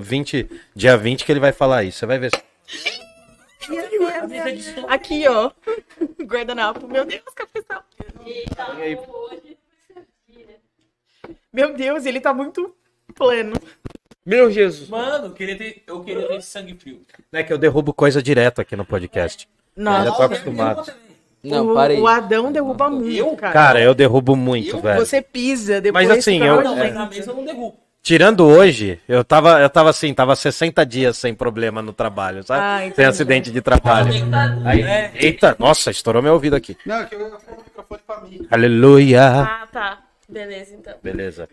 [0.00, 1.98] 20, dia 20 que ele vai falar isso.
[1.98, 2.30] Você vai ver.
[4.88, 5.50] Aqui, ó.
[6.22, 6.86] Guardanapo.
[6.86, 7.82] Meu Deus, cabeção.
[11.52, 12.72] Meu Deus, ele tá muito
[13.16, 13.54] pleno.
[14.24, 14.88] Meu Jesus.
[14.88, 17.00] Mano, eu queria ter, eu queria ter esse sangue frio.
[17.30, 19.46] Não é que eu derrubo coisa direto aqui no podcast.
[19.76, 20.92] Eu já Nossa, tô acostumado.
[21.42, 22.00] Não, o, para aí.
[22.00, 23.52] o Adão derruba muito, cara.
[23.52, 24.98] Cara, eu derrubo muito, velho.
[25.04, 26.08] Você pisa, depois...
[26.08, 27.76] Mas assim, eu- Não, é- Na mesa eu não derrubo.
[28.02, 32.60] Tirando hoje, eu tava, eu tava assim, tava 60 dias sem problema no trabalho, sabe?
[32.90, 34.10] Ah, sem acidente de trabalho.
[34.66, 34.82] Aí,
[35.14, 36.76] eita, nossa, estourou meu ouvido aqui.
[36.84, 38.46] Não, é que eu ia o microfone pra mim.
[38.50, 39.22] Aleluia.
[39.40, 39.98] Ah, tá.
[40.28, 40.94] Beleza, então.
[41.02, 41.48] Beleza.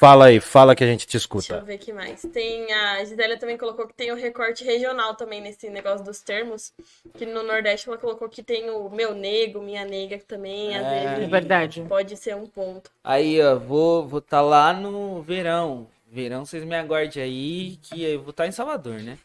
[0.00, 1.60] Fala aí, fala que a gente te Deixa eu escuta.
[1.60, 2.22] ver aqui mais.
[2.32, 6.72] Tem a Gisélia também colocou que tem o recorte regional também nesse negócio dos termos.
[7.18, 11.24] Que no Nordeste ela colocou que tem o meu nego, minha nega também, às É.
[11.24, 11.84] É verdade.
[11.86, 12.90] pode ser um ponto.
[13.04, 15.86] Aí, ó, vou vou tá lá no verão.
[16.10, 19.18] Verão, vocês me aguardem aí, que eu vou estar em Salvador, né?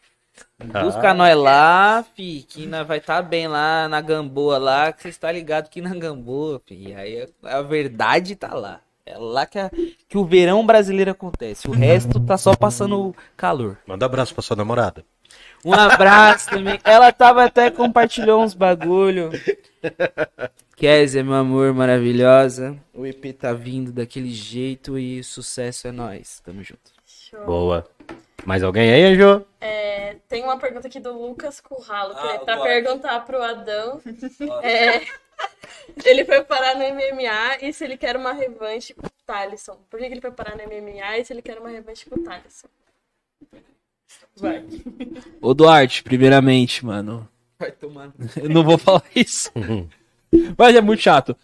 [0.58, 5.14] Busca nós lá, fi, que nós vai estar bem lá na Gamboa lá, que vocês
[5.14, 6.92] estão ligados que na Gamboa, fi.
[6.92, 8.82] Aí a, a verdade tá lá.
[9.06, 9.70] É lá que, a-
[10.08, 11.68] que o verão brasileiro acontece.
[11.68, 13.78] O resto tá só passando calor.
[13.86, 15.04] Manda abraço pra sua namorada.
[15.64, 16.78] Um abraço também.
[16.84, 19.30] Ela tava até compartilhou uns bagulho.
[20.76, 22.76] Kézia, meu amor, maravilhosa.
[22.92, 26.40] O EP tá vindo daquele jeito e sucesso é nós.
[26.44, 26.90] Tamo junto.
[27.06, 27.44] Show.
[27.44, 27.86] Boa.
[28.44, 29.44] Mais alguém aí, Anjo?
[29.60, 32.66] É, tem uma pergunta aqui do Lucas Curralo, que Ah, pra boa.
[32.66, 34.00] perguntar pro Adão.
[34.62, 35.00] É,
[36.04, 39.78] ele foi parar no MMA e se ele quer uma revanche com o Thalisson.
[39.90, 42.20] Por que, que ele foi parar no MMA e se ele quer uma revanche com
[42.20, 42.68] o Thalisson?
[45.40, 47.28] Ô Duarte, primeiramente, mano.
[47.58, 48.12] Vai tomar.
[48.36, 49.50] Eu não vou falar isso.
[50.56, 51.36] Mas é muito chato.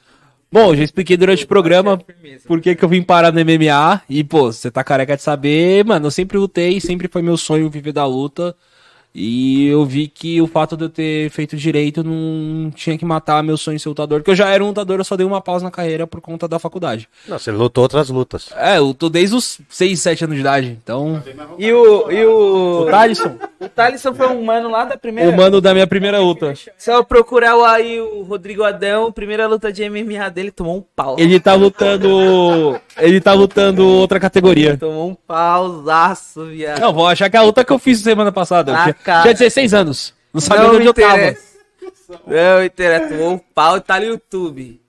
[0.51, 1.99] Bom, já expliquei durante o programa
[2.47, 4.03] por que, que eu vim parar no MMA.
[4.09, 7.71] E, pô, você tá careca de saber, mano, eu sempre lutei, sempre foi meu sonho
[7.71, 8.55] viver da luta.
[9.15, 13.43] E eu vi que o fato de eu ter feito direito não tinha que matar
[13.43, 15.41] meu sonho de ser lutador, porque eu já era um lutador, eu só dei uma
[15.41, 17.09] pausa na carreira por conta da faculdade.
[17.29, 18.49] Não, você lutou outras lutas.
[18.57, 21.23] É, eu tô desde os 6, 7 anos de idade, então.
[21.59, 25.31] E o, e O o, Thalisson, o Thalisson foi um mano lá da primeira.
[25.31, 26.55] o mano da minha primeira luta.
[26.79, 30.85] Se eu procurar o- aí o Rodrigo Adão, primeira luta de MMA dele, tomou um
[30.97, 31.17] pau.
[31.19, 32.09] Ele tá lutando.
[32.99, 34.77] Ele tá lutando outra categoria.
[34.77, 36.81] Tomou um pausaço, viado.
[36.81, 38.77] Não, vou achar que é a luta que eu fiz semana passada.
[38.77, 40.15] Ah, tinha, tinha 16 anos.
[40.33, 41.37] Não sabia Não onde eu tava.
[42.27, 44.81] Não interessa, tomou um pau e tá no YouTube.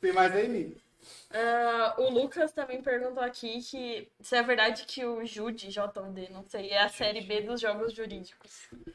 [0.00, 0.72] Tem mais aí,
[1.34, 6.42] Ah, o Lucas também perguntou aqui que se é verdade que o JUD, JUD, não
[6.44, 8.50] sei, é a série B dos jogos jurídicos.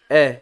[0.10, 0.42] É,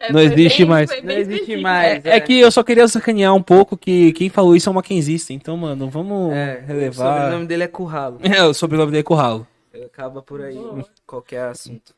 [0.00, 1.02] É, Não existe bem- mais.
[1.02, 2.04] não existe mais.
[2.04, 5.32] É que eu só queria sacanear um pouco que quem falou isso é uma Kenzista.
[5.32, 7.14] Então, mano, vamos É, o relevar.
[7.20, 8.18] sobrenome dele é Curralo.
[8.40, 9.46] É, o sobrenome dele é Curralo.
[9.86, 10.84] Acaba por aí Boa.
[11.06, 11.94] qualquer assunto.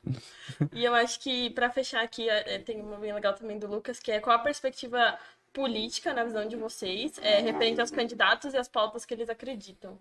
[0.73, 3.99] E eu acho que, pra fechar aqui, é, tem uma bem legal também do Lucas,
[3.99, 5.19] que é qual a perspectiva
[5.55, 9.97] política, na visão de vocês, é, referente aos candidatos e as pautas que eles acreditam.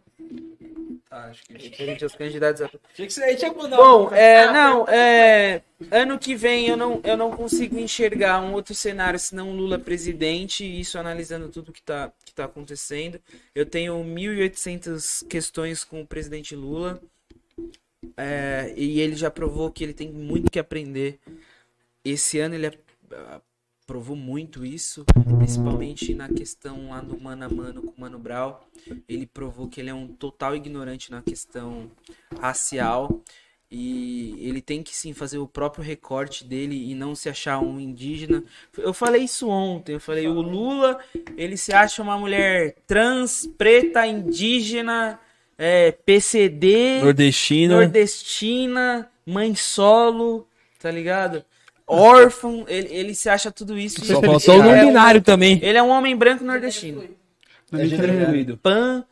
[1.47, 2.65] Referente aos candidatos a...
[2.65, 3.77] Achei que você tinha mandado.
[3.77, 5.61] Bom, é, não, é,
[5.91, 10.65] ano que vem eu não, eu não consigo enxergar um outro cenário senão Lula presidente,
[10.65, 13.21] isso analisando tudo que tá, que tá acontecendo.
[13.53, 16.99] Eu tenho 1.800 questões com o presidente Lula,
[18.17, 21.19] é, e ele já provou que ele tem muito que aprender.
[22.03, 22.71] Esse ano ele
[23.11, 23.39] ah,
[23.93, 25.05] provou muito isso,
[25.37, 28.55] principalmente na questão lá do mano a mano com o Mano Brown.
[29.07, 31.91] Ele provou que ele é um total ignorante na questão
[32.41, 33.21] racial
[33.69, 37.79] e ele tem que sim fazer o próprio recorte dele e não se achar um
[37.79, 38.43] indígena.
[38.79, 40.97] Eu falei isso ontem, eu falei o Lula,
[41.37, 45.19] ele se acha uma mulher trans, preta, indígena,
[45.55, 47.75] é, PCD, Nordestina.
[47.75, 50.47] nordestina, mãe solo,
[50.79, 51.45] tá ligado?
[51.93, 54.03] Órfão, ele, ele se acha tudo isso.
[54.05, 55.59] Só faltou o é não um, binário também.
[55.63, 57.03] ele é um homem branco nordestino.
[57.03, 58.57] É.
[58.57, 59.05] Pan.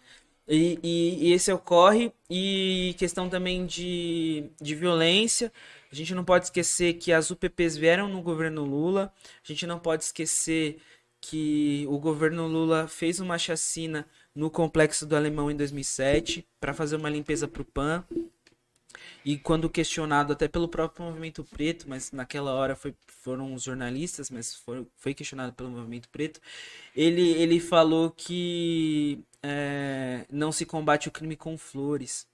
[0.48, 2.12] E, e- e esse ocorre.
[2.30, 5.52] E questão também de, de violência.
[5.92, 9.12] A gente não pode esquecer que as UPPs vieram no governo Lula.
[9.44, 10.78] A gente não pode esquecer
[11.20, 16.96] que o governo Lula fez uma chacina no complexo do Alemão em 2007 para fazer
[16.96, 18.04] uma limpeza para o PAN.
[19.24, 24.30] E quando questionado até pelo próprio movimento preto, mas naquela hora foi, foram os jornalistas,
[24.32, 26.42] mas foi, foi questionado pelo movimento preto,
[26.96, 32.28] ele, ele falou que é, não se combate o crime com flores,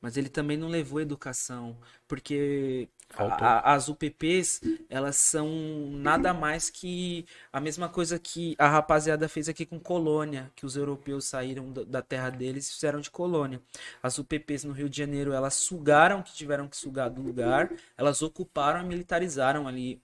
[0.00, 1.76] mas ele também não levou educação,
[2.08, 2.88] porque.
[3.16, 5.48] A- as UPPs, elas são
[5.92, 10.76] nada mais que a mesma coisa que a rapaziada fez aqui com colônia, que os
[10.76, 13.60] europeus saíram da- terra deles e fizeram de colônia.
[14.02, 17.70] As UPPs no Rio de Janeiro, elas sugaram o que tiveram que sugar do lugar,
[17.96, 20.00] elas ocuparam e militarizaram ali,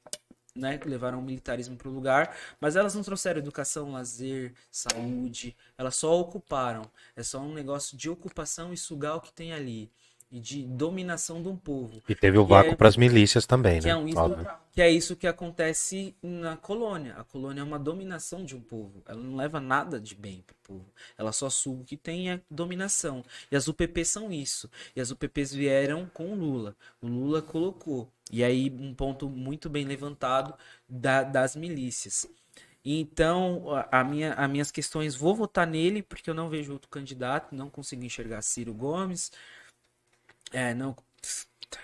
[0.54, 0.80] né?
[0.84, 6.18] Levaram o militarismo para o lugar, mas elas não trouxeram educação, lazer, saúde, elas só
[6.18, 6.82] ocuparam.
[7.14, 9.90] É só um negócio de ocupação e sugar o que tem ali.
[10.30, 12.02] E de dominação de um povo.
[12.08, 13.92] E teve o Que vácuo é- para as milícias também, Que né?
[13.92, 14.18] é, um isso,
[14.72, 17.14] que é isso que acontece na colônia.
[17.16, 19.02] A colônia é uma dominação de um povo.
[19.06, 20.92] Ela não leva nada de bem pro povo.
[21.16, 23.24] Ela só suga o que tem é dominação.
[23.52, 24.68] E as UPPs são isso.
[24.96, 26.74] E as UPPs vieram com o Lula.
[27.00, 28.10] O Lula colocou.
[28.32, 30.54] E aí, um ponto muito bem levantado
[30.88, 32.26] da- das milícias.
[32.84, 36.88] Então, a, a minha, as minhas questões, vou votar nele, porque eu não vejo outro
[36.88, 39.32] candidato, não consigo enxergar Ciro Gomes.
[40.52, 40.96] É, não.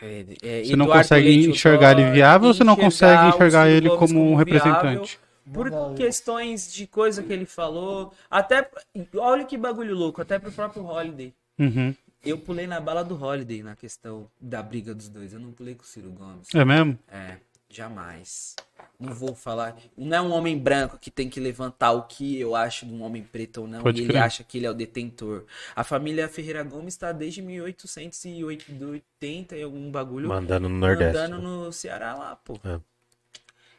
[0.01, 3.69] é, é, Você não Eduardo consegue Leite enxergar ele viável ou você não consegue enxergar
[3.69, 5.19] ele Gomes como um viável representante?
[5.53, 8.71] Por questões de coisa que ele falou, até
[9.17, 11.35] olha que bagulho louco, até pro próprio Holiday.
[11.59, 11.95] Uhum.
[12.25, 15.33] Eu pulei na bala do Holiday na questão da briga dos dois.
[15.33, 16.49] Eu não pulei com o Ciro Gomes.
[16.55, 16.97] É mesmo?
[17.09, 17.37] É,
[17.75, 18.55] jamais.
[18.99, 19.77] Não vou falar.
[19.97, 23.03] Não é um homem branco que tem que levantar o que eu acho de um
[23.03, 23.83] homem preto ou não.
[23.83, 25.45] Pode e ele acha que ele é o detentor.
[25.75, 31.19] A família Ferreira Gomes está desde 1880 e algum bagulho Mandando no Nordeste.
[31.21, 32.59] mandando no Ceará lá, pô.
[32.65, 32.79] É.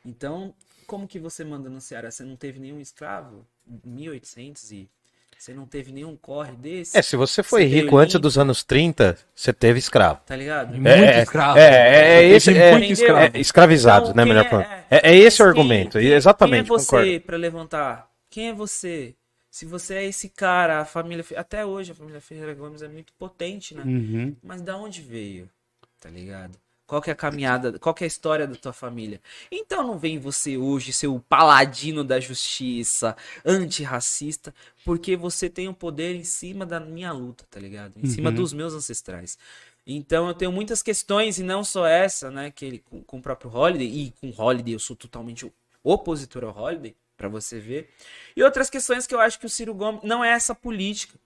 [0.05, 0.53] Então,
[0.85, 2.11] como que você manda no Ceará?
[2.11, 3.45] Você não teve nenhum escravo?
[3.85, 4.89] 1800 e
[5.43, 6.97] você não teve nenhum corre desse?
[6.97, 10.21] É, se você foi rico antes dos anos 30, você teve escravo.
[10.25, 10.71] Tá ligado?
[10.73, 11.57] Muito É, escravo.
[11.59, 13.19] É, é, é esse, é, muito escravo.
[13.37, 14.65] é, escravizados, Então, né, melhor é- falando.
[14.65, 18.07] é, É, é esse o argumento, quem- exatamente, Quem é você pra levantar?
[18.29, 19.15] Quem é você?
[19.51, 21.23] Se você é esse cara, a família.
[21.35, 23.83] Até hoje a família Ferreira Gomes é muito potente, né?
[23.85, 24.35] Uhum.
[24.41, 25.47] Mas da onde veio?
[25.99, 26.57] Tá ligado?
[26.85, 29.21] Qual que é a caminhada, qual que é a história da tua família?
[29.49, 33.15] Então não vem você hoje ser o paladino da justiça,
[33.45, 34.53] antirracista,
[34.83, 37.93] porque você tem um poder em cima da minha luta, tá ligado?
[37.97, 38.35] Em cima Uhum.
[38.35, 39.37] dos meus ancestrais.
[39.87, 43.21] Então eu tenho muitas questões, e não só essa, né, que ele, com, com o
[43.21, 45.51] próprio Holiday, e com o Holiday eu sou totalmente
[45.83, 47.89] opositor ao Holiday, pra você ver.
[48.35, 51.17] E outras questões que eu acho que o Ciro Gomes não é essa política.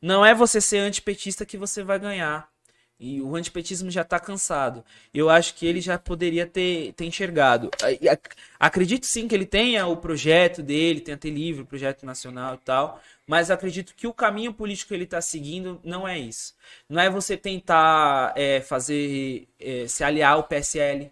[0.00, 2.48] Não é você ser antipetista que você vai ganhar.
[2.98, 4.84] E o antipetismo já tá cansado.
[5.12, 7.68] Eu acho que ele já poderia ter, ter enxergado.
[7.82, 12.54] Ac- Acredito sim que ele tenha o projeto dele, tenha ter livre, o projeto nacional
[12.54, 13.00] e tal.
[13.26, 16.54] Mas acredito que o caminho político que ele tá seguindo não é isso.
[16.88, 19.48] Não é você tentar é, fazer.
[19.58, 21.10] é, se aliar ao PSL.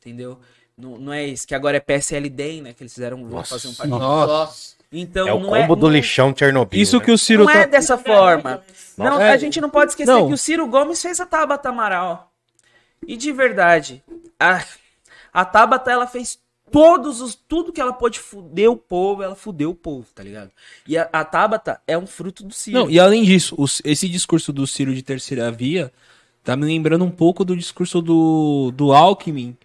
[0.00, 0.40] Entendeu?
[0.76, 1.46] Não, não é isso.
[1.46, 2.72] Que agora é PSL-DEM, né?
[2.72, 3.18] Que eles fizeram.
[3.18, 3.50] Nossa.
[3.54, 4.76] fazer um partido Nossa.
[4.90, 6.80] Então É o não combo do não- lixão Chernobyl.
[6.80, 7.04] Isso né?
[7.04, 7.60] que o Ciro não tá.
[7.60, 8.62] é dessa forma.
[8.96, 9.30] Não, É.
[9.32, 10.28] a gente não pode esquecer Não.
[10.28, 12.32] que o Ciro Gomes fez a Tabata Amaral.
[13.06, 14.02] E de verdade,
[14.40, 14.64] a,
[15.32, 16.38] a Tabata ela fez
[16.72, 20.50] todos os tudo que ela pôde fuder o povo, ela fudeu o povo, tá ligado?
[20.86, 22.78] E a, a Tabata é um fruto do Ciro.
[22.80, 25.92] Não, e além disso, os- esse discurso do Ciro de terceira via
[26.42, 29.56] tá me lembrando um pouco do discurso do, do Alckmin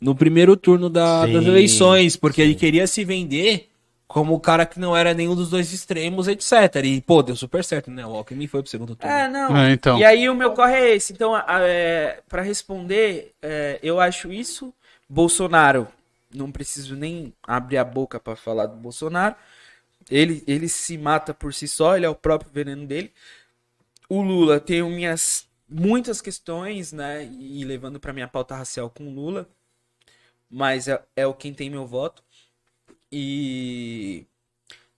[0.00, 2.48] no primeiro turno da- Sim, das eleições, porque sim.
[2.48, 3.68] ele queria se vender
[4.06, 6.52] como o cara que não era nenhum dos dois extremos, etc.
[6.84, 8.06] E, pô, deu super certo, né?
[8.06, 9.14] O Alckmin foi pro segundo turno.
[9.14, 9.56] É, não.
[9.56, 9.98] É, então.
[9.98, 11.12] E aí o meu corre é esse.
[11.12, 14.72] Então, é, para responder, é, eu acho isso.
[15.08, 15.88] Bolsonaro,
[16.32, 19.34] não preciso nem abrir a boca pra falar do Bolsonaro.
[20.08, 23.12] Ele, ele se mata por si só, ele é o próprio veneno dele.
[24.08, 27.24] O Lula tem minhas muitas questões, né?
[27.24, 29.48] E levando pra minha pauta racial com o Lula.
[30.48, 32.22] Mas é, é o quem tem meu voto.
[33.10, 34.26] E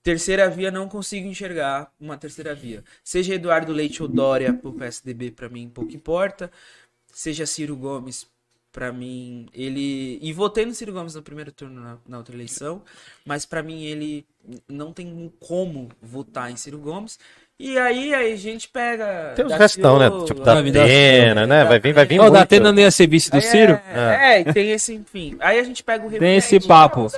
[0.02, 2.82] terceira via não consigo enxergar uma terceira via.
[3.04, 6.50] Seja Eduardo Leite ou Dória pro PSDB pra mim pouco importa.
[7.12, 8.26] Seja Ciro Gomes
[8.72, 12.82] pra mim ele e votei no Ciro Gomes no primeiro turno na, na outra eleição,
[13.24, 14.26] mas pra mim ele
[14.68, 17.18] não tem como votar em Ciro Gomes.
[17.60, 20.24] E aí aí a gente pega Tem os Daciolo, restão, né?
[20.26, 21.64] Tipo, da Vai vir da- Atena, né?
[21.64, 22.34] Vai vir, vai vir Ó, o muito.
[22.34, 23.80] Datena nem ia ser vice do aí Ciro?
[23.92, 25.36] É, é, e tem esse, enfim.
[25.40, 27.08] Aí a gente pega o Tem esse papo.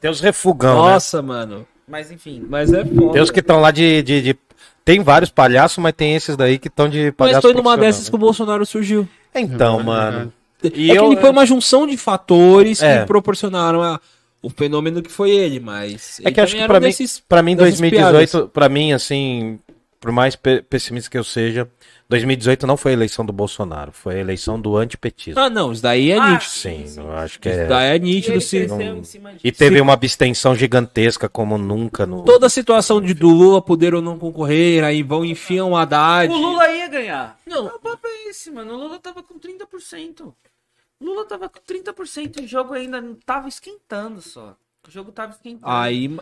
[0.00, 0.92] Tem os refugão, né?
[0.94, 1.64] Nossa, mano.
[1.86, 2.44] Mas enfim.
[2.48, 3.12] Mas é foda.
[3.12, 4.38] Tem os que estão lá de, de, de-
[4.84, 8.08] Tem vários palhaços, mas tem esses daí que estão de Mas palhaço foi numa dessas
[8.08, 9.02] que o Bolsonaro surgiu.
[9.32, 9.40] né?
[9.42, 10.32] Então, mano.
[10.74, 13.00] E é eu- que ele foi uma junção de fatores É.
[13.00, 14.00] que proporcionaram a-
[14.42, 16.18] o fenômeno que foi ele, mas.
[16.18, 19.58] É ele que acho que um mim, desses- pra mim dessas 2018, pra mim, assim,
[20.04, 21.66] por mais pe- pessimista que eu seja,
[22.10, 25.40] 2018 não foi a eleição do Bolsonaro, foi a eleição do antipetismo.
[25.40, 26.50] Ah, não, isso daí é Ah, nítido.
[26.50, 27.66] Sim, eu acho que Isso é.
[27.66, 28.66] daí é nítido, sim.
[28.66, 29.40] não- em cima disso.
[29.42, 32.22] E teve uma abstenção gigantesca como nunca no.
[32.24, 36.30] Toda a situação de do Lula poder ou não concorrer, aí vão enfiam o Haddad.
[36.30, 37.38] O Lula ia ganhar.
[37.46, 37.66] Não.
[37.66, 38.74] O papo é esse, mano.
[38.74, 40.34] O Lula tava com 30%.
[41.00, 44.54] O Lula tava com 30% e o jogo ainda não tava esquentando só.
[44.86, 45.72] O jogo tava esquentando.
[45.72, 46.14] Aí.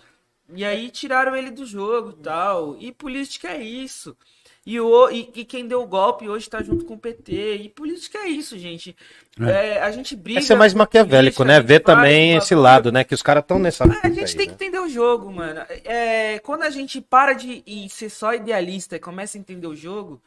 [0.55, 2.77] E aí tiraram ele do jogo tal.
[2.79, 4.17] E política é isso.
[4.65, 7.57] E, o, e, e quem deu o golpe hoje tá junto com o PT.
[7.57, 8.95] E política é isso, gente.
[9.41, 10.39] É, a gente briga.
[10.39, 11.57] É ser mais por maquiavélico, né?
[11.57, 13.03] a Ver também esse lado, né?
[13.03, 13.85] Que os caras estão nessa.
[13.85, 14.55] A fita gente aí, tem né?
[14.55, 15.61] que entender o jogo, mano.
[15.85, 20.23] É, quando a gente para de ser só idealista e começa a entender o jogo,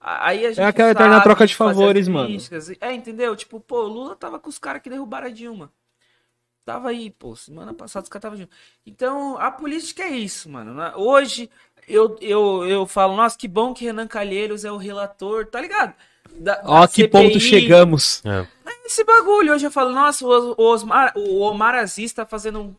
[0.00, 0.60] a- aí a gente.
[0.60, 2.36] É aquela eterna sabe troca de favores, mano.
[2.80, 3.36] É, entendeu?
[3.36, 5.70] Tipo, pô, o Lula tava com os caras que derrubaram a Dilma.
[6.66, 8.56] Tava aí, pô, semana passada os caras estavam juntos.
[8.84, 10.74] Então, a política é isso, mano.
[10.74, 10.92] né?
[10.96, 11.48] Hoje,
[11.86, 15.94] eu, eu, eu falo, nossa, que bom que Renan Calheiros é o relator, tá ligado?
[16.38, 17.08] Da- Ó, da que CPI.
[17.08, 18.20] ponto chegamos.
[18.26, 18.44] É.
[18.84, 22.74] Esse bagulho, hoje eu falo, nossa, o, o Osmar, o Omar Aziz tá fazendo um.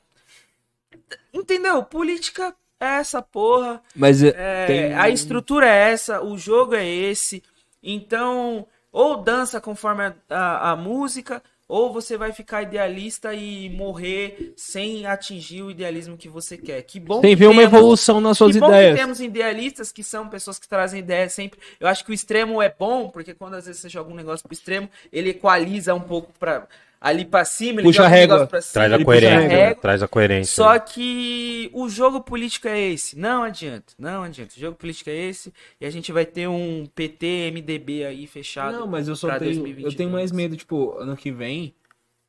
[1.33, 1.83] Entendeu?
[1.83, 3.81] Política é essa porra.
[3.95, 7.41] Mas é, É, tem- A estrutura é essa, o jogo é esse.
[7.81, 14.53] Então, ou dança conforme a, a, a música, ou você vai ficar idealista e morrer
[14.55, 16.81] sem atingir o idealismo que você quer.
[16.83, 18.95] Que bom tem que ver uma evolução nas suas que bom ideias.
[18.95, 21.59] que temos idealistas que são pessoas que trazem ideias sempre.
[21.79, 24.47] Eu acho que o extremo é bom, porque quando às vezes você joga um negócio
[24.47, 26.67] pro extremo, ele equaliza um pouco para
[26.99, 28.35] ali pra cima, ele Puxa joga a régua.
[28.35, 29.47] negócio pra cima, Traz a coerência, né?
[29.47, 29.81] régua.
[29.81, 30.53] Traz a coerência.
[30.55, 33.17] Só que o jogo político é esse.
[33.17, 34.53] Não adianta, não adianta.
[34.55, 38.77] O jogo político é esse e a gente vai ter um PT, MDB aí fechado.
[38.79, 39.51] Não, mas eu só tenho.
[39.51, 39.95] Eu 2022.
[39.95, 41.73] tenho mais medo, tipo, ano que vem.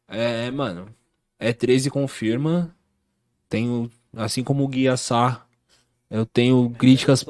[0.08, 0.88] É, mano.
[1.38, 2.74] É 13 confirma.
[3.48, 3.90] Tenho.
[4.16, 5.44] Assim como o Guia Sá.
[6.10, 7.24] Eu tenho críticas.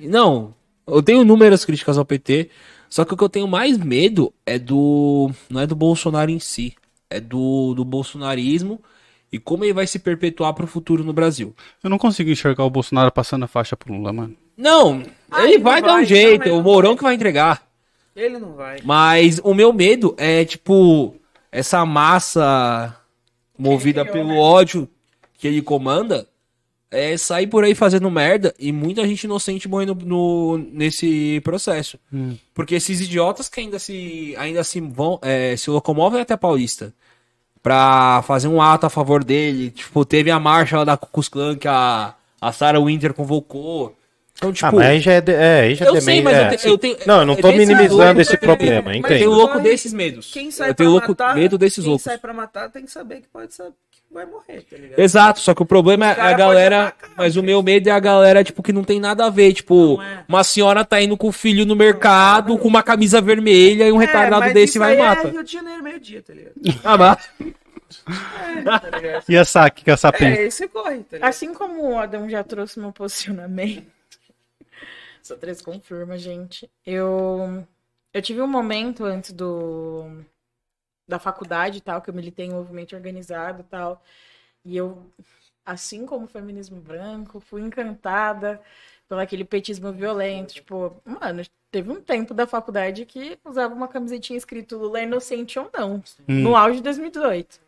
[0.00, 0.54] Não,
[0.86, 2.50] eu tenho inúmeras críticas ao PT.
[2.92, 5.30] Só que o que eu tenho mais medo é do.
[5.48, 6.74] Não é do Bolsonaro em si.
[7.08, 8.82] É do, do bolsonarismo
[9.32, 11.54] e como ele vai se perpetuar pro futuro no Brasil.
[11.82, 14.36] Eu não consigo enxergar o Bolsonaro passando a faixa pro Lula, mano.
[14.58, 16.50] Não, Ah, ele ele vai vai, dar um jeito.
[16.50, 16.96] o Mourão vai.
[16.98, 17.66] que vai entregar.
[18.14, 18.76] Ele não vai.
[18.84, 21.14] Mas o meu medo é, tipo,
[21.50, 22.94] essa massa
[23.58, 24.86] movida pelo ódio
[25.38, 26.28] que ele comanda
[26.92, 31.98] é sair por aí fazendo merda e muita gente inocente morrendo no, nesse processo.
[32.54, 36.92] Porque esses idiotas que ainda se, ainda se vão, é, se locomovem até a Paulista
[37.62, 39.70] pra fazer um ato a favor dele.
[39.70, 43.96] Tipo, teve a marcha lá da Ku Klux Klan que a, a Sarah Winter convocou.
[44.36, 46.24] Então, tipo, ah, mas aí já é, de- é, aí já eu é sei, meio-
[46.24, 46.52] mas é.
[46.54, 46.96] eu, te- eu tenho.
[47.06, 49.18] Não, eu não tô é desse minimizando esse eu problema, Eu entendo.
[49.18, 50.30] tenho louco desses medos.
[50.32, 52.02] Quem sai eu tenho louco, matar, medo desses quem loucos.
[52.02, 53.72] sai pra matar tem que saber que pode saber
[54.12, 54.98] vai morrer, tá ligado?
[54.98, 56.88] Exato, só que o problema é cara a galera.
[56.88, 59.52] atacar, mas o meu medo é a galera, tipo, que não tem nada a ver.
[59.54, 60.24] Tipo, é.
[60.28, 63.96] uma senhora tá indo com o filho no mercado, com uma camisa vermelha e um
[63.96, 65.28] retardado É, mas desse isso vai e aí mata.
[65.28, 66.54] É Rio de Janeiro, meio-dia, tá ligado?
[66.84, 68.80] Ah, mas...
[68.80, 69.24] tá ligado?
[69.28, 70.24] E a Saki, que a Sapin?
[70.24, 71.28] É, esse corre, tá ligado?
[71.28, 73.86] Assim como o Adão já trouxe meu posicionamento,
[75.22, 76.70] só três confirma, gente.
[76.86, 77.64] Eu,
[78.12, 80.24] eu tive um momento antes do
[81.06, 84.02] da faculdade e tal, que eu militei em movimento organizado e tal.
[84.64, 85.02] E eu,
[85.64, 88.60] assim como o feminismo branco, fui encantada
[89.08, 90.54] pelo aquele petismo violento.
[90.54, 95.58] Tipo, mano, teve um tempo da faculdade que usava uma camisetinha escrito Lula é inocente
[95.58, 96.02] ou não.
[96.28, 97.60] No auge de 2018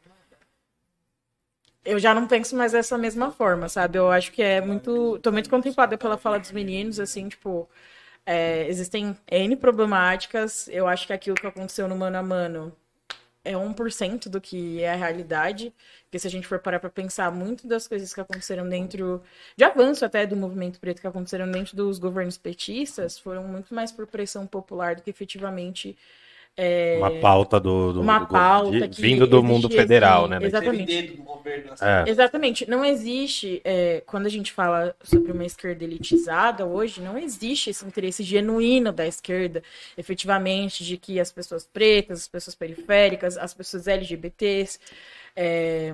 [1.85, 3.99] eu já não penso mais dessa mesma forma, sabe?
[3.99, 5.19] Eu acho que é muito.
[5.21, 7.69] Tô muito contemplada pela fala dos meninos, assim, tipo.
[8.27, 10.69] é, existem N problemáticas.
[10.69, 12.77] Eu acho que aquilo que aconteceu no mano a mano
[13.45, 15.73] é 1% do que é a realidade.
[16.05, 19.23] Porque se a gente for parar pra pensar, muito das coisas que aconteceram dentro.
[19.57, 23.93] De avanço até do movimento preto que aconteceram dentro dos governos petistas foram muito mais
[23.93, 25.97] por pressão popular do que efetivamente.
[26.57, 30.31] É, Uma pauta do, do- uma do- pauta de- que vindo do mundo federal, assim,
[30.31, 30.39] né?
[30.47, 31.21] Exatamente.
[31.81, 32.05] É.
[32.09, 32.71] Exatamente.
[32.71, 37.85] Não existe, é, quando a gente fala sobre uma esquerda elitizada hoje, não existe esse
[37.85, 39.63] interesse genuíno da esquerda,
[39.99, 44.79] efetivamente, de que as pessoas pretas, as pessoas periféricas, as pessoas LGBTs,
[45.35, 45.93] é,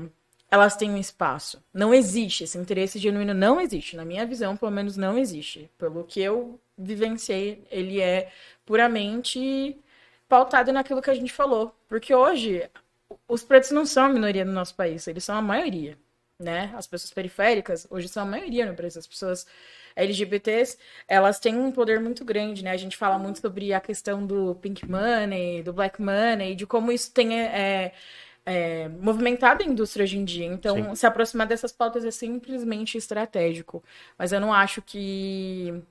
[0.51, 1.63] elas têm um espaço.
[1.73, 2.45] Não existe.
[2.45, 3.97] Esse interesse genuíno não existe.
[3.97, 5.71] Na minha visão, pelo menos, não existe.
[5.79, 8.29] Pelo que eu vivenciei, ele é
[8.67, 9.77] puramente
[10.31, 11.75] pautado naquilo que a gente falou.
[11.89, 12.71] Porque hoje,
[13.29, 15.99] os pretos não são a minoria no nosso país, eles são a maioria,
[16.39, 16.73] né?
[16.77, 18.97] As pessoas periféricas hoje são a maioria no país.
[18.97, 19.47] As pessoas
[19.97, 20.79] LGBTs,
[21.09, 22.71] elas têm um poder muito grande, né?
[22.71, 26.93] A gente fala muito sobre a questão do pink money, do black money, de como
[26.93, 27.93] isso tem é,
[28.47, 30.47] é, movimentado a indústria hoje em dia.
[30.47, 33.83] Então, se aproximar dessas pautas é simplesmente estratégico.
[34.17, 35.83] Mas eu não acho que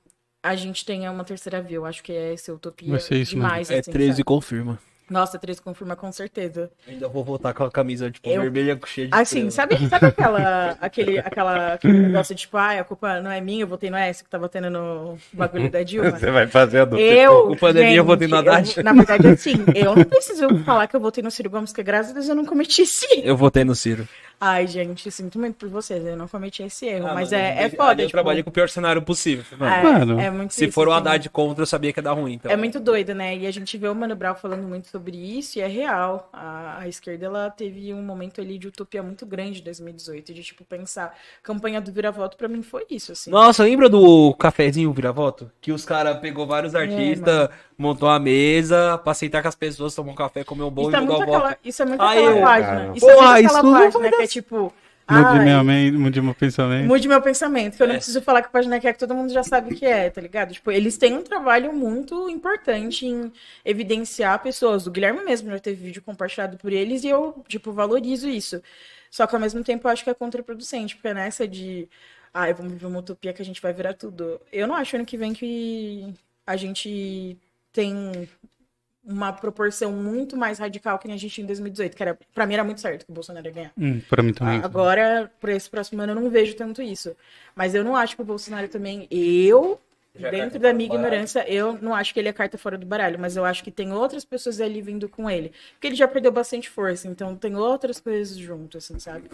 [0.42, 1.78] a gente tenha uma terceira via.
[1.78, 3.48] Eu acho que é essa utopia Vai ser isso mesmo.
[3.48, 3.70] demais.
[3.70, 4.24] É assim, 13 sabe?
[4.24, 4.80] confirma.
[5.10, 6.70] Nossa, 13 confirma com certeza.
[6.88, 10.06] Ainda vou voltar com a camisa, tipo, Eu- vermelha com cheia de Assim, sabe, sabe
[10.18, 13.90] aquela, aquele, aquela, aquele negócio de, tipo, ah, a culpa não é minha, eu votei
[13.90, 16.12] no S que tava tendo no bagulho da Dilma?
[16.18, 18.74] Você vai fazer a do Eu, culpa da minha, eu votei no Haddad.
[18.78, 21.84] eu- Na verdade, assim, eu não preciso falar que eu votei no Ciro Gomes, porque
[21.84, 23.24] graças a Deus eu não cometi esse erro.
[23.26, 24.08] Eu votei no Ciro.
[24.42, 27.64] Ai, gente, sinto muito por vocês, eu não cometi esse erro, Ah, mas mano, é,
[27.64, 29.44] é foda, Eu tipo, trabalhei com o pior cenário possível.
[29.58, 31.00] Mano, é, Mano, é muito se isso, for o assim.
[31.02, 32.36] Haddad contra, eu sabia que ia dar ruim.
[32.36, 32.50] Então.
[32.50, 33.36] É muito doido, né?
[33.36, 36.30] E a gente vê o Mano Brown falando muito sobre isso e é real.
[36.34, 40.44] A, a esquerda, ela teve um momento ali de utopia muito grande em 2018, de,
[40.44, 43.32] tipo, pensar, campanha do vira-voto pra mim foi isso, assim.
[43.32, 45.52] Nossa, lembra do cafezinho vira-voto?
[45.62, 49.94] Que os caras pegou vários É, artistas, montou uma mesa pra sentar com as pessoas,
[49.96, 51.38] tomar um café, comer um bom Isso e é jogar muito o voto.
[51.38, 52.68] aquela, isso é muito Ai, aquela página.
[52.76, 52.92] cara.
[52.96, 54.74] Isso é muito isso aquela não página vai que é tipo.
[55.10, 56.88] Mude mente, mude meu pensamento.
[56.88, 57.98] Mude meu pensamento, que eu não É.
[57.98, 60.22] preciso falar que página que é, que todo mundo já sabe o que é, tá
[60.22, 60.54] ligado?
[60.54, 63.32] Tipo, eles têm um trabalho muito importante em
[63.66, 64.86] evidenciar pessoas.
[64.88, 68.62] O Guilherme mesmo já teve vídeo compartilhado por eles e eu, tipo, valorizo isso.
[69.10, 71.88] Só que ao mesmo tempo eu acho que é contraproducente, porque nessa de.
[72.34, 74.40] Ai, vamos viver uma utopia que a gente vai virar tudo.
[74.54, 76.14] Eu não acho ano que vem que
[76.46, 77.36] a gente
[77.74, 78.30] tem
[79.04, 82.46] uma proporção muito mais radical que nem a gente tinha em 2018, que era, pra
[82.46, 83.72] mim era muito certo que o Bolsonaro ia ganhar.
[83.78, 84.62] Hum, pra mim também.
[84.64, 87.16] Agora, por esse próximo ano, eu não vejo tanto isso.
[87.56, 89.08] Mas eu não acho que o Bolsonaro também.
[89.10, 89.80] Eu,
[90.16, 91.06] Já dentro carta da minha baralho.
[91.08, 93.18] ignorância, eu não acho que ele é carta fora do baralho.
[93.20, 95.52] Mas eu acho que tem outras pessoas ali vindo com ele.
[95.74, 97.08] Porque ele já perdeu bastante força.
[97.08, 99.30] Então tem outras coisas junto, assim, sabe?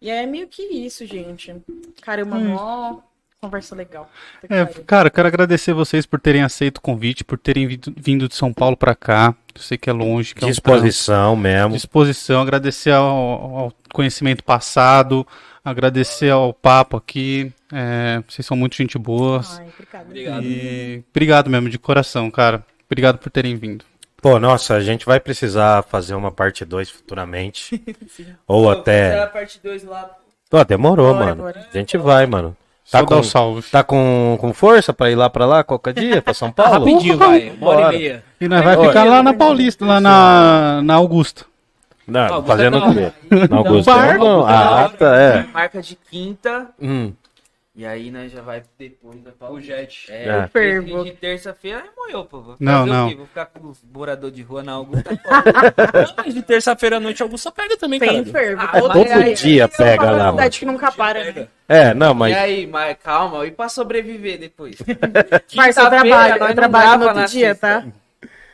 [0.00, 1.54] E é meio que isso, gente.
[2.02, 3.00] Cara, é uma mó
[3.40, 4.10] conversa legal.
[4.48, 8.28] É, cara, eu quero agradecer vocês por terem aceito o convite, por terem vindo, vindo
[8.28, 9.34] de São Paulo pra cá.
[9.54, 11.72] Eu sei que é longe, que é um Disposição mesmo.
[11.72, 15.26] disposição, agradecer ao, ao conhecimento passado,
[15.64, 17.50] agradecer ao papo aqui.
[17.72, 19.40] É, vocês são muito gente boa.
[19.56, 20.04] Ai, obrigada.
[20.06, 20.42] Obrigado.
[20.44, 22.62] E obrigado mesmo, de coração, cara.
[22.86, 23.84] Obrigado por terem vindo.
[24.20, 27.82] Pô, nossa, a gente vai precisar fazer uma parte 2 futuramente.
[28.46, 29.26] Ou Será a até.
[29.28, 30.10] parte 2 lá.
[30.50, 31.42] Pô, demorou, Bora, mano.
[31.44, 31.66] bora.
[31.72, 32.54] A gente vai, mano.
[32.90, 33.70] Só Tá dá com- o salve.
[33.70, 36.72] Tá com, com força pra ir lá pra lá qualquer dia, pra São Paulo?
[36.86, 37.52] Rapidinho, vai.
[37.60, 37.94] Uma hora Bora.
[37.94, 38.24] e meia.
[38.40, 41.44] E nós vai ficar lá na Paulista, lá na, na Augusta.
[42.04, 42.90] Não, Augusta fazendo não.
[42.90, 43.12] o quê?
[43.48, 44.18] Na Augusta bar.
[44.18, 44.44] não.
[44.44, 45.46] Ah, tá, é.
[45.54, 46.66] Marca de quinta.
[46.82, 47.12] Hum.
[47.80, 50.12] E aí nós já vai depois da O jet.
[50.12, 50.46] É, É.
[50.48, 51.02] Fervo.
[51.02, 52.42] de terça-feira aí morreu, pô.
[52.42, 53.08] Vou Não, fazer o não.
[53.08, 53.14] quê?
[53.14, 55.08] Vou ficar com os moradores de rua na Augusta.
[56.14, 58.38] Mas de terça-feira à noite, Augusta pega também, Tem cara.
[58.38, 58.62] fervo.
[58.70, 60.32] Ah, todo aí- dia aí é pega lá, mano.
[60.32, 61.48] cidade que nunca para, né?
[61.66, 62.34] É, não, mas.
[62.34, 64.76] E aí, mas calma, e pra sobreviver depois?
[65.56, 67.80] Parça, eu trabalho, nós eu trabalho no outro dia, sexta.
[67.82, 67.86] tá?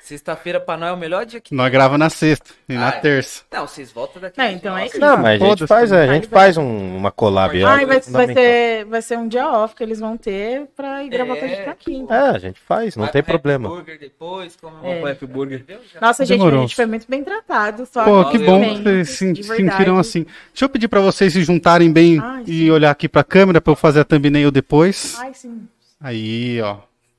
[0.06, 1.52] Sexta-feira pra nós é o melhor dia que.
[1.52, 3.00] Nós grava na sexta e na Ah, é.
[3.00, 3.42] terça.
[3.52, 4.38] Não, vocês voltam daqui.
[4.38, 5.00] Não, então é isso.
[5.00, 7.56] Não, mas a gente faz, a gente faz um- uma collab.
[7.64, 11.02] Ai, é vai, vai, ser, vai ser um dia off que eles vão ter pra
[11.02, 11.68] ir gravar com a gente É.
[11.68, 12.06] aqui.
[12.08, 13.68] É, a gente faz, não Vai tem pro problema.
[13.68, 15.02] Burger depois, come É.
[15.02, 15.64] um Happy Burger.
[16.00, 16.60] Nossa, gente, Demorou.
[16.60, 17.84] a gente foi muito bem tratado.
[17.84, 20.22] Só Pô, que bom que vocês se sentiram assim.
[20.52, 23.72] Deixa eu pedir pra vocês se juntarem bem Ai, e olhar aqui pra câmera pra
[23.72, 25.16] eu fazer a thumbnail depois.
[25.18, 25.66] Ai, sim.
[26.00, 26.76] Aí, ó.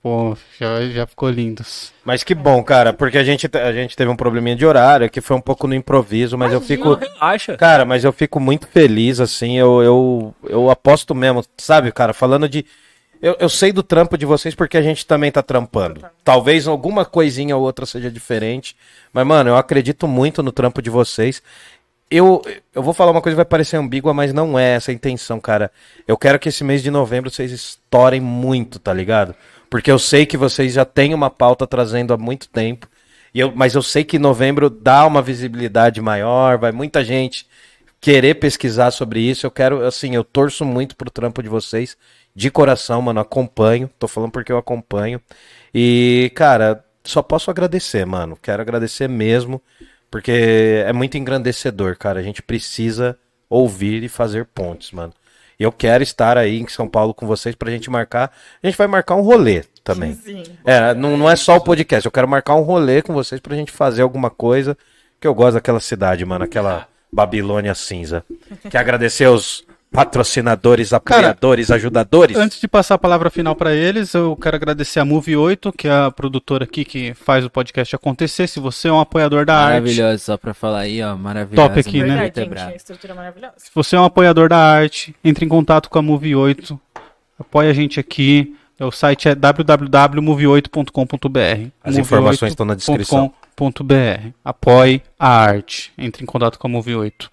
[0.08, 1.92] Pô, já, já ficou lindos.
[2.06, 5.19] Mas que bom, cara, porque a gente, a gente teve um probleminha de horário, que
[5.19, 6.94] foi um pouco no improviso, mas eu fico.
[6.94, 7.58] Relaxa.
[7.58, 12.48] Cara, mas eu fico muito feliz, assim, eu, eu, eu aposto mesmo, sabe, cara, falando
[12.48, 12.66] de.
[13.22, 16.06] Eu, eu sei do trampo de vocês porque a gente também tá trampando.
[16.24, 18.74] Talvez alguma coisinha ou outra seja diferente,
[19.11, 21.44] mas, mano, eu acredito muito no trampo de vocês.
[22.10, 22.42] Eu,
[22.74, 25.38] eu vou falar uma coisa que vai parecer ambígua, mas não é essa a intenção,
[25.42, 25.69] cara.
[26.08, 29.36] Eu quero que esse mês de novembro vocês estourem muito, tá ligado?
[29.70, 32.88] Porque eu sei que vocês já têm uma pauta trazendo há muito tempo.
[33.34, 37.46] E eu, mas eu sei que novembro dá uma visibilidade maior, vai muita gente
[38.00, 39.46] querer pesquisar sobre isso.
[39.46, 41.98] Eu quero, assim, eu torço muito pro trampo de vocês.
[42.36, 43.90] De coração, mano, acompanho.
[44.00, 45.22] Tô falando porque eu acompanho.
[45.74, 48.38] E, cara, só posso agradecer, mano.
[48.42, 49.62] Quero agradecer mesmo,
[50.10, 52.20] porque é muito engrandecedor, cara.
[52.20, 53.18] A gente precisa
[53.50, 55.14] ouvir e fazer pontes, mano.
[55.60, 58.32] E eu quero estar aí em São Paulo com vocês pra gente marcar.
[58.61, 60.14] A gente vai marcar um rolê também.
[60.14, 60.44] Sim.
[60.64, 62.06] É, não, não é só o podcast.
[62.06, 64.77] Eu quero marcar um rolê com vocês pra gente fazer alguma coisa.
[65.19, 66.45] Que eu gosto daquela cidade, mano.
[66.45, 68.24] Aquela Babilônia cinza.
[68.69, 69.66] Quer agradecer aos
[69.98, 72.38] patrocinadores, apoiadores, ajudadores?
[72.38, 75.88] Antes de passar a palavra final pra eles, eu quero agradecer a Move 8, que
[75.88, 78.45] é a produtora aqui que faz o podcast acontecer.
[78.45, 81.17] Se você é um apoiador da arte, Maravilhoso, só pra falar aí, ó.
[81.17, 81.67] Maravilhoso.
[81.67, 82.30] Top aqui, né?
[82.30, 83.56] Verdade, estrutura é maravilhosa.
[83.58, 86.80] se você é um apoiador da arte, entre em contato com a Move 8.
[87.40, 88.56] Apoia a gente aqui.
[88.80, 91.69] O site é www.move8.com.br.
[91.84, 93.34] As informações estão na descrição.
[93.56, 94.30] .com.br.
[94.45, 95.92] Apoie a arte.
[95.98, 97.32] Entre em contato com a Move 8.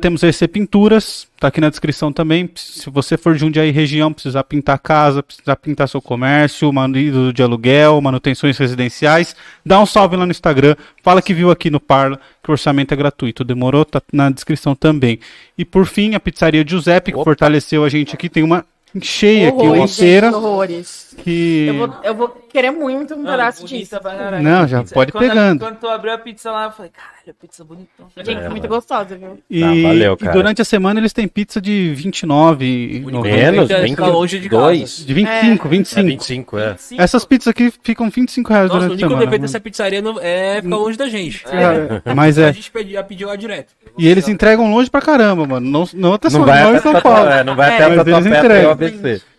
[0.00, 2.48] Temos a EC Pinturas, tá aqui na descrição também.
[2.54, 7.42] Se você for de Jundiaí região, precisar pintar casa, precisar pintar seu comércio, marido de
[7.42, 12.18] aluguel, manutenções residenciais, dá um salve lá no Instagram, fala que viu aqui no Parla,
[12.42, 13.44] que o orçamento é gratuito.
[13.44, 13.84] Demorou?
[13.84, 15.18] Tá na descrição também.
[15.58, 17.24] E por fim, a pizzaria Giuseppe, que Opa.
[17.24, 18.64] fortaleceu a gente aqui, tem uma
[19.02, 21.16] cheia aqui, uma Horrores, gente, horrores.
[21.22, 21.66] que...
[21.68, 23.94] Eu vou, eu vou querer muito um pedaço disso.
[24.42, 25.60] Não, já pode quando, pegando.
[25.60, 26.90] Quando tu abriu a pizza lá, eu falei,
[27.26, 28.08] caralho, pizza bonitona.
[28.24, 29.38] Gente, muito gostosa, viu?
[29.50, 30.32] E, Ah, valeu, e cara.
[30.32, 34.62] durante a semana eles têm pizza de 29, Menos, Fica- fica longe de casa.
[34.72, 35.06] 22.
[35.06, 36.06] de 25, É 25.
[36.06, 36.76] 25, é.
[36.98, 39.24] Essas pizzas aqui ficam 25 reais Nossa, o durante a único semana.
[39.26, 41.44] defeito dessa pizzaria não- é ficar longe da gente.
[41.46, 42.48] É, Mas é.
[42.48, 43.72] A gente pedi- já pediu lá direto.
[43.98, 45.68] E eles entregam longe pra caramba, mano.
[45.70, 47.28] Não, não até São, Não vai não em até, São Paulo.
[47.30, 48.76] é, não vai É, até mas a eles entregam.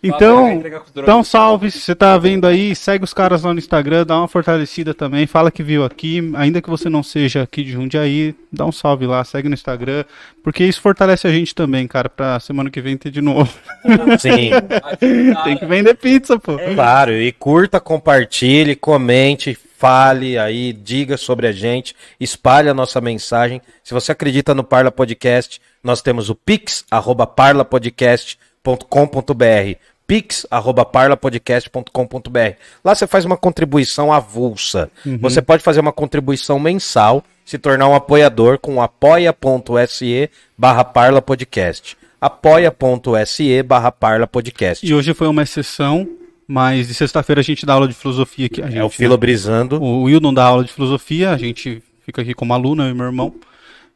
[0.02, 0.14] e o.
[0.14, 0.62] Então,
[1.06, 1.70] dá um salve.
[1.70, 5.26] Se você tá vendo aí, segue os caras lá no Instagram, dá uma fortalecida também.
[5.26, 6.32] Fala que viu aqui.
[6.36, 10.04] Ainda que você não seja aqui de Jundiaí, dá um salve lá, segue no Instagram.
[10.42, 13.52] Porque isso fortalece a gente também, cara, pra semana que vem ter de novo.
[14.20, 14.50] Sim,
[15.44, 16.58] Tem que vender pizza, pô.
[16.74, 17.12] claro.
[17.12, 23.60] E curta, compartilhe, comente, fale aí, diga sobre a gente, espalhe a nossa mensagem.
[23.84, 32.56] Se você acredita no Parla Podcast, nós temos o pix, arroba parlapodcast.com.br pix, arroba parlapodcast.com.br
[32.82, 34.90] Lá você faz uma contribuição avulsa.
[35.20, 41.96] Você pode fazer uma contribuição mensal, se tornar um apoiador com apoia.se barra parlapodcast.
[42.20, 44.84] apoia.se barra parlapodcast.
[44.84, 46.08] E hoje foi uma exceção,
[46.46, 48.62] mas de sexta-feira a gente dá aula de filosofia aqui.
[48.62, 49.80] A gente, É o Filo Brisando.
[49.82, 52.94] O Will não dá aula de filosofia, a gente fica aqui como aluno, eu e
[52.94, 53.34] meu irmão.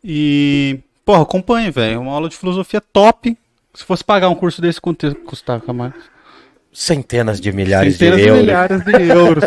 [0.04, 1.94] E, porra, acompanhe, velho.
[1.94, 3.34] É uma aula de filosofia top.
[3.74, 5.94] Se fosse pagar um curso desse, quanto ia custar, Camargo?
[6.74, 8.42] Centenas de milhares Centenas de de euros.
[8.46, 9.44] milhares de euros.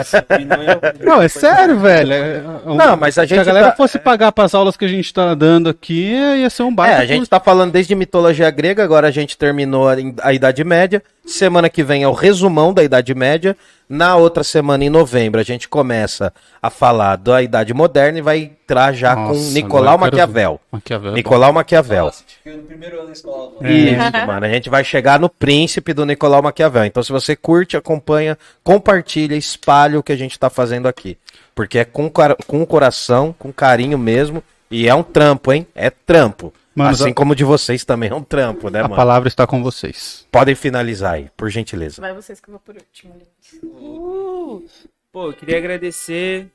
[1.03, 2.13] não, é sério, velho.
[2.13, 4.77] É um- Não, mas a Se gente a galera tá- fosse pagar para as aulas
[4.77, 7.29] que a gente tá dando aqui, ia ser um É, baita a gente curso.
[7.31, 11.01] tá falando desde mitologia grega, agora a gente terminou a, a Idade Média.
[11.25, 13.57] Semana que vem é o resumão da Idade Média.
[13.87, 18.39] Na outra semana, em novembro, a gente começa a falar da Idade Moderna e vai
[18.39, 20.61] entrar já Nossa, com Nicolau eu quero Maquiavel.
[20.71, 21.07] Maquiavel.
[21.07, 21.15] é bom.
[21.15, 22.05] Nicolau Maquiavel.
[22.05, 23.51] Nossa, fiquei no primeiro ano da escola.
[23.61, 23.71] mano.
[23.71, 24.45] Isso, mano.
[24.45, 26.85] A gente vai chegar no príncipe do Nicolau Maquiavel.
[26.85, 31.15] Então, se você curte, acompanha, compartilha, espalha o que a gente tá fazendo aqui.
[31.53, 32.11] Porque é com,
[32.47, 34.43] com o coração, com carinho mesmo.
[34.71, 35.67] E é um trampo, hein?
[35.75, 36.51] É trampo.
[36.75, 38.95] Mano, assim a- como o de vocês também é um trampo, né, A mano?
[38.95, 40.27] palavra está com vocês.
[40.31, 42.01] Podem finalizar aí, por gentileza.
[42.01, 43.13] Vai vocês que eu vou por último.
[43.13, 43.63] Linus.
[43.63, 44.65] Uh!
[45.11, 46.51] Pô, eu queria agradecer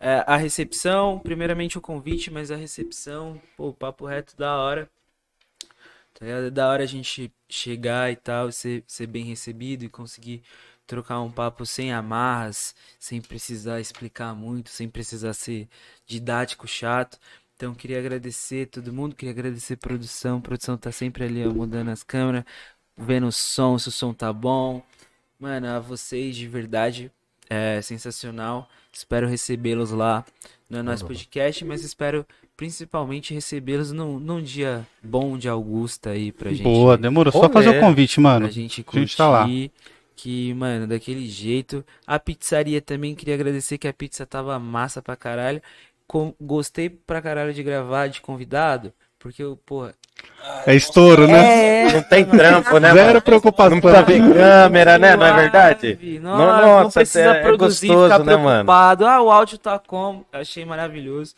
[0.00, 4.88] é, a recepção, primeiramente o convite, mas a recepção, pô, papo reto da hora.
[6.18, 6.46] Tá ligado?
[6.46, 10.42] É da hora a gente chegar e tal, ser, ser bem recebido e conseguir
[10.86, 15.68] trocar um papo sem amarras, sem precisar explicar muito, sem precisar ser
[16.06, 17.18] didático, chato.
[17.62, 20.38] Então, queria agradecer todo mundo, queria agradecer a produção.
[20.38, 22.42] A produção tá sempre ali, ó, mudando as câmeras,
[22.96, 24.82] vendo o som, se o som tá bom.
[25.38, 27.08] Mano, a vocês de verdade
[27.48, 28.68] é sensacional.
[28.92, 30.24] Espero recebê-los lá
[30.68, 32.26] no nosso podcast, mas espero
[32.56, 36.64] principalmente recebê-los num, num dia bom de Augusta aí pra gente.
[36.64, 37.32] Boa, demorou.
[37.32, 38.46] Só fazer o convite, mano.
[38.46, 39.00] Pra gente a curtir.
[39.02, 39.46] gente tá lá.
[40.16, 41.84] Que, mano, daquele jeito.
[42.04, 45.62] A pizzaria também, queria agradecer que a pizza tava massa pra caralho.
[46.12, 49.94] Com- gostei pra caralho de gravar de convidado, porque eu, porra.
[50.66, 51.90] É estouro, né?
[51.90, 53.22] Não tem trampo, né, Zero mano?
[53.22, 53.70] preocupação.
[53.70, 55.16] Não precisa ver câmera, né?
[55.16, 56.18] Não é verdade?
[56.20, 58.44] Nossa, não, precisa é produzir, gostoso, ficar né, mano?
[58.66, 59.06] preocupado.
[59.06, 60.26] Ah, o áudio tá como?
[60.30, 61.34] Achei maravilhoso.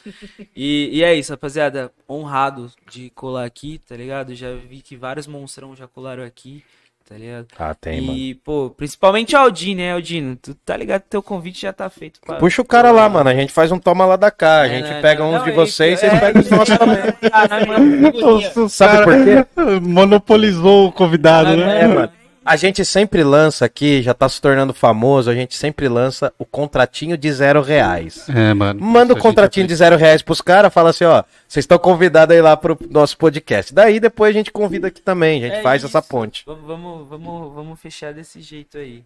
[0.57, 1.93] E, e é isso, rapaziada.
[2.11, 4.35] Honrado de colar aqui, tá ligado?
[4.35, 6.65] Já vi que vários monstrão já colaram aqui,
[7.09, 7.47] tá ligado?
[7.59, 8.19] Ah, tem, mano.
[8.19, 10.37] e, pô, principalmente Aldino, né, Aldino?
[10.37, 12.21] Tu tá ligado que teu convite já tá feito.
[12.25, 13.29] pra- Puxa o cara lá, mano.
[13.31, 14.63] A gente faz um toma lá da cá.
[14.63, 16.43] A É, gente né, pega não, uns não, de é vocês, isso, vocês é, pegam
[16.43, 18.69] os nossos também.
[18.69, 19.81] Sabe por quê?
[19.81, 21.83] Monopolizou o convidado, né?
[21.83, 22.11] É, mano.
[22.45, 26.45] A gente sempre lança aqui, já tá se tornando famoso, a gente sempre lança o
[26.45, 28.29] contratinho de zero reais.
[28.29, 28.81] É, mano.
[28.83, 32.43] Manda o contratinho de zero reais pros caras, fala assim, ó, vocês estão convidados aí
[32.43, 33.73] lá pro nosso podcast.
[33.75, 35.87] Daí depois a gente convida aqui também, a gente É faz isso.
[35.97, 36.43] essa ponte.
[36.47, 39.03] Vamos, vamos, vamos, vamos fechar desse jeito aí.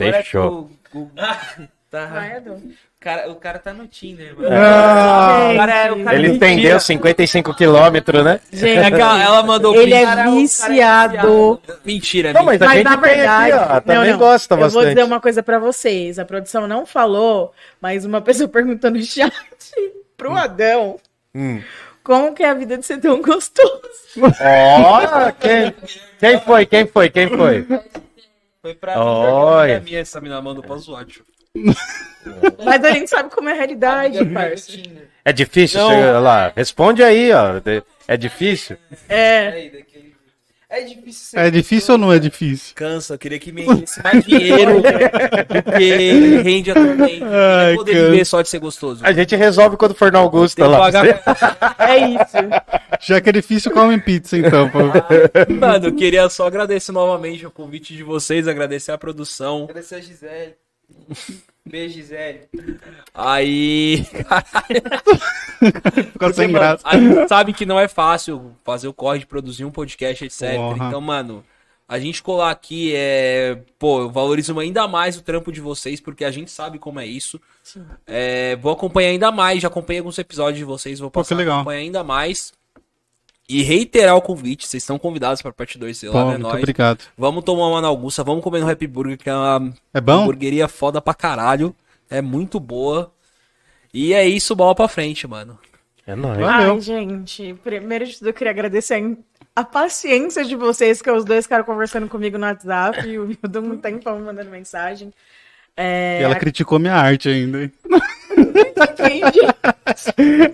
[0.00, 0.70] Agora Fechou.
[0.90, 1.10] que o- o-
[1.90, 2.42] tá- Vai,
[3.00, 4.48] cara, o cara tá no Tinder, mano.
[4.52, 6.80] Ah, O cara é- o cara Ele é entendeu mentira.
[6.80, 8.40] 55 quilômetros, né?
[8.52, 11.60] Gente, Ela ela mandou ele é cara, viciado.
[11.84, 14.18] Mentira, Não, mas a Mas gente na verdade, aqui, ó, não, também não.
[14.18, 14.88] gosta eu vou bastante.
[14.88, 16.18] dizer uma coisa pra vocês.
[16.18, 19.32] A produção não falou, mas uma pessoa perguntou no chat
[20.16, 20.96] pro Adão
[21.34, 21.62] Hum.
[22.02, 23.80] como que é a vida de ser tão gostoso.
[24.20, 25.74] Ó, quem,
[26.18, 26.66] quem foi?
[26.66, 27.10] Quem foi?
[27.10, 27.66] Quem foi?
[28.60, 29.74] Foi pra Oi.
[29.76, 31.22] A minha essa mina manda pra zoar, tio.
[32.64, 34.72] Mas a gente sabe como é a realidade, parça.
[35.24, 35.80] É difícil?
[35.80, 35.88] Não.
[35.90, 37.60] Você, lá, responde aí, ó.
[38.06, 38.76] É difícil?
[39.08, 39.70] É.
[40.70, 42.74] É difícil É difícil ou não é difícil?
[42.74, 44.82] Cansa, eu queria que me rendesse mais dinheiro
[45.64, 47.24] porque rende atualmente.
[47.24, 48.10] Ai, Eu poder cansa.
[48.10, 49.00] viver só de ser gostoso.
[49.06, 50.78] A gente resolve quando for na Augusta lá.
[50.78, 51.06] pagar-
[51.78, 52.36] É isso.
[53.00, 54.68] Já que é difícil, come pizza então.
[54.68, 54.78] pô.
[55.54, 59.64] Mano, eu queria só agradecer novamente o convite de vocês, agradecer a produção.
[59.64, 60.54] Agradecer a Gisele.
[61.68, 62.40] Beijo, Gisele.
[63.14, 64.04] Aí.
[66.12, 66.86] Ficou sem graça.
[66.86, 70.56] a gente sabe que não é fácil fazer o corre de produzir um podcast, etc.
[70.56, 70.88] Porra.
[70.88, 71.44] Então, mano,
[71.88, 73.58] a gente colar aqui é.
[73.78, 77.06] Pô, eu valorizo ainda mais o trampo de vocês, porque a gente sabe como é
[77.06, 77.40] isso.
[78.06, 81.38] É, vou acompanhar ainda mais, já acompanhei alguns episódios de vocês, vou Pô, passar que
[81.38, 81.56] legal.
[81.56, 82.52] a acompanhar ainda mais.
[83.48, 86.30] E reiterar o convite, vocês estão convidados para parte 2, sei lá, Pô, né?
[86.32, 86.54] muito Nós.
[86.58, 87.04] obrigado.
[87.16, 90.22] Vamos tomar uma na Augusta, vamos comer no Happy Burger, que é uma É bom?
[90.22, 91.74] hamburgueria foda pra caralho.
[92.10, 93.10] É muito boa.
[93.92, 95.58] E é isso, bola pra frente, mano.
[96.06, 96.38] É nóis.
[96.38, 96.74] Valeu.
[96.74, 99.16] Ai, gente, primeiro de tudo eu queria agradecer
[99.56, 103.60] a paciência de vocês, que os dois ficaram conversando comigo no WhatsApp e o Vildo
[103.60, 105.12] um tempão mandando mensagem.
[105.76, 107.62] É, E ela criticou minha arte ainda.
[107.62, 107.72] hein?
[108.48, 109.40] Entendi.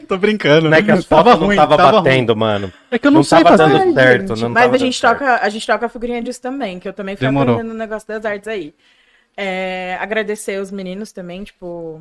[0.09, 0.71] Tô brincando.
[0.71, 2.73] Não é que as Tava fotos não ruim, tava, tava batendo, mano.
[2.91, 3.79] É que eu não, Não sei tava fazer.
[3.79, 5.19] dando certo, não Mas tava a gente, dando certo.
[5.19, 7.55] troca, a gente troca a figurinha disso também, que eu também fui Demorou.
[7.55, 8.75] aprendendo no negócio das artes aí.
[9.37, 12.01] É, agradecer os meninos também, tipo.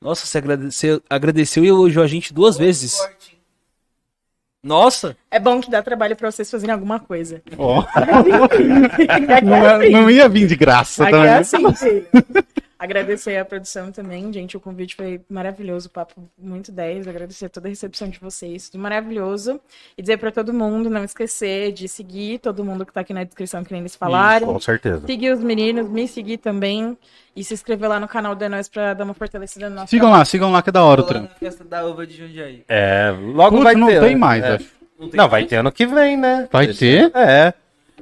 [0.00, 2.96] Nossa, você agradeceu, agradeceu e elogiou a gente duas vezes.
[4.62, 5.16] Nossa!
[5.30, 7.40] É bom que dá trabalho pra vocês fazerem alguma coisa.
[7.46, 7.56] Aqui
[9.44, 9.90] não, é é- assim.
[9.90, 11.28] não ia vir de graça Aqui também.
[11.30, 12.06] é assim, filho.
[12.78, 14.54] Agradecer a produção também, gente.
[14.56, 17.08] O convite foi maravilhoso, o papo muito 10.
[17.08, 19.58] Agradecer toda a recepção de vocês, tudo maravilhoso.
[19.96, 23.24] E dizer pra todo mundo não esquecer de seguir todo mundo que tá aqui na
[23.24, 24.48] descrição, que nem eles falaram.
[24.48, 25.06] Com certeza.
[25.06, 26.98] Seguir os meninos, me seguir também.
[27.34, 30.10] E se inscrever lá no canal da Nós pra dar uma fortalecida no nosso Sigam
[30.10, 31.34] lá, sigam lá que é da hora o trampo.
[31.38, 32.62] festa da uva de Jundiaí.
[32.68, 34.00] É, logo Putz, vai não ter.
[34.00, 34.16] tem né?
[34.16, 34.54] mais, É.
[34.54, 34.76] acho.
[35.14, 36.48] Não, vai ter ano que vem, né?
[36.50, 37.10] Vai ter?
[37.14, 37.52] É.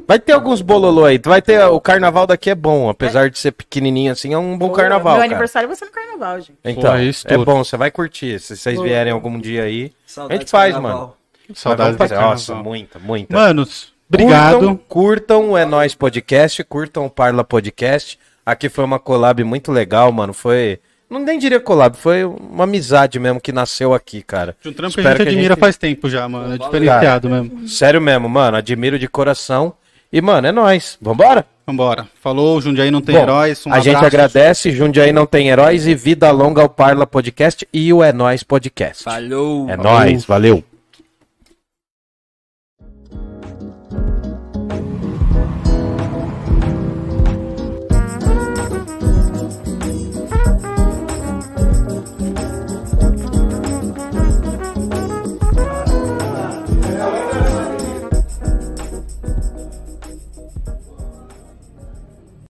[0.06, 1.20] Vai ter alguns bololô aí.
[1.24, 1.62] Vai ter.
[1.66, 5.12] O carnaval daqui é bom, apesar de ser pequenininho assim, é um bom carnaval.
[5.14, 5.30] Meu cara.
[5.32, 6.54] aniversário vai ser no carnaval, gente.
[6.64, 7.44] Então, Pô, isso é tudo.
[7.44, 8.38] bom, você vai curtir.
[8.40, 10.98] Se vocês vierem algum dia aí, a Saudades gente faz, carnaval.
[10.98, 11.14] mano.
[11.54, 12.14] Saudades fazer.
[12.16, 13.34] Nossa, muita, muita.
[13.34, 14.58] Manos, obrigado.
[14.58, 18.18] Curtam, curtam o É Nós Podcast, curtam o Parla Podcast.
[18.44, 20.34] Aqui foi uma collab muito legal, mano.
[20.34, 20.80] Foi.
[21.08, 24.56] Não nem diria collab, foi uma amizade mesmo que nasceu aqui, cara.
[24.60, 26.54] De um trampo que a gente que a admira gente- faz tempo já, mano.
[26.54, 27.68] É diferenciado mesmo.
[27.68, 28.56] Sério mesmo, mano.
[28.56, 29.74] Admiro de coração.
[30.14, 30.96] E, mano, é nóis.
[31.02, 31.44] Vambora?
[31.66, 32.06] Vambora.
[32.22, 33.66] Falou, Jundiaí não tem Bom, heróis.
[33.66, 34.06] Um a gente abraço.
[34.06, 34.70] agradece.
[34.70, 39.02] Jundiaí não tem heróis e vida longa ao Parla Podcast e o É Nós Podcast.
[39.02, 39.68] Falhou.
[39.68, 40.62] É nóis, valeu.